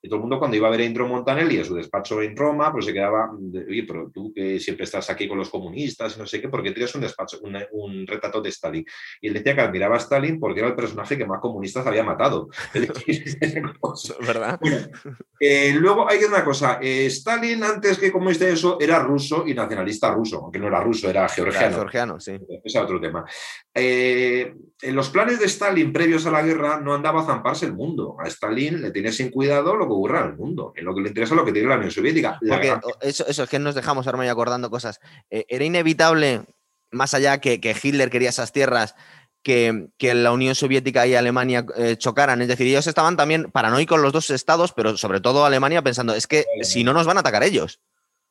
Y 0.05 0.09
todo 0.09 0.16
el 0.16 0.20
mundo 0.20 0.38
cuando 0.38 0.55
iba 0.55 0.68
a 0.68 0.70
ver 0.70 0.80
a 0.80 0.84
Indro 0.84 1.09
Montanelli 1.09 1.57
en 1.57 1.64
su 1.64 1.74
despacho 1.74 2.20
en 2.20 2.36
Roma, 2.36 2.70
pues 2.70 2.84
se 2.84 2.92
quedaba, 2.92 3.30
oye, 3.32 3.84
pero 3.88 4.11
tú 4.12 4.34
que 4.34 4.61
siempre 4.61 4.84
estás 4.84 5.09
aquí 5.09 5.26
con 5.26 5.38
los 5.38 5.48
comunistas 5.48 6.14
y 6.14 6.18
no 6.18 6.26
sé 6.26 6.42
qué, 6.42 6.50
porque 6.50 6.72
tienes 6.72 6.94
un 6.94 7.00
despacho, 7.00 7.40
un, 7.40 8.07
retrato 8.07 8.42
de 8.42 8.50
Stalin. 8.50 8.84
Y 9.22 9.28
él 9.28 9.32
decía 9.32 9.55
que 9.55 9.62
admiraba 9.62 9.94
a 9.96 9.98
Stalin 9.98 10.38
porque 10.38 10.61
era 10.61 10.68
el 10.68 10.74
personaje 10.74 11.16
que 11.16 11.24
más 11.24 11.40
comunistas 11.40 11.86
había 11.86 12.05
matado. 12.05 12.50
¿Verdad? 14.26 14.61
Eh, 15.40 15.72
luego 15.72 16.07
hay 16.07 16.22
una 16.24 16.44
cosa, 16.44 16.78
eh, 16.82 17.07
Stalin 17.07 17.64
antes 17.64 17.96
que 17.96 18.12
comunista 18.12 18.46
eso 18.46 18.76
era 18.78 18.98
ruso 18.98 19.44
y 19.46 19.55
nacionalista 19.55 20.12
ruso, 20.12 20.42
aunque 20.42 20.59
no 20.59 20.66
era 20.66 20.80
ruso, 20.80 21.09
era 21.09 21.26
georgiano. 21.30 21.66
Era 21.66 21.76
georgiano, 21.76 22.20
sí. 22.20 22.32
Ese 22.32 22.61
es 22.62 22.76
otro 22.76 23.00
tema. 23.00 23.24
Eh, 23.72 24.55
en 24.83 24.95
los 24.95 25.09
planes 25.09 25.39
de 25.39 25.47
Stalin 25.47 25.93
previos 25.93 26.27
a 26.27 26.31
la 26.31 26.43
guerra 26.43 26.81
no 26.81 26.95
andaba 26.95 27.22
a 27.22 27.27
zamparse 27.27 27.66
el 27.66 27.75
mundo. 27.75 28.16
A 28.18 28.29
Stalin 28.29 28.83
le 28.83 28.91
tiene 28.91 29.12
sin 29.12 29.31
cuidado 29.31 29.77
lo 29.77 29.87
que 29.87 29.93
ocurra 29.93 30.20
en 30.20 30.31
el 30.31 30.37
mundo. 30.37 30.72
En 30.77 30.85
lo 30.85 30.95
que 30.95 31.01
le 31.01 31.09
interesa 31.09 31.35
lo 31.35 31.45
que 31.45 31.53
tiene 31.53 31.68
la 31.68 31.77
Unión 31.77 31.91
Soviética. 31.91 32.39
eso, 33.01 33.27
es 33.27 33.49
que 33.49 33.59
nos 33.59 33.75
dejamos 33.75 34.07
ahora 34.07 34.31
acordando 34.31 34.70
cosas. 34.70 35.01
Eh, 35.31 35.45
era 35.49 35.64
inevitable, 35.64 36.43
más 36.91 37.14
allá 37.14 37.39
que, 37.39 37.61
que 37.61 37.77
Hitler 37.81 38.11
quería 38.11 38.29
esas 38.31 38.53
tierras, 38.53 38.95
que, 39.43 39.89
que, 39.99 40.14
la 40.14 40.33
Unión 40.33 40.55
Soviética 40.55 41.07
y 41.07 41.14
Alemania 41.14 41.66
eh, 41.77 41.97
chocaran. 41.97 42.43
Es 42.43 42.49
decir, 42.49 42.66
ellos 42.66 42.87
estaban 42.87 43.16
también 43.16 43.51
paranoicos 43.53 44.01
los 44.01 44.12
dos 44.12 44.31
estados, 44.31 44.72
pero 44.72 44.97
sobre 44.97 45.20
todo 45.20 45.45
Alemania 45.45 45.83
pensando, 45.83 46.14
es 46.14 46.27
que 46.27 46.45
si 46.62 46.83
no 46.83 46.93
nos 46.95 47.07
van 47.07 47.18
a 47.18 47.20
atacar 47.20 47.43
ellos. 47.43 47.81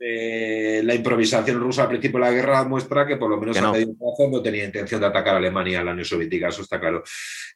Eh, 0.06 0.82
la 0.84 0.96
improvisación 0.96 1.62
rusa 1.62 1.84
al 1.84 1.88
principio 1.88 2.20
de 2.20 2.26
la 2.26 2.32
guerra 2.34 2.66
muestra 2.66 3.08
que 3.08 3.16
por 3.16 3.30
lo 3.30 3.40
menos 3.40 3.56
a 3.56 3.72
medio 3.72 3.94
plazo 3.94 4.30
no 4.30 4.42
tenía 4.42 4.66
intención 4.66 5.00
de 5.00 5.08
atacar 5.08 5.36
a 5.36 5.38
Alemania, 5.38 5.80
a 5.80 5.84
la 5.86 5.92
Unión 5.92 6.04
Soviética, 6.04 6.50
eso 6.50 6.62
está 6.62 6.78
claro. 6.78 7.04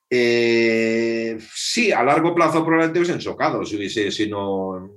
Eh, 0.10 1.38
sí, 1.54 1.92
a 1.92 2.02
largo 2.04 2.34
plazo 2.34 2.64
probablemente 2.64 3.00
hubiesen 3.00 3.20
chocado 3.20 3.66
si 3.66 3.76
hubiese, 3.76 4.12
si 4.12 4.30
no, 4.30 4.97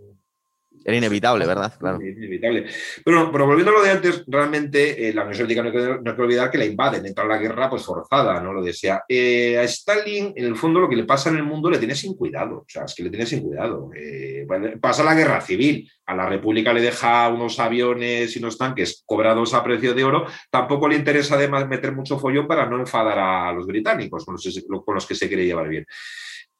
era 0.84 0.96
inevitable, 0.96 1.46
¿verdad? 1.46 1.74
Claro. 1.78 2.00
Inevitable. 2.00 2.66
Pero, 3.04 3.30
pero 3.30 3.46
volviendo 3.46 3.70
a 3.72 3.74
lo 3.74 3.82
de 3.82 3.90
antes, 3.90 4.24
realmente 4.26 5.08
eh, 5.08 5.12
la 5.12 5.22
Unión 5.22 5.34
Soviética 5.34 5.62
no 5.62 5.68
hay, 5.68 6.14
que, 6.14 6.22
olvidar 6.22 6.50
que 6.50 6.58
la 6.58 6.64
invaden, 6.64 7.04
entra 7.04 7.24
a 7.24 7.28
la 7.28 7.38
guerra 7.38 7.68
pues 7.68 7.82
forzada, 7.84 8.40
¿no? 8.40 8.52
Lo 8.52 8.62
decía. 8.62 9.02
Eh, 9.08 9.58
a 9.58 9.62
Stalin, 9.64 10.32
en 10.34 10.44
el 10.44 10.56
fondo, 10.56 10.80
lo 10.80 10.88
que 10.88 10.96
le 10.96 11.04
pasa 11.04 11.28
en 11.30 11.36
el 11.36 11.42
mundo 11.42 11.70
le 11.70 11.78
tiene 11.78 11.94
sin 11.94 12.14
cuidado. 12.14 12.58
O 12.58 12.66
sea, 12.66 12.84
es 12.84 12.94
que 12.94 13.02
le 13.02 13.10
tiene 13.10 13.26
sin 13.26 13.42
cuidado. 13.42 13.90
Eh, 13.94 14.46
pasa 14.80 15.04
la 15.04 15.14
guerra 15.14 15.40
civil. 15.40 15.90
A 16.06 16.14
la 16.14 16.26
República 16.26 16.72
le 16.72 16.80
deja 16.80 17.28
unos 17.28 17.60
aviones 17.60 18.34
y 18.34 18.38
unos 18.38 18.58
tanques 18.58 19.02
cobrados 19.06 19.54
a 19.54 19.62
precio 19.62 19.94
de 19.94 20.02
oro. 20.02 20.26
Tampoco 20.50 20.88
le 20.88 20.96
interesa 20.96 21.34
además 21.34 21.68
meter 21.68 21.92
mucho 21.92 22.18
follón 22.18 22.48
para 22.48 22.66
no 22.66 22.78
enfadar 22.80 23.18
a 23.18 23.52
los 23.52 23.66
británicos, 23.66 24.24
con 24.24 24.34
los, 24.34 24.64
con 24.84 24.94
los 24.94 25.06
que 25.06 25.14
se 25.14 25.28
quiere 25.28 25.44
llevar 25.44 25.68
bien. 25.68 25.86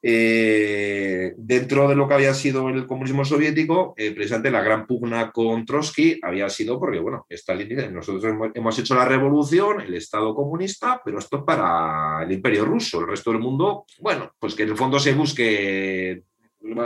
Eh, 0.03 1.34
dentro 1.36 1.86
de 1.86 1.94
lo 1.94 2.09
que 2.09 2.14
había 2.14 2.32
sido 2.32 2.70
el 2.70 2.86
comunismo 2.86 3.24
soviético, 3.24 3.92
eh, 3.98 4.12
precisamente 4.12 4.51
la 4.51 4.62
gran 4.62 4.86
pugna 4.86 5.30
con 5.30 5.66
Trotsky 5.66 6.18
había 6.22 6.48
sido 6.48 6.80
porque, 6.80 6.98
bueno, 6.98 7.26
Stalin 7.28 7.92
nosotros 7.92 8.24
hemos, 8.55 8.78
hecho 8.78 8.94
la 8.94 9.05
revolución, 9.05 9.82
el 9.82 9.94
Estado 9.94 10.34
comunista, 10.34 11.03
pero 11.05 11.18
esto 11.18 11.38
es 11.38 11.42
para 11.44 12.22
el 12.22 12.32
imperio 12.32 12.64
ruso, 12.64 13.01
el 13.01 13.09
resto 13.09 13.30
del 13.30 13.40
mundo, 13.40 13.84
bueno, 13.98 14.32
pues 14.38 14.55
que 14.55 14.62
en 14.62 14.70
el 14.70 14.76
fondo 14.76 14.98
se 14.98 15.12
busque 15.12 16.22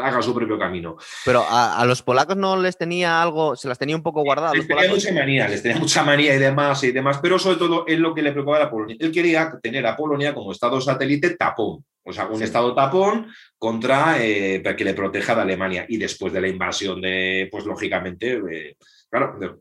haga 0.00 0.22
su 0.22 0.34
propio 0.34 0.58
camino. 0.58 0.96
Pero 1.24 1.44
a, 1.48 1.84
los 1.84 2.02
polacos 2.02 2.36
no 2.36 2.56
les 2.56 2.76
tenía 2.76 3.20
algo, 3.20 3.56
se 3.56 3.68
las 3.68 3.78
tenía 3.78 3.96
un 3.96 4.02
poco 4.02 4.22
guardadas. 4.22 4.56
Les 4.56 4.66
tenía 4.66 4.88
mucha 4.88 5.12
manía, 5.12 5.48
les 5.48 5.62
tenía 5.62 5.78
mucha 5.78 6.02
manía 6.04 6.34
y 6.34 6.38
demás 6.38 6.82
y 6.84 6.92
demás, 6.92 7.18
pero 7.20 7.38
sobre 7.38 7.56
todo 7.56 7.84
es 7.86 7.98
lo 7.98 8.14
que 8.14 8.22
le 8.22 8.32
preocupaba 8.32 8.64
a 8.64 8.70
Polonia. 8.70 8.96
Él 8.98 9.12
quería 9.12 9.58
tener 9.62 9.86
a 9.86 9.96
Polonia 9.96 10.34
como 10.34 10.52
estado 10.52 10.80
satélite 10.80 11.36
tapón 11.36 11.84
O 12.04 12.12
sea, 12.12 12.26
un 12.26 12.42
Estado 12.42 12.74
tapón 12.74 13.32
contra 13.58 14.22
eh, 14.22 14.60
para 14.62 14.76
que 14.76 14.84
le 14.84 14.94
proteja 14.94 15.34
de 15.34 15.42
Alemania. 15.42 15.86
Y 15.88 15.96
después 15.96 16.32
de 16.32 16.40
la 16.40 16.48
invasión 16.48 17.00
de, 17.00 17.48
pues 17.50 17.64
lógicamente, 17.64 18.40
eh, 18.50 18.76
claro, 19.10 19.60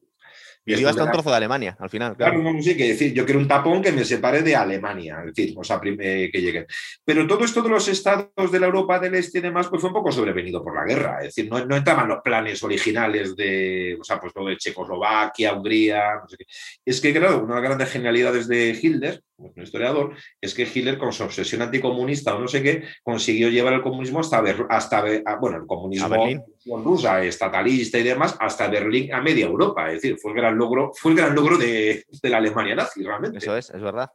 y 0.65 0.79
iba 0.79 0.91
hasta 0.91 1.03
un 1.03 1.11
trozo 1.11 1.29
de 1.29 1.35
Alemania, 1.35 1.75
al 1.77 1.89
final. 1.89 2.15
Claro, 2.15 2.41
no, 2.41 2.61
sí, 2.61 2.77
que 2.77 2.87
decir, 2.87 3.13
yo 3.13 3.25
quiero 3.25 3.39
un 3.39 3.47
tapón 3.47 3.81
que 3.81 3.91
me 3.91 4.05
separe 4.05 4.41
de 4.41 4.55
Alemania, 4.55 5.17
es 5.19 5.35
decir, 5.35 5.53
o 5.57 5.63
sea, 5.63 5.79
que 5.81 6.29
llegue. 6.33 6.65
Pero 7.03 7.27
todo 7.27 7.43
esto 7.43 7.61
de 7.61 7.69
los 7.69 7.87
estados 7.89 8.51
de 8.51 8.59
la 8.59 8.67
Europa 8.67 8.97
del 8.97 9.15
Este 9.15 9.39
y 9.39 9.41
demás, 9.41 9.67
pues 9.67 9.81
fue 9.81 9.89
un 9.89 9.95
poco 9.95 10.11
sobrevenido 10.11 10.63
por 10.63 10.75
la 10.75 10.85
guerra, 10.85 11.17
es 11.19 11.35
decir, 11.35 11.51
no, 11.51 11.65
no 11.65 11.75
entraban 11.75 12.07
los 12.07 12.21
planes 12.21 12.63
originales 12.63 13.35
de, 13.35 13.97
o 13.99 14.03
sea, 14.03 14.19
pues 14.21 14.33
todo 14.33 14.47
de 14.47 14.57
Checoslovaquia, 14.57 15.53
Hungría, 15.53 16.15
no 16.21 16.29
sé 16.29 16.37
qué. 16.37 16.45
Es 16.85 17.01
que, 17.01 17.13
claro, 17.13 17.43
una 17.43 17.55
de 17.55 17.61
las 17.61 17.69
grandes 17.69 17.89
genialidades 17.89 18.47
de 18.47 18.79
Hitler, 18.81 19.21
un 19.37 19.63
historiador, 19.63 20.15
es 20.39 20.53
que 20.53 20.63
Hitler, 20.63 20.97
con 20.97 21.11
su 21.11 21.23
obsesión 21.23 21.61
anticomunista 21.61 22.35
o 22.35 22.39
no 22.39 22.47
sé 22.47 22.61
qué, 22.61 22.83
consiguió 23.03 23.49
llevar 23.49 23.73
el 23.73 23.81
comunismo 23.81 24.19
hasta, 24.19 24.43
hasta 24.69 25.03
bueno, 25.39 25.57
el 25.57 25.65
comunismo 25.65 26.77
rusa, 26.83 27.23
estatalista 27.23 27.97
y 27.97 28.03
demás, 28.03 28.35
hasta 28.39 28.67
Berlín, 28.67 29.13
a 29.13 29.21
media 29.21 29.45
Europa, 29.45 29.87
es 29.87 30.01
decir, 30.01 30.17
fue 30.21 30.31
el 30.31 30.37
gran 30.37 30.57
logro, 30.57 30.91
fue 30.95 31.11
el 31.11 31.17
gran 31.17 31.35
logro 31.35 31.57
de, 31.57 32.05
la 32.23 32.37
Alemania 32.37 32.75
nazi, 32.75 33.03
realmente. 33.03 33.39
Eso 33.39 33.57
es, 33.57 33.69
es 33.69 33.81
verdad. 33.81 34.11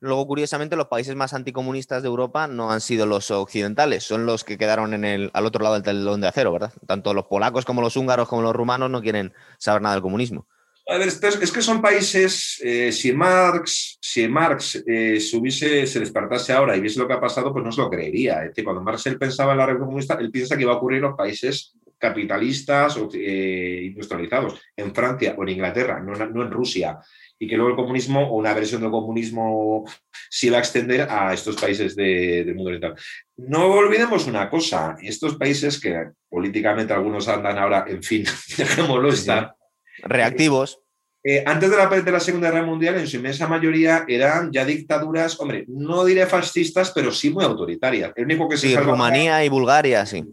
Luego, 0.00 0.26
curiosamente, 0.26 0.76
los 0.76 0.86
países 0.86 1.16
más 1.16 1.34
anticomunistas 1.34 2.02
de 2.02 2.08
Europa 2.08 2.46
no 2.46 2.70
han 2.70 2.80
sido 2.80 3.04
los 3.06 3.30
occidentales, 3.30 4.04
son 4.04 4.24
los 4.24 4.44
que 4.44 4.58
quedaron 4.58 4.94
en 4.94 5.04
el, 5.04 5.30
al 5.34 5.44
otro 5.44 5.62
lado 5.62 5.74
del 5.74 5.82
telón 5.82 6.20
de 6.20 6.28
acero, 6.28 6.52
¿verdad? 6.52 6.72
Tanto 6.86 7.14
los 7.14 7.26
polacos 7.26 7.64
como 7.64 7.80
los 7.80 7.96
húngaros 7.96 8.28
como 8.28 8.42
los 8.42 8.54
rumanos 8.54 8.90
no 8.90 9.02
quieren 9.02 9.32
saber 9.58 9.82
nada 9.82 9.96
del 9.96 10.02
comunismo. 10.02 10.46
Es 10.86 11.52
que 11.52 11.62
son 11.62 11.82
países, 11.82 12.60
eh, 12.62 12.92
si 12.92 13.12
Marx, 13.12 13.98
si 14.00 14.28
Marx 14.28 14.84
eh, 14.86 15.18
se, 15.18 15.36
hubiese, 15.36 15.84
se 15.86 15.98
despertase 15.98 16.52
ahora 16.52 16.76
y 16.76 16.80
viese 16.80 17.00
lo 17.00 17.08
que 17.08 17.14
ha 17.14 17.20
pasado, 17.20 17.52
pues 17.52 17.64
no 17.64 17.72
se 17.72 17.80
lo 17.80 17.90
creería. 17.90 18.44
Es 18.44 18.62
cuando 18.62 18.82
Marx 18.82 19.06
él 19.06 19.18
pensaba 19.18 19.52
en 19.52 19.58
la 19.58 19.66
revolución 19.66 19.88
comunista, 19.88 20.14
él 20.14 20.30
piensa 20.30 20.56
que 20.56 20.64
va 20.64 20.74
a 20.74 20.76
ocurrir 20.76 20.98
en 20.98 21.04
los 21.04 21.16
países 21.16 21.74
capitalistas 21.98 22.96
o 22.98 23.08
eh, 23.14 23.82
industrializados, 23.86 24.60
en 24.76 24.94
Francia 24.94 25.34
o 25.36 25.42
en 25.42 25.48
Inglaterra, 25.48 26.00
no, 26.00 26.14
en 26.14 26.50
Rusia, 26.50 26.98
y 27.38 27.48
que 27.48 27.56
luego 27.56 27.70
el 27.70 27.76
comunismo 27.76 28.28
o 28.28 28.36
una 28.36 28.54
versión 28.54 28.82
del 28.82 28.90
comunismo 28.90 29.84
se 30.30 30.48
iba 30.48 30.58
a 30.58 30.60
extender 30.60 31.08
a 31.10 31.32
estos 31.32 31.56
países 31.56 31.96
del 31.96 32.54
mundo 32.54 32.68
oriental. 32.68 32.94
No 33.38 33.66
olvidemos 33.72 34.26
una 34.26 34.48
cosa, 34.48 34.96
estos 35.02 35.36
países 35.36 35.80
que 35.80 36.10
políticamente 36.28 36.92
algunos 36.92 37.26
andan 37.28 37.58
ahora, 37.58 37.86
en 37.88 38.02
fin, 38.02 38.24
dejémoslo 38.56 39.08
estar. 39.08 39.55
Reactivos. 40.02 40.80
Eh, 41.28 41.42
antes 41.44 41.68
de 41.68 41.76
la, 41.76 41.88
de 41.88 42.12
la, 42.12 42.20
Segunda 42.20 42.52
Guerra 42.52 42.64
Mundial, 42.64 42.94
en 42.98 43.08
su 43.08 43.16
inmensa 43.16 43.48
mayoría 43.48 44.04
eran 44.06 44.52
ya 44.52 44.64
dictaduras, 44.64 45.40
hombre, 45.40 45.64
no 45.66 46.04
diré 46.04 46.24
fascistas, 46.24 46.92
pero 46.92 47.10
sí 47.10 47.30
muy 47.30 47.44
autoritarias. 47.44 48.12
El 48.14 48.26
único 48.26 48.48
que 48.48 48.56
se 48.56 48.68
sí, 48.68 48.76
Rumanía 48.76 49.44
y 49.44 49.48
Bulgaria, 49.48 50.06
sí. 50.06 50.24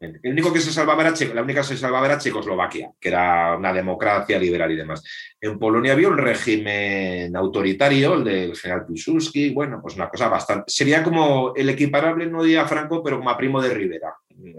El 0.00 0.32
único 0.32 0.50
que 0.50 0.62
se 0.62 0.72
salvaba 0.72 1.02
era 1.06 1.34
la 1.34 1.42
única 1.42 1.60
que 1.60 1.66
se 1.66 1.76
salvaba 1.76 2.06
era 2.06 2.16
Checoslovaquia, 2.16 2.92
que 2.98 3.10
era 3.10 3.58
una 3.58 3.74
democracia 3.74 4.38
liberal 4.38 4.72
y 4.72 4.76
demás. 4.76 5.04
En 5.38 5.58
Polonia 5.58 5.92
había 5.92 6.08
un 6.08 6.16
régimen 6.16 7.36
autoritario, 7.36 8.14
el 8.14 8.24
del 8.24 8.56
general 8.56 8.86
Piłsudski, 8.86 9.50
bueno, 9.50 9.80
pues 9.82 9.96
una 9.96 10.08
cosa 10.08 10.28
bastante. 10.28 10.72
Sería 10.72 11.02
como 11.02 11.52
el 11.56 11.68
equiparable, 11.68 12.24
no 12.24 12.42
diría 12.42 12.64
Franco, 12.64 13.02
pero 13.02 13.18
como 13.18 13.28
a 13.28 13.36
primo 13.36 13.60
de 13.60 13.74
Rivera. 13.74 14.14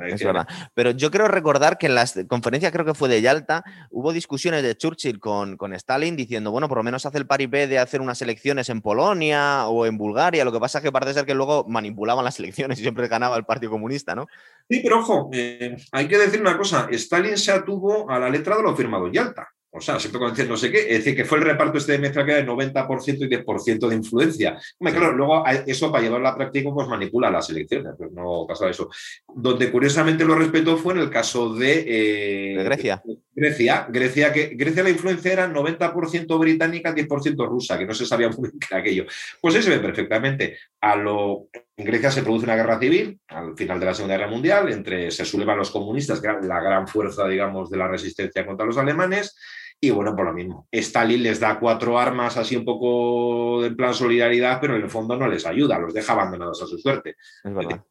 Es 0.08 0.24
verdad. 0.24 0.48
Pero 0.74 0.92
yo 0.92 1.10
creo 1.12 1.28
recordar 1.28 1.78
que 1.78 1.88
en 1.88 1.96
las 1.96 2.20
conferencias, 2.28 2.72
creo 2.72 2.86
que 2.86 2.94
fue 2.94 3.10
de 3.10 3.22
Yalta, 3.22 3.64
hubo 3.92 4.12
discusiones 4.12 4.64
de 4.64 4.76
Churchill 4.76 5.20
con, 5.20 5.58
con 5.58 5.74
Stalin 5.74 6.16
diciendo, 6.16 6.52
bueno, 6.52 6.68
por 6.68 6.78
lo 6.78 6.84
menos 6.84 7.06
hace 7.06 7.18
el 7.18 7.28
paripé 7.28 7.68
de 7.68 7.80
hacer 7.80 8.02
unas 8.02 8.22
elecciones 8.22 8.70
en 8.70 8.82
Polonia 8.82 9.68
o 9.68 9.86
en 9.86 9.98
Bulgaria. 9.98 10.44
Lo 10.44 10.52
que 10.52 10.60
pasa 10.60 10.80
es 10.80 10.84
que 10.84 10.92
parece 10.92 11.14
ser 11.14 11.26
que 11.26 11.34
luego 11.34 11.66
manipulaban 11.68 12.26
las 12.26 12.40
elecciones 12.40 12.80
y 12.80 12.82
siempre 12.82 13.08
ganaba 13.08 13.38
el 13.38 13.46
Partido 13.46 13.72
Comunista, 13.72 14.16
¿no? 14.16 14.28
Sí, 14.70 14.82
pero 14.84 15.00
ojo, 15.00 15.30
eh, 15.34 15.78
hay 15.92 16.08
que 16.08 16.18
decir 16.18 16.42
una 16.42 16.58
cosa: 16.58 16.88
Stalin 16.92 17.38
se 17.38 17.52
atuvo 17.52 18.10
a 18.10 18.20
la 18.20 18.30
letra 18.30 18.58
de 18.58 18.64
lo 18.64 18.76
firmado 18.76 19.08
en 19.08 19.14
Yalta. 19.14 19.50
O 19.72 19.80
sea, 19.80 20.00
siempre 20.00 20.20
con 20.20 20.32
decir 20.32 20.50
no 20.50 20.58
sé 20.58 20.72
qué, 20.72 20.80
es 20.80 21.00
decir, 21.00 21.16
que 21.16 21.26
fue 21.26 21.38
el 21.38 21.44
reparto 21.44 21.78
este 21.78 21.92
de 21.92 22.00
mezcla 22.00 22.26
que 22.26 22.34
de 22.34 22.46
90% 22.46 23.18
y 23.22 23.30
10% 23.30 23.88
de 23.88 23.96
influencia. 23.96 24.60
Claro, 24.80 25.12
luego 25.14 25.44
eso 25.46 25.92
para 25.92 26.04
llevarlo 26.04 26.28
a 26.28 26.32
la 26.32 26.38
práctica 26.38 26.72
pues 26.74 26.88
manipula 26.88 27.30
las 27.30 27.50
elecciones, 27.52 27.94
pues 27.98 28.12
no 28.12 28.46
pasa 28.48 28.70
eso. 28.70 28.90
Donde 29.28 29.72
curiosamente 29.72 30.26
lo 30.26 30.36
respetó 30.36 30.76
fue 30.78 30.94
en 30.94 31.02
el 31.02 31.10
caso 31.10 31.54
de, 31.54 31.86
eh, 31.88 32.64
Grecia. 32.64 33.02
Grecia, 33.32 33.88
Grecia, 33.90 34.34
que 34.34 34.48
Grecia 34.56 34.84
la 34.84 34.90
influencia 34.90 35.34
era 35.34 35.48
90% 35.48 36.40
británica, 36.40 36.94
10% 36.94 37.48
rusa, 37.48 37.78
que 37.78 37.86
no 37.86 37.94
se 37.94 38.06
sabía 38.06 38.30
muy 38.38 38.50
bien 38.50 38.60
era 38.70 38.80
aquello. 38.80 39.06
Pues 39.42 39.56
ahí 39.56 39.64
se 39.64 39.70
ve 39.70 39.80
perfectamente. 39.80 40.58
A 40.82 40.96
lo, 40.96 41.48
en 41.78 41.86
Grecia 41.86 42.12
se 42.12 42.24
produce 42.24 42.46
una 42.46 42.56
guerra 42.56 42.80
civil 42.80 43.20
al 43.28 43.56
final 43.56 43.80
de 43.80 43.86
la 43.86 43.94
Segunda 43.94 44.18
Guerra 44.18 44.32
Mundial, 44.32 44.72
entre 44.72 45.12
se 45.12 45.26
sulevan 45.26 45.58
los 45.58 45.72
comunistas, 45.72 46.22
la 46.22 46.62
gran 46.62 46.88
fuerza, 46.88 47.28
digamos, 47.28 47.70
de 47.70 47.78
la 47.78 47.88
resistencia 47.88 48.46
contra 48.46 48.66
los 48.66 48.78
alemanes, 48.78 49.36
y 49.82 49.92
bueno, 49.92 50.14
por 50.14 50.26
lo 50.26 50.34
mismo, 50.34 50.68
Stalin 50.72 51.24
les 51.24 51.40
da 51.40 51.58
cuatro 51.58 51.98
armas 51.98 52.36
así 52.36 52.56
un 52.56 52.66
poco 52.66 53.64
en 53.64 53.78
plan 53.78 53.94
solidaridad, 53.94 54.60
pero 54.60 54.76
en 54.76 54.84
el 54.84 54.90
fondo 54.90 55.16
no 55.16 55.28
les 55.28 55.46
ayuda, 55.46 55.80
los 55.80 55.94
deja 55.94 56.14
abandonados 56.14 56.62
a 56.62 56.68
su 56.68 56.78
suerte. 56.78 57.16
Es 57.44 57.54
verdad. 57.54 57.82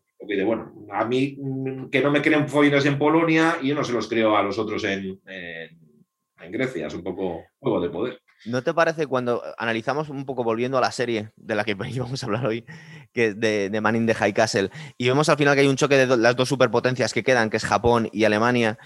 Bueno, 0.45 0.73
a 0.93 1.05
mí 1.05 1.37
mm, 1.41 1.91
que 1.91 2.03
no 2.03 2.11
me 2.11 2.23
creen 2.23 2.49
follines 2.49 2.85
en 2.87 2.99
Polonia 2.99 3.59
y 3.63 3.69
yo 3.69 3.75
no 3.75 3.85
se 3.85 3.93
los 3.93 4.09
creo 4.09 4.37
a 4.37 4.43
los 4.43 4.59
otros 4.59 4.85
en, 4.85 5.21
en, 5.27 6.53
Grecia, 6.53 6.87
es 6.87 6.95
un 6.95 7.03
poco 7.03 7.45
juego 7.59 7.81
de 7.81 7.91
poder. 7.91 8.21
¿No 8.47 8.63
te 8.63 8.73
parece 8.73 9.07
cuando 9.07 9.43
analizamos 9.59 10.09
un 10.09 10.25
poco, 10.25 10.45
volviendo 10.45 10.79
a 10.79 10.81
la 10.81 10.93
serie 10.93 11.33
de 11.37 11.55
la 11.55 11.65
que 11.65 11.77
íbamos 11.91 12.23
a 12.23 12.27
hablar 12.27 12.47
hoy, 12.47 12.65
que 13.13 13.35
de, 13.35 13.71
de 13.71 13.81
Manning 13.81 14.07
de 14.07 14.15
High 14.15 14.33
Castle, 14.33 14.71
y 14.97 15.09
vemos 15.09 15.29
al 15.29 15.37
final 15.37 15.55
que 15.55 15.63
hay 15.63 15.69
un 15.69 15.77
choque 15.77 15.97
de 15.97 16.17
las 16.17 16.37
dos 16.37 16.49
superpotencias 16.49 17.13
que 17.13 17.25
quedan, 17.25 17.51
que 17.51 17.57
es 17.57 17.65
Japón 17.65 18.09
y 18.13 18.25
Alemania, 18.25 18.79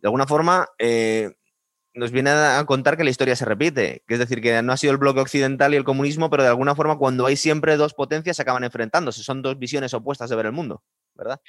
de 0.00 0.08
alguna 0.08 0.26
forma, 0.26 0.68
eh, 0.78 1.32
nos 1.96 2.12
viene 2.12 2.30
a 2.30 2.62
contar 2.66 2.96
que 2.96 3.04
la 3.04 3.10
historia 3.10 3.34
se 3.34 3.46
repite, 3.46 4.02
que 4.06 4.14
es 4.14 4.20
decir, 4.20 4.42
que 4.42 4.62
no 4.62 4.72
ha 4.72 4.76
sido 4.76 4.92
el 4.92 4.98
bloque 4.98 5.20
occidental 5.20 5.72
y 5.72 5.76
el 5.76 5.84
comunismo, 5.84 6.28
pero 6.28 6.42
de 6.42 6.50
alguna 6.50 6.74
forma 6.74 6.98
cuando 6.98 7.26
hay 7.26 7.36
siempre 7.36 7.76
dos 7.76 7.94
potencias 7.94 8.36
se 8.36 8.42
acaban 8.42 8.64
enfrentándose, 8.64 9.22
son 9.22 9.40
dos 9.42 9.58
visiones 9.58 9.94
opuestas 9.94 10.28
de 10.28 10.36
ver 10.36 10.46
el 10.46 10.52
mundo, 10.52 10.82
¿verdad? 11.14 11.40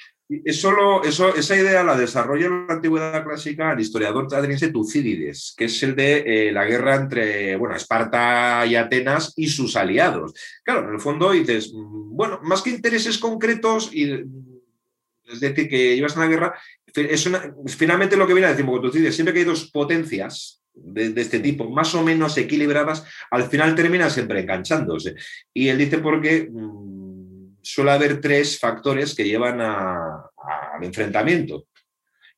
Eso, 0.44 1.02
eso, 1.04 1.34
esa 1.34 1.54
idea 1.54 1.84
la 1.84 1.96
desarrolla 1.96 2.46
en 2.46 2.66
la 2.66 2.74
antigüedad 2.74 3.24
clásica 3.24 3.72
el 3.72 3.80
historiador 3.80 4.26
ateniense 4.34 4.72
Tucídides, 4.72 5.54
que 5.56 5.66
es 5.66 5.82
el 5.82 5.94
de 5.94 6.48
eh, 6.48 6.52
la 6.52 6.64
guerra 6.64 6.96
entre 6.96 7.56
bueno, 7.56 7.76
Esparta 7.76 8.64
y 8.66 8.74
Atenas 8.74 9.34
y 9.36 9.48
sus 9.48 9.76
aliados. 9.76 10.32
Claro, 10.64 10.88
en 10.88 10.94
el 10.94 11.00
fondo 11.00 11.30
dices, 11.32 11.72
mm, 11.74 12.16
bueno, 12.16 12.40
más 12.42 12.62
que 12.62 12.70
intereses 12.70 13.18
concretos 13.18 13.90
y 13.92 14.24
es 15.32 15.40
decir, 15.40 15.68
que 15.68 15.96
llevas 15.96 16.16
una 16.16 16.26
guerra, 16.26 16.54
finalmente 17.66 18.16
lo 18.16 18.26
que 18.26 18.34
viene 18.34 18.48
a 18.48 18.54
decir 18.54 18.66
dices, 18.92 19.14
siempre 19.14 19.32
que 19.32 19.40
hay 19.40 19.44
dos 19.44 19.70
potencias 19.70 20.62
de, 20.74 21.12
este 21.20 21.40
tipo, 21.40 21.68
más 21.70 21.94
o 21.94 22.02
menos 22.02 22.36
equilibradas, 22.38 23.04
al 23.30 23.44
final 23.44 23.74
terminan 23.74 24.10
siempre 24.10 24.40
enganchándose. 24.40 25.14
Y 25.52 25.68
él 25.68 25.78
dice 25.78 25.98
porque 25.98 26.48
mm, 26.50 27.58
suele 27.62 27.90
haber 27.90 28.20
tres 28.20 28.58
factores 28.58 29.14
que 29.14 29.24
llevan 29.24 29.60
al 29.60 30.82
enfrentamiento. 30.82 31.66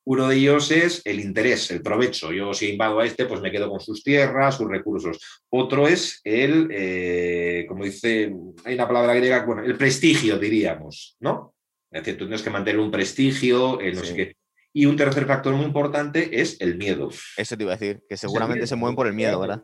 Uno 0.05 0.29
de 0.29 0.37
ellos 0.37 0.71
es 0.71 1.03
el 1.05 1.21
interés, 1.21 1.71
el 1.71 1.83
provecho. 1.83 2.33
Yo 2.33 2.55
si 2.55 2.71
invado 2.71 3.01
a 3.01 3.07
este, 3.07 3.27
pues 3.27 3.41
me 3.41 3.53
quedo 3.53 3.69
con 3.69 3.81
sus 3.81 4.03
tierras, 4.03 4.57
sus 4.57 4.69
recursos. 4.69 5.19
Otro 5.51 5.87
es 5.87 6.21
el, 6.25 6.69
eh, 6.73 7.67
como 7.69 7.85
dice, 7.85 8.33
hay 8.65 8.75
una 8.75 8.89
palabra 8.89 9.15
griega, 9.15 9.45
bueno, 9.45 9.63
el 9.63 9.77
prestigio, 9.77 10.39
diríamos, 10.39 11.17
¿no? 11.21 11.55
Es 11.91 12.03
decir, 12.03 12.19
tú 12.19 12.27
tienes 12.27 12.43
que 12.43 12.51
mantener 12.51 12.81
un 12.81 12.91
prestigio, 12.91 13.81
eh, 13.81 13.93
no 13.93 14.05
sé 14.05 14.15
qué. 14.15 14.37
Y 14.73 14.87
un 14.87 14.97
tercer 14.97 15.27
factor 15.27 15.53
muy 15.55 15.67
importante 15.67 16.41
es 16.41 16.61
el 16.61 16.77
miedo. 16.77 17.09
Eso 17.37 17.57
te 17.57 17.65
iba 17.65 17.73
a 17.73 17.77
decir, 17.77 18.05
que 18.09 18.17
seguramente 18.17 18.69
se 18.69 18.77
mueven 18.77 18.95
por 18.95 19.09
el 19.09 19.15
miedo, 19.15 19.41
¿verdad? 19.41 19.63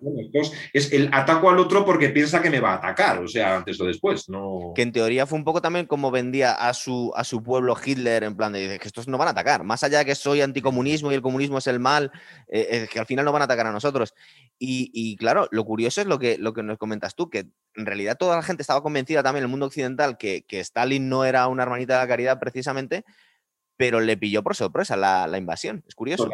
es 0.72 0.92
el 0.92 1.10
ataco 1.12 1.48
al 1.48 1.58
otro 1.60 1.84
porque 1.84 2.08
piensa 2.08 2.42
que 2.42 2.50
me 2.50 2.58
va 2.58 2.72
a 2.72 2.76
atacar, 2.76 3.18
o 3.20 3.28
sea, 3.28 3.56
antes 3.56 3.80
o 3.80 3.84
después. 3.84 4.28
No... 4.28 4.72
Que 4.74 4.82
en 4.82 4.90
teoría 4.90 5.24
fue 5.24 5.38
un 5.38 5.44
poco 5.44 5.62
también 5.62 5.86
como 5.86 6.10
vendía 6.10 6.52
a 6.52 6.74
su, 6.74 7.12
a 7.14 7.22
su 7.22 7.40
pueblo 7.42 7.76
Hitler, 7.82 8.24
en 8.24 8.36
plan 8.36 8.52
de 8.52 8.78
que 8.80 8.88
estos 8.88 9.06
no 9.06 9.16
van 9.16 9.28
a 9.28 9.30
atacar. 9.30 9.62
Más 9.62 9.84
allá 9.84 9.98
de 9.98 10.06
que 10.06 10.14
soy 10.16 10.40
anticomunismo 10.40 11.12
y 11.12 11.14
el 11.14 11.22
comunismo 11.22 11.58
es 11.58 11.68
el 11.68 11.78
mal, 11.78 12.10
eh, 12.48 12.66
es 12.70 12.90
que 12.90 12.98
al 12.98 13.06
final 13.06 13.24
no 13.24 13.32
van 13.32 13.42
a 13.42 13.44
atacar 13.44 13.66
a 13.66 13.72
nosotros. 13.72 14.12
Y, 14.58 15.16
claro, 15.16 15.48
lo 15.50 15.64
curioso 15.64 16.00
es 16.00 16.06
lo 16.06 16.18
que, 16.18 16.38
lo 16.38 16.52
que 16.54 16.62
nos 16.62 16.78
comentas 16.78 17.14
tú, 17.14 17.28
que 17.28 17.46
en 17.74 17.86
realidad 17.86 18.16
toda 18.18 18.36
la 18.36 18.42
gente 18.42 18.62
estaba 18.62 18.82
convencida 18.82 19.22
también 19.22 19.42
en 19.42 19.44
el 19.44 19.50
mundo 19.50 19.66
occidental 19.66 20.16
que, 20.16 20.46
que 20.48 20.60
Stalin 20.60 21.08
no 21.08 21.26
era 21.26 21.46
una 21.46 21.62
hermanita 21.62 21.94
de 21.94 22.00
la 22.00 22.08
caridad 22.08 22.40
precisamente, 22.40 23.04
pero 23.76 24.00
le 24.00 24.16
pilló 24.16 24.42
por 24.42 24.56
sorpresa 24.56 24.96
la, 24.96 25.38
invasión. 25.38 25.84
Es 25.86 25.94
curioso. 25.94 26.30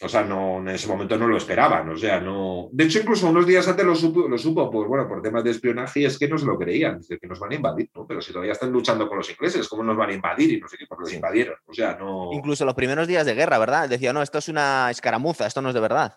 O 0.00 0.08
sea, 0.08 0.22
no, 0.22 0.58
en 0.58 0.68
ese 0.68 0.86
momento 0.86 1.18
no 1.18 1.26
lo 1.26 1.36
esperaban. 1.36 1.88
O 1.88 1.96
sea, 1.96 2.20
no. 2.20 2.68
De 2.70 2.84
hecho, 2.84 3.00
incluso 3.00 3.28
unos 3.28 3.46
días 3.46 3.66
antes 3.66 3.84
lo 3.84 3.96
supo, 3.96 4.28
lo 4.28 4.38
supo 4.38 4.70
pues 4.70 4.86
bueno, 4.86 5.08
por 5.08 5.20
temas 5.20 5.42
de 5.42 5.50
espionaje, 5.50 6.00
y 6.00 6.04
es 6.04 6.16
que 6.18 6.28
no 6.28 6.38
se 6.38 6.46
lo 6.46 6.56
creían, 6.56 7.00
que 7.08 7.26
nos 7.26 7.40
van 7.40 7.52
a 7.52 7.54
invadir, 7.56 7.90
¿no? 7.94 8.06
Pero 8.06 8.20
si 8.20 8.32
todavía 8.32 8.52
están 8.52 8.70
luchando 8.70 9.08
con 9.08 9.18
los 9.18 9.28
ingleses, 9.28 9.68
¿cómo 9.68 9.82
nos 9.82 9.96
van 9.96 10.10
a 10.10 10.14
invadir? 10.14 10.52
Y 10.52 10.60
no 10.60 10.68
sé 10.68 10.78
qué, 10.78 10.86
pues 10.86 11.00
los 11.00 11.12
invadieron. 11.12 11.56
O 11.66 11.74
sea, 11.74 11.96
no. 11.96 12.30
Incluso 12.32 12.64
los 12.64 12.74
primeros 12.74 13.08
días 13.08 13.26
de 13.26 13.34
guerra, 13.34 13.58
¿verdad? 13.58 13.88
Decía, 13.88 14.12
no, 14.12 14.22
esto 14.22 14.38
es 14.38 14.48
una 14.48 14.88
escaramuza, 14.90 15.46
esto 15.46 15.62
no 15.62 15.70
es 15.70 15.74
de 15.74 15.80
verdad. 15.80 16.16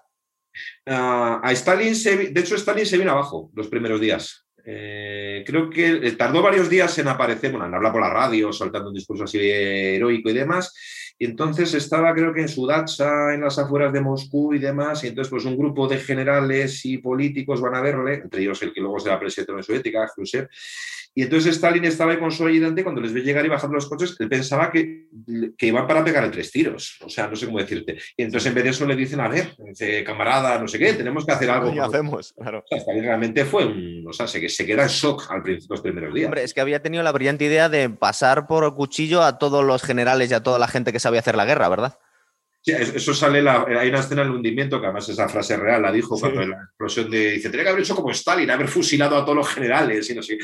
a 0.85 1.51
Stalin 1.51 1.95
se, 1.95 2.29
de 2.29 2.39
hecho, 2.39 2.55
Stalin 2.55 2.85
se 2.85 2.99
vino 2.99 3.11
abajo 3.11 3.49
los 3.55 3.67
primeros 3.67 3.99
días. 3.99 4.45
Eh, 4.65 5.43
creo 5.45 5.69
que 5.69 6.11
tardó 6.11 6.41
varios 6.41 6.69
días 6.69 6.97
en 6.99 7.07
aparecer, 7.07 7.51
bueno, 7.51 7.65
en 7.65 7.73
hablar 7.73 7.91
por 7.91 8.01
la 8.01 8.09
radio, 8.09 8.53
soltando 8.53 8.89
un 8.89 8.95
discurso 8.95 9.23
así 9.23 9.39
heroico 9.41 10.29
y 10.29 10.33
demás. 10.33 10.73
Y 11.17 11.25
entonces 11.25 11.73
estaba, 11.75 12.13
creo 12.15 12.33
que 12.33 12.41
en 12.41 12.49
Sudacha, 12.49 13.33
en 13.33 13.41
las 13.41 13.59
afueras 13.59 13.93
de 13.93 14.01
Moscú 14.01 14.53
y 14.55 14.59
demás. 14.59 15.03
Y 15.03 15.07
entonces, 15.07 15.29
pues 15.29 15.45
un 15.45 15.55
grupo 15.55 15.87
de 15.87 15.99
generales 15.99 16.83
y 16.85 16.97
políticos 16.97 17.61
van 17.61 17.75
a 17.75 17.81
verle, 17.81 18.15
entre 18.15 18.41
ellos 18.41 18.61
el 18.63 18.73
que 18.73 18.81
luego 18.81 18.99
será 18.99 19.19
presidente 19.19 19.51
de 19.51 19.57
la 19.57 19.63
Soviética, 19.63 20.11
Khrushchev. 20.15 20.49
Y 21.13 21.23
entonces 21.23 21.55
Stalin 21.55 21.83
estaba 21.83 22.13
ahí 22.13 22.19
con 22.19 22.31
su 22.31 22.45
ayudante, 22.45 22.83
cuando 22.83 23.01
les 23.01 23.11
ve 23.11 23.21
llegar 23.21 23.45
y 23.45 23.49
bajando 23.49 23.75
los 23.75 23.89
coches, 23.89 24.15
él 24.19 24.29
pensaba 24.29 24.71
que, 24.71 25.07
que 25.57 25.67
iban 25.67 25.85
para 25.85 26.03
pegarle 26.03 26.29
tres 26.29 26.51
tiros. 26.51 26.99
O 27.03 27.09
sea, 27.09 27.27
no 27.27 27.35
sé 27.35 27.47
cómo 27.47 27.59
decirte. 27.59 27.97
Y 28.15 28.23
entonces 28.23 28.47
en 28.47 28.55
vez 28.55 28.63
de 28.63 28.69
eso 28.69 28.85
le 28.85 28.95
dicen, 28.95 29.19
a 29.19 29.27
ver, 29.27 29.53
camarada, 30.05 30.57
no 30.59 30.67
sé 30.67 30.79
qué, 30.79 30.93
tenemos 30.93 31.25
que 31.25 31.33
hacer 31.33 31.49
algo. 31.49 31.73
¿Qué 31.73 31.81
hacemos? 31.81 32.33
Claro. 32.33 32.59
O 32.59 32.67
sea, 32.67 32.77
Stalin 32.77 33.03
realmente 33.03 33.43
fue 33.43 33.65
un. 33.65 34.05
O 34.07 34.13
sea, 34.13 34.25
se, 34.27 34.47
se 34.47 34.65
queda 34.65 34.83
en 34.83 34.89
shock 34.89 35.29
al 35.29 35.43
principio, 35.43 35.73
los 35.75 35.81
primeros 35.81 36.13
días. 36.13 36.25
Hombre, 36.25 36.43
es 36.43 36.53
que 36.53 36.61
había 36.61 36.81
tenido 36.81 37.03
la 37.03 37.11
brillante 37.11 37.45
idea 37.45 37.67
de 37.67 37.89
pasar 37.89 38.47
por 38.47 38.63
el 38.63 38.73
cuchillo 38.73 39.21
a 39.21 39.37
todos 39.37 39.65
los 39.65 39.83
generales 39.83 40.31
y 40.31 40.33
a 40.33 40.43
toda 40.43 40.59
la 40.59 40.67
gente 40.67 40.93
que 40.93 40.99
sabía 40.99 41.19
hacer 41.19 41.35
la 41.35 41.45
guerra, 41.45 41.67
¿verdad? 41.67 41.97
Sí, 42.63 42.73
eso 42.73 43.13
sale, 43.15 43.41
la, 43.41 43.65
hay 43.67 43.89
una 43.89 44.01
escena 44.01 44.21
del 44.21 44.29
hundimiento, 44.29 44.79
que 44.79 44.85
además 44.85 45.09
esa 45.09 45.27
frase 45.27 45.57
real 45.57 45.81
la 45.81 45.91
dijo 45.91 46.19
cuando 46.19 46.45
la 46.45 46.57
explosión 46.57 47.09
de, 47.09 47.31
dice, 47.31 47.49
tenía 47.49 47.63
que 47.63 47.69
haber 47.71 47.81
hecho 47.81 47.95
como 47.95 48.11
Stalin, 48.11 48.51
haber 48.51 48.67
fusilado 48.67 49.17
a 49.17 49.25
todos 49.25 49.35
los 49.35 49.49
generales 49.49 50.07
y 50.11 50.13
no 50.13 50.21
sé. 50.21 50.37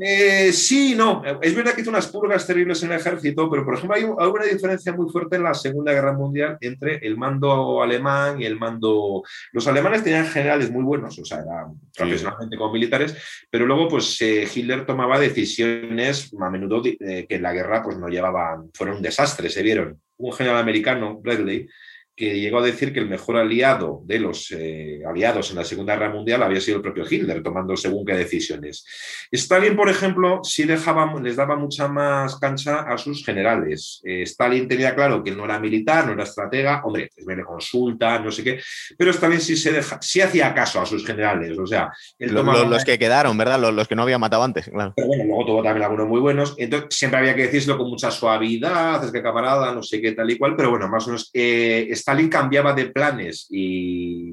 Eh, 0.00 0.50
sí, 0.50 0.94
no, 0.96 1.22
es 1.42 1.54
verdad 1.54 1.74
que 1.74 1.82
hizo 1.82 1.90
unas 1.90 2.06
purgas 2.08 2.46
terribles 2.46 2.82
en 2.82 2.90
el 2.90 2.98
ejército, 2.98 3.50
pero 3.50 3.66
por 3.66 3.74
ejemplo 3.74 3.96
hay, 3.96 4.04
una 4.04 4.44
diferencia 4.46 4.94
muy 4.94 5.10
fuerte 5.10 5.36
en 5.36 5.42
la 5.42 5.52
Segunda 5.52 5.92
Guerra 5.92 6.14
Mundial 6.14 6.56
entre 6.58 7.06
el 7.06 7.18
mando 7.18 7.82
alemán 7.82 8.40
y 8.40 8.46
el 8.46 8.58
mando... 8.58 9.22
Los 9.52 9.66
alemanes 9.68 10.02
tenían 10.02 10.26
generales 10.26 10.70
muy 10.70 10.84
buenos, 10.84 11.18
o 11.18 11.24
sea, 11.24 11.40
eran 11.40 11.78
profesionalmente 11.94 12.56
como 12.56 12.72
militares, 12.72 13.14
pero 13.50 13.66
luego 13.66 13.88
pues 13.88 14.18
eh, 14.22 14.48
Hitler 14.52 14.86
tomaba 14.86 15.20
decisiones 15.20 16.34
a 16.40 16.48
menudo 16.48 16.82
eh, 16.82 17.26
que 17.28 17.34
en 17.34 17.42
la 17.42 17.52
guerra 17.52 17.82
pues 17.82 17.98
no 17.98 18.08
llevaban, 18.08 18.70
fueron 18.72 18.96
un 18.96 19.02
desastre, 19.02 19.50
se 19.50 19.62
vieron 19.62 20.00
un 20.18 20.32
general 20.32 20.58
americano, 20.58 21.18
Bradley, 21.20 21.68
que 22.16 22.40
llegó 22.40 22.60
a 22.60 22.62
decir 22.62 22.94
que 22.94 23.00
el 23.00 23.08
mejor 23.08 23.36
aliado 23.36 24.00
de 24.04 24.18
los 24.18 24.50
eh, 24.50 25.02
aliados 25.06 25.50
en 25.50 25.56
la 25.56 25.64
Segunda 25.64 25.94
Guerra 25.94 26.14
Mundial 26.14 26.42
había 26.42 26.62
sido 26.62 26.78
el 26.78 26.82
propio 26.82 27.04
Hitler, 27.08 27.42
tomando 27.42 27.76
según 27.76 28.06
qué 28.06 28.14
decisiones. 28.14 28.86
Stalin, 29.30 29.76
por 29.76 29.90
ejemplo, 29.90 30.40
sí 30.42 30.64
dejaba, 30.64 31.12
les 31.20 31.36
daba 31.36 31.56
mucha 31.56 31.88
más 31.88 32.36
cancha 32.36 32.80
a 32.80 32.96
sus 32.96 33.22
generales. 33.22 34.00
Eh, 34.02 34.22
Stalin 34.22 34.66
tenía 34.66 34.94
claro 34.94 35.22
que 35.22 35.28
él 35.30 35.36
no 35.36 35.44
era 35.44 35.60
militar, 35.60 36.06
no 36.06 36.14
era 36.14 36.24
estratega, 36.24 36.80
hombre, 36.84 37.10
me 37.26 37.36
le 37.36 37.44
consulta, 37.44 38.18
no 38.18 38.30
sé 38.32 38.42
qué, 38.42 38.60
pero 38.96 39.10
Stalin 39.10 39.40
sí, 39.40 39.54
se 39.54 39.72
deja, 39.72 39.98
sí 40.00 40.22
hacía 40.22 40.54
caso 40.54 40.80
a 40.80 40.86
sus 40.86 41.04
generales, 41.04 41.58
o 41.58 41.66
sea... 41.66 41.90
Los, 42.18 42.84
que 42.84 42.98
quedaron, 42.98 43.36
¿verdad? 43.36 43.60
Los, 43.60 43.88
que 43.88 43.94
no 43.94 44.02
había 44.02 44.18
matado 44.18 44.42
antes, 44.42 44.70
claro. 44.70 44.94
Pero 44.96 45.08
bueno, 45.08 45.24
luego 45.24 45.44
tuvo 45.44 45.62
también 45.62 45.84
algunos 45.84 46.08
muy 46.08 46.20
buenos, 46.20 46.54
entonces 46.56 46.96
siempre 46.96 47.20
había 47.20 47.34
que 47.34 47.42
decirlo 47.42 47.76
con 47.76 47.90
mucha 47.90 48.10
suavidad, 48.10 49.04
es 49.04 49.12
que 49.12 49.22
camarada, 49.22 49.74
no 49.74 49.82
sé 49.82 50.00
qué, 50.00 50.12
tal 50.12 50.30
y 50.30 50.38
cual, 50.38 50.54
pero 50.56 50.70
bueno, 50.70 50.88
más 50.88 51.04
o 51.04 51.08
menos... 51.08 51.30
Eh, 51.34 51.86
Stalin 52.06 52.28
cambiaba 52.28 52.72
de 52.72 52.86
planes 52.86 53.48
y, 53.50 54.32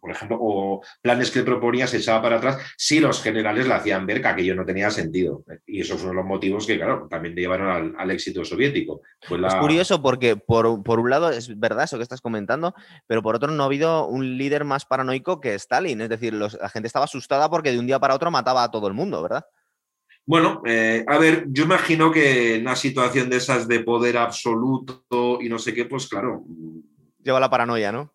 por 0.00 0.10
ejemplo, 0.10 0.38
o 0.40 0.80
planes 1.02 1.30
que 1.30 1.42
proponía 1.42 1.86
se 1.86 1.98
echaba 1.98 2.22
para 2.22 2.36
atrás, 2.36 2.56
si 2.78 3.00
los 3.00 3.22
generales 3.22 3.68
le 3.68 3.74
hacían 3.74 4.06
ver 4.06 4.22
que 4.22 4.28
aquello 4.28 4.54
no 4.54 4.64
tenía 4.64 4.90
sentido. 4.90 5.44
Y 5.66 5.82
esos 5.82 5.98
fueron 5.98 6.16
los 6.16 6.24
motivos 6.24 6.66
que, 6.66 6.78
claro, 6.78 7.08
también 7.10 7.34
llevaron 7.34 7.94
al, 7.98 8.10
éxito 8.10 8.46
soviético. 8.46 9.02
Es 9.20 9.54
curioso 9.56 10.00
porque, 10.00 10.36
por, 10.36 10.66
un 10.66 11.10
lado, 11.10 11.28
es 11.28 11.58
verdad 11.60 11.84
eso 11.84 11.98
que 11.98 12.02
estás 12.02 12.22
comentando, 12.22 12.74
pero 13.06 13.22
por 13.22 13.36
otro 13.36 13.52
no 13.52 13.62
ha 13.62 13.66
habido 13.66 14.06
un 14.06 14.38
líder 14.38 14.64
más 14.64 14.86
paranoico 14.86 15.38
que 15.38 15.54
Stalin. 15.54 16.00
Es 16.00 16.08
decir, 16.08 16.32
la 16.32 16.48
gente 16.70 16.86
estaba 16.86 17.04
asustada 17.04 17.50
porque 17.50 17.72
de 17.72 17.78
un 17.78 17.86
día 17.86 18.00
para 18.00 18.14
otro 18.14 18.30
mataba 18.30 18.64
a 18.64 18.70
todo 18.70 18.88
el 18.88 18.94
mundo, 18.94 19.22
¿verdad? 19.22 19.44
Bueno, 20.24 20.62
eh, 20.64 21.04
a 21.06 21.18
ver, 21.18 21.46
yo 21.48 21.64
imagino 21.64 22.12
que 22.12 22.54
en 22.54 22.62
una 22.62 22.76
situación 22.76 23.28
de 23.28 23.36
esas 23.36 23.66
de 23.66 23.80
poder 23.80 24.16
absoluto 24.16 25.04
y 25.40 25.48
no 25.48 25.58
sé 25.58 25.74
qué, 25.74 25.84
pues 25.84 26.08
claro. 26.08 26.44
Lleva 27.22 27.40
la 27.40 27.50
paranoia, 27.50 27.92
¿no? 27.92 28.12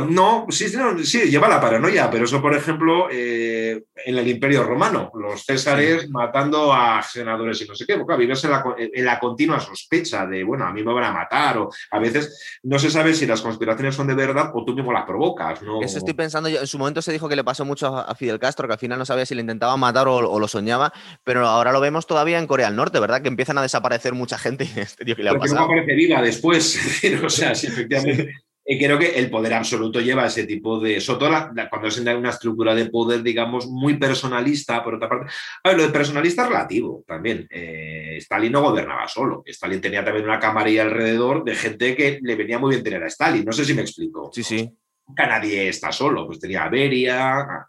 No, 0.00 0.46
sí, 0.48 0.68
sí, 1.04 1.20
lleva 1.30 1.48
la 1.48 1.60
paranoia, 1.60 2.10
pero 2.10 2.24
eso, 2.24 2.40
por 2.40 2.54
ejemplo, 2.54 3.08
eh, 3.10 3.84
en 3.94 4.16
el 4.16 4.26
Imperio 4.26 4.64
Romano, 4.64 5.10
los 5.14 5.44
césares 5.44 6.08
matando 6.08 6.72
a 6.72 7.02
senadores 7.02 7.60
y 7.60 7.66
no 7.66 7.74
sé 7.74 7.84
qué, 7.86 7.98
porque 7.98 8.16
vives 8.16 8.42
en 8.44 8.50
la, 8.52 8.64
en 8.78 9.04
la, 9.04 9.18
continua 9.18 9.60
sospecha 9.60 10.26
de, 10.26 10.44
bueno, 10.44 10.64
a 10.64 10.72
mí 10.72 10.82
me 10.82 10.94
van 10.94 11.04
a 11.04 11.12
matar, 11.12 11.58
o 11.58 11.70
a 11.90 11.98
veces 11.98 12.60
no 12.62 12.78
se 12.78 12.90
sabe 12.90 13.12
si 13.12 13.26
las 13.26 13.42
conspiraciones 13.42 13.94
son 13.94 14.06
de 14.06 14.14
verdad 14.14 14.50
o 14.54 14.64
tú 14.64 14.74
mismo 14.74 14.92
las 14.92 15.04
provocas. 15.04 15.60
¿no? 15.60 15.82
Eso 15.82 15.98
estoy 15.98 16.14
pensando 16.14 16.48
yo. 16.48 16.60
En 16.60 16.66
su 16.66 16.78
momento 16.78 17.02
se 17.02 17.12
dijo 17.12 17.28
que 17.28 17.36
le 17.36 17.44
pasó 17.44 17.66
mucho 17.66 17.94
a 17.98 18.14
Fidel 18.14 18.38
Castro, 18.38 18.66
que 18.66 18.72
al 18.72 18.80
final 18.80 18.98
no 18.98 19.04
sabía 19.04 19.26
si 19.26 19.34
le 19.34 19.42
intentaba 19.42 19.76
matar 19.76 20.08
o, 20.08 20.38
lo 20.38 20.48
soñaba, 20.48 20.92
pero 21.22 21.46
ahora 21.46 21.70
lo 21.70 21.80
vemos 21.80 22.06
todavía 22.06 22.38
en 22.38 22.46
Corea 22.46 22.68
del 22.68 22.76
Norte, 22.76 22.98
¿verdad? 22.98 23.20
Que 23.20 23.28
empiezan 23.28 23.58
a 23.58 23.62
desaparecer 23.62 24.14
mucha 24.14 24.38
gente 24.38 24.64
y 24.64 24.72
este 24.80 25.04
tío 25.04 25.16
que 25.16 25.22
le 25.22 25.30
ha 25.30 25.34
pasado. 25.34 25.60
no 25.60 25.66
aparece 25.66 25.92
viva 25.92 26.22
después, 26.22 26.80
o 27.24 27.28
sea, 27.28 27.54
si 27.54 27.66
efectivamente. 27.66 28.34
Y 28.64 28.78
creo 28.78 28.96
que 28.96 29.18
el 29.18 29.28
poder 29.28 29.54
absoluto 29.54 30.00
lleva 30.00 30.26
ese 30.26 30.44
tipo 30.44 30.78
de. 30.78 31.00
Sobre 31.00 31.18
todo 31.18 31.68
cuando 31.68 31.88
es 31.88 31.98
una 31.98 32.30
estructura 32.30 32.74
de 32.74 32.86
poder, 32.86 33.22
digamos, 33.22 33.66
muy 33.66 33.96
personalista, 33.96 34.84
por 34.84 34.94
otra 34.94 35.08
parte. 35.08 35.32
A 35.64 35.68
ver, 35.70 35.78
lo 35.78 35.86
de 35.86 35.92
personalista 35.92 36.42
es 36.42 36.48
relativo 36.48 37.04
también. 37.06 37.46
Eh, 37.50 38.16
Stalin 38.18 38.52
no 38.52 38.62
gobernaba 38.62 39.08
solo. 39.08 39.42
Stalin 39.46 39.80
tenía 39.80 40.04
también 40.04 40.26
una 40.26 40.38
camarilla 40.38 40.82
alrededor 40.82 41.42
de 41.42 41.56
gente 41.56 41.96
que 41.96 42.20
le 42.22 42.36
venía 42.36 42.60
muy 42.60 42.70
bien 42.70 42.84
tener 42.84 43.02
a 43.02 43.08
Stalin. 43.08 43.44
No 43.44 43.52
sé 43.52 43.64
si 43.64 43.74
me 43.74 43.82
explico. 43.82 44.30
Sí, 44.32 44.44
sí. 44.44 44.70
Nunca 45.08 45.26
nadie 45.26 45.68
está 45.68 45.90
solo. 45.90 46.26
Pues 46.26 46.38
tenía 46.38 46.62
a 46.62 46.68
Beria. 46.68 47.66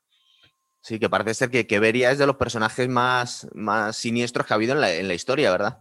Sí, 0.79 0.99
que 0.99 1.09
parece 1.09 1.33
ser 1.33 1.49
que, 1.49 1.65
que 1.65 1.79
Beria 1.79 2.11
es 2.11 2.19
de 2.19 2.27
los 2.27 2.35
personajes 2.35 2.87
más, 2.87 3.47
más 3.55 3.97
siniestros 3.97 4.45
que 4.45 4.53
ha 4.53 4.55
habido 4.55 4.73
en 4.73 4.81
la, 4.81 4.93
en 4.93 5.07
la 5.07 5.15
historia, 5.15 5.49
¿verdad? 5.49 5.79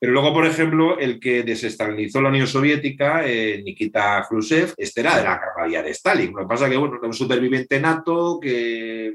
Pero 0.00 0.12
luego, 0.12 0.32
por 0.32 0.46
ejemplo, 0.46 0.98
el 0.98 1.18
que 1.18 1.42
desestabilizó 1.42 2.20
la 2.20 2.28
Unión 2.28 2.46
Soviética, 2.46 3.26
eh, 3.26 3.60
Nikita 3.64 4.24
Khrushchev, 4.28 4.74
este 4.76 5.00
era 5.00 5.16
de 5.16 5.24
la 5.24 5.40
caballería 5.40 5.82
de 5.82 5.90
Stalin. 5.90 6.32
Lo 6.32 6.42
que 6.42 6.46
pasa 6.46 6.66
es 6.66 6.70
que, 6.70 6.76
bueno, 6.76 6.96
era 6.96 7.06
un 7.06 7.14
superviviente 7.14 7.80
nato 7.80 8.38
que 8.40 9.14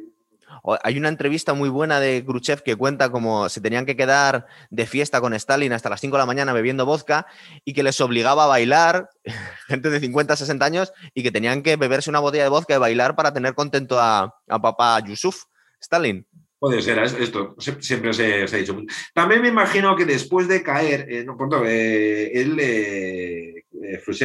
hay 0.83 0.97
una 0.97 1.09
entrevista 1.09 1.53
muy 1.53 1.69
buena 1.69 1.99
de 1.99 2.23
Khrushchev 2.25 2.63
que 2.63 2.75
cuenta 2.75 3.09
cómo 3.09 3.49
se 3.49 3.61
tenían 3.61 3.85
que 3.85 3.95
quedar 3.95 4.45
de 4.69 4.85
fiesta 4.85 5.19
con 5.19 5.33
Stalin 5.33 5.73
hasta 5.73 5.89
las 5.89 5.99
5 5.99 6.15
de 6.15 6.21
la 6.21 6.25
mañana 6.25 6.53
bebiendo 6.53 6.85
vodka 6.85 7.27
y 7.65 7.73
que 7.73 7.83
les 7.83 7.99
obligaba 8.01 8.45
a 8.45 8.47
bailar, 8.47 9.09
gente 9.67 9.89
de 9.89 9.99
50, 9.99 10.35
60 10.35 10.65
años, 10.65 10.93
y 11.13 11.23
que 11.23 11.31
tenían 11.31 11.63
que 11.63 11.75
beberse 11.75 12.09
una 12.09 12.19
botella 12.19 12.43
de 12.43 12.49
vodka 12.49 12.75
y 12.75 12.79
bailar 12.79 13.15
para 13.15 13.33
tener 13.33 13.55
contento 13.55 13.99
a, 13.99 14.35
a 14.47 14.61
papá 14.61 14.99
Yusuf, 15.01 15.43
Stalin. 15.81 16.25
Puede 16.63 16.81
ser, 16.81 16.97
esto 16.99 17.57
siempre 17.81 18.13
se, 18.13 18.43
ha 18.43 18.57
dicho. 18.57 18.73
También 19.13 19.41
me 19.41 19.49
imagino 19.49 19.97
que 19.97 20.05
después 20.05 20.47
de 20.47 20.63
caer, 20.63 21.05
eh, 21.09 21.25
no, 21.25 21.35
eh, 21.65 22.31
él, 22.33 22.57
eh, 22.57 23.65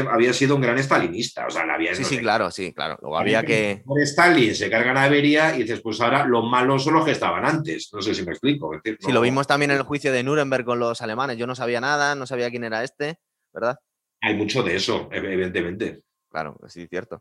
había 0.09 0.33
sido 0.33 0.55
un 0.55 0.61
gran 0.61 0.79
stalinista, 0.79 1.49
o 1.49 1.51
sea, 1.51 1.67
la 1.67 1.75
había... 1.75 1.97
Sí, 1.97 2.05
sí, 2.05 2.19
claro, 2.19 2.53
sí, 2.53 2.73
claro. 2.73 2.97
Luego 3.03 3.19
había 3.19 3.43
que... 3.43 3.83
Por 3.85 4.01
Stalin 4.03 4.55
se 4.55 4.71
cargan 4.71 4.97
a 4.97 5.09
Beria 5.09 5.57
y 5.57 5.65
dices, 5.65 5.81
pues 5.81 6.01
ahora 6.01 6.27
los 6.27 6.45
malos 6.45 6.85
son 6.85 6.95
los 6.95 7.05
que 7.05 7.11
estaban 7.11 7.45
antes, 7.45 7.91
no 7.93 8.01
sé 8.01 8.15
si 8.15 8.23
me 8.23 8.31
explico. 8.31 8.71
sí, 8.85 9.11
lo 9.11 9.21
vimos 9.21 9.49
también 9.49 9.73
en 9.73 9.79
el 9.79 9.83
juicio 9.83 10.13
de 10.13 10.23
Nuremberg 10.23 10.65
con 10.65 10.79
los 10.79 11.03
alemanes, 11.03 11.39
yo 11.39 11.49
no 11.49 11.57
sabía 11.57 11.81
nada, 11.81 12.15
no 12.15 12.25
sabía 12.25 12.51
quién 12.51 12.63
era 12.63 12.85
este, 12.85 13.19
¿verdad? 13.53 13.79
Hay 14.21 14.37
mucho 14.37 14.63
de 14.63 14.77
eso, 14.77 15.09
evidentemente. 15.11 16.03
Claro, 16.31 16.57
sí, 16.69 16.87
cierto. 16.87 17.21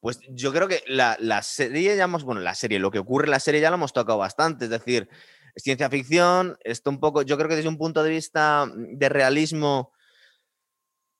Pues 0.00 0.20
yo 0.30 0.52
creo 0.52 0.68
que 0.68 0.82
la, 0.86 1.16
serie 1.42 1.96
ya 1.96 2.04
hemos, 2.04 2.24
bueno, 2.24 2.40
la 2.40 2.54
serie, 2.54 2.78
lo 2.78 2.90
que 2.90 3.00
ocurre 3.00 3.26
en 3.26 3.32
la 3.32 3.40
serie 3.40 3.60
ya 3.60 3.70
lo 3.70 3.76
hemos 3.76 3.92
tocado 3.92 4.18
bastante, 4.18 4.66
es 4.66 4.70
decir, 4.70 5.08
ciencia 5.56 5.90
ficción, 5.90 6.56
esto 6.62 6.90
un 6.90 7.00
poco, 7.00 7.22
yo 7.22 7.36
creo 7.36 7.48
que 7.48 7.56
desde 7.56 7.68
un 7.68 7.78
punto 7.78 8.02
de 8.02 8.10
vista 8.10 8.70
de 8.74 9.08
realismo, 9.08 9.92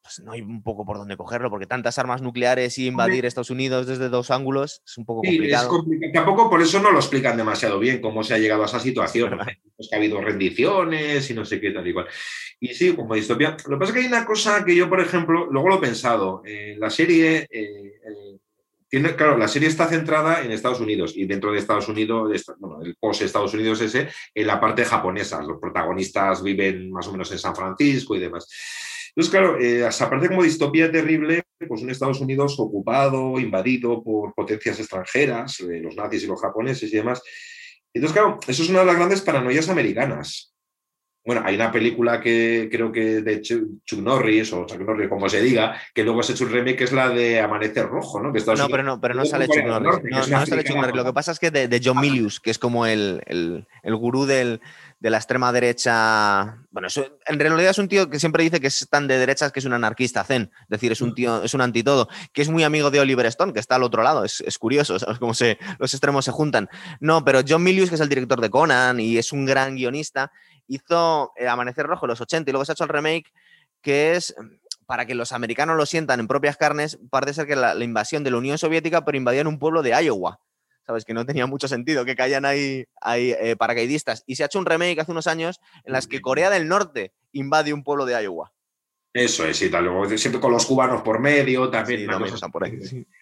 pues 0.09 0.20
no 0.24 0.33
hay 0.33 0.41
un 0.41 0.62
poco 0.62 0.87
por 0.87 0.97
dónde 0.97 1.16
cogerlo, 1.16 1.51
porque 1.51 1.66
tantas 1.66 1.99
armas 1.99 2.22
nucleares 2.22 2.79
y 2.79 2.87
invadir 2.87 3.26
Estados 3.26 3.51
Unidos 3.51 3.87
desde 3.87 4.09
dos 4.09 4.31
ángulos 4.31 4.81
es 4.87 4.97
un 4.97 5.05
poco 5.05 5.22
complicado. 5.22 5.85
Tampoco 6.14 6.49
por 6.49 6.62
eso 6.62 6.81
no 6.81 6.93
lo 6.93 6.99
explican 6.99 7.37
demasiado 7.37 7.79
bien 7.79 8.01
cómo 8.01 8.22
se 8.22 8.33
ha 8.33 8.39
llegado 8.39 8.62
a 8.62 8.66
esa 8.66 8.81
situación. 8.81 9.37
Pues 9.76 9.89
que 9.89 9.95
ha 9.95 9.99
habido 9.99 10.20
rendiciones 10.20 11.31
y 11.31 11.35
no 11.35 11.45
sé 11.45 11.61
qué 11.61 11.72
tal 11.72 11.87
y 11.87 11.93
cual. 11.93 12.07
Y 12.59 12.68
sí, 12.68 12.95
como 12.95 13.14
distopía. 13.14 13.57
Lo 13.66 13.76
que 13.76 13.81
pasa 13.81 13.93
es 13.93 13.93
que 13.93 14.01
hay 14.01 14.07
una 14.07 14.24
cosa 14.24 14.64
que 14.64 14.74
yo, 14.74 14.89
por 14.89 15.01
ejemplo, 15.01 15.47
luego 15.51 15.68
lo 15.68 15.76
he 15.76 15.81
pensado. 15.81 16.43
En 16.45 16.81
la 16.81 16.89
serie, 16.91 17.47
eh, 17.51 18.01
claro, 19.16 19.36
la 19.36 19.49
serie 19.49 19.68
está 19.68 19.86
centrada 19.86 20.43
en 20.43 20.53
Estados 20.53 20.80
Unidos 20.80 21.12
y 21.16 21.26
dentro 21.26 21.53
de 21.53 21.59
Estados 21.59 21.89
Unidos, 21.89 22.30
bueno, 22.59 22.80
el 22.82 22.97
post 22.97 23.22
Estados 23.22 23.55
Unidos 23.55 23.80
ese, 23.80 24.09
en 24.34 24.47
la 24.47 24.61
parte 24.61 24.84
japonesa. 24.84 25.43
Los 25.43 25.59
protagonistas 25.61 26.43
viven 26.43 26.91
más 26.91 27.07
o 27.09 27.12
menos 27.12 27.30
en 27.32 27.39
San 27.39 27.55
Francisco 27.55 28.16
y 28.16 28.20
demás. 28.20 28.49
Entonces, 29.09 29.30
claro, 29.30 29.59
eh, 29.61 29.84
aparte 29.84 30.28
como 30.28 30.43
distopía 30.43 30.90
terrible, 30.93 31.43
pues 31.66 31.82
un 31.82 31.90
Estados 31.90 32.20
Unidos 32.20 32.55
ocupado, 32.59 33.40
invadido 33.40 34.02
por 34.02 34.32
potencias 34.32 34.78
extranjeras, 34.78 35.60
eh, 35.60 35.81
los 35.81 35.97
nazis 35.97 36.23
y 36.23 36.27
los 36.27 36.40
japoneses 36.40 36.93
y 36.93 36.97
demás. 36.97 37.23
Entonces, 37.93 38.16
claro, 38.16 38.39
eso 38.47 38.62
es 38.62 38.69
una 38.69 38.81
de 38.81 38.86
las 38.86 38.97
grandes 38.97 39.20
paranoias 39.23 39.69
americanas. 39.69 40.55
Bueno, 41.28 41.42
hay 41.44 41.56
una 41.56 41.70
película 41.70 42.22
que 42.22 42.70
creo 42.72 42.90
que 42.90 43.20
de 43.20 43.42
Chuck 43.42 43.98
Norris, 43.98 44.50
o 44.55 44.64
Chuck 44.64 44.80
Norris, 44.80 45.10
como 45.10 45.28
se 45.28 45.42
diga, 45.42 45.78
que 45.92 46.02
luego 46.02 46.22
se 46.22 46.32
ha 46.32 46.34
hecho 46.34 46.44
un 46.44 46.52
remake, 46.52 46.78
que 46.78 46.84
es 46.84 46.92
la 46.92 47.10
de 47.10 47.38
Amanecer 47.38 47.86
Rojo, 47.86 48.18
¿no? 48.18 48.32
Que 48.32 48.40
no, 48.40 48.66
pero 48.70 48.82
no, 48.82 48.98
pero 48.98 49.12
no 49.12 49.26
sale 49.26 49.46
Chuck 49.46 49.62
Norris. 49.62 50.10
no, 50.10 50.22
sale 50.24 50.64
Chuck 50.64 50.76
Norris. 50.76 50.96
Lo 50.96 51.05
que 51.05 51.12
pasa 51.12 51.32
es 51.32 51.38
que 51.38 51.50
de, 51.50 51.80
John 51.84 52.00
Milius, 52.00 52.40
que 52.40 52.50
es 52.50 52.59
como 52.59 52.86
el, 52.86 53.22
el, 53.26 53.96
gurú 53.96 54.24
del, 54.24 54.62
de 55.00 55.10
la 55.10 55.18
extrema 55.18 55.52
derecha. 55.52 56.64
Bueno, 56.70 56.88
en 57.26 57.38
realidad 57.38 57.72
es 57.72 57.78
un 57.78 57.88
tío 57.88 58.09
que 58.09 58.18
siempre 58.18 58.42
dice 58.42 58.59
que 58.59 58.68
es 58.68 58.88
tan 58.90 59.06
de 59.06 59.18
derechas 59.18 59.52
que 59.52 59.60
es 59.60 59.66
un 59.66 59.74
anarquista 59.74 60.24
zen. 60.24 60.50
Es 60.62 60.68
decir, 60.70 60.92
es 60.92 61.02
un 61.02 61.14
tío, 61.14 61.42
es 61.42 61.52
un 61.52 61.60
antitodo, 61.60 62.09
que 62.32 62.40
es 62.40 62.48
muy 62.48 62.64
amigo 62.64 62.90
de 62.90 63.00
Oliver 63.00 63.26
Stone, 63.26 63.52
que 63.52 63.60
está 63.60 63.74
al 63.74 63.82
otro 63.82 64.02
lado. 64.02 64.24
Es, 64.24 64.40
es 64.40 64.56
curioso, 64.56 64.98
¿sabes? 64.98 65.18
Cómo 65.18 65.34
se, 65.34 65.59
los 65.78 65.92
extremos 65.92 66.24
se 66.24 66.30
juntan. 66.30 66.70
No, 67.00 67.22
pero 67.22 67.40
John 67.46 67.62
Milius, 67.62 67.90
que 67.90 67.96
es 67.96 68.00
el 68.00 68.09
director 68.09 68.40
de 68.40 68.48
Conan 68.48 68.98
y 68.98 69.18
es 69.18 69.30
un 69.30 69.44
gran 69.44 69.76
guionista, 69.76 70.32
hizo 70.69 71.32
eh, 71.36 71.49
Amanecer 71.49 71.86
Rojo 71.86 72.07
en 72.07 72.11
los 72.11 72.20
80 72.20 72.49
y 72.49 72.53
luego 72.53 72.65
se 72.65 72.73
ha 72.73 72.74
hecho 72.74 72.85
el 72.85 72.90
remake, 72.90 73.32
que 73.82 74.15
es 74.15 74.35
para 74.86 75.05
que 75.05 75.15
los 75.15 75.32
americanos 75.32 75.77
lo 75.77 75.85
sientan 75.85 76.20
en 76.20 76.28
propias 76.28 76.57
carnes, 76.57 76.99
parece 77.11 77.35
ser 77.35 77.47
que 77.47 77.57
la, 77.57 77.74
invasión 77.85 78.24
de 78.24 78.31
la 78.31 78.39
Unión 78.39 78.57
Soviética, 78.57 79.05
pero 79.05 79.19
invadían 79.19 79.47
un 79.47 79.59
pueblo 79.59 79.82
de 79.82 79.90
Iowa. 79.90 80.40
¿Sabes? 80.86 81.05
Que 81.05 81.12
no 81.12 81.27
tenía 81.27 81.47
mucho 81.47 81.69
sentido 81.69 82.07
que 82.07 82.16
caían 82.16 82.47
ahí, 82.47 82.86
ahí 83.03 83.32
eh, 83.39 83.57
paracaidistas. 83.57 84.24
Y 84.27 84.36
se 84.36 84.45
ha 84.45 84.47
hecho 84.47 84.59
un 84.59 84.65
remake 84.65 84.99
hace 84.99 85.12
unos 85.12 85.27
años 85.27 85.61
en 85.85 85.93
las 85.93 86.07
que 86.07 86.23
Corea 86.23 86.49
del 86.49 86.66
Norte 86.66 87.12
invade 87.32 87.74
un 87.74 87.85
pueblo 87.85 88.07
de 88.07 88.23
Iowa. 88.23 88.55
Eso 89.12 89.47
es, 89.47 89.60
y 89.62 89.70
tal. 89.70 89.86
Luego 89.86 90.18
siempre 90.18 90.40
con 90.40 90.52
los 90.52 90.66
cubanos 90.66 91.01
por 91.01 91.18
medio, 91.18 91.70
también. 91.70 92.06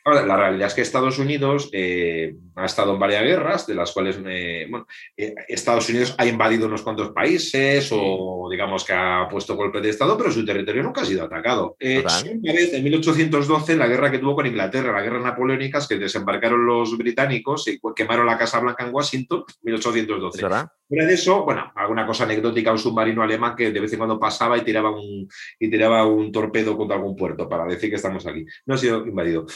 la 0.05 0.37
realidad 0.37 0.67
es 0.67 0.75
que 0.75 0.83
Estados 0.83 1.19
Unidos 1.19 1.71
eh, 1.73 2.35
ha 2.57 2.67
estado 2.67 2.93
en 2.95 2.99
varias 2.99 3.23
guerras, 3.23 3.67
de 3.67 3.75
las 3.75 3.93
cuales 3.93 4.19
eh, 4.27 4.69
eh, 5.17 5.35
Estados 5.49 5.89
Unidos 5.89 6.15
ha 6.19 6.27
invadido 6.27 6.67
unos 6.67 6.83
cuantos 6.83 7.11
países 7.11 7.89
o 7.93 8.49
digamos 8.51 8.85
que 8.85 8.93
ha 8.93 9.29
puesto 9.31 9.55
golpe 9.55 9.81
de 9.81 9.91
Estado, 9.91 10.19
pero 10.19 10.33
su 10.33 10.45
territorio 10.45 10.83
nunca 10.83 11.03
ha 11.03 11.07
sido 11.07 11.25
atacado. 11.25 11.77
una 11.81 12.53
vez, 12.53 12.73
en 12.73 12.83
1812, 12.83 13.77
la 13.77 13.87
guerra 13.87 14.11
que 14.11 14.19
tuvo 14.19 14.35
con 14.35 14.47
Inglaterra, 14.47 14.93
la 14.93 15.03
guerra 15.03 15.21
napoleónica, 15.21 15.81
que 15.89 15.99
desembarcaron 15.99 16.67
los 16.67 16.99
británicos 16.99 17.69
y 17.69 17.79
quemaron 17.95 18.27
la 18.27 18.37
Casa 18.37 18.59
Blanca 18.59 18.85
en 18.85 18.95
Washington, 18.95 19.45
1812. 19.63 20.41
Fuera 20.89 21.05
de 21.05 21.15
eso, 21.15 21.45
bueno, 21.45 21.73
alguna 21.75 22.07
cosa 22.07 22.25
anecdótica, 22.25 22.71
un 22.71 22.79
submarino 22.79 23.23
alemán 23.23 23.57
que 23.57 23.73
de 23.73 23.81
vez 23.81 23.93
en 23.93 23.99
cuando 23.99 24.21
pasaba 24.21 24.57
y 24.57 24.63
tiraba 24.63 24.91
un, 24.91 25.29
y 25.59 25.71
tiraba 25.71 26.07
un 26.07 26.31
torpedo 26.31 26.77
contra 26.77 26.97
algún 26.97 27.17
puerto 27.17 27.49
para 27.49 27.65
decir 27.65 27.91
que 27.91 27.97
estamos 27.97 28.27
aquí. 28.27 28.45
No 28.67 28.75
ha 28.75 28.79
sido 28.79 29.05
invadido. 29.05 29.47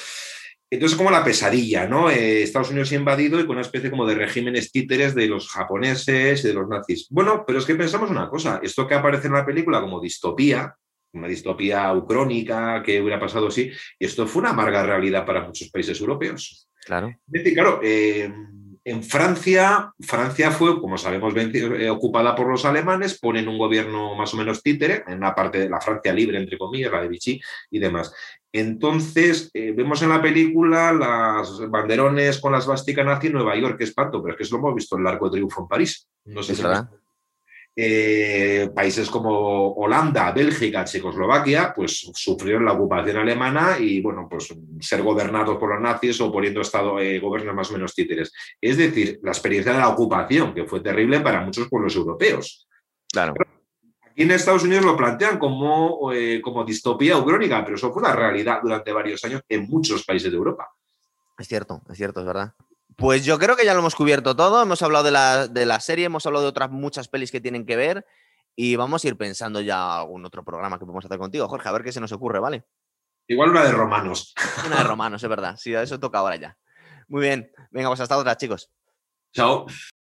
Entonces, 0.72 0.96
como 0.96 1.10
la 1.10 1.24
pesadilla, 1.24 1.86
¿no? 1.86 2.10
Eh, 2.10 2.42
Estados 2.42 2.70
Unidos 2.70 2.92
invadido 2.92 3.40
y 3.40 3.42
con 3.42 3.56
una 3.56 3.62
especie 3.62 3.90
como 3.90 4.06
de 4.06 4.14
regímenes 4.14 4.70
títeres 4.70 5.16
de 5.16 5.26
los 5.26 5.48
japoneses 5.48 6.44
y 6.44 6.48
de 6.48 6.54
los 6.54 6.68
nazis. 6.68 7.08
Bueno, 7.10 7.44
pero 7.44 7.58
es 7.58 7.64
que 7.64 7.74
pensamos 7.74 8.10
una 8.10 8.28
cosa, 8.28 8.60
esto 8.62 8.86
que 8.86 8.94
aparece 8.94 9.26
en 9.26 9.34
la 9.34 9.44
película 9.44 9.80
como 9.80 10.00
distopía, 10.00 10.74
una 11.12 11.26
distopía 11.26 11.92
ucrónica 11.92 12.82
que 12.84 13.00
hubiera 13.00 13.18
pasado 13.18 13.48
así, 13.48 13.70
esto 13.98 14.28
fue 14.28 14.42
una 14.42 14.50
amarga 14.50 14.84
realidad 14.84 15.26
para 15.26 15.44
muchos 15.44 15.68
países 15.70 16.00
europeos. 16.00 16.68
Claro. 16.84 17.08
Es 17.08 17.32
decir, 17.32 17.54
claro, 17.54 17.80
eh, 17.82 18.32
en 18.90 19.04
Francia, 19.04 19.92
Francia 20.00 20.50
fue, 20.50 20.80
como 20.80 20.98
sabemos, 20.98 21.32
eh, 21.36 21.88
ocupada 21.90 22.34
por 22.34 22.48
los 22.48 22.64
alemanes, 22.64 23.20
ponen 23.20 23.46
un 23.46 23.56
gobierno 23.56 24.16
más 24.16 24.34
o 24.34 24.36
menos 24.36 24.62
títere, 24.62 25.04
en 25.06 25.18
una 25.18 25.32
parte 25.32 25.60
de 25.60 25.70
la 25.70 25.80
Francia 25.80 26.12
libre, 26.12 26.38
entre 26.38 26.58
comillas, 26.58 26.90
la 26.90 27.02
de 27.02 27.08
Vichy 27.08 27.40
y 27.70 27.78
demás. 27.78 28.12
Entonces, 28.52 29.48
eh, 29.54 29.72
vemos 29.76 30.02
en 30.02 30.08
la 30.08 30.20
película 30.20 30.92
las 30.92 31.70
banderones 31.70 32.40
con 32.40 32.50
las 32.50 32.66
vásticas 32.66 33.06
nazi 33.06 33.28
en 33.28 33.34
Nueva 33.34 33.56
York, 33.56 33.78
que 33.78 33.84
espanto, 33.84 34.20
pero 34.20 34.34
es 34.34 34.38
que 34.38 34.42
eso 34.42 34.56
lo 34.56 34.62
hemos 34.62 34.74
visto 34.74 34.96
en 34.96 35.02
el 35.02 35.06
Arco 35.06 35.26
de 35.26 35.32
Triunfo 35.32 35.62
en 35.62 35.68
París. 35.68 36.08
No 36.24 36.42
sé 36.42 36.56
si 36.56 36.62
eh, 37.76 38.68
países 38.74 39.08
como 39.08 39.72
Holanda, 39.74 40.32
Bélgica, 40.32 40.84
Checoslovaquia, 40.84 41.72
pues 41.74 42.10
sufrieron 42.14 42.64
la 42.64 42.72
ocupación 42.72 43.18
alemana 43.18 43.78
y, 43.78 44.00
bueno, 44.00 44.26
pues 44.28 44.54
ser 44.80 45.02
gobernados 45.02 45.56
por 45.56 45.72
los 45.72 45.80
nazis 45.80 46.20
o 46.20 46.32
poniendo 46.32 46.60
Estado, 46.60 46.98
eh, 46.98 47.18
gobiernos 47.20 47.54
más 47.54 47.70
o 47.70 47.74
menos 47.74 47.94
títeres. 47.94 48.32
Es 48.60 48.76
decir, 48.76 49.20
la 49.22 49.30
experiencia 49.30 49.72
de 49.72 49.78
la 49.78 49.88
ocupación, 49.88 50.52
que 50.52 50.64
fue 50.64 50.80
terrible 50.80 51.20
para 51.20 51.42
muchos 51.42 51.68
pueblos 51.68 51.94
europeos. 51.96 52.66
Claro. 53.10 53.34
Aquí 54.02 54.22
en 54.22 54.32
Estados 54.32 54.64
Unidos 54.64 54.84
lo 54.84 54.96
plantean 54.96 55.38
como, 55.38 56.12
eh, 56.12 56.40
como 56.42 56.64
distopía 56.64 57.16
ucrónica, 57.16 57.64
pero 57.64 57.76
eso 57.76 57.92
fue 57.92 58.02
la 58.02 58.14
realidad 58.14 58.60
durante 58.62 58.92
varios 58.92 59.24
años 59.24 59.42
en 59.48 59.68
muchos 59.68 60.04
países 60.04 60.30
de 60.30 60.36
Europa. 60.36 60.68
Es 61.38 61.48
cierto, 61.48 61.80
es 61.88 61.96
cierto, 61.96 62.20
es 62.20 62.26
verdad. 62.26 62.52
Pues 63.00 63.24
yo 63.24 63.38
creo 63.38 63.56
que 63.56 63.64
ya 63.64 63.72
lo 63.72 63.80
hemos 63.80 63.94
cubierto 63.94 64.36
todo. 64.36 64.62
Hemos 64.62 64.82
hablado 64.82 65.04
de 65.04 65.10
la, 65.10 65.48
de 65.48 65.64
la, 65.64 65.80
serie, 65.80 66.04
hemos 66.04 66.26
hablado 66.26 66.42
de 66.42 66.50
otras 66.50 66.70
muchas 66.70 67.08
pelis 67.08 67.30
que 67.30 67.40
tienen 67.40 67.64
que 67.64 67.74
ver 67.74 68.04
y 68.54 68.76
vamos 68.76 69.02
a 69.02 69.08
ir 69.08 69.16
pensando 69.16 69.62
ya 69.62 70.00
algún 70.00 70.22
otro 70.26 70.44
programa 70.44 70.78
que 70.78 70.84
podemos 70.84 71.06
hacer 71.06 71.16
contigo, 71.16 71.48
Jorge, 71.48 71.66
a 71.66 71.72
ver 71.72 71.82
qué 71.82 71.92
se 71.92 72.00
nos 72.00 72.12
ocurre, 72.12 72.40
¿vale? 72.40 72.66
Igual 73.26 73.50
una 73.50 73.64
de 73.64 73.72
romanos. 73.72 74.34
Una 74.66 74.78
de 74.78 74.84
romanos, 74.84 75.22
es 75.22 75.28
verdad. 75.30 75.56
Sí, 75.56 75.72
eso 75.72 75.98
toca 75.98 76.18
ahora 76.18 76.36
ya. 76.36 76.58
Muy 77.08 77.22
bien. 77.22 77.50
Venga, 77.70 77.88
pues 77.88 78.00
hasta 78.00 78.18
otra, 78.18 78.36
chicos. 78.36 78.70
Chao. 79.32 79.64